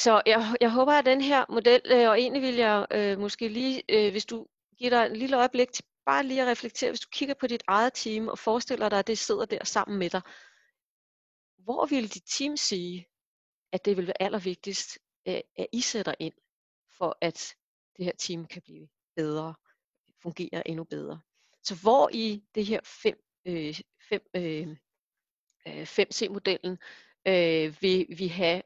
Så 0.04 0.22
jeg, 0.26 0.56
jeg 0.60 0.70
håber, 0.70 0.92
at 0.92 1.06
den 1.06 1.20
her 1.20 1.44
model, 1.48 1.80
øh, 1.84 2.08
og 2.08 2.20
egentlig 2.20 2.42
vil 2.42 2.54
jeg 2.54 2.86
øh, 2.90 3.18
måske 3.18 3.48
lige, 3.48 3.82
øh, 3.88 4.10
hvis 4.10 4.26
du 4.26 4.46
giver 4.78 4.90
dig 4.90 5.06
en 5.06 5.16
lille 5.16 5.36
øjeblik 5.36 5.72
til 5.72 5.84
bare 6.06 6.22
lige 6.22 6.42
at 6.42 6.48
reflektere, 6.48 6.90
hvis 6.90 7.00
du 7.00 7.08
kigger 7.12 7.34
på 7.40 7.46
dit 7.46 7.62
eget 7.66 7.92
team 7.94 8.28
og 8.28 8.38
forestiller 8.38 8.88
dig, 8.88 8.98
at 8.98 9.06
det 9.06 9.18
sidder 9.18 9.44
der 9.44 9.64
sammen 9.64 9.98
med 9.98 10.10
dig, 10.10 10.20
hvor 11.58 11.86
vil 11.86 12.14
dit 12.14 12.22
team 12.26 12.56
sige, 12.56 13.06
at 13.72 13.84
det 13.84 13.96
vil 13.96 14.06
være 14.06 14.22
allervigtigst, 14.22 14.98
øh, 15.28 15.40
at 15.56 15.66
I 15.72 15.80
sætter 15.80 16.14
ind, 16.18 16.34
for 16.98 17.18
at 17.20 17.54
det 17.96 18.04
her 18.04 18.12
team 18.18 18.46
kan 18.46 18.62
blive 18.62 18.88
bedre, 19.16 19.54
fungere 20.22 20.68
endnu 20.68 20.84
bedre. 20.84 21.20
Så 21.62 21.74
hvor 21.82 22.10
i 22.12 22.42
det 22.54 22.66
her 22.66 22.80
5, 22.84 23.18
øh, 23.44 23.80
5, 24.08 24.20
øh, 24.34 24.68
øh 25.66 25.82
5C-modellen 25.82 26.78
øh, 27.26 27.82
vil 27.82 28.06
vi 28.18 28.28
have 28.28 28.62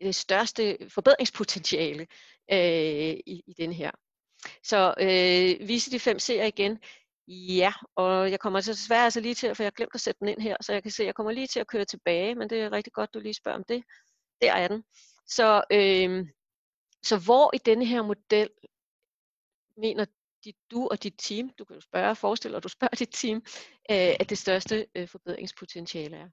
det 0.00 0.14
største 0.14 0.78
forbedringspotentiale 0.88 2.06
øh, 2.52 3.18
i, 3.26 3.42
i 3.46 3.54
den 3.58 3.72
her. 3.72 3.90
Så 4.62 4.94
øh, 5.00 5.68
vise 5.68 5.90
de 5.90 5.98
fem 5.98 6.16
C'er 6.16 6.44
igen. 6.44 6.78
Ja, 7.28 7.72
og 7.96 8.30
jeg 8.30 8.40
kommer 8.40 8.60
så 8.60 8.72
desværre 8.72 9.04
altså 9.04 9.20
lige 9.20 9.34
til, 9.34 9.54
for 9.54 9.62
jeg 9.62 9.66
har 9.66 9.76
glemt 9.76 9.94
at 9.94 10.00
sætte 10.00 10.20
den 10.20 10.28
ind 10.28 10.40
her, 10.40 10.56
så 10.60 10.72
jeg 10.72 10.82
kan 10.82 10.92
se, 10.92 11.02
at 11.02 11.06
jeg 11.06 11.14
kommer 11.14 11.32
lige 11.32 11.46
til 11.46 11.60
at 11.60 11.66
køre 11.66 11.84
tilbage, 11.84 12.34
men 12.34 12.50
det 12.50 12.60
er 12.60 12.72
rigtig 12.72 12.92
godt, 12.92 13.14
du 13.14 13.18
lige 13.18 13.34
spørger 13.34 13.58
om 13.58 13.64
det. 13.64 13.82
Der 14.42 14.52
er 14.52 14.68
den. 14.68 14.84
Så, 15.26 15.64
øh, 15.72 16.26
så 17.02 17.18
hvor 17.24 17.54
i 17.54 17.58
denne 17.58 17.86
her 17.86 18.02
model 18.02 18.50
mener 19.76 20.06
dit, 20.44 20.56
du 20.70 20.88
og 20.90 21.02
dit 21.02 21.14
team, 21.18 21.50
du 21.58 21.64
kan 21.64 21.74
jo 21.74 21.80
spørge, 21.80 22.16
forestiller 22.16 22.60
du 22.60 22.68
spørger 22.68 22.96
dit 22.96 23.10
team, 23.12 23.36
øh, 23.90 24.14
at 24.20 24.30
det 24.30 24.38
største 24.38 24.86
øh, 24.94 25.08
forbedringspotentiale 25.08 26.16
er? 26.16 26.28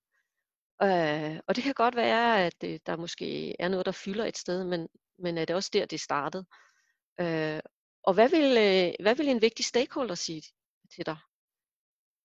Øh, 0.84 1.40
og 1.48 1.56
det 1.56 1.64
kan 1.64 1.74
godt 1.74 1.96
være, 1.96 2.46
at 2.46 2.64
øh, 2.64 2.80
der 2.86 2.98
måske 2.98 3.56
er 3.62 3.68
noget, 3.68 3.86
der 3.86 3.92
fylder 3.92 4.26
et 4.26 4.38
sted, 4.38 4.64
men, 4.64 4.90
men 5.18 5.38
er 5.38 5.46
det 5.46 5.56
også 5.56 5.70
der, 5.74 5.86
det 5.86 6.00
startede? 6.00 6.46
Øh, 7.20 7.60
og 8.04 8.14
hvad 8.14 8.30
vil, 8.30 8.58
øh, 8.58 9.04
hvad 9.04 9.16
vil 9.16 9.30
en 9.30 9.42
vigtig 9.42 9.66
stakeholder 9.66 10.16
sige 10.16 10.42
til 10.96 11.06
dig? 11.06 11.18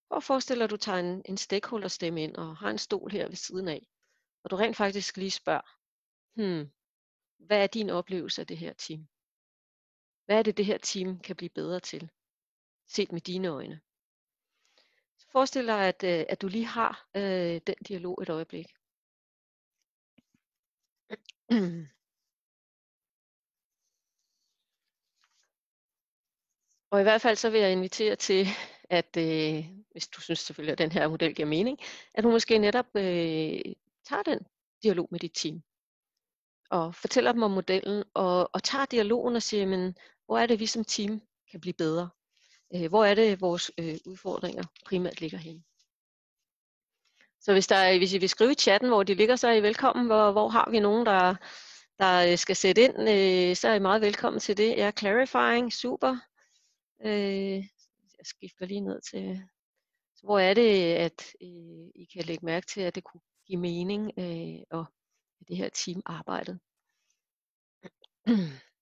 Hvor 0.08 0.20
forestiller 0.20 0.66
du, 0.66 0.76
dig, 0.76 0.76
at 0.76 0.80
du 0.80 0.84
tager 0.84 0.98
en, 0.98 1.22
en 1.24 1.36
stakeholder 1.36 1.88
stemme 1.88 2.22
ind 2.22 2.36
og 2.36 2.56
har 2.56 2.70
en 2.70 2.78
stol 2.78 3.10
her 3.10 3.28
ved 3.28 3.36
siden 3.36 3.68
af, 3.68 3.86
og 4.44 4.50
du 4.50 4.56
rent 4.56 4.76
faktisk 4.76 5.16
lige 5.16 5.30
spørger, 5.30 5.70
hmm, 6.34 6.70
hvad 7.38 7.62
er 7.62 7.66
din 7.66 7.90
oplevelse 7.90 8.40
af 8.40 8.46
det 8.46 8.58
her 8.58 8.72
team? 8.72 9.08
Hvad 10.24 10.38
er 10.38 10.42
det, 10.42 10.56
det 10.56 10.64
her 10.64 10.78
team 10.78 11.20
kan 11.20 11.36
blive 11.36 11.50
bedre 11.50 11.80
til, 11.80 12.10
set 12.86 13.12
med 13.12 13.20
dine 13.20 13.48
øjne? 13.48 13.80
Forestil 15.36 15.66
dig, 15.66 15.88
at, 15.88 16.04
øh, 16.04 16.24
at 16.28 16.42
du 16.42 16.48
lige 16.48 16.66
har 16.66 17.08
øh, 17.16 17.60
den 17.66 17.74
dialog 17.88 18.22
et 18.22 18.28
øjeblik. 18.28 18.66
Og 26.90 27.00
i 27.00 27.02
hvert 27.02 27.20
fald 27.20 27.36
så 27.36 27.50
vil 27.50 27.60
jeg 27.60 27.72
invitere 27.72 28.16
til, 28.16 28.46
at 28.90 29.16
øh, 29.16 29.64
hvis 29.90 30.08
du 30.08 30.20
synes 30.20 30.38
selvfølgelig, 30.38 30.72
at 30.72 30.78
den 30.78 30.92
her 30.92 31.08
model 31.08 31.34
giver 31.34 31.48
mening, 31.48 31.78
at 32.14 32.24
du 32.24 32.30
måske 32.30 32.58
netop 32.58 32.86
øh, 32.94 33.60
tager 34.04 34.22
den 34.22 34.38
dialog 34.82 35.08
med 35.10 35.20
dit 35.20 35.32
team. 35.34 35.62
Og 36.70 36.94
fortæller 36.94 37.32
dem 37.32 37.42
om 37.42 37.50
modellen, 37.50 38.04
og, 38.14 38.50
og 38.52 38.62
tager 38.62 38.86
dialogen 38.86 39.36
og 39.36 39.42
siger, 39.42 39.66
men, 39.66 39.96
hvor 40.26 40.38
er 40.38 40.46
det, 40.46 40.60
vi 40.60 40.66
som 40.66 40.84
team 40.84 41.22
kan 41.50 41.60
blive 41.60 41.74
bedre? 41.74 42.10
Øh, 42.74 42.88
hvor 42.88 43.04
er 43.04 43.14
det, 43.14 43.40
vores 43.40 43.70
øh, 43.78 43.96
udfordringer 44.06 44.64
primært 44.84 45.20
ligger 45.20 45.38
henne. 45.38 45.62
Så 47.40 47.52
hvis, 47.52 47.66
der 47.66 47.98
hvis 47.98 48.12
I 48.12 48.18
vil 48.18 48.28
skrive 48.28 48.52
i 48.52 48.54
chatten, 48.54 48.88
hvor 48.88 49.02
de 49.02 49.14
ligger, 49.14 49.36
så 49.36 49.48
er 49.48 49.52
I 49.52 49.62
velkommen. 49.62 50.06
Hvor, 50.06 50.32
hvor 50.32 50.48
har 50.48 50.70
vi 50.70 50.80
nogen, 50.80 51.06
der, 51.06 51.34
der 51.98 52.30
øh, 52.30 52.38
skal 52.38 52.56
sætte 52.56 52.82
ind, 52.82 53.00
øh, 53.00 53.56
så 53.56 53.68
er 53.68 53.74
I 53.74 53.78
meget 53.78 54.00
velkommen 54.00 54.40
til 54.40 54.56
det. 54.56 54.76
Ja, 54.76 54.90
clarifying, 54.98 55.72
super. 55.72 56.16
Øh, 57.04 57.56
jeg 58.18 58.26
skifter 58.26 58.66
lige 58.66 58.80
ned 58.80 59.00
til, 59.00 59.42
så 60.14 60.26
hvor 60.26 60.38
er 60.38 60.54
det, 60.54 60.94
at 60.94 61.24
øh, 61.42 61.88
I 61.94 62.08
kan 62.12 62.24
lægge 62.24 62.46
mærke 62.46 62.66
til, 62.66 62.80
at 62.80 62.94
det 62.94 63.04
kunne 63.04 63.20
give 63.46 63.60
mening 63.60 64.12
øh, 64.18 64.62
og 64.70 64.84
det 65.48 65.56
her 65.56 65.68
team 65.68 66.02
arbejdet. 66.06 66.58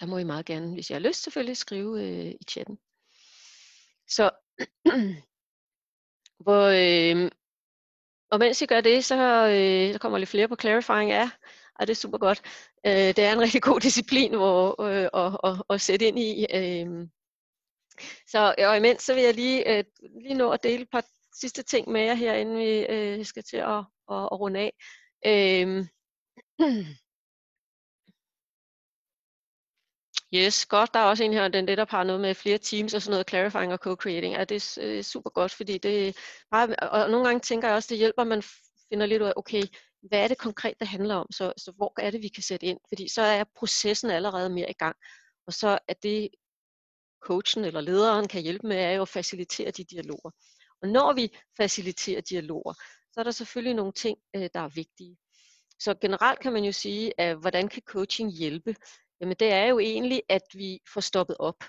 Der 0.00 0.06
må 0.06 0.18
I 0.18 0.24
meget 0.24 0.46
gerne, 0.46 0.74
hvis 0.74 0.90
jeg 0.90 0.96
har 0.96 1.08
lyst 1.08 1.22
selvfølgelig, 1.22 1.56
skrive 1.56 2.02
øh, 2.04 2.26
i 2.40 2.44
chatten. 2.50 2.78
Så 4.08 4.30
hvor, 6.44 6.66
øh, 6.66 7.30
og 8.30 8.38
mens 8.38 8.62
I 8.62 8.66
gør 8.66 8.80
det, 8.80 9.04
så, 9.04 9.46
øh, 9.48 9.92
så 9.92 9.98
kommer 9.98 10.18
lidt 10.18 10.30
flere 10.30 10.48
på 10.48 10.56
clarifying. 10.60 11.10
Ja, 11.10 11.30
og 11.74 11.86
det 11.86 11.90
er 11.90 12.00
super 12.00 12.18
godt. 12.18 12.42
Øh, 12.86 12.92
det 12.92 13.18
er 13.18 13.32
en 13.32 13.40
rigtig 13.46 13.62
god 13.62 13.80
disciplin 13.80 14.34
hvor, 14.34 14.82
øh, 14.82 15.08
at, 15.14 15.38
at, 15.44 15.62
at 15.70 15.80
sætte 15.80 16.06
ind 16.06 16.18
i. 16.18 16.46
Øh. 16.54 17.08
Så 18.26 18.54
og 18.58 18.76
imens 18.76 19.02
så 19.02 19.14
vil 19.14 19.22
jeg 19.22 19.34
lige, 19.34 19.78
øh, 19.78 19.84
lige 20.22 20.34
nå 20.34 20.50
at 20.50 20.62
dele 20.62 20.82
et 20.82 20.90
par 20.90 21.04
sidste 21.40 21.62
ting 21.62 21.88
med 21.90 22.00
jer 22.00 22.14
her, 22.14 22.34
inden 22.34 22.58
vi 22.58 22.86
øh, 22.86 23.24
skal 23.24 23.42
til 23.42 23.56
at, 23.56 23.78
at, 24.10 24.22
at 24.32 24.40
runde 24.40 24.60
af. 24.60 24.72
Øh, 25.26 25.86
Yes, 30.34 30.66
godt. 30.66 30.94
Der 30.94 31.00
er 31.00 31.04
også 31.04 31.24
en 31.24 31.32
her, 31.32 31.48
den 31.48 31.68
der 31.68 31.86
har 31.88 32.04
noget 32.04 32.20
med 32.20 32.34
flere 32.34 32.58
teams 32.58 32.94
og 32.94 33.02
sådan 33.02 33.10
noget, 33.10 33.28
clarifying 33.28 33.72
og 33.72 33.78
co-creating. 33.86 34.32
Ja, 34.38 34.44
det 34.44 34.56
er 34.56 34.78
øh, 34.82 35.02
super 35.02 35.30
godt, 35.30 35.52
fordi 35.52 35.78
det 35.78 36.16
bare, 36.50 36.76
og 36.92 37.10
nogle 37.10 37.26
gange 37.26 37.40
tænker 37.40 37.68
jeg 37.68 37.76
også, 37.76 37.86
det 37.90 37.98
hjælper, 37.98 38.22
at 38.22 38.28
man 38.28 38.42
finder 38.88 39.06
lidt 39.06 39.22
ud 39.22 39.26
af, 39.26 39.32
okay, 39.36 39.62
hvad 40.02 40.24
er 40.24 40.28
det 40.28 40.38
konkret, 40.38 40.74
det 40.80 40.88
handler 40.88 41.14
om? 41.14 41.26
Så, 41.32 41.52
så 41.56 41.72
hvor 41.72 42.00
er 42.00 42.10
det, 42.10 42.22
vi 42.22 42.28
kan 42.28 42.42
sætte 42.42 42.66
ind? 42.66 42.78
Fordi 42.88 43.08
så 43.08 43.22
er 43.22 43.44
processen 43.56 44.10
allerede 44.10 44.50
mere 44.50 44.70
i 44.70 44.72
gang. 44.78 44.96
Og 45.46 45.52
så 45.52 45.78
er 45.88 45.94
det, 46.02 46.28
coachen 47.22 47.64
eller 47.64 47.80
lederen 47.80 48.28
kan 48.28 48.42
hjælpe 48.42 48.66
med, 48.66 48.76
er 48.76 48.90
jo 48.90 49.02
at 49.02 49.08
facilitere 49.08 49.70
de 49.70 49.84
dialoger. 49.84 50.30
Og 50.82 50.88
når 50.88 51.12
vi 51.12 51.36
faciliterer 51.56 52.20
dialoger, 52.20 52.72
så 53.12 53.20
er 53.20 53.24
der 53.24 53.30
selvfølgelig 53.30 53.74
nogle 53.74 53.92
ting, 53.92 54.18
øh, 54.36 54.48
der 54.54 54.60
er 54.60 54.68
vigtige. 54.68 55.16
Så 55.78 55.94
generelt 56.00 56.40
kan 56.40 56.52
man 56.52 56.64
jo 56.64 56.72
sige, 56.72 57.20
at 57.20 57.36
hvordan 57.36 57.68
kan 57.68 57.82
coaching 57.86 58.32
hjælpe? 58.32 58.74
Jamen 59.22 59.36
det 59.40 59.52
er 59.52 59.64
jo 59.64 59.78
egentlig, 59.78 60.22
at 60.28 60.42
vi 60.54 60.80
får 60.94 61.00
stoppet 61.00 61.36
op. 61.38 61.64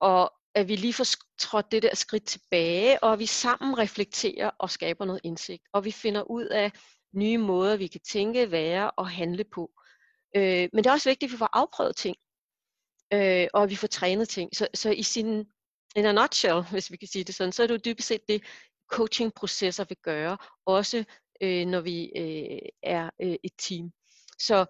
Og 0.00 0.32
at 0.54 0.68
vi 0.68 0.76
lige 0.76 0.94
får 0.94 1.06
trådt 1.38 1.72
det 1.72 1.82
der 1.82 1.94
skridt 1.94 2.26
tilbage, 2.26 3.02
og 3.02 3.18
vi 3.18 3.26
sammen 3.26 3.78
reflekterer 3.78 4.50
og 4.58 4.70
skaber 4.70 5.04
noget 5.04 5.20
indsigt. 5.24 5.62
Og 5.72 5.84
vi 5.84 5.90
finder 5.90 6.30
ud 6.30 6.46
af 6.46 6.72
nye 7.14 7.38
måder, 7.38 7.76
vi 7.76 7.86
kan 7.86 8.00
tænke, 8.00 8.50
være 8.50 8.90
og 8.90 9.10
handle 9.10 9.44
på. 9.44 9.70
Øh, 10.36 10.68
men 10.72 10.84
det 10.84 10.86
er 10.86 10.92
også 10.92 11.10
vigtigt, 11.10 11.28
at 11.28 11.32
vi 11.32 11.38
får 11.38 11.50
afprøvet 11.52 11.96
ting, 11.96 12.16
øh, 13.12 13.48
og 13.54 13.62
at 13.62 13.70
vi 13.70 13.76
får 13.76 13.86
trænet 13.86 14.28
ting. 14.28 14.56
Så, 14.56 14.68
så 14.74 14.90
i 14.90 15.02
sin, 15.02 15.44
in 15.96 16.06
a 16.06 16.12
nutshell, 16.12 16.62
hvis 16.72 16.90
vi 16.90 16.96
kan 16.96 17.08
sige 17.08 17.24
det 17.24 17.34
sådan, 17.34 17.52
så 17.52 17.62
er 17.62 17.66
det 17.66 17.74
jo 17.74 17.92
dybest 17.92 18.08
set 18.08 18.28
det, 18.28 18.42
coachingprocesser 18.92 19.84
vil 19.88 19.96
gøre, 20.02 20.38
også 20.66 21.04
øh, 21.40 21.66
når 21.66 21.80
vi 21.80 22.12
øh, 22.16 22.68
er 22.82 23.10
øh, 23.22 23.36
et 23.42 23.52
team. 23.58 23.92
Så 24.38 24.66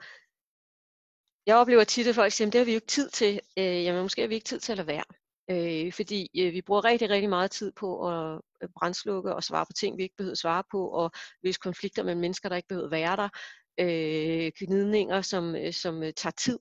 jeg 1.46 1.56
oplever 1.56 1.84
tit, 1.84 2.06
at 2.06 2.14
folk 2.14 2.32
siger, 2.32 2.46
at 2.48 2.52
det 2.52 2.58
har 2.58 2.64
vi 2.64 2.72
jo 2.72 2.76
ikke 2.76 2.86
tid 2.86 3.10
til. 3.10 3.40
Øh, 3.58 3.84
jamen 3.84 4.02
måske 4.02 4.20
har 4.20 4.28
vi 4.28 4.34
ikke 4.34 4.44
tid 4.44 4.60
til 4.60 4.72
at 4.72 4.78
lade 4.78 4.88
være. 4.88 5.04
Øh, 5.50 5.92
fordi 5.92 6.30
øh, 6.40 6.52
vi 6.52 6.62
bruger 6.62 6.84
rigtig, 6.84 7.10
rigtig 7.10 7.28
meget 7.28 7.50
tid 7.50 7.72
på 7.72 8.08
at 8.08 8.40
øh, 8.62 8.68
brændslukke 8.78 9.34
og 9.34 9.44
svare 9.44 9.66
på 9.66 9.72
ting, 9.72 9.98
vi 9.98 10.02
ikke 10.02 10.16
behøver 10.16 10.34
svare 10.34 10.62
på, 10.70 10.88
og 10.88 11.10
løse 11.42 11.58
konflikter 11.58 12.02
med 12.02 12.14
mennesker, 12.14 12.48
der 12.48 12.56
ikke 12.56 12.68
behøver 12.68 12.88
være 12.88 13.16
der. 13.16 13.28
Øh, 13.80 14.52
gnidninger, 14.58 15.22
som, 15.22 15.56
øh, 15.56 15.72
som 15.72 16.02
øh, 16.02 16.12
tager 16.16 16.32
tid. 16.38 16.58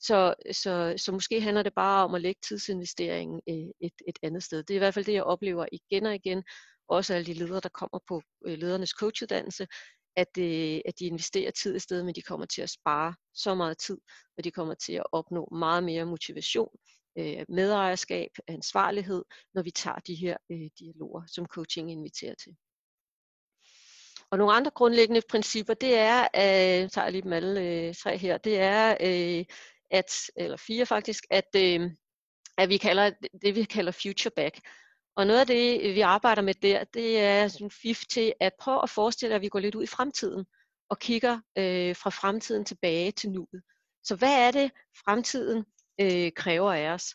Så, 0.00 0.34
så, 0.52 0.94
så 0.96 1.12
måske 1.12 1.40
handler 1.40 1.62
det 1.62 1.74
bare 1.74 2.04
om 2.04 2.14
at 2.14 2.20
lægge 2.20 2.40
tidsinvesteringen 2.48 3.40
øh, 3.48 3.70
et, 3.80 3.92
et 4.08 4.18
andet 4.22 4.42
sted. 4.42 4.62
Det 4.62 4.74
er 4.74 4.78
i 4.78 4.78
hvert 4.78 4.94
fald 4.94 5.04
det, 5.04 5.12
jeg 5.12 5.22
oplever 5.22 5.66
igen 5.72 6.06
og 6.06 6.14
igen. 6.14 6.44
Også 6.88 7.14
alle 7.14 7.26
de 7.26 7.34
ledere, 7.34 7.60
der 7.60 7.68
kommer 7.68 7.98
på 8.08 8.22
ledernes 8.46 8.90
coachuddannelse, 8.90 9.66
at, 10.16 10.38
øh, 10.38 10.80
at 10.84 10.98
de 10.98 11.06
investerer 11.06 11.50
tid 11.50 11.76
i 11.76 11.78
stedet, 11.78 12.04
men 12.04 12.14
de 12.14 12.22
kommer 12.22 12.46
til 12.46 12.62
at 12.62 12.70
spare 12.70 13.14
så 13.34 13.54
meget 13.54 13.78
tid, 13.78 13.98
og 14.38 14.44
de 14.44 14.50
kommer 14.50 14.74
til 14.74 14.92
at 14.92 15.06
opnå 15.12 15.48
meget 15.52 15.84
mere 15.84 16.04
motivation, 16.04 16.68
øh, 17.18 17.44
medejerskab, 17.48 18.30
ansvarlighed, 18.48 19.24
når 19.54 19.62
vi 19.62 19.70
tager 19.70 19.98
de 19.98 20.14
her 20.14 20.36
øh, 20.50 20.70
dialoger, 20.78 21.22
som 21.26 21.46
coaching 21.46 21.90
inviterer 21.90 22.34
til. 22.34 22.56
Og 24.30 24.38
nogle 24.38 24.54
andre 24.54 24.70
grundlæggende 24.70 25.22
principper, 25.28 25.74
det 25.74 25.94
er, 25.94 26.20
øh, 26.20 26.80
jeg 26.80 26.92
tager 26.92 27.10
lige 27.10 27.22
dem 27.22 27.32
alle 27.32 27.60
øh, 27.60 27.94
tre 27.94 28.18
her, 28.18 28.38
det 28.38 28.58
er, 28.58 28.96
øh, 29.00 29.44
at, 29.90 30.12
eller 30.36 30.56
fire 30.56 30.86
faktisk, 30.86 31.24
at, 31.30 31.48
øh, 31.56 31.90
at 32.58 32.68
vi 32.68 32.76
kalder 32.76 33.10
det, 33.42 33.54
vi 33.54 33.64
kalder 33.64 33.92
future 33.92 34.32
back. 34.36 34.60
Og 35.16 35.26
noget 35.26 35.40
af 35.40 35.46
det, 35.46 35.94
vi 35.94 36.00
arbejder 36.00 36.42
med 36.42 36.54
der, 36.54 36.84
det 36.84 37.20
er 37.20 37.48
sådan 37.48 37.70
fif 37.70 38.04
til 38.10 38.32
at 38.40 38.52
prøve 38.60 38.82
at 38.82 38.90
forestille, 38.90 39.34
at 39.34 39.40
vi 39.40 39.48
går 39.48 39.58
lidt 39.58 39.74
ud 39.74 39.82
i 39.82 39.86
fremtiden 39.86 40.46
og 40.90 40.98
kigger 40.98 41.40
øh, 41.58 41.96
fra 41.96 42.10
fremtiden 42.10 42.64
tilbage 42.64 43.12
til 43.12 43.30
nuet. 43.30 43.62
Så 44.04 44.16
hvad 44.16 44.46
er 44.46 44.50
det, 44.50 44.70
fremtiden 45.04 45.64
øh, 46.00 46.32
kræver 46.36 46.72
af 46.72 46.88
os? 46.88 47.14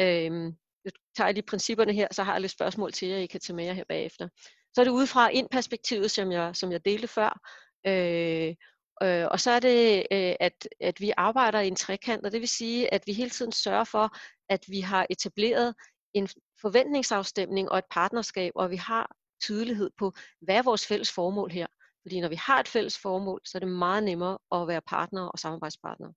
Øh, 0.00 0.52
jeg 0.84 0.92
tager 1.16 1.32
lige 1.32 1.46
principperne 1.46 1.92
her, 1.92 2.08
så 2.10 2.22
har 2.22 2.32
jeg 2.32 2.40
lidt 2.40 2.52
spørgsmål 2.52 2.92
til 2.92 3.08
jer, 3.08 3.18
I 3.18 3.26
kan 3.26 3.40
tage 3.40 3.56
med 3.56 3.64
jer 3.64 3.72
her 3.72 3.84
bagefter. 3.88 4.28
Så 4.74 4.80
er 4.80 4.84
det 4.84 4.90
udefra 4.90 5.28
ind 5.28 5.48
perspektivet, 5.48 6.10
som 6.10 6.32
jeg, 6.32 6.56
som 6.56 6.72
jeg 6.72 6.84
delte 6.84 7.08
før. 7.08 7.40
Øh, 7.86 8.54
øh, 9.02 9.26
og 9.30 9.40
så 9.40 9.50
er 9.50 9.60
det, 9.60 10.06
øh, 10.10 10.34
at, 10.40 10.68
at 10.80 11.00
vi 11.00 11.12
arbejder 11.16 11.60
i 11.60 11.68
en 11.68 11.76
trekant, 11.76 12.26
og 12.26 12.32
det 12.32 12.40
vil 12.40 12.48
sige, 12.48 12.94
at 12.94 13.02
vi 13.06 13.12
hele 13.12 13.30
tiden 13.30 13.52
sørger 13.52 13.84
for, 13.84 14.16
at 14.48 14.64
vi 14.68 14.80
har 14.80 15.06
etableret 15.10 15.74
en 16.18 16.28
forventningsafstemning 16.60 17.70
og 17.70 17.78
et 17.78 17.84
partnerskab, 17.90 18.52
og 18.54 18.70
vi 18.70 18.76
har 18.76 19.16
tydelighed 19.42 19.90
på, 19.98 20.12
hvad 20.40 20.56
er 20.56 20.62
vores 20.62 20.86
fælles 20.86 21.12
formål 21.12 21.50
her. 21.50 21.66
Fordi 22.02 22.20
når 22.20 22.28
vi 22.28 22.34
har 22.36 22.60
et 22.60 22.68
fælles 22.68 22.98
formål, 22.98 23.40
så 23.44 23.58
er 23.58 23.60
det 23.60 23.68
meget 23.68 24.02
nemmere 24.02 24.38
at 24.52 24.68
være 24.68 24.80
partner 24.80 25.22
og 25.22 25.38
samarbejdspartner. 25.38 26.12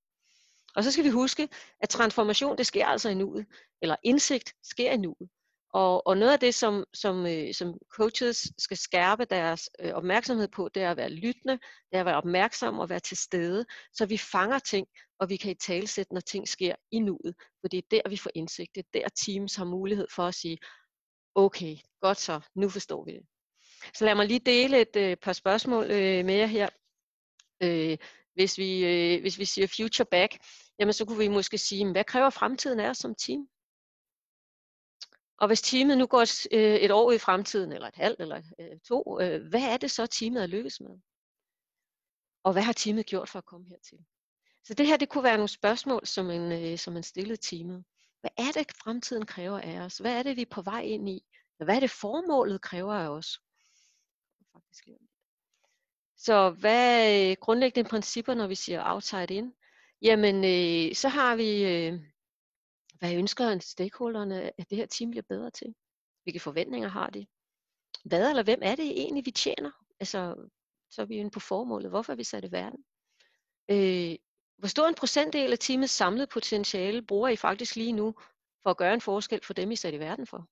Og 0.76 0.84
så 0.84 0.92
skal 0.92 1.04
vi 1.04 1.10
huske, 1.10 1.50
at 1.80 1.90
transformation, 1.90 2.58
det 2.58 2.68
sker 2.68 2.86
altså 2.86 3.10
i 3.10 3.14
nuet, 3.14 3.46
eller 3.82 3.96
indsigt 4.04 4.54
sker 4.64 4.92
i 4.92 4.98
nuet. 4.98 5.30
Og, 5.74 6.08
og 6.08 6.18
noget 6.18 6.34
af 6.34 6.40
det, 6.40 6.56
som, 6.56 6.84
som, 6.94 7.26
øh, 7.26 7.54
som 7.54 7.74
coaches 7.92 8.52
skal 8.58 8.78
skærpe 8.78 9.26
deres 9.26 9.70
øh, 9.80 9.94
opmærksomhed 9.94 10.48
på, 10.48 10.70
det 10.74 10.84
er 10.84 10.92
at 10.92 10.98
være 10.98 11.10
lyttende, 11.10 11.54
det 11.54 11.96
er 11.96 12.00
at 12.00 12.06
være 12.06 12.18
opmærksom 12.18 12.80
og 12.80 12.90
være 12.90 13.00
til 13.00 13.18
stede, 13.18 13.66
så 13.94 14.06
vi 14.06 14.18
fanger 14.18 14.60
ting, 14.60 14.88
og 15.20 15.30
vi 15.30 15.38
kan 15.38 15.52
i 15.52 15.56
talsætte, 15.56 16.14
når 16.14 16.22
ting 16.22 16.48
sker 16.48 16.76
i 16.92 17.00
nuet. 17.00 17.36
For 17.62 17.68
det 17.68 17.78
er 17.78 17.82
der, 17.92 18.10
vi 18.10 18.18
får 18.18 18.32
indsigt. 18.36 18.76
Det 18.76 18.86
er 18.86 19.00
der, 19.00 19.10
teams 19.10 19.56
har 19.56 19.66
mulighed 19.66 20.08
for 20.16 20.24
at 20.24 20.36
sige, 20.36 20.58
okay, 21.36 21.76
godt 22.02 22.18
så, 22.18 22.40
nu 22.56 22.70
forstår 22.70 23.06
vi 23.06 23.12
det. 23.12 23.22
Så 23.94 24.06
lad 24.06 24.16
mig 24.16 24.26
lige 24.28 24.40
dele 24.40 24.82
et 24.82 24.96
øh, 24.96 25.18
par 25.18 25.34
spørgsmål 25.34 25.84
øh, 25.84 26.26
med 26.26 26.36
jer 26.36 26.46
her. 26.46 26.70
Øh, 27.64 27.98
hvis, 28.34 28.58
vi, 28.58 28.86
øh, 28.86 29.22
hvis 29.22 29.40
vi 29.40 29.46
siger 29.46 29.68
future 29.68 30.06
back, 30.12 30.38
jamen 30.80 30.94
så 30.94 31.06
kunne 31.06 31.18
vi 31.18 31.28
måske 31.28 31.58
sige, 31.58 31.92
hvad 31.92 32.04
kræver 32.04 32.30
fremtiden 32.30 32.80
af 32.80 32.90
os 32.90 32.98
som 32.98 33.16
team? 33.16 33.48
Og 35.42 35.48
hvis 35.48 35.62
teamet 35.62 35.98
nu 35.98 36.06
går 36.08 36.22
et, 36.22 36.48
øh, 36.52 36.96
år 36.96 37.12
i 37.12 37.18
fremtiden, 37.18 37.72
eller 37.72 37.88
et 37.88 37.96
halvt, 37.96 38.20
eller 38.20 38.42
øh, 38.60 38.80
to, 38.80 39.22
øh, 39.22 39.48
hvad 39.48 39.62
er 39.62 39.78
det 39.78 39.92
så, 39.92 40.08
teamet 40.08 40.44
er 40.44 40.48
lykkes 40.48 40.80
med? 40.82 41.00
Og 42.44 42.54
hvad 42.54 42.62
har 42.62 42.74
teamet 42.74 43.06
gjort 43.06 43.30
for 43.30 43.40
at 43.40 43.46
komme 43.46 43.68
hertil? 43.68 43.98
Så 44.64 44.74
det 44.74 44.88
her, 44.88 44.98
det 44.98 45.10
kunne 45.10 45.24
være 45.24 45.38
nogle 45.38 45.50
spørgsmål, 45.50 46.06
som 46.06 46.26
man, 46.26 46.78
som 46.78 46.94
man 46.94 47.04
stillede 47.04 47.42
teamet. 47.42 47.84
Hvad 48.22 48.32
er 48.38 48.52
det, 48.52 48.72
fremtiden 48.84 49.26
kræver 49.26 49.60
af 49.60 49.80
os? 49.80 49.98
Hvad 49.98 50.14
er 50.20 50.24
det, 50.24 50.38
vi 50.38 50.42
er 50.42 50.46
på 50.52 50.62
vej 50.62 50.82
ind 50.82 51.10
i? 51.10 51.24
Hvad 51.58 51.76
er 51.76 51.80
det, 51.80 51.92
formålet 51.92 52.62
kræver 52.62 52.94
af 52.94 53.08
os? 53.08 53.40
Så 56.18 56.50
hvad 56.50 57.32
er 57.32 57.36
grundlæggende 57.36 57.90
principper, 57.90 58.34
når 58.34 58.48
vi 58.48 58.56
siger 58.56 58.94
outside 58.94 59.34
in? 59.34 59.54
Jamen, 60.02 60.36
øh, 60.36 60.96
så 60.96 61.10
har 61.10 61.36
vi 61.36 61.64
øh, 61.64 62.00
hvad 63.00 63.16
ønsker 63.16 63.60
stakeholderne, 63.60 64.52
at 64.60 64.70
det 64.70 64.78
her 64.78 64.86
team 64.86 65.12
bliver 65.12 65.24
bedre 65.30 65.52
til? 65.52 65.76
Hvilke 66.24 66.40
forventninger 66.40 66.90
har 66.90 67.10
de? 67.10 67.28
Hvad 68.04 68.30
eller 68.30 68.44
hvem 68.44 68.60
er 68.62 68.76
det 68.76 68.86
egentlig, 68.86 69.26
vi 69.26 69.32
tjener? 69.32 69.72
Altså, 70.00 70.50
så 70.90 71.02
er 71.02 71.06
vi 71.06 71.16
inde 71.16 71.32
på 71.32 71.40
formålet. 71.40 71.90
Hvorfor 71.90 72.14
er 72.14 72.18
vi 72.18 72.24
sat 72.24 72.46
i 72.46 72.52
verden? 72.52 72.86
Øh, 73.72 74.18
hvor 74.58 74.68
stor 74.68 74.88
en 74.88 74.96
procentdel 74.96 75.52
af 75.52 75.60
teamets 75.60 75.94
samlede 75.94 76.28
potentiale 76.28 77.06
bruger 77.06 77.30
I 77.30 77.36
faktisk 77.36 77.76
lige 77.76 77.92
nu 77.92 78.16
for 78.64 78.70
at 78.70 78.78
gøre 78.78 78.94
en 78.94 79.02
forskel 79.02 79.40
for 79.44 79.54
dem, 79.54 79.72
I 79.72 79.76
sat 79.76 79.94
i 79.94 80.00
verden 80.00 80.28
for? 80.28 80.48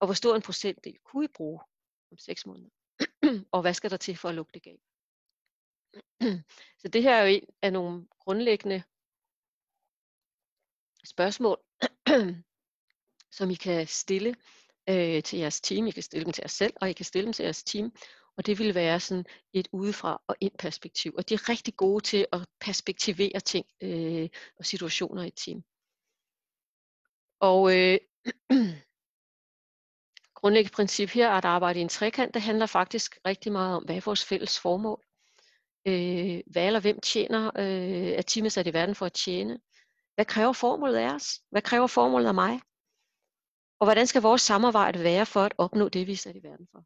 Og 0.00 0.06
hvor 0.06 0.14
stor 0.14 0.36
en 0.36 0.42
procentdel 0.42 0.98
kunne 1.04 1.24
I 1.24 1.28
bruge 1.34 1.60
om 2.10 2.18
seks 2.18 2.46
måneder? 2.46 2.70
og 3.52 3.60
hvad 3.60 3.74
skal 3.74 3.90
der 3.90 3.96
til 3.96 4.16
for 4.16 4.28
at 4.28 4.34
lukke 4.34 4.52
det 4.54 4.62
gab? 4.62 4.78
Så 6.80 6.88
det 6.88 7.02
her 7.02 7.14
er 7.14 7.22
jo 7.22 7.28
en 7.28 7.46
af 7.62 7.72
nogle 7.72 8.06
grundlæggende 8.20 8.82
spørgsmål, 11.06 11.58
som 13.38 13.50
I 13.50 13.54
kan 13.54 13.86
stille 13.86 14.34
øh, 14.88 15.22
til 15.22 15.38
jeres 15.38 15.60
team. 15.60 15.86
I 15.86 15.90
kan 15.90 16.02
stille 16.02 16.24
dem 16.24 16.32
til 16.32 16.42
jer 16.42 16.48
selv, 16.48 16.74
og 16.80 16.90
I 16.90 16.92
kan 16.92 17.04
stille 17.04 17.24
dem 17.24 17.32
til 17.32 17.42
jeres 17.42 17.64
team. 17.64 17.92
Og 18.36 18.46
det 18.46 18.58
vil 18.58 18.74
være 18.74 19.00
sådan 19.00 19.24
et 19.52 19.68
udefra 19.72 20.22
og 20.26 20.36
ind 20.40 20.52
perspektiv. 20.58 21.14
Og 21.18 21.28
de 21.28 21.34
er 21.34 21.48
rigtig 21.48 21.76
gode 21.76 22.04
til 22.04 22.26
at 22.32 22.40
perspektivere 22.60 23.40
ting 23.40 23.66
øh, 23.82 24.28
og 24.58 24.66
situationer 24.66 25.22
i 25.22 25.26
et 25.26 25.36
team. 25.36 25.64
Og 27.40 27.76
øh, 27.76 27.98
grundlæggende 30.40 30.74
princip 30.74 31.08
her 31.08 31.28
er 31.28 31.32
at 31.32 31.44
arbejde 31.44 31.78
i 31.78 31.82
en 31.82 31.88
trekant. 31.88 32.34
Det 32.34 32.42
handler 32.42 32.66
faktisk 32.66 33.18
rigtig 33.26 33.52
meget 33.52 33.76
om, 33.76 33.84
hvad 33.84 33.96
er 33.96 34.00
vores 34.04 34.24
fælles 34.24 34.60
formål? 34.60 35.04
Øh, 35.86 36.40
hvad 36.46 36.66
eller 36.66 36.80
hvem 36.80 37.00
tjener, 37.00 37.50
øh, 37.58 38.08
er 38.08 38.22
teamet 38.22 38.52
sat 38.52 38.66
i 38.66 38.72
verden 38.72 38.94
for 38.94 39.06
at 39.06 39.12
tjene? 39.12 39.60
Hvad 40.16 40.24
kræver 40.24 40.52
formålet 40.52 40.96
af 40.96 41.14
os? 41.14 41.40
Hvad 41.50 41.62
kræver 41.62 41.86
formålet 41.86 42.28
af 42.28 42.34
mig? 42.34 42.60
Og 43.80 43.86
hvordan 43.86 44.06
skal 44.06 44.22
vores 44.22 44.42
samarbejde 44.42 45.02
være 45.02 45.26
for 45.26 45.40
at 45.40 45.54
opnå 45.58 45.88
det, 45.88 46.06
vi 46.06 46.12
er 46.12 46.16
sat 46.16 46.36
i 46.36 46.42
verden 46.42 46.68
for? 46.72 46.84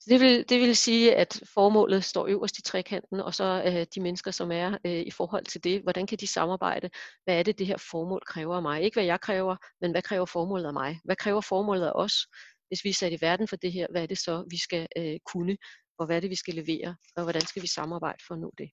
Så 0.00 0.06
det 0.10 0.20
vil, 0.20 0.48
det 0.48 0.60
vil 0.60 0.76
sige, 0.76 1.16
at 1.16 1.40
formålet 1.54 2.04
står 2.04 2.26
øverst 2.26 2.58
i 2.58 2.62
trekanten, 2.62 3.20
og 3.20 3.34
så 3.34 3.62
øh, 3.66 3.86
de 3.94 4.00
mennesker, 4.00 4.30
som 4.30 4.52
er 4.52 4.78
øh, 4.86 5.00
i 5.00 5.10
forhold 5.10 5.44
til 5.44 5.64
det, 5.64 5.82
hvordan 5.82 6.06
kan 6.06 6.18
de 6.18 6.26
samarbejde? 6.26 6.90
Hvad 7.24 7.38
er 7.38 7.42
det, 7.42 7.58
det 7.58 7.66
her 7.66 7.76
formål 7.76 8.22
kræver 8.26 8.56
af 8.56 8.62
mig? 8.62 8.82
Ikke 8.82 8.94
hvad 8.94 9.04
jeg 9.04 9.20
kræver, 9.20 9.56
men 9.80 9.90
hvad 9.90 10.02
kræver 10.02 10.26
formålet 10.26 10.66
af 10.66 10.72
mig? 10.72 11.00
Hvad 11.04 11.16
kræver 11.16 11.40
formålet 11.40 11.86
af 11.86 11.92
os? 11.94 12.26
Hvis 12.68 12.84
vi 12.84 12.88
er 12.88 12.94
sat 12.94 13.12
i 13.12 13.18
verden 13.20 13.48
for 13.48 13.56
det 13.56 13.72
her, 13.72 13.86
hvad 13.90 14.02
er 14.02 14.06
det 14.06 14.18
så, 14.18 14.44
vi 14.50 14.58
skal 14.58 14.86
øh, 14.96 15.18
kunne? 15.32 15.56
Og 15.98 16.06
hvad 16.06 16.16
er 16.16 16.20
det, 16.20 16.30
vi 16.30 16.36
skal 16.36 16.54
levere? 16.54 16.96
Og 17.16 17.22
hvordan 17.22 17.42
skal 17.42 17.62
vi 17.62 17.66
samarbejde 17.66 18.24
for 18.26 18.34
at 18.34 18.40
nå 18.40 18.52
det? 18.58 18.70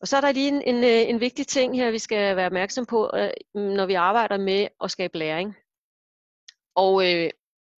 Og 0.00 0.08
så 0.08 0.16
er 0.16 0.20
der 0.20 0.32
lige 0.32 0.48
en, 0.48 0.62
en, 0.62 0.84
øh, 0.84 1.08
en 1.08 1.20
vigtig 1.20 1.46
ting 1.46 1.76
her, 1.76 1.90
vi 1.90 1.98
skal 1.98 2.36
være 2.36 2.46
opmærksom 2.46 2.86
på, 2.86 3.10
øh, 3.14 3.30
når 3.54 3.86
vi 3.86 3.94
arbejder 3.94 4.36
med 4.36 4.68
at 4.84 4.90
skabe 4.90 5.18
læring 5.18 5.56
og, 6.74 7.12
øh, 7.12 7.30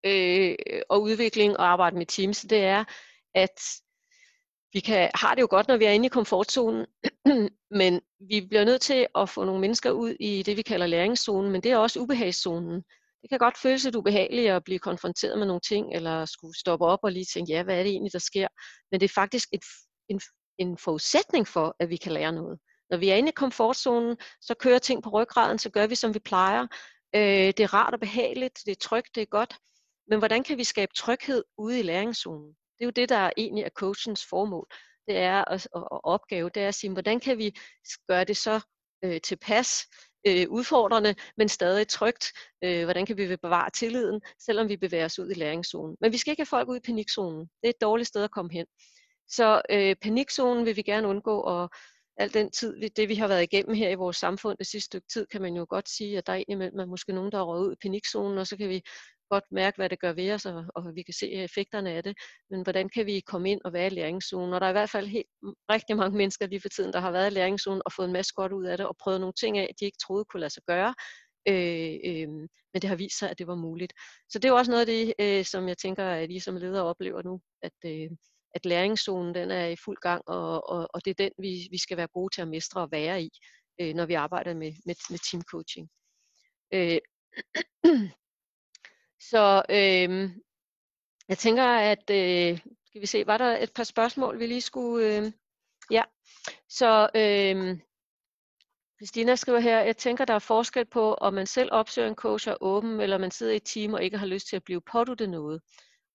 øh, 0.05 0.55
og 0.89 1.01
udvikling 1.01 1.57
og 1.57 1.67
arbejde 1.67 1.97
med 1.97 2.05
teams, 2.05 2.41
det 2.41 2.63
er, 2.63 2.83
at 3.35 3.59
vi 4.73 4.79
kan, 4.79 5.11
har 5.15 5.35
det 5.35 5.41
jo 5.41 5.47
godt, 5.49 5.67
når 5.67 5.77
vi 5.77 5.85
er 5.85 5.91
inde 5.91 6.05
i 6.05 6.09
komfortzonen, 6.09 6.85
men 7.81 8.01
vi 8.29 8.41
bliver 8.49 8.65
nødt 8.65 8.81
til 8.81 9.07
at 9.15 9.29
få 9.29 9.43
nogle 9.43 9.61
mennesker 9.61 9.91
ud 9.91 10.15
i 10.19 10.43
det, 10.43 10.57
vi 10.57 10.61
kalder 10.61 10.87
læringszonen, 10.87 11.51
men 11.51 11.63
det 11.63 11.71
er 11.71 11.77
også 11.77 11.99
ubehagszonen. 11.99 12.83
Det 13.21 13.29
kan 13.29 13.39
godt 13.39 13.57
føles 13.57 13.83
lidt 13.83 13.95
ubehageligt 13.95 14.51
at 14.51 14.63
blive 14.63 14.79
konfronteret 14.79 15.39
med 15.39 15.47
nogle 15.47 15.61
ting, 15.67 15.95
eller 15.95 16.25
skulle 16.25 16.59
stoppe 16.59 16.85
op 16.85 16.99
og 17.03 17.11
lige 17.11 17.25
tænke, 17.33 17.53
ja, 17.53 17.63
hvad 17.63 17.79
er 17.79 17.83
det 17.83 17.91
egentlig, 17.91 18.13
der 18.13 18.19
sker? 18.19 18.47
Men 18.91 18.99
det 18.99 19.09
er 19.09 19.13
faktisk 19.13 19.49
et, 19.53 19.63
en, 20.09 20.21
en 20.59 20.77
forudsætning 20.77 21.47
for, 21.47 21.75
at 21.79 21.89
vi 21.89 21.97
kan 21.97 22.11
lære 22.11 22.31
noget. 22.31 22.59
Når 22.89 22.97
vi 22.97 23.09
er 23.09 23.15
inde 23.15 23.29
i 23.29 23.31
komfortzonen, 23.35 24.17
så 24.41 24.53
kører 24.59 24.79
ting 24.79 25.03
på 25.03 25.09
ryggraden, 25.09 25.59
så 25.59 25.69
gør 25.69 25.87
vi, 25.87 25.95
som 25.95 26.13
vi 26.13 26.19
plejer. 26.19 26.67
Øh, 27.15 27.21
det 27.21 27.59
er 27.59 27.73
rart 27.73 27.93
og 27.93 27.99
behageligt, 27.99 28.59
det 28.65 28.71
er 28.71 28.79
trygt, 28.81 29.15
det 29.15 29.21
er 29.21 29.25
godt. 29.25 29.55
Men 30.07 30.19
hvordan 30.19 30.43
kan 30.43 30.57
vi 30.57 30.63
skabe 30.63 30.91
tryghed 30.93 31.43
ude 31.57 31.79
i 31.79 31.83
læringszonen? 31.83 32.47
Det 32.47 32.81
er 32.81 32.85
jo 32.85 32.91
det, 32.91 33.09
der 33.09 33.31
egentlig 33.37 33.63
er 33.63 33.69
coachens 33.69 34.25
formål. 34.25 34.67
Det 35.07 35.17
er 35.17 35.45
at, 35.45 35.67
at, 35.75 35.81
at 35.91 35.99
opgave, 36.03 36.49
det 36.49 36.63
er 36.63 36.67
at 36.67 36.75
sige, 36.75 36.93
hvordan 36.93 37.19
kan 37.19 37.37
vi 37.37 37.55
gøre 38.07 38.23
det 38.23 38.37
så 38.37 38.59
øh, 39.03 39.21
tilpas 39.21 39.85
øh, 40.27 40.49
udfordrende, 40.49 41.15
men 41.37 41.49
stadig 41.49 41.87
trygt. 41.87 42.31
Øh, 42.63 42.83
hvordan 42.83 43.05
kan 43.05 43.17
vi 43.17 43.37
bevare 43.37 43.69
tilliden, 43.69 44.21
selvom 44.39 44.69
vi 44.69 44.77
bevæger 44.77 45.05
os 45.05 45.19
ud 45.19 45.31
i 45.31 45.33
læringszonen. 45.33 45.97
Men 46.01 46.11
vi 46.11 46.17
skal 46.17 46.31
ikke 46.31 46.41
have 46.41 46.45
folk 46.45 46.69
ud 46.69 46.77
i 46.77 46.85
panikzonen. 46.85 47.39
Det 47.39 47.63
er 47.63 47.69
et 47.69 47.81
dårligt 47.81 48.07
sted 48.07 48.23
at 48.23 48.31
komme 48.31 48.51
hen. 48.53 48.65
Så 49.29 49.61
øh, 49.69 49.95
panikzonen 50.01 50.65
vil 50.65 50.75
vi 50.75 50.81
gerne 50.81 51.07
undgå, 51.07 51.39
og 51.41 51.69
al 52.17 52.33
den 52.33 52.51
tid, 52.51 52.89
det 52.89 53.09
vi 53.09 53.15
har 53.15 53.27
været 53.27 53.43
igennem 53.43 53.75
her 53.75 53.89
i 53.89 53.95
vores 53.95 54.17
samfund 54.17 54.57
det 54.57 54.67
sidste 54.67 54.85
stykke 54.85 55.07
tid, 55.13 55.25
kan 55.25 55.41
man 55.41 55.55
jo 55.55 55.65
godt 55.69 55.89
sige, 55.89 56.17
at 56.17 56.27
der 56.27 56.33
er 56.33 56.37
indimellem 56.37 56.79
er 56.79 56.85
måske 56.85 57.13
nogen, 57.13 57.31
der 57.31 57.37
er 57.37 57.43
røget 57.43 57.67
ud 57.67 57.73
i 57.73 57.81
panikzonen, 57.81 58.37
og 58.37 58.47
så 58.47 58.57
kan 58.57 58.69
vi 58.69 58.81
godt 59.29 59.43
mærke, 59.51 59.77
hvad 59.77 59.89
det 59.89 59.99
gør 59.99 60.13
ved 60.13 60.31
os, 60.31 60.45
og, 60.45 60.65
og 60.75 60.95
vi 60.95 61.03
kan 61.03 61.13
se 61.13 61.31
effekterne 61.31 61.91
af 61.91 62.03
det. 62.03 62.17
Men 62.49 62.63
hvordan 62.63 62.89
kan 62.89 63.05
vi 63.05 63.19
komme 63.19 63.51
ind 63.51 63.61
og 63.65 63.73
være 63.73 63.87
i 63.87 63.89
læringszonen? 63.89 64.53
Og 64.53 64.61
der 64.61 64.67
er 64.67 64.71
i 64.71 64.73
hvert 64.73 64.89
fald 64.89 65.07
helt, 65.07 65.27
rigtig 65.71 65.97
mange 65.97 66.17
mennesker 66.17 66.47
lige 66.47 66.61
for 66.61 66.69
tiden, 66.69 66.93
der 66.93 66.99
har 66.99 67.11
været 67.11 67.31
i 67.31 67.33
læringszonen 67.33 67.81
og 67.85 67.91
fået 67.93 68.07
en 68.07 68.13
masse 68.13 68.33
godt 68.35 68.51
ud 68.51 68.65
af 68.65 68.77
det, 68.77 68.87
og 68.87 68.95
prøvet 68.97 69.21
nogle 69.21 69.33
ting 69.33 69.57
af, 69.57 69.73
de 69.79 69.85
ikke 69.85 69.97
troede 69.97 70.25
kunne 70.25 70.41
lade 70.41 70.53
sig 70.53 70.63
gøre. 70.67 70.95
Øh, 71.47 71.93
øh, 72.05 72.29
men 72.73 72.81
det 72.81 72.89
har 72.89 72.95
vist 72.95 73.19
sig, 73.19 73.29
at 73.29 73.39
det 73.39 73.47
var 73.47 73.55
muligt. 73.55 73.93
Så 74.29 74.39
det 74.39 74.45
er 74.45 74.49
jo 74.49 74.55
også 74.55 74.71
noget 74.71 74.81
af 74.81 74.87
det, 74.87 75.13
øh, 75.19 75.45
som 75.45 75.67
jeg 75.67 75.77
tænker, 75.77 76.05
at 76.05 76.31
I 76.31 76.39
som 76.39 76.55
ledere 76.55 76.83
oplever 76.83 77.21
nu, 77.23 77.41
at, 77.61 77.77
øh, 77.85 78.09
at 78.55 78.65
læringszonen 78.65 79.35
den 79.35 79.51
er 79.51 79.65
i 79.65 79.75
fuld 79.75 79.97
gang, 80.01 80.23
og, 80.27 80.69
og, 80.69 80.87
og 80.93 81.05
det 81.05 81.11
er 81.11 81.23
den, 81.23 81.31
vi, 81.39 81.67
vi 81.71 81.77
skal 81.77 81.97
være 81.97 82.07
gode 82.07 82.35
til 82.35 82.41
at 82.41 82.47
mestre 82.47 82.81
og 82.81 82.91
være 82.91 83.23
i, 83.23 83.29
øh, 83.81 83.95
når 83.95 84.05
vi 84.05 84.13
arbejder 84.13 84.53
med, 84.53 84.73
med, 84.85 84.95
med 85.09 85.19
team 85.31 85.41
coaching. 85.41 85.89
Øh, 86.73 86.99
så 89.31 89.63
øh, 89.69 90.31
jeg 91.29 91.37
tænker, 91.37 91.63
at 91.63 92.09
øh, 92.09 92.59
skal 92.85 93.01
vi 93.01 93.05
se, 93.05 93.27
var 93.27 93.37
der 93.37 93.57
et 93.57 93.73
par 93.73 93.83
spørgsmål, 93.83 94.39
vi 94.39 94.47
lige 94.47 94.61
skulle... 94.61 95.17
Øh, 95.17 95.31
ja, 95.91 96.03
så 96.69 97.09
øh, 97.15 97.79
Christina 98.99 99.35
skriver 99.35 99.59
her, 99.59 99.79
jeg 99.79 99.97
tænker, 99.97 100.25
der 100.25 100.33
er 100.33 100.39
forskel 100.39 100.85
på, 100.85 101.13
om 101.13 101.33
man 101.33 101.47
selv 101.47 101.69
opsøger 101.71 102.07
en 102.07 102.15
coach 102.15 102.49
og 102.49 102.57
åben, 102.61 102.99
eller 102.99 103.17
man 103.17 103.31
sidder 103.31 103.53
i 103.53 103.55
et 103.55 103.63
team 103.65 103.93
og 103.93 104.03
ikke 104.03 104.17
har 104.17 104.25
lyst 104.25 104.47
til 104.47 104.55
at 104.55 104.63
blive 104.63 104.81
påduttet 104.81 105.29
noget. 105.29 105.61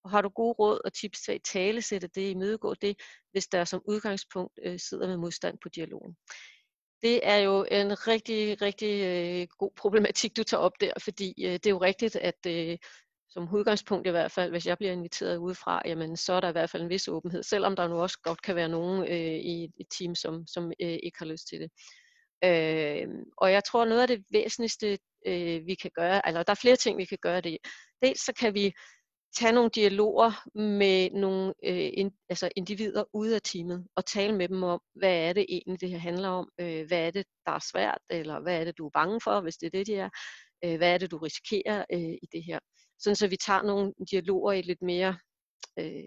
Og 0.04 0.10
har 0.10 0.22
du 0.22 0.28
gode 0.28 0.52
råd 0.52 0.80
og 0.84 0.92
tips 0.92 1.20
til 1.20 1.32
at 1.32 1.42
tale 1.52 1.82
sætte 1.82 2.08
det, 2.14 2.30
imødegå 2.30 2.74
det, 2.74 2.96
hvis 3.32 3.46
der 3.46 3.64
som 3.64 3.82
udgangspunkt 3.88 4.58
øh, 4.64 4.78
sidder 4.78 5.06
med 5.06 5.16
modstand 5.16 5.58
på 5.62 5.68
dialogen? 5.68 6.16
Det 7.02 7.20
er 7.22 7.36
jo 7.36 7.66
en 7.70 8.08
rigtig, 8.08 8.62
rigtig 8.62 9.02
øh, 9.04 9.46
god 9.58 9.70
problematik, 9.76 10.36
du 10.36 10.42
tager 10.42 10.60
op 10.60 10.80
der, 10.80 10.92
fordi 11.00 11.44
øh, 11.46 11.52
det 11.52 11.66
er 11.66 11.70
jo 11.70 11.82
rigtigt, 11.82 12.16
at 12.16 12.46
øh, 12.46 12.78
som 13.28 13.54
udgangspunkt 13.54 14.06
i 14.06 14.10
hvert 14.10 14.32
fald, 14.32 14.50
hvis 14.50 14.66
jeg 14.66 14.78
bliver 14.78 14.92
inviteret 14.92 15.36
udefra, 15.36 15.82
jamen 15.84 16.16
så 16.16 16.32
er 16.32 16.40
der 16.40 16.48
i 16.48 16.52
hvert 16.52 16.70
fald 16.70 16.82
en 16.82 16.88
vis 16.88 17.08
åbenhed, 17.08 17.42
selvom 17.42 17.76
der 17.76 17.88
nu 17.88 18.02
også 18.02 18.18
godt 18.22 18.42
kan 18.42 18.56
være 18.56 18.68
nogen 18.68 19.02
øh, 19.02 19.38
i 19.52 19.64
et 19.64 19.86
team, 19.98 20.14
som, 20.14 20.46
som 20.46 20.72
øh, 20.82 20.98
ikke 21.02 21.18
har 21.18 21.26
lyst 21.26 21.48
til 21.48 21.60
det. 21.60 21.70
Øh, 22.44 23.08
og 23.36 23.52
jeg 23.52 23.64
tror, 23.64 23.84
noget 23.84 24.02
af 24.02 24.08
det 24.08 24.24
væsentligste, 24.32 24.98
øh, 25.26 25.66
vi 25.66 25.74
kan 25.74 25.90
gøre, 25.94 26.28
eller 26.28 26.42
der 26.42 26.50
er 26.50 26.60
flere 26.62 26.76
ting, 26.76 26.98
vi 26.98 27.04
kan 27.04 27.18
gøre 27.22 27.40
det. 27.40 27.58
Dels 28.02 28.20
så 28.20 28.32
kan 28.40 28.54
vi 28.54 28.72
tage 29.34 29.52
nogle 29.52 29.70
dialoger 29.70 30.58
med 30.58 31.10
nogle 31.10 31.54
øh, 31.64 31.90
in, 31.92 32.12
altså 32.28 32.50
individer 32.56 33.04
ude 33.12 33.34
af 33.34 33.42
teamet 33.42 33.86
og 33.96 34.06
tale 34.06 34.36
med 34.36 34.48
dem 34.48 34.62
om, 34.62 34.80
hvad 34.94 35.16
er 35.28 35.32
det 35.32 35.46
egentlig, 35.48 35.80
det 35.80 35.90
her 35.90 35.98
handler 35.98 36.28
om? 36.28 36.48
Øh, 36.60 36.86
hvad 36.86 37.06
er 37.06 37.10
det, 37.10 37.26
der 37.46 37.52
er 37.52 37.58
svært? 37.72 37.98
Eller 38.10 38.40
hvad 38.40 38.60
er 38.60 38.64
det, 38.64 38.78
du 38.78 38.86
er 38.86 38.90
bange 38.90 39.20
for, 39.20 39.40
hvis 39.40 39.56
det 39.56 39.66
er 39.66 39.70
det, 39.70 39.86
de 39.86 39.94
er? 39.94 40.10
Øh, 40.64 40.76
hvad 40.76 40.94
er 40.94 40.98
det, 40.98 41.10
du 41.10 41.18
risikerer 41.18 41.84
øh, 41.92 42.00
i 42.00 42.28
det 42.32 42.44
her? 42.44 42.58
Sådan 42.98 43.16
så 43.16 43.28
vi 43.28 43.36
tager 43.36 43.62
nogle 43.62 43.92
dialoger 44.10 44.52
i 44.52 44.62
lidt 44.62 44.82
mere 44.82 45.18
øh, 45.78 46.04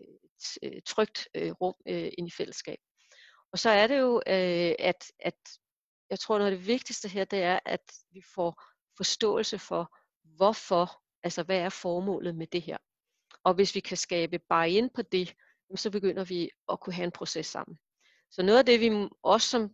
øh, 0.64 0.82
trygt 0.86 1.28
øh, 1.36 1.52
rum 1.52 1.74
øh, 1.88 2.12
ind 2.18 2.28
i 2.28 2.32
fællesskab. 2.38 2.78
Og 3.52 3.60
så 3.60 3.70
er 3.70 3.88
det 3.88 3.99
jo, 3.99 4.16
øh, 4.28 4.76
at, 4.80 5.12
at 5.20 5.40
jeg 6.10 6.20
tror 6.20 6.38
noget 6.38 6.52
af 6.52 6.58
det 6.58 6.68
vigtigste 6.68 7.10
her, 7.10 7.26
det 7.26 7.44
er, 7.44 7.60
at 7.66 7.91
vi 8.12 8.22
får 8.36 8.62
forståelse 8.98 9.60
for, 9.60 9.98
hvorfor, 10.24 11.02
altså 11.24 11.44
hvad 11.44 11.60
er 11.60 11.70
formålet 11.70 12.36
med 12.36 12.48
det 12.48 12.62
her. 12.62 12.78
Og 13.48 13.53
hvis 13.53 13.76
vi 13.76 13.80
kan 13.80 13.98
skabe 13.98 14.40
buy-in 14.40 14.90
på 14.90 15.02
det, 15.02 15.36
så 15.76 15.90
begynder 15.91 16.24
vi 16.24 16.49
at 16.72 16.80
kunne 16.80 16.94
have 16.94 17.03
en 17.03 17.11
proces 17.11 17.45
sammen. 17.45 17.78
Så 18.32 18.44
noget 18.44 18.60
af 18.60 18.65
det, 18.65 18.80
vi 18.80 19.07
også 19.24 19.49
som 19.49 19.72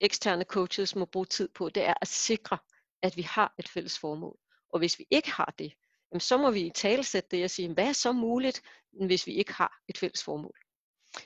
eksterne 0.00 0.44
coaches 0.44 0.96
må 0.96 1.04
bruge 1.04 1.26
tid 1.26 1.48
på, 1.54 1.68
det 1.68 1.82
er 1.84 1.94
at 2.00 2.08
sikre, 2.08 2.58
at 3.02 3.16
vi 3.16 3.22
har 3.22 3.54
et 3.58 3.68
fælles 3.68 3.98
formål. 3.98 4.38
Og 4.72 4.78
hvis 4.78 4.98
vi 4.98 5.06
ikke 5.10 5.30
har 5.30 5.54
det, 5.58 5.72
så 6.18 6.36
må 6.36 6.50
vi 6.50 6.70
talsætte 6.74 7.28
det 7.36 7.44
og 7.44 7.50
sige, 7.50 7.72
hvad 7.72 7.88
er 7.88 7.92
så 7.92 8.12
muligt, 8.12 8.62
hvis 9.06 9.26
vi 9.26 9.32
ikke 9.32 9.52
har 9.52 9.80
et 9.88 9.98
fælles 9.98 10.24
formål. 10.24 10.58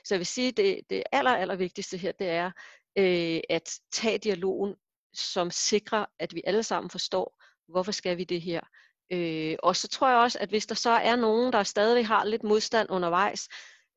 Så 0.03 0.15
jeg 0.15 0.19
vil 0.19 0.25
sige, 0.25 0.47
at 0.47 0.57
det, 0.57 0.81
det 0.89 1.03
aller, 1.11 1.31
aller 1.31 1.55
vigtigste 1.55 1.97
her, 1.97 2.11
det 2.11 2.27
er 2.27 2.51
øh, 2.97 3.41
at 3.49 3.79
tage 3.91 4.17
dialogen, 4.17 4.75
som 5.13 5.51
sikrer, 5.51 6.05
at 6.19 6.35
vi 6.35 6.41
alle 6.45 6.63
sammen 6.63 6.89
forstår, 6.89 7.43
hvorfor 7.67 7.91
skal 7.91 8.17
vi 8.17 8.23
det 8.23 8.41
her, 8.41 8.61
Øh, 9.11 9.55
og 9.63 9.75
så 9.75 9.87
tror 9.87 10.09
jeg 10.09 10.17
også, 10.17 10.37
at 10.41 10.49
hvis 10.49 10.65
der 10.65 10.75
så 10.75 10.89
er 10.89 11.15
nogen, 11.15 11.53
der 11.53 11.63
stadig 11.63 12.07
har 12.07 12.25
lidt 12.25 12.43
modstand 12.43 12.87
undervejs, 12.89 13.49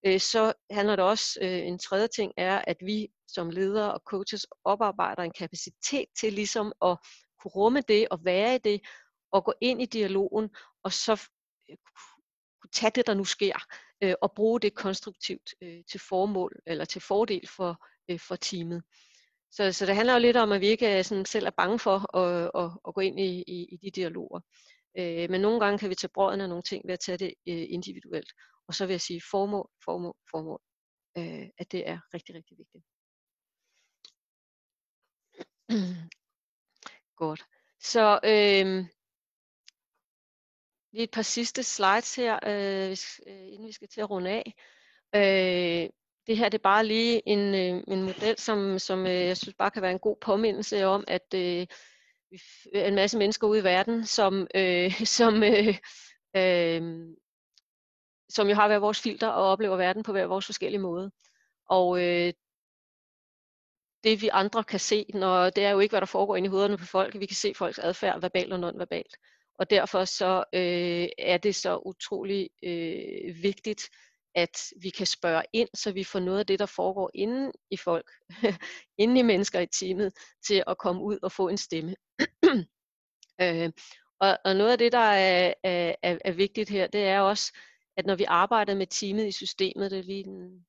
øh, 0.06 0.20
så 0.20 0.52
handler 0.70 0.96
det 0.96 1.04
også, 1.04 1.38
øh, 1.42 1.66
en 1.66 1.78
tredje 1.78 2.08
ting 2.08 2.32
er, 2.36 2.58
at 2.66 2.76
vi 2.80 3.08
som 3.28 3.50
ledere 3.50 3.94
og 3.94 4.00
coaches 4.06 4.46
oparbejder 4.64 5.22
en 5.22 5.32
kapacitet 5.32 6.08
til 6.20 6.32
ligesom 6.32 6.72
at 6.84 6.98
kunne 7.42 7.52
rumme 7.56 7.80
det 7.88 8.08
og 8.10 8.24
være 8.24 8.54
i 8.54 8.58
det, 8.58 8.80
og 9.32 9.44
gå 9.44 9.52
ind 9.60 9.82
i 9.82 9.86
dialogen, 9.86 10.50
og 10.82 10.92
så 10.92 11.12
øh, 11.70 11.76
kunne 12.60 12.70
tage 12.72 12.92
det, 12.94 13.06
der 13.06 13.14
nu 13.14 13.24
sker, 13.24 13.56
øh, 14.02 14.14
og 14.22 14.32
bruge 14.32 14.60
det 14.60 14.74
konstruktivt 14.74 15.54
øh, 15.62 15.84
til 15.90 16.00
formål, 16.00 16.52
eller 16.66 16.84
til 16.84 17.00
fordel 17.00 17.48
for, 17.48 17.86
øh, 18.10 18.20
for 18.20 18.36
teamet. 18.36 18.82
Så, 19.52 19.72
så 19.72 19.86
det 19.86 19.94
handler 19.96 20.12
jo 20.14 20.20
lidt 20.20 20.36
om, 20.36 20.52
at 20.52 20.60
vi 20.60 20.66
ikke 20.66 21.04
sådan 21.04 21.24
selv 21.24 21.46
er 21.46 21.50
bange 21.50 21.78
for 21.78 22.16
at, 22.16 22.50
at, 22.54 22.70
at 22.88 22.94
gå 22.94 23.00
ind 23.00 23.20
i, 23.20 23.44
i, 23.46 23.68
i 23.72 23.76
de 23.76 23.90
dialoger. 23.90 24.40
Øh, 24.98 25.30
men 25.30 25.40
nogle 25.40 25.60
gange 25.60 25.78
kan 25.78 25.90
vi 25.90 25.94
tage 25.94 26.10
brøden 26.14 26.40
af 26.40 26.48
nogle 26.48 26.62
ting 26.62 26.86
ved 26.86 26.92
at 26.92 27.00
tage 27.00 27.18
det 27.18 27.34
øh, 27.48 27.66
individuelt. 27.68 28.32
Og 28.68 28.74
så 28.74 28.86
vil 28.86 28.92
jeg 28.94 29.00
sige 29.00 29.22
formål, 29.30 29.70
formål, 29.84 30.16
formål. 30.30 30.60
Øh, 31.18 31.48
at 31.58 31.72
det 31.72 31.88
er 31.88 31.98
rigtig, 32.14 32.34
rigtig 32.34 32.58
vigtigt. 32.58 32.84
Godt. 37.16 37.44
Så 37.80 38.20
øh, 38.24 38.86
lige 40.92 41.04
et 41.04 41.10
par 41.10 41.22
sidste 41.22 41.62
slides 41.62 42.16
her, 42.16 42.38
øh, 42.46 42.96
øh, 43.26 43.46
inden 43.52 43.66
vi 43.66 43.72
skal 43.72 43.88
til 43.88 44.00
at 44.00 44.10
runde 44.10 44.30
af. 44.30 44.54
Øh, 45.14 45.90
det 46.26 46.36
her 46.36 46.48
det 46.48 46.58
er 46.58 46.62
bare 46.62 46.86
lige 46.86 47.28
en, 47.28 47.54
øh, 47.54 47.82
en 47.88 48.02
model, 48.02 48.38
som, 48.38 48.78
som 48.78 49.06
øh, 49.06 49.26
jeg 49.26 49.36
synes 49.36 49.54
bare 49.54 49.70
kan 49.70 49.82
være 49.82 49.92
en 49.92 49.98
god 49.98 50.16
påmindelse 50.20 50.84
om, 50.84 51.04
at 51.08 51.34
øh, 51.34 51.66
en 52.74 52.94
masse 52.94 53.18
mennesker 53.18 53.46
ude 53.46 53.60
i 53.60 53.64
verden, 53.64 54.06
som, 54.06 54.46
øh, 54.54 54.92
som, 55.18 55.42
øh, 55.42 55.76
øh, 56.36 56.82
som 58.28 58.48
jo 58.48 58.54
har 58.54 58.66
hver 58.66 58.78
vores 58.78 59.00
filter 59.00 59.28
og 59.28 59.44
oplever 59.44 59.76
verden 59.76 60.02
på 60.02 60.12
hver 60.12 60.26
vores 60.26 60.46
forskellige 60.46 60.80
måde. 60.80 61.10
Og 61.68 62.02
øh, 62.02 62.32
det 64.04 64.22
vi 64.22 64.28
andre 64.32 64.64
kan 64.64 64.80
se, 64.80 65.06
når 65.14 65.50
det 65.50 65.64
er 65.64 65.70
jo 65.70 65.78
ikke, 65.78 65.92
hvad 65.92 66.00
der 66.00 66.06
foregår 66.06 66.36
inde 66.36 66.46
i 66.46 66.50
hovederne 66.50 66.78
på 66.78 66.86
folk, 66.86 67.20
vi 67.20 67.26
kan 67.26 67.36
se 67.36 67.54
folks 67.54 67.78
adfærd 67.78 68.20
verbalt 68.20 68.52
og 68.52 68.60
nonverbalt. 68.60 69.16
Og 69.58 69.70
derfor 69.70 70.04
så 70.04 70.44
øh, 70.52 71.08
er 71.18 71.38
det 71.38 71.54
så 71.54 71.76
utrolig 71.76 72.50
øh, 72.62 73.42
vigtigt, 73.42 73.90
at 74.34 74.58
vi 74.82 74.90
kan 74.90 75.06
spørge 75.06 75.42
ind, 75.52 75.68
så 75.74 75.92
vi 75.92 76.04
får 76.04 76.20
noget 76.20 76.38
af 76.38 76.46
det, 76.46 76.58
der 76.58 76.66
foregår 76.66 77.10
inde 77.14 77.52
i 77.70 77.76
folk, 77.76 78.10
inde 79.02 79.20
i 79.20 79.22
mennesker 79.22 79.60
i 79.60 79.66
teamet, 79.66 80.12
til 80.46 80.64
at 80.66 80.78
komme 80.78 81.02
ud 81.02 81.18
og 81.22 81.32
få 81.32 81.48
en 81.48 81.58
stemme. 81.58 81.96
øh, 83.42 83.70
og, 84.20 84.38
og 84.44 84.56
noget 84.56 84.72
af 84.72 84.78
det, 84.78 84.92
der 84.92 84.98
er, 84.98 85.54
er, 85.62 86.18
er 86.24 86.32
vigtigt 86.32 86.70
her, 86.70 86.86
det 86.86 87.04
er 87.04 87.20
også, 87.20 87.52
at 87.96 88.06
når 88.06 88.14
vi 88.14 88.24
arbejder 88.28 88.74
med 88.74 88.86
teamet 88.86 89.26
i 89.26 89.32
systemet, 89.32 89.90
det 89.90 89.98
er 89.98 90.02
lige 90.02 90.24
den, 90.24 90.66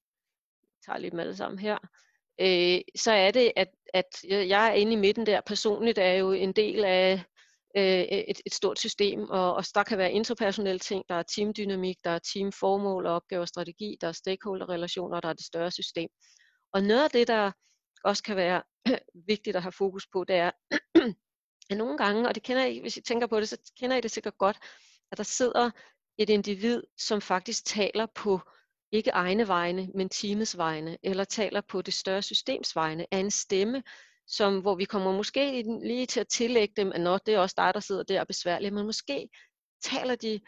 tager 0.85 0.97
lige 0.97 1.11
dem 1.11 1.19
alle 1.19 1.35
sammen 1.35 1.59
her, 1.59 1.77
øh, 2.41 2.81
så 2.95 3.11
er 3.11 3.31
det, 3.31 3.51
at, 3.55 3.67
at 3.93 4.23
jeg 4.29 4.67
er 4.67 4.73
inde 4.73 4.93
i 4.93 4.95
midten 4.95 5.25
der. 5.25 5.41
Personligt 5.41 5.97
er 5.97 6.13
jo 6.13 6.31
en 6.31 6.51
del 6.51 6.85
af 6.85 7.23
øh, 7.77 8.01
et, 8.01 8.41
et 8.45 8.53
stort 8.53 8.79
system, 8.79 9.29
og, 9.29 9.53
og 9.53 9.63
der 9.75 9.83
kan 9.83 9.97
være 9.97 10.11
interpersonelle 10.11 10.79
ting, 10.79 11.03
der 11.09 11.15
er 11.15 11.23
teamdynamik, 11.23 11.95
der 12.03 12.09
er 12.09 12.19
teamformål 12.19 13.05
og 13.05 13.15
opgaver 13.15 13.41
og 13.41 13.47
strategi, 13.47 13.97
der 14.01 14.07
er 14.07 14.11
stakeholderrelationer, 14.11 15.19
der 15.19 15.29
er 15.29 15.33
det 15.33 15.45
større 15.45 15.71
system. 15.71 16.09
Og 16.73 16.83
noget 16.83 17.03
af 17.03 17.09
det, 17.09 17.27
der 17.27 17.51
også 18.03 18.23
kan 18.23 18.35
være 18.35 18.63
vigtigt 19.27 19.55
at 19.55 19.61
have 19.61 19.71
fokus 19.71 20.07
på, 20.13 20.23
det 20.23 20.35
er, 20.35 20.51
at 21.69 21.77
nogle 21.77 21.97
gange, 21.97 22.27
og 22.27 22.35
det 22.35 22.43
kender 22.43 22.65
I, 22.65 22.79
hvis 22.79 22.97
I 22.97 23.01
tænker 23.01 23.27
på 23.27 23.39
det, 23.39 23.49
så 23.49 23.57
kender 23.79 23.97
I 23.97 24.01
det 24.01 24.11
sikkert 24.11 24.37
godt, 24.37 24.57
at 25.11 25.17
der 25.17 25.23
sidder 25.23 25.71
et 26.17 26.29
individ, 26.29 26.83
som 26.97 27.21
faktisk 27.21 27.65
taler 27.65 28.05
på 28.15 28.39
ikke 28.91 29.09
egne 29.09 29.47
vegne, 29.47 29.89
men 29.95 30.09
teamets 30.09 30.57
vegne, 30.57 30.97
eller 31.03 31.23
taler 31.23 31.61
på 31.61 31.81
det 31.81 31.93
større 31.93 32.21
systems 32.21 32.75
vegne, 32.75 33.05
af 33.11 33.17
en 33.17 33.31
stemme, 33.31 33.83
som, 34.27 34.59
hvor 34.59 34.75
vi 34.75 34.85
kommer 34.85 35.11
måske 35.11 35.63
lige 35.83 36.05
til 36.05 36.19
at 36.19 36.27
tillægge 36.27 36.73
dem, 36.77 36.91
at 36.91 37.01
Nå, 37.01 37.17
det 37.17 37.33
er 37.33 37.39
også 37.39 37.55
dig, 37.57 37.73
der 37.73 37.79
sidder 37.79 38.03
der 38.03 38.21
og 38.21 38.27
besværligt, 38.27 38.73
men 38.73 38.85
måske 38.85 39.29
taler 39.83 40.15
de 40.15 40.39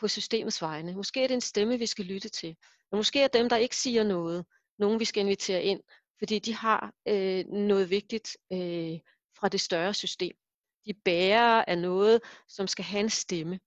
på 0.00 0.08
systemets 0.08 0.62
vegne. 0.62 0.94
Måske 0.94 1.22
er 1.22 1.26
det 1.26 1.34
en 1.34 1.40
stemme, 1.40 1.78
vi 1.78 1.86
skal 1.86 2.04
lytte 2.04 2.28
til. 2.28 2.56
Og 2.92 2.96
måske 2.98 3.22
er 3.22 3.28
dem, 3.28 3.48
der 3.48 3.56
ikke 3.56 3.76
siger 3.76 4.04
noget, 4.04 4.46
nogen 4.78 5.00
vi 5.00 5.04
skal 5.04 5.20
invitere 5.20 5.62
ind, 5.62 5.80
fordi 6.18 6.38
de 6.38 6.54
har 6.54 6.92
øh, 7.08 7.44
noget 7.46 7.90
vigtigt 7.90 8.36
øh, 8.52 8.98
fra 9.38 9.48
det 9.48 9.60
større 9.60 9.94
system. 9.94 10.36
De 10.86 10.94
bærer 11.04 11.64
af 11.66 11.78
noget, 11.78 12.20
som 12.48 12.66
skal 12.66 12.84
have 12.84 13.00
en 13.00 13.10
stemme. 13.10 13.60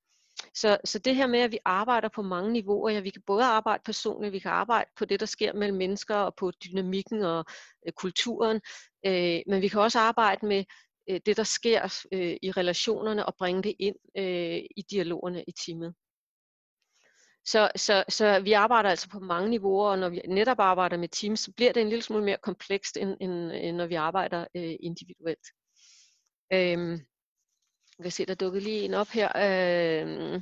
Så, 0.53 0.77
så 0.85 0.99
det 0.99 1.15
her 1.15 1.27
med, 1.27 1.39
at 1.39 1.51
vi 1.51 1.59
arbejder 1.65 2.09
på 2.09 2.21
mange 2.21 2.51
niveauer, 2.51 2.89
ja, 2.89 2.99
vi 2.99 3.09
kan 3.09 3.21
både 3.25 3.43
arbejde 3.43 3.83
personligt, 3.85 4.33
vi 4.33 4.39
kan 4.39 4.51
arbejde 4.51 4.89
på 4.97 5.05
det, 5.05 5.19
der 5.19 5.25
sker 5.25 5.53
mellem 5.53 5.77
mennesker, 5.77 6.15
og 6.15 6.35
på 6.35 6.51
dynamikken 6.51 7.21
og 7.23 7.45
øh, 7.87 7.93
kulturen, 7.93 8.61
øh, 9.05 9.41
men 9.47 9.61
vi 9.61 9.67
kan 9.67 9.81
også 9.81 9.99
arbejde 9.99 10.45
med 10.45 10.63
øh, 11.09 11.19
det, 11.25 11.37
der 11.37 11.43
sker 11.43 12.05
øh, 12.11 12.37
i 12.41 12.51
relationerne, 12.51 13.25
og 13.25 13.35
bringe 13.35 13.63
det 13.63 13.75
ind 13.79 13.95
øh, 14.17 14.61
i 14.77 14.85
dialogerne 14.91 15.43
i 15.47 15.51
teamet. 15.51 15.93
Så, 17.45 17.71
så, 17.75 18.03
så 18.09 18.39
vi 18.39 18.51
arbejder 18.51 18.89
altså 18.89 19.09
på 19.09 19.19
mange 19.19 19.49
niveauer, 19.49 19.89
og 19.89 19.99
når 19.99 20.09
vi 20.09 20.21
netop 20.27 20.59
arbejder 20.59 20.97
med 20.97 21.07
teams, 21.07 21.39
så 21.39 21.51
bliver 21.51 21.73
det 21.73 21.81
en 21.81 21.89
lille 21.89 22.03
smule 22.03 22.23
mere 22.23 22.37
komplekst, 22.43 22.97
end, 22.97 23.17
end, 23.21 23.51
end 23.51 23.75
når 23.75 23.87
vi 23.87 23.95
arbejder 23.95 24.45
øh, 24.55 24.75
individuelt. 24.79 25.47
Øhm, 26.53 26.99
jeg 27.97 28.03
kan 28.03 28.11
se, 28.11 28.25
der 28.25 28.35
dukkede 28.35 28.63
lige 28.63 28.81
en 28.81 28.93
op 28.93 29.07
her. 29.07 29.29
Øh, 29.35 30.41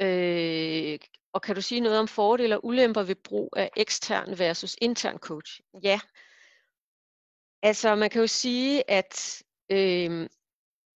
øh, 0.00 0.98
og 1.32 1.42
kan 1.42 1.54
du 1.54 1.60
sige 1.60 1.80
noget 1.80 1.98
om 1.98 2.08
fordele 2.08 2.56
og 2.56 2.64
ulemper 2.64 3.02
ved 3.02 3.14
brug 3.14 3.52
af 3.56 3.70
ekstern 3.76 4.38
versus 4.38 4.76
intern 4.82 5.18
coach? 5.18 5.60
Ja. 5.82 6.00
Altså 7.62 7.94
man 7.94 8.10
kan 8.10 8.20
jo 8.20 8.26
sige, 8.26 8.90
at 8.90 9.42
øh, 9.70 10.28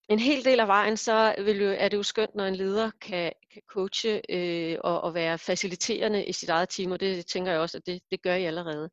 en 0.09 0.19
hel 0.19 0.45
del 0.45 0.61
af 0.61 0.69
vejen, 0.69 0.97
så 0.97 1.35
vil 1.39 1.63
jo, 1.63 1.71
er 1.79 1.89
det 1.89 1.97
jo 1.97 2.03
skønt, 2.03 2.35
når 2.35 2.45
en 2.45 2.57
leder 2.57 2.91
kan, 3.01 3.33
kan 3.53 3.63
coache 3.67 4.23
øh, 4.29 4.79
og, 4.85 5.01
og 5.01 5.15
være 5.15 5.39
faciliterende 5.39 6.25
i 6.25 6.33
sit 6.33 6.49
eget 6.49 6.69
team, 6.69 6.93
og 6.93 7.01
det 7.01 7.27
tænker 7.27 7.53
jeg 7.53 7.61
også, 7.61 7.77
at 7.77 7.87
det, 7.87 8.03
det 8.11 8.23
gør 8.23 8.35
I 8.35 8.45
allerede. 8.45 8.91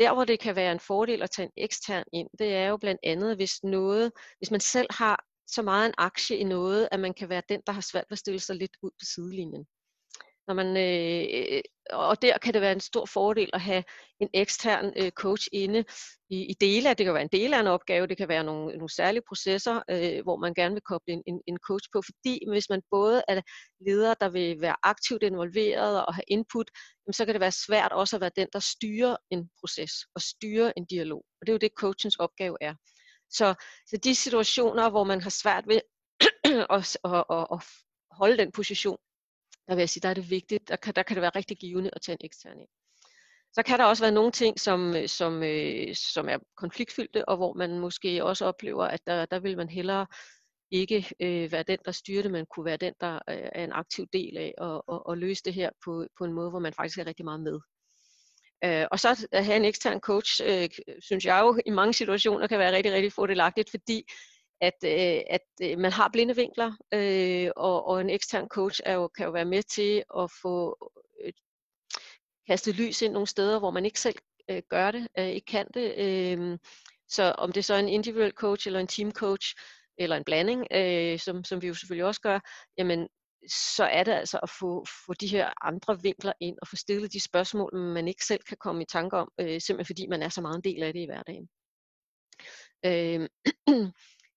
Der, 0.00 0.14
hvor 0.14 0.24
det 0.24 0.40
kan 0.40 0.56
være 0.56 0.72
en 0.72 0.80
fordel 0.80 1.22
at 1.22 1.30
tage 1.30 1.46
en 1.46 1.64
ekstern 1.64 2.04
ind, 2.12 2.28
det 2.38 2.54
er 2.54 2.68
jo 2.68 2.76
blandt 2.76 3.00
andet, 3.04 3.36
hvis 3.36 3.62
noget, 3.62 4.12
hvis 4.38 4.50
man 4.50 4.60
selv 4.60 4.86
har 4.90 5.24
så 5.46 5.62
meget 5.62 5.86
en 5.86 5.94
aktie 5.98 6.36
i 6.36 6.44
noget, 6.44 6.88
at 6.92 7.00
man 7.00 7.14
kan 7.14 7.28
være 7.28 7.42
den, 7.48 7.60
der 7.66 7.72
har 7.72 7.80
svært 7.80 8.04
ved 8.08 8.14
at 8.14 8.18
stille 8.18 8.40
sig 8.40 8.56
lidt 8.56 8.76
ud 8.82 8.90
på 8.90 9.04
sidelinjen. 9.14 9.66
Når 10.50 10.54
man, 10.54 10.76
øh, 10.76 11.62
og 11.90 12.22
der 12.22 12.38
kan 12.38 12.54
det 12.54 12.62
være 12.62 12.72
en 12.72 12.80
stor 12.80 13.06
fordel 13.06 13.50
at 13.52 13.60
have 13.60 13.84
en 14.20 14.28
ekstern 14.34 14.92
øh, 14.96 15.10
coach 15.10 15.48
inde 15.52 15.84
i, 16.30 16.36
i 16.50 16.54
dele 16.60 16.88
af, 16.88 16.96
det 16.96 17.04
kan 17.06 17.14
være 17.14 17.22
en 17.22 17.38
del 17.40 17.54
af 17.54 17.60
en 17.60 17.66
opgave, 17.66 18.06
det 18.06 18.16
kan 18.16 18.28
være 18.28 18.44
nogle, 18.44 18.76
nogle 18.76 18.94
særlige 18.94 19.22
processer, 19.28 19.82
øh, 19.90 20.22
hvor 20.22 20.36
man 20.36 20.54
gerne 20.54 20.74
vil 20.74 20.82
koble 20.82 21.12
en, 21.12 21.22
en, 21.26 21.40
en 21.46 21.58
coach 21.68 21.88
på, 21.92 22.02
fordi 22.02 22.44
hvis 22.50 22.70
man 22.70 22.82
både 22.90 23.22
er 23.28 23.40
leder, 23.86 24.14
der 24.14 24.28
vil 24.28 24.60
være 24.60 24.76
aktivt 24.82 25.22
involveret 25.22 26.06
og 26.06 26.14
have 26.14 26.24
input, 26.28 26.70
jamen, 27.06 27.12
så 27.12 27.24
kan 27.24 27.34
det 27.34 27.40
være 27.40 27.52
svært 27.66 27.92
også 27.92 28.16
at 28.16 28.20
være 28.20 28.36
den, 28.36 28.48
der 28.52 28.58
styrer 28.58 29.16
en 29.30 29.50
proces 29.60 29.92
og 30.14 30.20
styrer 30.20 30.72
en 30.76 30.86
dialog. 30.86 31.24
Og 31.40 31.46
det 31.46 31.48
er 31.48 31.54
jo 31.54 31.58
det, 31.58 31.70
coachens 31.76 32.16
opgave 32.16 32.56
er. 32.60 32.74
Så, 33.30 33.54
så 33.86 33.96
de 33.96 34.14
situationer, 34.14 34.90
hvor 34.90 35.04
man 35.04 35.20
har 35.20 35.30
svært 35.30 35.64
ved 35.68 35.80
at, 36.76 36.98
at, 37.04 37.24
at, 37.30 37.46
at 37.52 37.60
holde 38.10 38.38
den 38.38 38.52
position, 38.52 38.98
der 39.70 39.76
vil 39.76 39.82
jeg 39.82 39.88
sige, 39.88 40.00
der 40.00 40.08
er 40.08 40.14
det 40.14 40.30
vigtigt, 40.30 40.68
der 40.68 40.76
kan, 40.76 40.94
der 40.94 41.02
kan 41.02 41.16
det 41.16 41.22
være 41.22 41.30
rigtig 41.36 41.56
givende 41.56 41.90
at 41.92 42.02
tage 42.02 42.16
en 42.20 42.26
ekstern 42.26 42.58
ind. 42.60 42.68
Så 43.52 43.62
kan 43.62 43.78
der 43.78 43.84
også 43.84 44.02
være 44.02 44.12
nogle 44.12 44.32
ting, 44.32 44.60
som, 44.60 44.94
som, 45.06 45.42
øh, 45.42 45.94
som 45.94 46.28
er 46.28 46.38
konfliktfyldte, 46.56 47.28
og 47.28 47.36
hvor 47.36 47.52
man 47.52 47.78
måske 47.78 48.24
også 48.24 48.44
oplever, 48.44 48.84
at 48.84 49.00
der, 49.06 49.26
der 49.26 49.38
vil 49.40 49.56
man 49.56 49.68
hellere 49.68 50.06
ikke 50.70 51.10
øh, 51.20 51.52
være 51.52 51.62
den, 51.62 51.78
der 51.84 51.92
styrer 51.92 52.22
det, 52.22 52.30
men 52.30 52.46
kunne 52.46 52.64
være 52.64 52.76
den, 52.76 52.94
der 53.00 53.14
øh, 53.14 53.48
er 53.52 53.64
en 53.64 53.72
aktiv 53.72 54.06
del 54.12 54.36
af 54.36 54.54
at, 54.58 54.82
og, 54.86 55.06
og 55.06 55.18
løse 55.18 55.42
det 55.44 55.54
her 55.54 55.70
på, 55.84 56.06
på 56.18 56.24
en 56.24 56.32
måde, 56.32 56.50
hvor 56.50 56.58
man 56.58 56.74
faktisk 56.74 56.98
er 56.98 57.06
rigtig 57.06 57.24
meget 57.24 57.40
med. 57.40 57.60
Øh, 58.64 58.86
og 58.90 59.00
så 59.00 59.26
at 59.32 59.44
have 59.44 59.56
en 59.56 59.64
ekstern 59.64 60.00
coach, 60.00 60.40
øh, 60.44 60.68
synes 61.00 61.24
jeg 61.24 61.40
jo 61.40 61.58
i 61.66 61.70
mange 61.70 61.92
situationer 61.92 62.46
kan 62.46 62.58
være 62.58 62.76
rigtig, 62.76 62.92
rigtig 62.92 63.12
fordelagtigt, 63.12 63.70
fordi 63.70 64.04
at, 64.60 64.74
øh, 64.84 65.22
at 65.30 65.46
øh, 65.62 65.78
man 65.78 65.92
har 65.92 66.08
blinde 66.12 66.36
vinkler, 66.36 66.72
øh, 66.94 67.50
og, 67.56 67.86
og 67.86 68.00
en 68.00 68.10
ekstern 68.10 68.48
coach 68.48 68.80
er 68.84 68.94
jo, 68.94 69.08
kan 69.08 69.26
jo 69.26 69.32
være 69.32 69.44
med 69.44 69.62
til 69.62 70.04
at 70.18 70.30
få 70.42 70.76
øh, 71.24 71.32
kastet 72.46 72.74
lys 72.74 73.02
ind 73.02 73.12
nogle 73.12 73.26
steder, 73.26 73.58
hvor 73.58 73.70
man 73.70 73.84
ikke 73.84 74.00
selv 74.00 74.16
øh, 74.50 74.62
gør 74.68 74.90
det, 74.90 75.08
øh, 75.18 75.28
ikke 75.28 75.46
kan 75.46 75.66
det. 75.74 75.94
Øh, 75.98 76.58
så 77.08 77.34
om 77.38 77.52
det 77.52 77.64
så 77.64 77.74
er 77.74 77.78
en 77.78 77.88
individuel 77.88 78.32
coach 78.32 78.68
eller 78.68 78.80
en 78.80 78.86
team 78.86 79.12
coach, 79.12 79.54
eller 79.98 80.16
en 80.16 80.24
blanding, 80.24 80.66
øh, 80.70 81.18
som, 81.18 81.44
som 81.44 81.62
vi 81.62 81.66
jo 81.66 81.74
selvfølgelig 81.74 82.04
også 82.04 82.20
gør, 82.20 82.40
jamen 82.78 83.08
så 83.48 83.84
er 83.84 84.04
det 84.04 84.12
altså 84.12 84.38
at 84.42 84.50
få, 84.50 84.84
få 85.06 85.14
de 85.14 85.26
her 85.26 85.52
andre 85.62 86.02
vinkler 86.02 86.32
ind 86.40 86.58
og 86.62 86.68
få 86.68 86.76
stillet 86.76 87.12
de 87.12 87.20
spørgsmål, 87.20 87.76
man 87.76 88.08
ikke 88.08 88.24
selv 88.24 88.42
kan 88.42 88.56
komme 88.60 88.82
i 88.82 88.86
tanke 88.86 89.16
om, 89.16 89.32
øh, 89.40 89.60
simpelthen 89.60 89.84
fordi 89.84 90.06
man 90.06 90.22
er 90.22 90.28
så 90.28 90.40
meget 90.40 90.56
en 90.56 90.64
del 90.64 90.82
af 90.82 90.92
det 90.92 91.00
i 91.00 91.06
hverdagen. 91.06 91.48
Øh, 92.86 93.28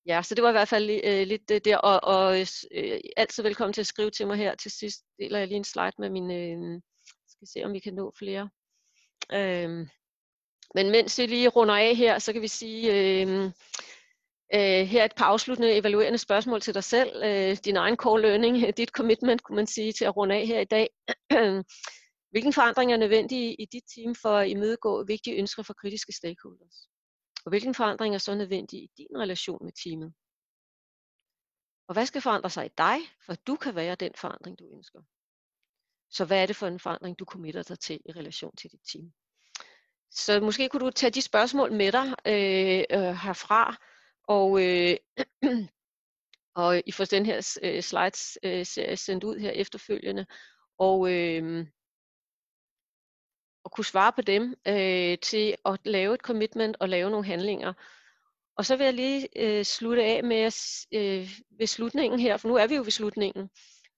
Ja, 0.06 0.22
så 0.22 0.36
det 0.36 0.44
var 0.44 0.50
i 0.50 0.52
hvert 0.52 0.68
fald 0.68 0.90
øh, 1.04 1.28
lidt 1.28 1.50
det 1.50 1.66
der, 1.66 1.78
og, 1.78 2.04
og 2.04 2.40
øh, 2.40 2.48
øh, 2.72 3.00
altid 3.18 3.44
velkommen 3.44 3.74
til 3.74 3.82
at 3.82 3.88
skrive 3.88 4.12
til 4.12 4.28
mig 4.28 4.38
her. 4.38 4.56
Til 4.56 4.72
sidst 4.72 5.04
deler 5.20 5.40
jeg 5.40 5.48
lige 5.48 5.58
en 5.58 5.64
slide 5.64 5.92
med 6.00 6.10
min, 6.10 6.32
øh, 6.32 6.82
skal 7.28 7.48
se 7.48 7.64
om 7.66 7.74
vi 7.74 7.80
kan 7.80 7.94
nå 7.94 8.14
flere. 8.18 8.50
Øh, 9.34 9.88
men 10.76 10.92
mens 10.92 11.20
vi 11.20 11.26
lige 11.26 11.48
runder 11.48 11.76
af 11.76 11.96
her, 11.96 12.20
så 12.20 12.34
kan 12.34 12.42
vi 12.42 12.48
sige, 12.48 12.92
øh, 12.92 13.44
øh, 14.56 14.88
her 14.88 15.06
et 15.06 15.16
par 15.16 15.26
afsluttende 15.26 15.78
evaluerende 15.78 16.18
spørgsmål 16.18 16.62
til 16.62 16.74
dig 16.74 16.84
selv. 16.84 17.24
Øh, 17.24 17.58
din 17.66 17.78
egen 17.78 17.96
core 17.96 18.22
learning, 18.22 18.56
dit 18.78 18.90
commitment, 18.90 19.44
kunne 19.44 19.56
man 19.56 19.68
sige, 19.68 19.92
til 19.92 20.06
at 20.06 20.18
runde 20.18 20.36
af 20.36 20.48
her 20.48 20.60
i 20.60 20.66
dag. 20.66 20.90
Hvilken 22.32 22.54
forandring 22.54 22.94
er 22.94 22.98
nødvendig 22.98 23.56
i 23.60 23.66
dit 23.72 23.84
team 23.96 24.16
for 24.16 24.30
at 24.30 24.50
imødegå 24.50 25.04
vigtige 25.04 25.38
ønsker 25.38 25.64
fra 25.64 25.74
kritiske 25.74 26.14
stakeholders? 26.14 26.88
Og 27.45 27.49
hvilken 27.49 27.76
forandring 27.76 28.15
er 28.15 28.20
så 28.20 28.36
nødvendig 28.36 28.80
i 28.80 28.90
din 28.98 29.18
relation 29.18 29.65
med 29.65 29.72
teamet? 29.84 30.14
Og 31.88 31.94
hvad 31.94 32.06
skal 32.06 32.22
forandre 32.22 32.49
sig 32.49 32.65
i 32.65 32.74
dig, 32.78 32.98
for 33.26 33.34
at 33.34 33.48
du 33.48 33.56
kan 33.56 33.76
være 33.76 33.95
den 33.95 34.11
forandring, 34.15 34.60
du 34.60 34.70
ønsker? 34.74 35.02
Så 36.10 36.26
hvad 36.26 36.41
er 36.41 36.45
det 36.45 36.56
for 36.56 36.68
en 36.68 36.80
forandring, 36.80 37.20
du 37.20 37.26
committer 37.26 37.64
dig 37.64 37.80
til 37.80 37.99
i 38.06 38.11
relation 38.11 38.56
til 38.56 38.72
dit 38.72 38.82
team? 38.91 39.14
Så 40.11 40.40
måske 40.40 40.70
kunne 40.70 40.86
du 40.86 40.91
tage 40.91 41.11
de 41.11 41.22
spørgsmål 41.22 41.74
med 41.74 41.91
dig 41.91 42.07
øh, 42.26 42.84
øh, 42.91 43.15
herfra, 43.15 43.78
og, 44.28 44.64
øh, 44.64 44.98
og 46.61 46.82
I 46.86 46.91
får 46.91 47.06
den 47.06 47.26
her 47.26 47.57
øh, 47.64 47.84
slides 47.84 48.38
øh, 48.44 48.98
sendt 48.98 49.24
ud 49.24 49.40
her 49.40 49.52
efterfølgende. 49.52 50.26
Og, 50.78 51.11
øh, 51.11 51.68
kunne 53.74 53.86
svare 53.86 54.12
på 54.14 54.22
dem 54.22 54.56
øh, 54.68 55.18
til 55.18 55.56
at 55.66 55.80
lave 55.86 56.14
et 56.14 56.22
commitment 56.22 56.78
og 56.80 56.90
lave 56.90 57.10
nogle 57.10 57.26
handlinger. 57.26 57.74
Og 58.58 58.66
så 58.66 58.76
vil 58.76 58.84
jeg 58.84 58.94
lige 58.94 59.28
øh, 59.36 59.66
slutte 59.66 60.04
af 60.04 60.24
med 60.24 60.45
øh, 60.94 61.30
ved 61.60 61.68
slutningen 61.68 62.20
her, 62.20 62.38
for 62.38 62.48
nu 62.48 62.56
er 62.56 62.68
vi 62.68 62.76
jo 62.76 62.82
ved 62.82 62.91
slutningen. 62.91 63.50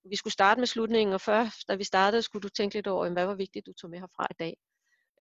Vi 0.09 0.15
skulle 0.15 0.33
starte 0.33 0.59
med 0.59 0.67
slutningen, 0.67 1.13
og 1.13 1.21
før, 1.21 1.55
da 1.67 1.75
vi 1.75 1.83
startede, 1.83 2.21
skulle 2.21 2.43
du 2.43 2.49
tænke 2.49 2.75
lidt 2.75 2.87
over, 2.87 3.09
hvad 3.09 3.25
var 3.25 3.35
vigtigt, 3.35 3.65
du 3.65 3.73
tog 3.73 3.89
med 3.89 3.99
herfra 3.99 4.27
i 4.31 4.35
dag. 4.39 4.57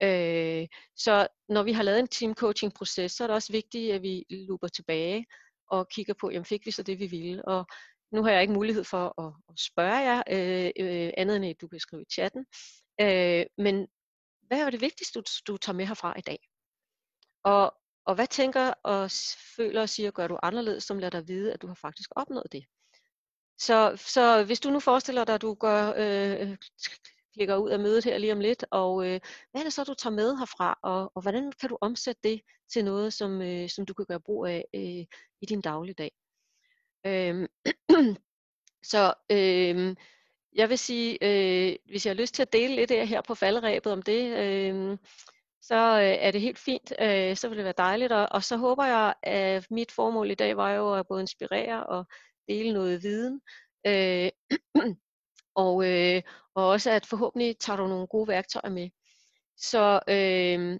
Øh, 0.03 0.67
så 0.95 1.27
når 1.49 1.63
vi 1.63 1.71
har 1.71 1.83
lavet 1.83 1.99
en 1.99 2.07
team 2.07 2.33
coaching 2.33 2.73
proces, 2.73 3.11
så 3.11 3.23
er 3.23 3.27
det 3.27 3.35
også 3.35 3.51
vigtigt, 3.51 3.93
at 3.93 4.01
vi 4.01 4.25
looper 4.29 4.67
tilbage 4.67 5.25
og 5.69 5.89
kigger 5.89 6.13
på, 6.13 6.29
jamen 6.31 6.45
fik 6.45 6.65
vi 6.65 6.71
så 6.71 6.83
det, 6.83 6.99
vi 6.99 7.07
ville. 7.07 7.45
Og 7.45 7.65
nu 8.11 8.23
har 8.23 8.31
jeg 8.31 8.41
ikke 8.41 8.53
mulighed 8.53 8.83
for 8.83 9.21
at, 9.21 9.33
at 9.49 9.59
spørge 9.59 9.97
jer, 9.97 10.23
øh, 10.29 10.71
øh, 10.79 11.11
andet 11.17 11.35
end 11.35 11.45
at 11.45 11.61
du 11.61 11.67
kan 11.67 11.79
skrive 11.79 12.01
i 12.01 12.13
chatten. 12.13 12.45
Øh, 13.01 13.45
men 13.57 13.87
hvad 14.47 14.59
er 14.59 14.69
det 14.69 14.81
vigtigste, 14.81 15.19
du, 15.19 15.23
du 15.47 15.57
tager 15.57 15.75
med 15.75 15.85
herfra 15.85 16.13
i 16.17 16.21
dag? 16.21 16.39
Og, 17.43 17.73
og 18.05 18.15
hvad 18.15 18.27
tænker 18.27 18.73
og 18.83 19.11
føler 19.55 19.81
og 19.81 19.89
siger, 19.89 20.11
gør 20.11 20.27
du 20.27 20.37
anderledes, 20.43 20.83
som 20.83 20.99
lader 20.99 21.19
dig 21.19 21.27
vide, 21.27 21.53
at 21.53 21.61
du 21.61 21.67
har 21.67 21.75
faktisk 21.75 22.09
opnået 22.15 22.51
det? 22.51 22.65
så, 23.57 23.95
så 23.97 24.43
hvis 24.43 24.59
du 24.59 24.69
nu 24.69 24.79
forestiller 24.79 25.25
dig, 25.25 25.35
at 25.35 25.41
du 25.41 25.53
gør, 25.53 25.93
øh, 25.97 26.57
klikker 27.33 27.57
ud 27.57 27.69
af 27.69 27.79
mødet 27.79 28.03
her 28.03 28.17
lige 28.17 28.33
om 28.33 28.39
lidt, 28.39 28.65
og 28.71 29.05
øh, 29.07 29.19
hvad 29.51 29.61
er 29.61 29.63
det 29.63 29.73
så, 29.73 29.83
du 29.83 29.93
tager 29.93 30.13
med 30.13 30.37
herfra, 30.37 30.79
og, 30.83 31.11
og 31.15 31.21
hvordan 31.21 31.51
kan 31.51 31.69
du 31.69 31.77
omsætte 31.81 32.21
det 32.23 32.41
til 32.73 32.85
noget, 32.85 33.13
som, 33.13 33.41
øh, 33.41 33.69
som 33.69 33.85
du 33.85 33.93
kan 33.93 34.05
gøre 34.05 34.19
brug 34.19 34.45
af 34.45 34.65
øh, 34.73 35.05
i 35.41 35.45
din 35.49 35.61
dagligdag? 35.61 36.11
Øh, 37.05 37.49
så 38.91 39.13
øh, 39.31 39.95
jeg 40.55 40.69
vil 40.69 40.77
sige, 40.77 41.17
øh, 41.21 41.75
hvis 41.85 42.05
jeg 42.05 42.11
har 42.11 42.21
lyst 42.21 42.35
til 42.35 42.41
at 42.41 42.53
dele 42.53 42.75
lidt 42.75 42.91
af 42.91 43.07
her 43.07 43.21
på 43.21 43.35
falderæbet 43.35 43.91
om 43.91 44.01
det, 44.01 44.37
øh, 44.37 44.97
så 45.61 45.75
øh, 45.75 46.17
er 46.25 46.31
det 46.31 46.41
helt 46.41 46.59
fint. 46.59 46.93
Øh, 47.01 47.35
så 47.35 47.47
vil 47.47 47.57
det 47.57 47.65
være 47.65 47.73
dejligt. 47.77 48.11
Og, 48.11 48.27
og 48.31 48.43
så 48.43 48.57
håber 48.57 48.85
jeg, 48.85 49.13
at 49.23 49.71
mit 49.71 49.91
formål 49.91 50.31
i 50.31 50.35
dag 50.35 50.57
var 50.57 50.71
jo 50.71 50.93
at 50.93 51.07
både 51.07 51.21
inspirere 51.21 51.85
og 51.85 52.05
dele 52.47 52.73
noget 52.73 53.03
viden. 53.03 53.41
Øh, 53.87 54.29
og, 55.65 55.91
øh, 55.91 56.21
og 56.55 56.67
også 56.67 56.91
at 56.91 57.05
forhåbentlig 57.05 57.57
tager 57.59 57.77
du 57.77 57.87
nogle 57.87 58.07
gode 58.07 58.27
værktøjer 58.27 58.69
med. 58.69 58.89
Så 59.57 59.99
øh, 60.09 60.79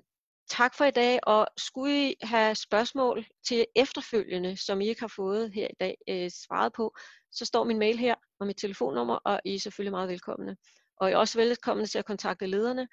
tak 0.50 0.76
for 0.76 0.86
i 0.86 0.92
dag, 0.92 1.20
og 1.24 1.48
skulle 1.58 2.10
I 2.10 2.16
have 2.22 2.56
spørgsmål 2.56 3.26
til 3.48 3.66
efterfølgende, 3.76 4.58
som 4.58 4.82
I 4.82 4.88
ikke 4.88 5.02
har 5.02 5.14
fået 5.16 5.54
her 5.54 5.68
i 5.68 5.76
dag 5.80 5.98
øh, 6.10 6.30
svaret 6.32 6.74
på, 6.74 6.96
så 7.36 7.46
står 7.46 7.64
min 7.64 7.80
mail 7.80 7.98
her 7.98 8.16
og 8.40 8.48
mit 8.48 8.58
telefonnummer, 8.58 9.16
og 9.16 9.42
I 9.46 9.56
er 9.56 9.60
selvfølgelig 9.60 9.92
meget 9.92 10.10
velkomne. 10.10 10.58
Og 10.98 11.10
I 11.10 11.14
er 11.14 11.18
også 11.18 11.38
velkomne 11.38 11.86
til 11.86 12.00
at 12.00 12.06
kontakte 12.06 12.48
lederne. 12.48 12.88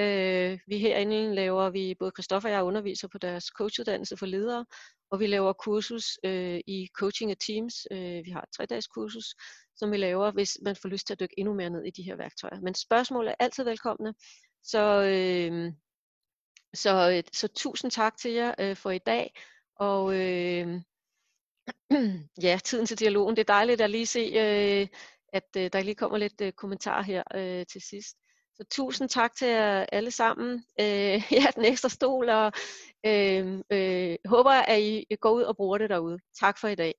Øh, 0.00 0.58
vi 0.66 0.78
herinde 0.78 1.34
laver 1.34 1.70
vi, 1.70 1.94
både 1.98 2.12
Christoffer 2.16 2.48
og 2.48 2.54
jeg 2.54 2.62
underviser 2.62 3.08
på 3.08 3.18
deres 3.18 3.44
coachuddannelse 3.44 4.16
for 4.16 4.26
ledere, 4.26 4.66
og 5.10 5.20
vi 5.20 5.26
laver 5.26 5.52
kursus 5.52 6.18
øh, 6.24 6.60
i 6.66 6.88
coaching 6.98 7.30
af 7.30 7.36
teams. 7.46 7.74
Øh, 7.90 8.24
vi 8.24 8.30
har 8.30 8.40
et 8.40 8.48
tre-dages 8.56 8.86
kursus, 8.86 9.34
som 9.76 9.92
vi 9.92 9.96
laver, 9.96 10.30
hvis 10.30 10.58
man 10.64 10.76
får 10.76 10.88
lyst 10.88 11.06
til 11.06 11.14
at 11.14 11.20
dykke 11.20 11.34
endnu 11.38 11.54
mere 11.54 11.70
ned 11.70 11.84
i 11.84 11.90
de 11.90 12.02
her 12.02 12.16
værktøjer. 12.16 12.60
Men 12.60 12.74
spørgsmål 12.74 13.28
er 13.28 13.34
altid 13.40 13.64
velkomne. 13.64 14.14
Så, 14.62 15.02
øh, 15.02 15.72
så, 16.74 17.10
øh, 17.10 17.22
så 17.32 17.48
tusind 17.48 17.90
tak 17.90 18.16
til 18.16 18.30
jer 18.30 18.54
øh, 18.58 18.76
for 18.76 18.90
i 18.90 18.98
dag. 18.98 19.34
Og 19.76 20.14
øh, 20.14 20.80
ja, 22.42 22.58
tiden 22.64 22.86
til 22.86 22.98
dialogen. 22.98 23.36
Det 23.36 23.40
er 23.42 23.54
dejligt 23.54 23.80
at 23.80 23.90
lige 23.90 24.06
se, 24.06 24.20
øh, 24.20 24.88
at 25.32 25.48
øh, 25.56 25.70
der 25.72 25.82
lige 25.82 25.94
kommer 25.94 26.18
lidt 26.18 26.40
øh, 26.40 26.52
kommentar 26.52 27.02
her 27.02 27.22
øh, 27.34 27.66
til 27.66 27.80
sidst. 27.80 28.16
Så 28.54 28.64
tusind 28.70 29.08
tak 29.08 29.36
til 29.36 29.48
jer 29.48 29.86
alle 29.92 30.10
sammen. 30.10 30.64
Øh, 30.80 31.22
ja, 31.38 31.46
den 31.56 31.64
ekstra 31.64 31.88
stol, 31.88 32.28
og 32.28 32.52
øh, 33.06 33.62
øh, 33.72 34.16
håber, 34.26 34.50
at 34.50 34.82
I 34.82 35.16
går 35.20 35.30
ud 35.30 35.42
og 35.42 35.56
bruger 35.56 35.78
det 35.78 35.90
derude. 35.90 36.18
Tak 36.40 36.58
for 36.58 36.68
i 36.68 36.74
dag. 36.74 36.94